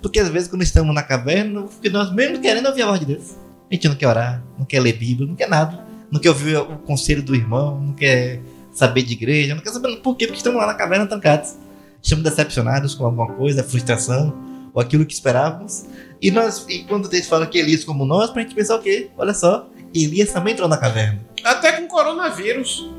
Porque 0.00 0.18
às 0.18 0.28
vezes 0.30 0.48
quando 0.48 0.62
estamos 0.62 0.94
na 0.94 1.02
caverna, 1.02 1.66
nós 1.92 2.14
mesmo 2.14 2.40
querendo 2.40 2.66
ouvir 2.66 2.82
a 2.82 2.86
voz 2.86 3.00
de 3.00 3.06
Deus. 3.06 3.36
A 3.70 3.74
gente 3.74 3.88
não 3.88 3.94
quer 3.94 4.06
orar, 4.06 4.42
não 4.58 4.64
quer 4.64 4.80
ler 4.80 4.94
Bíblia, 4.94 5.28
não 5.28 5.34
quer 5.34 5.48
nada. 5.48 5.84
Não 6.10 6.20
quer 6.20 6.30
ouvir 6.30 6.56
o 6.56 6.78
conselho 6.78 7.22
do 7.22 7.34
irmão, 7.34 7.78
não 7.78 7.92
quer 7.92 8.40
saber 8.74 9.02
de 9.02 9.12
igreja, 9.14 9.54
não 9.54 9.62
quer 9.62 9.70
saber 9.70 9.96
por 9.98 10.16
quê, 10.16 10.26
porque 10.26 10.38
estamos 10.38 10.60
lá 10.60 10.66
na 10.66 10.74
caverna 10.74 11.06
trancados. 11.06 11.54
Estamos 12.02 12.24
decepcionados 12.24 12.94
com 12.94 13.06
alguma 13.06 13.32
coisa, 13.32 13.62
frustração, 13.62 14.34
ou 14.74 14.82
aquilo 14.82 15.06
que 15.06 15.14
esperávamos. 15.14 15.86
E 16.20 16.30
nós, 16.30 16.66
e 16.68 16.80
quando 16.80 17.10
eles 17.10 17.26
falam 17.26 17.46
que 17.46 17.56
Elias 17.56 17.84
como 17.84 18.04
nós, 18.04 18.30
pra 18.30 18.42
gente 18.42 18.54
pensar 18.54 18.76
o 18.76 18.82
quê? 18.82 19.08
Olha 19.16 19.32
só, 19.32 19.66
Elias 19.94 20.30
também 20.32 20.52
entrou 20.52 20.68
na 20.68 20.76
caverna. 20.76 21.20
Até 21.42 21.72
com 21.72 21.86
coronavírus. 21.86 22.90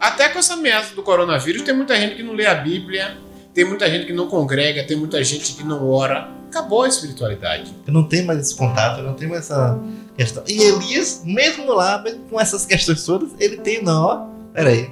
Até 0.00 0.28
com 0.28 0.38
essa 0.38 0.54
ameaça 0.54 0.94
do 0.94 1.02
coronavírus, 1.02 1.62
tem 1.62 1.74
muita 1.74 1.96
gente 1.96 2.16
que 2.16 2.22
não 2.22 2.34
lê 2.34 2.46
a 2.46 2.54
Bíblia, 2.54 3.16
tem 3.54 3.64
muita 3.64 3.88
gente 3.88 4.06
que 4.06 4.12
não 4.12 4.26
congrega, 4.26 4.84
tem 4.84 4.96
muita 4.96 5.22
gente 5.22 5.54
que 5.54 5.62
não 5.62 5.88
ora. 5.88 6.28
Acabou 6.48 6.82
a 6.82 6.88
espiritualidade. 6.88 7.74
Eu 7.86 7.92
não 7.92 8.04
tenho 8.04 8.26
mais 8.26 8.40
esse 8.40 8.54
contato, 8.54 8.98
eu 8.98 9.04
não 9.04 9.14
tenho 9.14 9.30
mais 9.30 9.44
essa 9.44 9.78
questão. 10.16 10.42
E 10.46 10.60
Elias, 10.60 11.22
mesmo 11.24 11.72
lá, 11.72 12.00
mesmo 12.02 12.24
com 12.24 12.40
essas 12.40 12.66
questões 12.66 13.04
todas, 13.04 13.30
ele 13.38 13.56
tem, 13.58 13.82
não, 13.82 14.02
ó, 14.02 14.33
peraí, 14.54 14.88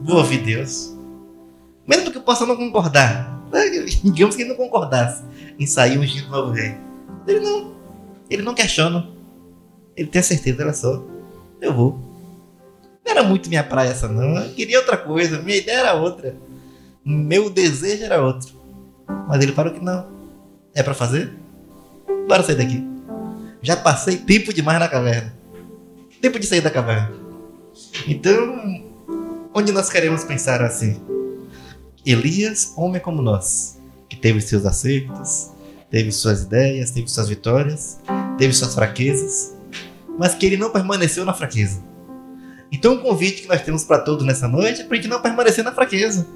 vou 0.00 0.16
ouvir 0.16 0.38
Deus. 0.38 0.96
Mesmo 1.86 2.10
que 2.10 2.18
eu 2.18 2.22
possa 2.22 2.46
não 2.46 2.56
concordar, 2.56 3.40
digamos 4.02 4.34
que 4.34 4.42
ele 4.42 4.48
não 4.48 4.56
concordasse 4.56 5.22
em 5.58 5.66
sair 5.66 5.98
um 5.98 6.04
do 6.04 6.28
novo 6.30 6.52
rei. 6.52 6.74
Ele 7.26 7.40
não, 7.40 7.74
ele 8.28 8.42
não 8.42 8.54
questiona. 8.54 9.06
Ele 9.96 10.08
tem 10.08 10.20
a 10.20 10.24
certeza, 10.24 10.62
olha 10.62 10.72
só, 10.72 11.04
eu 11.60 11.72
vou. 11.72 12.00
Não 13.04 13.12
era 13.12 13.22
muito 13.22 13.48
minha 13.48 13.62
praia 13.62 13.90
essa 13.90 14.08
não, 14.08 14.38
eu 14.38 14.54
queria 14.54 14.78
outra 14.78 14.96
coisa, 14.96 15.40
minha 15.42 15.58
ideia 15.58 15.78
era 15.78 15.94
outra. 15.94 16.34
Meu 17.04 17.50
desejo 17.50 18.02
era 18.02 18.22
outro. 18.22 18.54
Mas 19.28 19.42
ele 19.42 19.52
falou 19.52 19.72
que 19.72 19.84
não. 19.84 20.06
É 20.74 20.82
para 20.82 20.94
fazer? 20.94 21.32
Bora 22.26 22.42
sair 22.42 22.56
daqui. 22.56 22.82
Já 23.60 23.76
passei 23.76 24.16
tempo 24.16 24.52
demais 24.52 24.78
na 24.78 24.88
caverna. 24.88 25.34
Tempo 26.20 26.38
de 26.38 26.46
sair 26.46 26.62
da 26.62 26.70
caverna. 26.70 27.12
Então, 28.06 28.83
onde 29.54 29.70
nós 29.70 29.88
queremos 29.88 30.24
pensar 30.24 30.60
assim? 30.60 31.00
Elias, 32.04 32.72
homem 32.76 33.00
como 33.00 33.22
nós, 33.22 33.78
que 34.08 34.16
teve 34.16 34.40
seus 34.40 34.66
acertos, 34.66 35.50
teve 35.88 36.10
suas 36.10 36.42
ideias, 36.42 36.90
teve 36.90 37.08
suas 37.08 37.28
vitórias, 37.28 38.00
teve 38.36 38.52
suas 38.52 38.74
fraquezas, 38.74 39.54
mas 40.18 40.34
que 40.34 40.44
ele 40.44 40.56
não 40.56 40.70
permaneceu 40.70 41.24
na 41.24 41.32
fraqueza. 41.32 41.80
Então, 42.70 42.94
o 42.94 43.00
convite 43.00 43.42
que 43.42 43.48
nós 43.48 43.62
temos 43.62 43.84
para 43.84 44.00
todos 44.00 44.26
nessa 44.26 44.48
noite 44.48 44.80
é 44.80 44.84
para 44.84 44.94
a 44.94 44.96
gente 44.96 45.08
não 45.08 45.22
permanecer 45.22 45.62
na 45.62 45.72
fraqueza, 45.72 46.26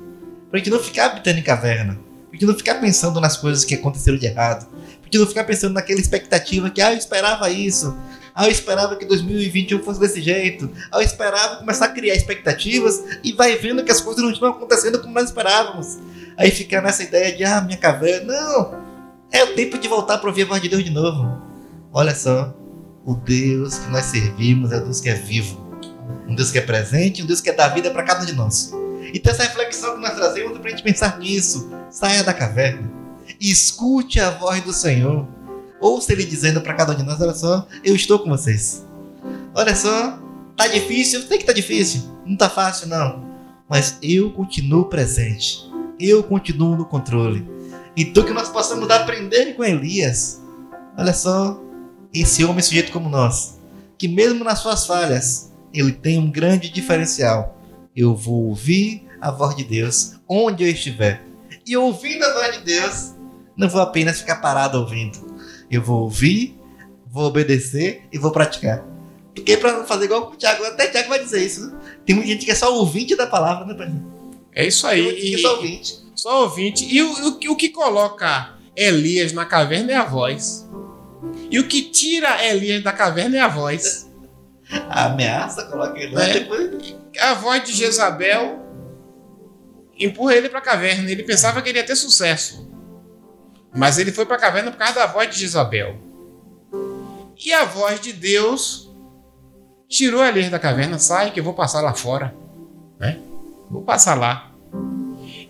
para 0.48 0.58
a 0.60 0.62
gente 0.62 0.70
não 0.70 0.78
ficar 0.78 1.06
habitando 1.06 1.40
em 1.40 1.42
caverna, 1.42 1.94
para 1.94 2.30
a 2.30 2.34
gente 2.34 2.46
não 2.46 2.54
ficar 2.54 2.76
pensando 2.76 3.20
nas 3.20 3.36
coisas 3.36 3.64
que 3.64 3.74
aconteceram 3.74 4.16
de 4.16 4.26
errado, 4.26 4.68
para 4.68 5.00
a 5.00 5.04
gente 5.04 5.18
não 5.18 5.26
ficar 5.26 5.42
pensando 5.42 5.74
naquela 5.74 5.98
expectativa 5.98 6.70
que, 6.70 6.80
ah, 6.80 6.92
eu 6.92 6.98
esperava 6.98 7.50
isso, 7.50 7.96
ah, 8.40 8.44
eu 8.44 8.52
esperava 8.52 8.94
que 8.94 9.04
2021 9.04 9.82
fosse 9.82 9.98
desse 9.98 10.22
jeito. 10.22 10.70
Ah, 10.92 10.98
eu 10.98 11.02
esperava 11.02 11.56
começar 11.56 11.86
a 11.86 11.88
criar 11.88 12.14
expectativas 12.14 13.02
e 13.24 13.32
vai 13.32 13.56
vendo 13.56 13.82
que 13.82 13.90
as 13.90 14.00
coisas 14.00 14.22
não 14.22 14.30
estão 14.30 14.48
acontecendo 14.48 15.00
como 15.00 15.12
nós 15.12 15.24
esperávamos. 15.24 15.98
Aí 16.36 16.52
ficar 16.52 16.80
nessa 16.80 17.02
ideia 17.02 17.36
de, 17.36 17.42
ah, 17.42 17.60
minha 17.60 17.76
caverna. 17.76 18.32
Não! 18.32 18.78
É 19.32 19.42
o 19.42 19.56
tempo 19.56 19.76
de 19.76 19.88
voltar 19.88 20.18
para 20.18 20.28
ouvir 20.28 20.42
a 20.42 20.46
voz 20.46 20.62
de 20.62 20.68
Deus 20.68 20.84
de 20.84 20.90
novo. 20.90 21.42
Olha 21.92 22.14
só, 22.14 22.54
o 23.04 23.16
Deus 23.16 23.76
que 23.76 23.90
nós 23.90 24.04
servimos 24.04 24.70
é 24.70 24.76
o 24.76 24.84
Deus 24.84 25.00
que 25.00 25.08
é 25.08 25.14
vivo. 25.14 25.68
Um 26.28 26.36
Deus 26.36 26.52
que 26.52 26.58
é 26.58 26.62
presente, 26.62 27.24
um 27.24 27.26
Deus 27.26 27.40
que 27.40 27.50
é 27.50 27.52
dar 27.52 27.74
vida 27.74 27.90
para 27.90 28.04
cada 28.04 28.22
um 28.22 28.24
de 28.24 28.34
nós. 28.34 28.72
Então 29.12 29.32
essa 29.32 29.42
reflexão 29.42 29.96
que 29.96 30.00
nós 30.00 30.14
trazemos 30.14 30.56
é 30.56 30.60
para 30.60 30.68
a 30.68 30.70
gente 30.70 30.84
pensar 30.84 31.18
nisso. 31.18 31.72
Saia 31.90 32.22
da 32.22 32.32
caverna. 32.32 32.88
Escute 33.40 34.20
a 34.20 34.30
voz 34.30 34.62
do 34.62 34.72
Senhor. 34.72 35.26
Ouça 35.80 36.12
ele 36.12 36.24
dizendo 36.24 36.60
para 36.60 36.74
cada 36.74 36.92
um 36.92 36.96
de 36.96 37.02
nós: 37.02 37.20
Olha 37.20 37.34
só, 37.34 37.66
eu 37.84 37.94
estou 37.94 38.18
com 38.18 38.30
vocês. 38.30 38.84
Olha 39.54 39.74
só, 39.74 40.18
tá 40.56 40.66
difícil, 40.68 41.26
tem 41.26 41.38
que 41.38 41.44
tá 41.44 41.52
difícil. 41.52 42.02
Não 42.24 42.36
tá 42.36 42.48
fácil, 42.48 42.88
não. 42.88 43.26
Mas 43.68 43.98
eu 44.02 44.30
continuo 44.32 44.86
presente. 44.86 45.68
Eu 45.98 46.22
continuo 46.22 46.76
no 46.76 46.84
controle. 46.84 47.46
Então 47.96 48.24
que 48.24 48.32
nós 48.32 48.48
possamos 48.48 48.88
aprender 48.90 49.54
com 49.54 49.64
Elias. 49.64 50.40
Olha 50.96 51.12
só, 51.12 51.60
esse 52.12 52.44
homem 52.44 52.62
sujeito 52.62 52.92
como 52.92 53.08
nós, 53.08 53.58
que 53.96 54.08
mesmo 54.08 54.44
nas 54.44 54.60
suas 54.60 54.86
falhas, 54.86 55.52
ele 55.72 55.92
tem 55.92 56.18
um 56.18 56.30
grande 56.30 56.70
diferencial. 56.70 57.56
Eu 57.94 58.14
vou 58.14 58.46
ouvir 58.46 59.06
a 59.20 59.30
voz 59.30 59.56
de 59.56 59.64
Deus 59.64 60.14
onde 60.28 60.64
eu 60.64 60.70
estiver. 60.70 61.24
E 61.66 61.76
ouvindo 61.76 62.24
a 62.24 62.32
voz 62.34 62.58
de 62.58 62.64
Deus, 62.64 63.14
não 63.56 63.68
vou 63.68 63.80
apenas 63.80 64.20
ficar 64.20 64.36
parado 64.36 64.78
ouvindo, 64.78 65.18
eu 65.70 65.82
vou 65.82 66.02
ouvir, 66.02 66.58
vou 67.06 67.24
obedecer 67.24 68.02
e 68.12 68.18
vou 68.18 68.30
praticar. 68.30 68.84
Porque 69.34 69.56
para 69.56 69.84
fazer 69.84 70.06
igual 70.06 70.32
o 70.32 70.36
Tiago, 70.36 70.64
até 70.64 70.88
o 70.88 70.90
Tiago 70.90 71.08
vai 71.08 71.22
dizer 71.22 71.44
isso. 71.44 71.66
Né? 71.66 71.78
Tem 72.04 72.14
muita 72.16 72.30
gente 72.30 72.44
que 72.44 72.50
é 72.50 72.54
só 72.54 72.74
ouvinte 72.74 73.14
da 73.14 73.26
palavra, 73.26 73.64
né, 73.66 73.74
Pedro? 73.74 74.04
É 74.52 74.66
isso 74.66 74.86
aí. 74.86 75.04
Tem 75.04 75.20
gente 75.20 75.28
que 75.28 75.34
é 75.34 75.38
só 75.38 75.54
ouvinte. 75.54 75.98
Só 76.14 76.42
ouvinte. 76.42 76.84
E 76.84 77.02
o, 77.02 77.28
o, 77.28 77.52
o 77.52 77.56
que 77.56 77.68
coloca 77.68 78.54
Elias 78.74 79.32
na 79.32 79.44
caverna 79.44 79.92
é 79.92 79.96
a 79.96 80.04
voz. 80.04 80.68
E 81.50 81.58
o 81.58 81.68
que 81.68 81.82
tira 81.82 82.44
Elias 82.44 82.82
da 82.82 82.92
caverna 82.92 83.36
é 83.36 83.40
a 83.40 83.48
voz. 83.48 84.08
A 84.88 85.06
ameaça 85.06 85.64
coloca 85.64 85.98
ele 85.98 86.14
lá 86.14 86.24
é. 86.24 86.32
depois. 86.40 86.96
A 87.20 87.34
voz 87.34 87.64
de 87.64 87.72
Jezabel 87.72 88.60
empurra 89.98 90.34
ele 90.34 90.48
para 90.48 90.58
a 90.58 90.62
caverna. 90.62 91.10
Ele 91.10 91.22
pensava 91.22 91.62
que 91.62 91.68
ele 91.68 91.78
ia 91.78 91.86
ter 91.86 91.96
sucesso. 91.96 92.67
Mas 93.74 93.98
ele 93.98 94.12
foi 94.12 94.26
para 94.26 94.36
a 94.36 94.40
caverna 94.40 94.70
por 94.70 94.78
causa 94.78 94.94
da 94.94 95.06
voz 95.06 95.28
de 95.30 95.40
Jezabel. 95.40 95.96
E 97.44 97.52
a 97.52 97.64
voz 97.64 98.00
de 98.00 98.12
Deus 98.12 98.90
tirou 99.88 100.24
ele 100.24 100.50
da 100.50 100.58
caverna, 100.58 100.98
sai 100.98 101.30
que 101.30 101.40
eu 101.40 101.44
vou 101.44 101.54
passar 101.54 101.80
lá 101.80 101.94
fora, 101.94 102.34
né? 102.98 103.18
Vou 103.70 103.82
passar 103.82 104.14
lá. 104.14 104.52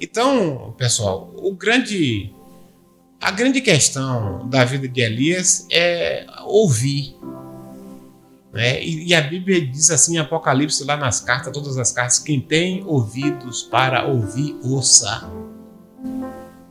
Então, 0.01 0.75
pessoal, 0.77 1.33
o 1.37 1.53
grande 1.55 2.33
a 3.21 3.33
grande 3.33 3.61
questão 3.61 4.49
da 4.49 4.65
vida 4.65 4.87
de 4.87 5.01
Elias 5.01 5.67
é 5.71 6.25
ouvir. 6.45 7.17
Né? 8.53 8.83
E, 8.83 9.09
e, 9.09 9.15
a 9.15 9.21
Bíblia 9.21 9.67
diz 9.67 9.91
assim 9.91 10.17
em 10.17 10.19
Apocalipse, 10.19 10.85
lá 10.85 10.97
nas 10.97 11.21
cartas, 11.21 11.53
todas 11.53 11.77
as 11.77 11.91
cartas: 11.91 12.19
quem 12.19 12.41
tem 12.41 12.85
ouvidos 12.87 13.63
para 13.65 14.07
ouvir, 14.07 14.57
ouça. 14.63 15.29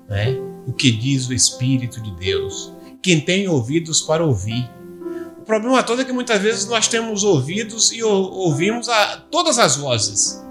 Né? 0.07 0.37
Que 0.77 0.91
diz 0.91 1.27
o 1.27 1.33
Espírito 1.33 2.01
de 2.01 2.11
Deus. 2.11 2.71
Quem 3.01 3.19
tem 3.19 3.47
ouvidos 3.47 4.01
para 4.01 4.23
ouvir. 4.23 4.69
O 5.39 5.41
problema 5.41 5.81
todo 5.81 6.01
é 6.01 6.05
que 6.05 6.11
muitas 6.11 6.41
vezes 6.41 6.65
nós 6.65 6.87
temos 6.87 7.23
ouvidos 7.23 7.91
e 7.91 8.03
ouvimos 8.03 8.87
a, 8.89 9.17
todas 9.31 9.57
as 9.57 9.77
vozes. 9.77 10.43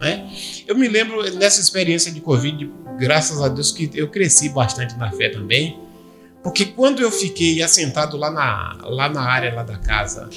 Né? 0.00 0.28
Eu 0.66 0.76
me 0.76 0.88
lembro 0.88 1.22
nessa 1.34 1.60
experiência 1.60 2.10
de 2.10 2.20
Covid, 2.20 2.70
graças 2.98 3.40
a 3.40 3.48
Deus 3.48 3.70
que 3.70 3.90
eu 3.94 4.08
cresci 4.08 4.48
bastante 4.48 4.96
na 4.96 5.10
fé 5.12 5.28
também, 5.28 5.78
porque 6.42 6.64
quando 6.64 7.00
eu 7.00 7.10
fiquei 7.10 7.62
assentado 7.62 8.16
lá 8.16 8.30
na, 8.30 8.78
lá 8.82 9.08
na 9.08 9.22
área 9.22 9.54
lá 9.54 9.62
da 9.62 9.76
casa, 9.76 10.28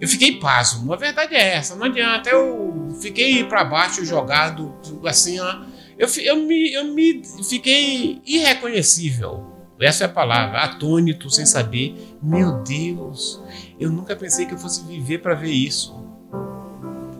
eu 0.00 0.08
fiquei 0.08 0.38
pasmo. 0.40 0.92
A 0.92 0.96
verdade 0.96 1.34
é 1.34 1.56
essa, 1.56 1.76
não 1.76 1.86
adianta. 1.86 2.30
Eu 2.30 2.96
fiquei 3.00 3.44
para 3.44 3.62
baixo 3.62 4.04
jogado, 4.04 4.74
assim, 5.04 5.38
ó 5.38 5.77
eu, 5.98 6.08
eu, 6.22 6.36
me, 6.36 6.72
eu 6.72 6.84
me 6.84 7.22
fiquei 7.48 8.22
irreconhecível. 8.24 9.44
Essa 9.80 10.04
é 10.04 10.06
a 10.06 10.10
palavra, 10.10 10.60
atônito, 10.60 11.30
sem 11.30 11.44
saber. 11.44 12.16
Meu 12.22 12.62
Deus, 12.62 13.42
eu 13.78 13.90
nunca 13.90 14.14
pensei 14.16 14.46
que 14.46 14.54
eu 14.54 14.58
fosse 14.58 14.84
viver 14.84 15.18
para 15.18 15.34
ver 15.34 15.50
isso. 15.50 15.94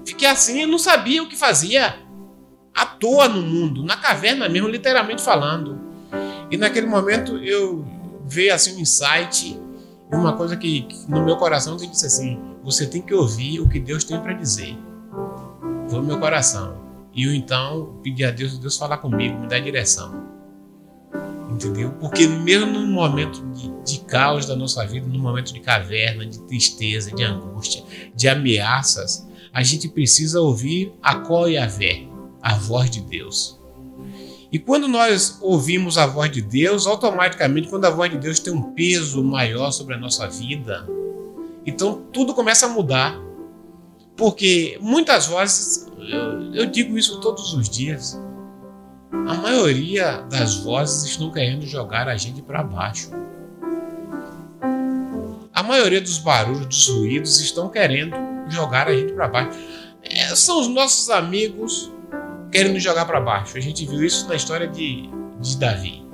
Fiquei 0.05 0.28
assim, 0.28 0.62
eu 0.62 0.68
não 0.68 0.78
sabia 0.78 1.22
o 1.22 1.28
que 1.28 1.36
fazia. 1.36 1.96
À 2.74 2.86
toa 2.86 3.28
no 3.28 3.42
mundo, 3.42 3.82
na 3.82 3.96
caverna 3.96 4.48
mesmo, 4.48 4.68
literalmente 4.68 5.22
falando. 5.22 5.80
E 6.50 6.56
naquele 6.56 6.86
momento 6.86 7.36
eu 7.38 7.84
veio 8.24 8.55
assim 8.55 8.76
um 8.76 8.80
insight, 8.80 9.60
uma 10.12 10.36
coisa 10.36 10.56
que, 10.56 10.82
que 10.82 11.10
no 11.10 11.24
meu 11.24 11.36
coração 11.36 11.76
que 11.76 11.86
disse 11.86 12.06
assim: 12.06 12.40
você 12.62 12.86
tem 12.86 13.02
que 13.02 13.12
ouvir 13.12 13.60
o 13.60 13.68
que 13.68 13.80
Deus 13.80 14.05
tem 14.05 14.20
para 14.20 14.32
dizer. 14.32 14.76
Foi 15.88 15.98
o 15.98 16.02
meu 16.02 16.18
coração. 16.18 16.88
E 17.19 17.24
eu 17.24 17.35
então 17.35 17.99
pedi 18.01 18.24
a 18.24 18.31
Deus, 18.31 18.57
Deus 18.59 18.77
falar 18.77 18.99
comigo, 18.99 19.40
me 19.40 19.49
dar 19.49 19.59
direção. 19.59 20.24
Entendeu? 21.51 21.90
Porque 21.99 22.28
mesmo 22.28 22.70
no 22.70 22.86
momento 22.86 23.45
de, 23.55 23.73
de 23.85 24.05
caos 24.05 24.47
da 24.47 24.55
nossa 24.55 24.86
vida, 24.86 25.05
no 25.05 25.19
momento 25.19 25.53
de 25.53 25.59
caverna, 25.59 26.24
de 26.24 26.40
tristeza, 26.43 27.11
de 27.11 27.24
angústia, 27.24 27.82
de 28.15 28.28
ameaças, 28.28 29.27
a 29.53 29.65
gente 29.65 29.89
precisa 29.89 30.40
ouvir 30.40 30.93
a 31.03 31.16
qual 31.16 31.51
e 31.51 31.59
a 31.59 31.66
vé, 31.66 32.07
a 32.40 32.55
voz 32.55 32.89
de 32.89 33.01
Deus. 33.01 33.59
E 34.53 34.57
quando 34.61 34.86
nós 34.86 35.39
ouvimos 35.40 35.99
a 35.99 36.07
voz 36.07 36.31
de 36.31 36.40
Deus, 36.40 36.86
automaticamente, 36.86 37.69
quando 37.69 37.86
a 37.86 37.90
voz 37.90 38.12
de 38.12 38.19
Deus 38.19 38.39
tem 38.39 38.53
um 38.53 38.62
peso 38.74 39.24
maior 39.24 39.73
sobre 39.73 39.95
a 39.95 39.99
nossa 39.99 40.28
vida, 40.28 40.89
então 41.66 42.01
tudo 42.12 42.32
começa 42.32 42.66
a 42.66 42.69
mudar. 42.69 43.20
Porque 44.19 44.77
muitas 44.81 45.27
vozes 45.27 45.86
eu, 45.97 46.53
eu 46.53 46.66
digo 46.66 46.99
isso 46.99 47.20
todos 47.20 47.55
os 47.55 47.70
dias. 47.70 48.20
A 49.12 49.35
maioria 49.35 50.23
das 50.23 50.57
vozes 50.57 51.09
estão 51.09 51.31
querendo 51.31 51.65
jogar 51.65 52.09
a 52.09 52.16
gente 52.16 52.43
para 52.43 52.65
baixo. 52.65 53.11
A 55.55 55.62
maioria 55.62 56.01
dos 56.01 56.19
barulhos, 56.19 56.66
dos 56.66 56.89
ruídos 56.89 57.40
estão 57.40 57.69
querendo 57.69 58.16
jogar 58.49 58.89
a 58.89 58.95
gente 58.95 59.12
para 59.12 59.28
baixo. 59.28 59.59
É, 60.03 60.35
são 60.35 60.61
os 60.61 60.69
nossos 60.69 61.09
amigos 61.11 61.93
querendo 62.51 62.78
jogar 62.81 63.05
para 63.07 63.20
baixo. 63.20 63.57
A 63.57 63.61
gente 63.61 63.86
viu 63.86 64.03
isso 64.05 64.28
na 64.28 64.35
história 64.35 64.66
de, 64.66 65.09
de 65.40 65.57
Davi. 65.59 66.05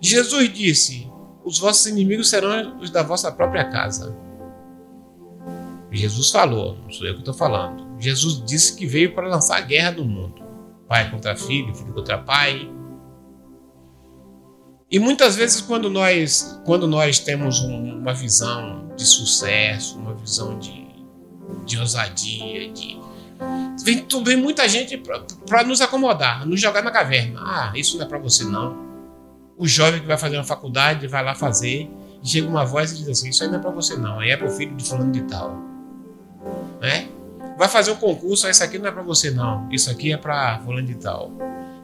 Jesus 0.00 0.52
disse: 0.52 1.10
Os 1.44 1.58
vossos 1.58 1.86
inimigos 1.86 2.30
serão 2.30 2.78
os 2.78 2.90
da 2.90 3.02
vossa 3.02 3.32
própria 3.32 3.64
casa. 3.64 4.16
Jesus 5.90 6.30
falou, 6.30 6.76
não 6.82 6.90
sou 6.90 7.06
eu 7.06 7.14
que 7.14 7.20
estou 7.20 7.34
falando. 7.34 7.86
Jesus 7.98 8.42
disse 8.44 8.76
que 8.76 8.86
veio 8.86 9.14
para 9.14 9.28
lançar 9.28 9.60
guerra 9.60 9.92
no 9.92 10.04
mundo: 10.04 10.42
pai 10.88 11.10
contra 11.10 11.36
filho, 11.36 11.74
filho 11.74 11.92
contra 11.92 12.18
pai. 12.18 12.70
E 14.90 14.98
muitas 14.98 15.34
vezes, 15.34 15.60
quando 15.60 15.90
nós, 15.90 16.60
quando 16.64 16.86
nós 16.86 17.18
temos 17.18 17.60
um, 17.60 17.98
uma 17.98 18.14
visão 18.14 18.92
de 18.96 19.04
sucesso, 19.04 19.98
uma 19.98 20.14
visão 20.14 20.58
de, 20.58 20.86
de 21.64 21.78
ousadia, 21.78 22.72
de, 22.72 22.96
vem, 23.82 24.06
vem 24.24 24.36
muita 24.36 24.68
gente 24.68 24.96
para 25.46 25.64
nos 25.64 25.80
acomodar, 25.80 26.46
nos 26.46 26.60
jogar 26.60 26.82
na 26.82 26.90
caverna. 26.90 27.40
Ah, 27.42 27.72
isso 27.74 27.96
não 27.96 28.04
é 28.04 28.08
para 28.08 28.18
você 28.18 28.44
não 28.44 28.86
o 29.56 29.66
jovem 29.66 30.00
que 30.00 30.06
vai 30.06 30.18
fazer 30.18 30.36
uma 30.36 30.44
faculdade 30.44 31.06
vai 31.06 31.24
lá 31.24 31.34
fazer, 31.34 31.90
chega 32.22 32.46
uma 32.46 32.64
voz 32.64 32.92
e 32.92 32.96
diz 32.98 33.08
assim: 33.08 33.30
Isso 33.30 33.42
aí 33.42 33.48
não 33.48 33.58
é 33.58 33.62
para 33.62 33.70
você, 33.70 33.96
não, 33.96 34.20
aí 34.20 34.30
é 34.30 34.36
para 34.36 34.46
o 34.46 34.50
filho 34.50 34.74
de 34.76 34.84
fulano 34.84 35.12
de 35.12 35.22
tal. 35.22 35.56
Né? 36.80 37.08
Vai 37.58 37.68
fazer 37.68 37.90
um 37.90 37.96
concurso, 37.96 38.48
isso 38.48 38.62
aqui 38.62 38.78
não 38.78 38.88
é 38.88 38.92
para 38.92 39.02
você, 39.02 39.30
não, 39.30 39.68
isso 39.72 39.90
aqui 39.90 40.12
é 40.12 40.16
para 40.16 40.60
fulano 40.60 40.86
de 40.86 40.94
tal, 40.96 41.32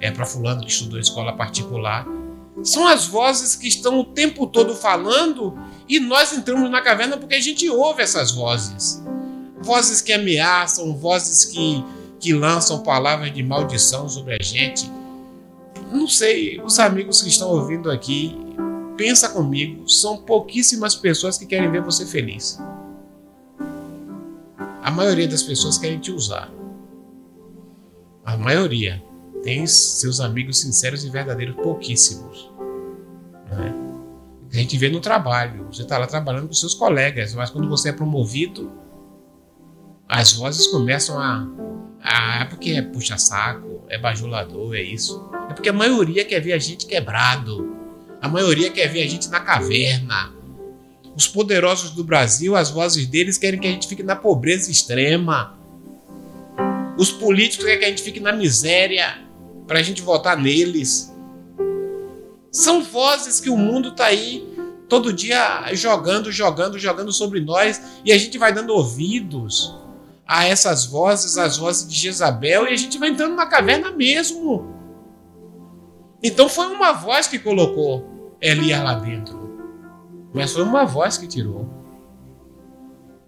é 0.00 0.10
para 0.10 0.26
fulano 0.26 0.60
que 0.60 0.70
estudou 0.70 0.98
em 0.98 1.02
escola 1.02 1.32
particular. 1.32 2.06
São 2.62 2.86
as 2.86 3.06
vozes 3.06 3.56
que 3.56 3.66
estão 3.66 3.98
o 3.98 4.04
tempo 4.04 4.46
todo 4.46 4.74
falando 4.74 5.58
e 5.88 5.98
nós 5.98 6.32
entramos 6.32 6.70
na 6.70 6.82
caverna 6.82 7.16
porque 7.16 7.34
a 7.34 7.40
gente 7.40 7.68
ouve 7.68 8.02
essas 8.02 8.32
vozes. 8.32 9.02
Vozes 9.62 10.00
que 10.00 10.12
ameaçam, 10.12 10.94
vozes 10.94 11.46
que, 11.46 11.84
que 12.20 12.32
lançam 12.32 12.82
palavras 12.82 13.32
de 13.32 13.42
maldição 13.42 14.08
sobre 14.08 14.34
a 14.34 14.42
gente 14.42 14.90
não 15.92 16.08
sei, 16.08 16.60
os 16.64 16.78
amigos 16.78 17.20
que 17.20 17.28
estão 17.28 17.50
ouvindo 17.50 17.90
aqui, 17.90 18.34
pensa 18.96 19.28
comigo, 19.28 19.88
são 19.88 20.16
pouquíssimas 20.16 20.94
pessoas 20.94 21.36
que 21.36 21.44
querem 21.44 21.70
ver 21.70 21.82
você 21.82 22.06
feliz. 22.06 22.58
A 24.82 24.90
maioria 24.90 25.28
das 25.28 25.42
pessoas 25.44 25.78
querem 25.78 26.00
te 26.00 26.10
usar. 26.10 26.50
A 28.24 28.36
maioria 28.36 29.02
tem 29.42 29.66
seus 29.66 30.20
amigos 30.20 30.60
sinceros 30.60 31.04
e 31.04 31.10
verdadeiros 31.10 31.54
pouquíssimos. 31.56 32.50
Né? 33.48 33.74
A 34.52 34.56
gente 34.56 34.76
vê 34.76 34.88
no 34.90 35.00
trabalho. 35.00 35.66
Você 35.72 35.82
está 35.82 35.98
lá 35.98 36.06
trabalhando 36.06 36.48
com 36.48 36.52
seus 36.52 36.74
colegas, 36.74 37.32
mas 37.34 37.48
quando 37.48 37.68
você 37.68 37.90
é 37.90 37.92
promovido, 37.92 38.72
as 40.08 40.32
vozes 40.32 40.66
começam 40.66 41.18
a. 41.18 41.46
Ah, 42.02 42.42
é 42.42 42.44
porque 42.44 42.72
é 42.72 42.82
puxa-saco, 42.82 43.84
é 43.88 43.96
bajulador, 43.96 44.74
é 44.74 44.82
isso. 44.82 45.30
É 45.48 45.54
porque 45.54 45.68
a 45.68 45.72
maioria 45.72 46.24
quer 46.24 46.40
ver 46.40 46.52
a 46.52 46.58
gente 46.58 46.86
quebrado. 46.86 47.76
A 48.20 48.28
maioria 48.28 48.70
quer 48.70 48.88
ver 48.88 49.04
a 49.04 49.08
gente 49.08 49.28
na 49.30 49.40
caverna. 49.40 50.41
Os 51.14 51.28
poderosos 51.28 51.90
do 51.90 52.02
Brasil, 52.02 52.56
as 52.56 52.70
vozes 52.70 53.06
deles 53.06 53.36
querem 53.36 53.60
que 53.60 53.66
a 53.66 53.70
gente 53.70 53.86
fique 53.86 54.02
na 54.02 54.16
pobreza 54.16 54.70
extrema. 54.70 55.58
Os 56.96 57.10
políticos 57.10 57.64
querem 57.64 57.78
que 57.78 57.84
a 57.84 57.88
gente 57.88 58.02
fique 58.02 58.20
na 58.20 58.32
miséria 58.32 59.18
para 59.66 59.78
a 59.78 59.82
gente 59.82 60.02
votar 60.02 60.36
neles. 60.36 61.12
São 62.50 62.82
vozes 62.82 63.40
que 63.40 63.50
o 63.50 63.56
mundo 63.56 63.88
está 63.90 64.06
aí 64.06 64.46
todo 64.88 65.12
dia 65.12 65.74
jogando, 65.74 66.30
jogando, 66.30 66.78
jogando 66.78 67.12
sobre 67.12 67.40
nós 67.40 67.80
e 68.04 68.12
a 68.12 68.18
gente 68.18 68.36
vai 68.36 68.52
dando 68.52 68.74
ouvidos 68.74 69.74
a 70.26 70.46
essas 70.46 70.84
vozes, 70.84 71.38
as 71.38 71.56
vozes 71.56 71.88
de 71.88 71.96
Jezabel 71.96 72.66
e 72.66 72.74
a 72.74 72.76
gente 72.76 72.98
vai 72.98 73.08
entrando 73.08 73.34
na 73.34 73.46
caverna 73.46 73.90
mesmo. 73.90 74.66
Então 76.22 76.48
foi 76.48 76.66
uma 76.66 76.92
voz 76.92 77.26
que 77.26 77.38
colocou 77.38 78.36
Elias 78.40 78.82
lá 78.82 78.94
dentro. 78.94 79.51
Mas 80.32 80.52
foi 80.52 80.62
uma 80.62 80.84
voz 80.84 81.18
que 81.18 81.26
tirou. 81.26 81.68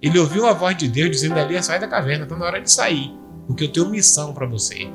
Ele 0.01 0.19
ouviu 0.19 0.47
a 0.47 0.53
voz 0.53 0.77
de 0.77 0.89
Deus 0.89 1.11
dizendo: 1.11 1.39
Elias, 1.39 1.67
sai 1.67 1.79
da 1.79 1.89
caverna, 1.89 2.25
está 2.25 2.37
na 2.37 2.45
hora 2.45 2.61
de 2.61 2.71
sair, 2.71 3.13
porque 3.47 3.65
eu 3.65 3.73
tenho 3.73 3.89
missão 3.89 4.33
para 4.33 4.47
você. 4.47 4.91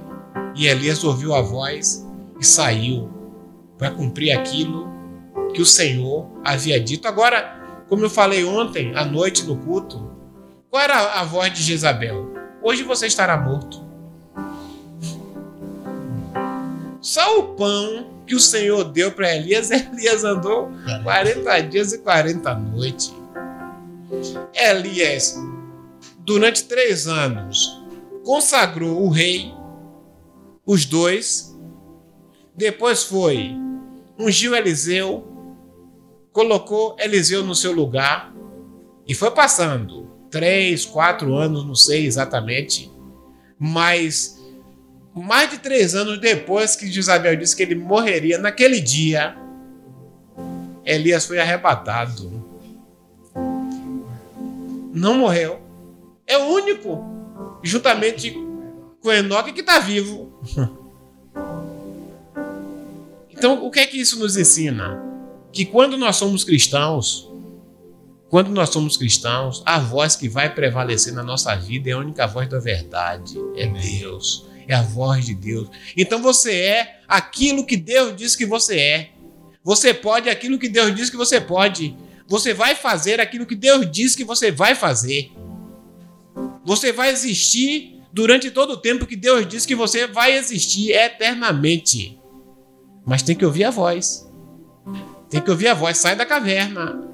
E 0.56 0.68
Elias 0.68 1.03
ouviu 1.03 1.34
a 1.34 1.41
voz 1.41 2.06
e 2.40 2.45
saiu 2.45 3.10
para 3.77 3.91
cumprir 3.91 4.31
aquilo 4.31 4.88
que 5.53 5.61
o 5.61 5.65
Senhor 5.65 6.30
havia 6.44 6.80
dito. 6.80 7.07
Agora, 7.07 7.84
como 7.88 8.06
eu 8.06 8.10
falei 8.10 8.44
ontem 8.44 8.95
à 8.95 9.03
noite 9.06 9.45
no 9.45 9.57
culto, 9.57 10.11
qual 10.69 10.84
era 10.84 11.19
a 11.19 11.23
voz 11.23 11.52
de 11.53 11.64
Jezabel? 11.64 12.34
Hoje 12.61 12.84
você 12.84 13.07
estará 13.07 13.38
morto. 13.38 13.84
Só 17.02 17.40
o 17.40 17.56
pão 17.56 18.19
que 18.30 18.35
o 18.35 18.39
Senhor 18.39 18.84
deu 18.84 19.11
para 19.11 19.35
Elias, 19.35 19.72
Elias 19.73 20.23
andou 20.23 20.69
40 21.01 21.61
dias 21.61 21.93
e 21.93 21.97
40 21.97 22.53
noites. 22.53 23.11
Elias, 24.53 25.35
durante 26.19 26.65
três 26.65 27.07
anos, 27.07 27.81
consagrou 28.23 29.03
o 29.03 29.10
rei, 29.10 29.51
os 30.64 30.85
dois. 30.85 31.57
Depois 32.56 33.03
foi, 33.03 33.56
ungiu 34.18 34.56
Eliseu, 34.56 35.26
colocou 36.31 36.95
Eliseu 36.99 37.43
no 37.43 37.56
seu 37.56 37.72
lugar 37.72 38.31
e 39.07 39.15
foi 39.15 39.31
passando 39.31 40.07
três, 40.30 40.85
quatro 40.85 41.34
anos, 41.34 41.65
não 41.65 41.73
sei 41.73 42.06
exatamente, 42.06 42.91
mas 43.57 44.39
mais 45.22 45.50
de 45.50 45.58
três 45.58 45.96
anos 45.96 46.20
depois 46.20 46.76
que 46.76 46.91
Jezabel 46.91 47.36
disse 47.36 47.56
que 47.56 47.64
ele 47.64 47.76
morreria, 47.76 48.38
naquele 48.38 48.80
dia, 48.80 49.36
Elias 50.86 51.26
foi 51.26 51.40
arrebatado. 51.40 52.40
Não 54.94 55.18
morreu. 55.18 55.60
É 56.26 56.38
o 56.38 56.46
único, 56.46 57.04
juntamente 57.64 58.36
com 59.02 59.12
Enoque, 59.12 59.54
que 59.54 59.62
está 59.62 59.80
vivo. 59.80 60.40
Então, 63.32 63.66
o 63.66 63.72
que 63.72 63.80
é 63.80 63.88
que 63.88 63.96
isso 63.96 64.20
nos 64.20 64.36
ensina? 64.36 65.02
Que 65.54 65.64
quando 65.66 65.96
nós 65.96 66.18
somos 66.18 66.44
cristãos, 66.44 67.32
quando 68.28 68.50
nós 68.50 68.68
somos 68.68 68.98
cristãos, 68.98 69.64
a 69.66 69.80
voz 69.80 70.18
que 70.18 70.28
vai 70.28 70.54
prevalecer 70.54 71.14
na 71.14 71.24
nossa 71.24 71.56
vida 71.56 71.90
é 71.90 71.94
a 71.94 72.00
única 72.00 72.28
voz 72.28 72.50
da 72.50 72.60
verdade, 72.60 73.40
é 73.56 73.66
Deus 73.66 74.48
é 74.70 74.76
a 74.76 74.84
voz 74.84 75.26
de 75.26 75.34
Deus. 75.34 75.68
Então 75.98 76.22
você 76.22 76.54
é 76.54 77.00
aquilo 77.08 77.66
que 77.66 77.76
Deus 77.76 78.16
diz 78.16 78.36
que 78.36 78.46
você 78.46 78.78
é. 78.80 79.10
Você 79.64 79.96
pode 79.96 80.30
aquilo 80.30 80.60
que 80.60 80.70
Deus 80.70 80.96
diz 80.96 81.10
que 81.10 81.18
você 81.18 81.41
pode. 81.41 81.98
Você 82.28 82.54
vai 82.54 82.76
fazer 82.76 83.20
aquilo 83.20 83.48
que 83.48 83.56
Deus 83.56 83.90
diz 83.91 84.16
que 84.16 84.24
você 84.24 84.52
vai 84.52 84.76
fazer. 84.76 85.32
Você 86.64 86.91
vai 86.91 87.10
existir 87.10 88.00
durante 88.14 88.52
todo 88.52 88.74
o 88.74 88.78
tempo 88.78 89.08
que 89.08 89.16
Deus 89.16 89.48
diz 89.48 89.66
que 89.66 89.74
você 89.74 90.06
vai 90.06 90.38
existir 90.38 90.91
eternamente. 90.91 92.20
Mas 93.04 93.24
tem 93.24 93.36
que 93.36 93.46
ouvir 93.46 93.64
a 93.64 93.72
voz. 93.72 94.30
Tem 95.32 95.41
que 95.41 95.50
ouvir 95.50 95.70
a 95.70 95.74
voz. 95.74 95.98
Sai 95.98 96.16
da 96.16 96.28
caverna. 96.28 97.10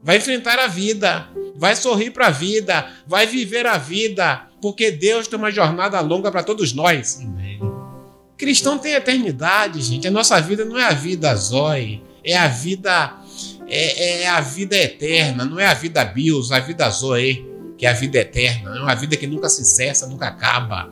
Vai 0.00 0.18
enfrentar 0.18 0.60
a 0.60 0.68
vida. 0.68 1.28
Vai 1.56 1.74
sorrir 1.74 2.12
para 2.12 2.28
a 2.28 2.30
vida. 2.30 2.88
Vai 3.04 3.26
viver 3.26 3.66
a 3.66 3.78
vida 3.78 4.48
porque 4.64 4.90
Deus 4.90 5.28
tem 5.28 5.38
uma 5.38 5.50
jornada 5.50 6.00
longa 6.00 6.32
para 6.32 6.42
todos 6.42 6.72
nós. 6.72 7.20
Amém. 7.20 7.60
Cristão 8.34 8.78
tem 8.78 8.94
eternidade, 8.94 9.82
gente. 9.82 10.08
A 10.08 10.10
nossa 10.10 10.40
vida 10.40 10.64
não 10.64 10.78
é 10.78 10.86
a 10.86 10.92
vida 10.92 11.34
zói, 11.34 12.02
é 12.24 12.34
a 12.34 12.48
vida 12.48 13.14
é, 13.68 14.22
é, 14.22 14.26
a 14.26 14.40
vida 14.40 14.74
eterna, 14.74 15.44
não 15.44 15.60
é 15.60 15.66
a 15.66 15.74
vida 15.74 16.02
bios, 16.02 16.50
a 16.50 16.60
vida 16.60 16.88
zoe, 16.88 17.46
que 17.76 17.84
é 17.84 17.90
a 17.90 17.92
vida 17.92 18.16
eterna, 18.16 18.74
é 18.74 18.80
uma 18.80 18.94
vida 18.94 19.18
que 19.18 19.26
nunca 19.26 19.50
se 19.50 19.66
cessa, 19.66 20.06
nunca 20.06 20.28
acaba. 20.28 20.90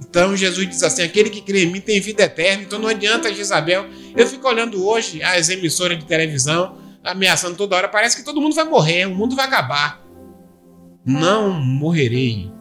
Então 0.00 0.36
Jesus 0.36 0.68
diz 0.68 0.82
assim: 0.82 1.02
aquele 1.02 1.30
que 1.30 1.40
crê 1.40 1.62
em 1.62 1.70
mim 1.70 1.80
tem 1.80 2.00
vida 2.00 2.24
eterna. 2.24 2.64
Então 2.64 2.80
não 2.80 2.88
adianta, 2.88 3.30
Isabel. 3.30 3.86
Eu 4.16 4.26
fico 4.26 4.48
olhando 4.48 4.84
hoje 4.84 5.22
as 5.22 5.48
emissoras 5.50 5.96
de 5.96 6.04
televisão 6.04 6.78
ameaçando 7.04 7.54
toda 7.54 7.76
hora. 7.76 7.88
Parece 7.88 8.16
que 8.16 8.24
todo 8.24 8.40
mundo 8.40 8.56
vai 8.56 8.64
morrer, 8.64 9.06
o 9.06 9.14
mundo 9.14 9.36
vai 9.36 9.46
acabar 9.46 10.07
não 11.08 11.50
morrerei 11.50 12.52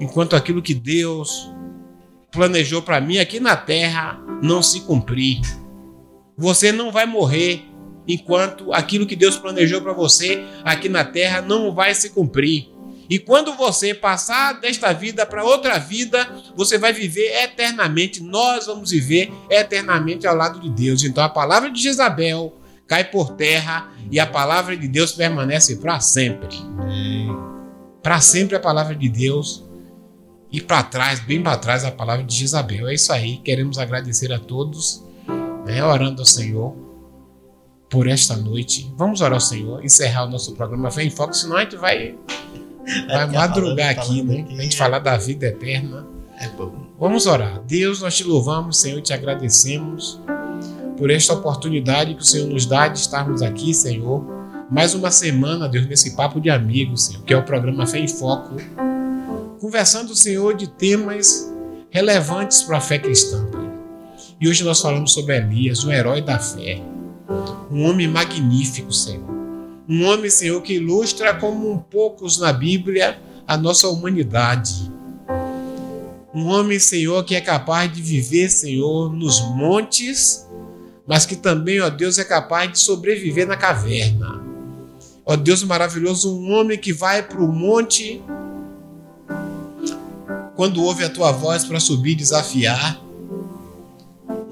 enquanto 0.00 0.34
aquilo 0.34 0.60
que 0.60 0.74
Deus 0.74 1.48
planejou 2.32 2.82
para 2.82 3.00
mim 3.00 3.18
aqui 3.18 3.38
na 3.38 3.54
terra 3.54 4.18
não 4.42 4.60
se 4.60 4.80
cumprir. 4.80 5.40
Você 6.36 6.72
não 6.72 6.90
vai 6.90 7.06
morrer 7.06 7.62
enquanto 8.08 8.72
aquilo 8.72 9.06
que 9.06 9.14
Deus 9.14 9.36
planejou 9.36 9.80
para 9.80 9.92
você 9.92 10.42
aqui 10.64 10.88
na 10.88 11.04
terra 11.04 11.40
não 11.40 11.72
vai 11.72 11.94
se 11.94 12.10
cumprir. 12.10 12.68
E 13.08 13.20
quando 13.20 13.54
você 13.54 13.94
passar 13.94 14.60
desta 14.60 14.92
vida 14.92 15.24
para 15.24 15.44
outra 15.44 15.78
vida, 15.78 16.28
você 16.56 16.76
vai 16.76 16.92
viver 16.92 17.44
eternamente. 17.44 18.20
Nós 18.20 18.66
vamos 18.66 18.90
viver 18.90 19.30
eternamente 19.48 20.26
ao 20.26 20.34
lado 20.34 20.58
de 20.58 20.68
Deus. 20.70 21.04
Então 21.04 21.22
a 21.22 21.28
palavra 21.28 21.70
de 21.70 21.80
Jezabel 21.80 22.58
cai 22.92 23.04
por 23.04 23.30
terra 23.30 23.90
e 24.10 24.20
a 24.20 24.26
palavra 24.26 24.76
de 24.76 24.86
Deus 24.86 25.12
permanece 25.12 25.76
para 25.76 25.98
sempre. 25.98 26.54
Para 28.02 28.20
sempre 28.20 28.54
a 28.54 28.60
palavra 28.60 28.94
de 28.94 29.08
Deus 29.08 29.64
e 30.50 30.60
para 30.60 30.82
trás, 30.82 31.18
bem 31.20 31.42
para 31.42 31.56
trás, 31.56 31.86
a 31.86 31.90
palavra 31.90 32.22
de 32.22 32.36
Jezabel. 32.36 32.86
É 32.88 32.92
isso 32.92 33.10
aí. 33.10 33.38
Queremos 33.38 33.78
agradecer 33.78 34.30
a 34.30 34.38
todos 34.38 35.02
né, 35.64 35.82
orando 35.82 36.20
ao 36.20 36.26
Senhor 36.26 36.76
por 37.88 38.06
esta 38.06 38.36
noite. 38.36 38.92
Vamos 38.94 39.22
orar 39.22 39.34
ao 39.34 39.40
Senhor, 39.40 39.82
encerrar 39.82 40.26
o 40.26 40.30
nosso 40.30 40.52
programa 40.54 40.90
Vem 40.90 41.06
em 41.06 41.10
Foco, 41.10 41.32
senão 41.32 41.56
a 41.56 41.60
gente 41.62 41.76
vai, 41.76 42.14
vai 43.08 43.26
madrugar 43.26 43.88
aqui, 43.88 44.22
né? 44.22 44.44
A 44.50 44.62
gente 44.64 44.76
falar 44.76 44.98
da 44.98 45.16
vida 45.16 45.46
eterna. 45.46 46.06
É 46.38 46.46
bom. 46.50 46.88
Vamos 46.98 47.26
orar. 47.26 47.62
Deus, 47.62 48.02
nós 48.02 48.14
te 48.14 48.24
louvamos, 48.24 48.78
Senhor, 48.78 49.00
te 49.00 49.14
agradecemos 49.14 50.20
por 51.02 51.10
esta 51.10 51.32
oportunidade 51.32 52.14
que 52.14 52.22
o 52.22 52.24
Senhor 52.24 52.46
nos 52.46 52.64
dá 52.64 52.86
de 52.86 52.96
estarmos 52.96 53.42
aqui, 53.42 53.74
Senhor. 53.74 54.24
Mais 54.70 54.94
uma 54.94 55.10
semana, 55.10 55.68
Deus, 55.68 55.84
nesse 55.88 56.14
papo 56.14 56.40
de 56.40 56.48
amigos, 56.48 57.06
Senhor, 57.06 57.24
que 57.24 57.34
é 57.34 57.36
o 57.36 57.42
programa 57.42 57.84
Fé 57.88 57.98
em 57.98 58.06
Foco, 58.06 58.54
conversando, 59.60 60.14
Senhor, 60.14 60.56
de 60.56 60.68
temas 60.68 61.52
relevantes 61.90 62.62
para 62.62 62.76
a 62.76 62.80
fé 62.80 63.00
cristã. 63.00 63.44
E 64.40 64.48
hoje 64.48 64.62
nós 64.62 64.80
falamos 64.80 65.12
sobre 65.12 65.38
Elias, 65.38 65.82
o 65.82 65.90
herói 65.90 66.22
da 66.22 66.38
fé. 66.38 66.80
Um 67.68 67.82
homem 67.82 68.06
magnífico, 68.06 68.92
Senhor. 68.92 69.28
Um 69.88 70.04
homem, 70.04 70.30
Senhor, 70.30 70.62
que 70.62 70.74
ilustra 70.74 71.34
como 71.34 71.68
um 71.68 71.78
poucos 71.78 72.38
na 72.38 72.52
Bíblia 72.52 73.18
a 73.44 73.56
nossa 73.56 73.88
humanidade. 73.88 74.88
Um 76.32 76.46
homem, 76.46 76.78
Senhor, 76.78 77.24
que 77.24 77.34
é 77.34 77.40
capaz 77.40 77.92
de 77.92 78.00
viver, 78.00 78.48
Senhor, 78.48 79.12
nos 79.12 79.40
montes, 79.40 80.46
mas 81.06 81.26
que 81.26 81.36
também, 81.36 81.80
ó 81.80 81.88
Deus, 81.90 82.18
é 82.18 82.24
capaz 82.24 82.72
de 82.72 82.78
sobreviver 82.78 83.46
na 83.46 83.56
caverna. 83.56 84.42
Ó 85.24 85.36
Deus 85.36 85.62
maravilhoso, 85.62 86.36
um 86.36 86.52
homem 86.52 86.78
que 86.78 86.92
vai 86.92 87.22
para 87.22 87.40
o 87.40 87.52
monte 87.52 88.22
quando 90.56 90.82
ouve 90.82 91.04
a 91.04 91.10
tua 91.10 91.32
voz 91.32 91.64
para 91.64 91.80
subir 91.80 92.12
e 92.12 92.16
desafiar 92.16 93.02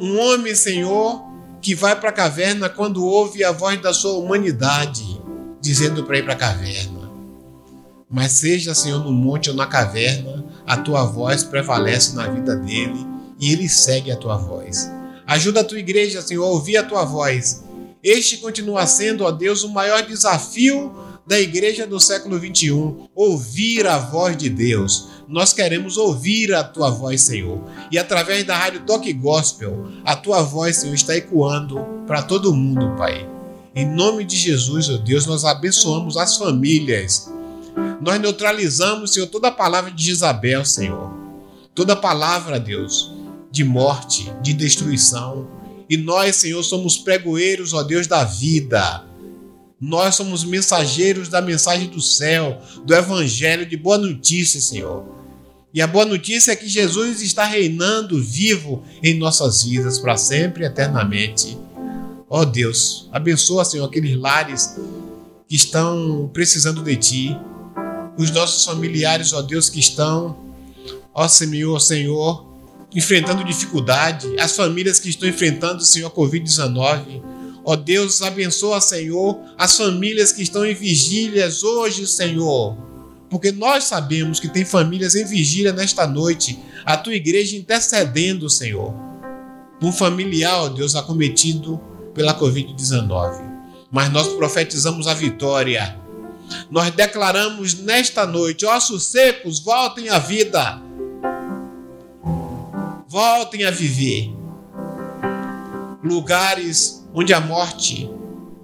um 0.00 0.18
homem, 0.18 0.54
Senhor, 0.54 1.22
que 1.60 1.74
vai 1.74 1.94
para 1.94 2.08
a 2.08 2.12
caverna 2.12 2.70
quando 2.70 3.04
ouve 3.04 3.44
a 3.44 3.52
voz 3.52 3.80
da 3.82 3.92
sua 3.92 4.14
humanidade, 4.14 5.20
dizendo 5.60 6.04
para 6.04 6.18
ir 6.18 6.22
para 6.24 6.32
a 6.32 6.36
caverna. 6.36 7.10
Mas 8.08 8.32
seja, 8.32 8.74
Senhor, 8.74 9.04
no 9.04 9.12
monte 9.12 9.50
ou 9.50 9.56
na 9.56 9.66
caverna, 9.66 10.42
a 10.66 10.78
tua 10.78 11.04
voz 11.04 11.44
prevalece 11.44 12.16
na 12.16 12.26
vida 12.28 12.56
dele 12.56 13.06
e 13.38 13.52
ele 13.52 13.68
segue 13.68 14.10
a 14.10 14.16
tua 14.16 14.38
voz. 14.38 14.90
Ajuda 15.30 15.60
a 15.60 15.64
tua 15.64 15.78
igreja, 15.78 16.20
Senhor, 16.20 16.42
a 16.42 16.48
ouvir 16.48 16.76
a 16.76 16.82
tua 16.82 17.04
voz. 17.04 17.62
Este 18.02 18.38
continua 18.38 18.84
sendo, 18.84 19.22
ó 19.22 19.30
Deus, 19.30 19.62
o 19.62 19.68
maior 19.68 20.02
desafio 20.02 20.92
da 21.24 21.38
igreja 21.38 21.86
do 21.86 22.00
século 22.00 22.36
21, 22.36 23.06
ouvir 23.14 23.86
a 23.86 23.96
voz 23.96 24.36
de 24.36 24.50
Deus. 24.50 25.06
Nós 25.28 25.52
queremos 25.52 25.96
ouvir 25.96 26.52
a 26.52 26.64
tua 26.64 26.90
voz, 26.90 27.20
Senhor. 27.20 27.62
E 27.92 27.96
através 27.96 28.42
da 28.42 28.56
rádio 28.56 28.80
Toque 28.84 29.12
Gospel, 29.12 29.86
a 30.04 30.16
tua 30.16 30.42
voz, 30.42 30.78
Senhor, 30.78 30.96
está 30.96 31.16
ecoando 31.16 31.78
para 32.08 32.22
todo 32.22 32.52
mundo, 32.52 32.96
Pai. 32.98 33.24
Em 33.72 33.86
nome 33.86 34.24
de 34.24 34.36
Jesus, 34.36 34.90
ó 34.90 34.96
Deus, 34.96 35.26
nós 35.26 35.44
abençoamos 35.44 36.16
as 36.16 36.38
famílias. 36.38 37.32
Nós 38.00 38.20
neutralizamos, 38.20 39.14
Senhor, 39.14 39.28
toda 39.28 39.46
a 39.46 39.52
palavra 39.52 39.92
de 39.92 40.10
Isabel, 40.10 40.64
Senhor. 40.64 41.14
Toda 41.72 41.94
palavra, 41.94 42.58
Deus, 42.58 43.19
de 43.50 43.64
morte, 43.64 44.32
de 44.42 44.52
destruição. 44.52 45.48
E 45.88 45.96
nós, 45.96 46.36
Senhor, 46.36 46.62
somos 46.62 46.96
pregoeiros, 46.96 47.72
ó 47.72 47.82
Deus, 47.82 48.06
da 48.06 48.24
vida 48.24 49.10
nós 49.80 50.16
somos 50.16 50.44
mensageiros 50.44 51.30
da 51.30 51.40
mensagem 51.40 51.88
do 51.88 52.02
céu, 52.02 52.60
do 52.84 52.94
evangelho 52.94 53.64
de 53.64 53.78
boa 53.78 53.96
notícia, 53.96 54.60
Senhor. 54.60 55.06
E 55.72 55.80
a 55.80 55.86
boa 55.86 56.04
notícia 56.04 56.52
é 56.52 56.56
que 56.56 56.68
Jesus 56.68 57.22
está 57.22 57.44
reinando 57.46 58.22
vivo 58.22 58.84
em 59.02 59.14
nossas 59.14 59.62
vidas 59.62 59.98
para 59.98 60.18
sempre 60.18 60.64
e 60.64 60.66
eternamente. 60.66 61.56
Ó 62.28 62.44
Deus, 62.44 63.08
abençoa, 63.10 63.64
Senhor, 63.64 63.86
aqueles 63.86 64.14
lares 64.18 64.76
que 65.48 65.56
estão 65.56 66.28
precisando 66.30 66.82
de 66.82 66.96
Ti, 66.96 67.38
os 68.18 68.30
nossos 68.30 68.66
familiares, 68.66 69.32
ó 69.32 69.40
Deus, 69.40 69.70
que 69.70 69.80
estão, 69.80 70.36
ó 71.14 71.26
Senhor, 71.26 71.80
Senhor, 71.80 72.49
enfrentando 72.94 73.44
dificuldade, 73.44 74.26
as 74.38 74.56
famílias 74.56 74.98
que 74.98 75.08
estão 75.08 75.28
enfrentando, 75.28 75.84
Senhor, 75.84 76.08
a 76.08 76.10
Covid-19. 76.10 77.22
Ó 77.64 77.76
Deus, 77.76 78.22
abençoa, 78.22 78.80
Senhor, 78.80 79.38
as 79.56 79.76
famílias 79.76 80.32
que 80.32 80.42
estão 80.42 80.64
em 80.64 80.74
vigílias 80.74 81.62
hoje, 81.62 82.06
Senhor. 82.06 82.76
Porque 83.28 83.52
nós 83.52 83.84
sabemos 83.84 84.40
que 84.40 84.48
tem 84.48 84.64
famílias 84.64 85.14
em 85.14 85.24
vigília 85.24 85.72
nesta 85.72 86.06
noite, 86.06 86.58
a 86.84 86.96
tua 86.96 87.14
igreja 87.14 87.56
intercedendo, 87.56 88.50
Senhor, 88.50 88.92
por 89.78 89.88
um 89.88 89.92
familiar, 89.92 90.62
ó 90.62 90.68
Deus, 90.68 90.96
acometido 90.96 91.80
pela 92.12 92.34
Covid-19. 92.34 93.50
Mas 93.90 94.10
nós 94.10 94.28
profetizamos 94.28 95.06
a 95.06 95.14
vitória. 95.14 95.96
Nós 96.70 96.90
declaramos 96.90 97.74
nesta 97.74 98.26
noite: 98.26 98.66
ossos 98.66 99.04
secos, 99.04 99.60
voltem 99.60 100.08
à 100.08 100.18
vida. 100.18 100.82
Voltem 103.10 103.64
a 103.64 103.72
viver. 103.72 104.32
Lugares 106.00 107.04
onde 107.12 107.34
a 107.34 107.40
morte 107.40 108.08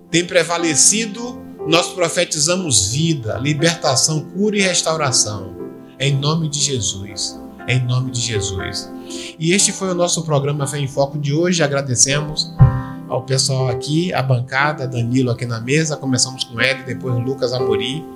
tem 0.09 0.24
prevalecido, 0.24 1.43
nós 1.66 1.89
profetizamos 1.89 2.93
vida, 2.93 3.39
libertação, 3.39 4.20
cura 4.20 4.56
e 4.56 4.60
restauração. 4.60 5.56
Em 5.98 6.14
nome 6.14 6.48
de 6.48 6.60
Jesus. 6.60 7.36
Em 7.66 7.85
nome 7.85 8.12
de 8.12 8.20
Jesus. 8.20 8.89
E 9.36 9.51
este 9.51 9.73
foi 9.73 9.90
o 9.90 9.94
nosso 9.97 10.23
programa 10.23 10.64
Fé 10.64 10.78
em 10.78 10.86
Foco 10.86 11.18
de 11.18 11.35
hoje. 11.35 11.64
Agradecemos 11.64 12.55
ao 13.09 13.24
pessoal 13.24 13.68
aqui, 13.68 14.12
a 14.12 14.23
bancada, 14.23 14.86
Danilo 14.86 15.32
aqui 15.32 15.44
na 15.44 15.60
mesa. 15.60 15.97
Começamos 15.97 16.44
com 16.44 16.60
ele, 16.60 16.85
depois 16.85 17.16
Lucas 17.16 17.52
Amorim 17.52 18.15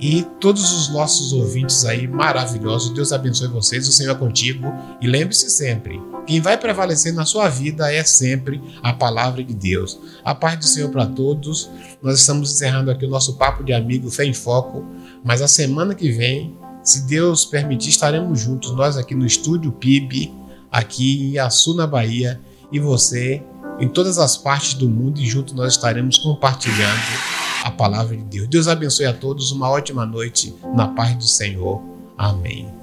e 0.00 0.22
todos 0.40 0.72
os 0.72 0.88
nossos 0.88 1.32
ouvintes 1.32 1.84
aí 1.84 2.08
maravilhosos. 2.08 2.90
Deus 2.90 3.12
abençoe 3.12 3.48
vocês, 3.48 3.86
o 3.86 3.92
Senhor 3.92 4.12
é 4.12 4.18
contigo. 4.18 4.66
E 5.00 5.06
lembre-se 5.06 5.50
sempre: 5.50 6.00
quem 6.26 6.40
vai 6.40 6.56
prevalecer 6.56 7.12
na 7.12 7.26
sua 7.26 7.48
vida 7.48 7.92
é 7.92 8.02
sempre 8.02 8.62
a 8.82 8.94
palavra 8.94 9.44
de 9.44 9.52
Deus. 9.52 10.00
A 10.24 10.34
paz 10.34 10.58
do 10.58 10.64
Senhor 10.64 10.90
para 10.90 11.04
todos. 11.06 11.68
Nós 12.02 12.18
estamos 12.18 12.50
encerrando 12.50 12.90
aqui 12.90 13.04
o 13.04 13.10
nosso 13.10 13.34
papo 13.34 13.62
de 13.62 13.74
amigo 13.74 14.10
Fé 14.10 14.24
em 14.24 14.32
Foco, 14.32 14.86
mas 15.22 15.42
a 15.42 15.48
semana 15.48 15.94
que 15.94 16.10
vem, 16.10 16.56
se 16.82 17.02
Deus 17.02 17.44
permitir, 17.44 17.90
estaremos 17.90 18.40
juntos, 18.40 18.74
nós 18.74 18.96
aqui 18.96 19.14
no 19.14 19.26
estúdio 19.26 19.70
PIB, 19.70 20.32
aqui 20.72 21.34
em 21.34 21.38
Açu, 21.38 21.74
na 21.74 21.86
Bahia, 21.86 22.40
e 22.72 22.80
você 22.80 23.42
em 23.78 23.88
todas 23.88 24.16
as 24.18 24.36
partes 24.36 24.74
do 24.74 24.88
mundo, 24.88 25.20
e 25.20 25.26
junto 25.26 25.54
nós 25.54 25.74
estaremos 25.74 26.16
compartilhando 26.18 27.49
a 27.62 27.70
palavra 27.70 28.16
de 28.16 28.24
Deus. 28.24 28.48
Deus 28.48 28.68
abençoe 28.68 29.06
a 29.06 29.12
todos, 29.12 29.50
uma 29.52 29.68
ótima 29.68 30.06
noite 30.06 30.54
na 30.74 30.88
paz 30.88 31.16
do 31.16 31.24
Senhor. 31.24 31.82
Amém. 32.16 32.79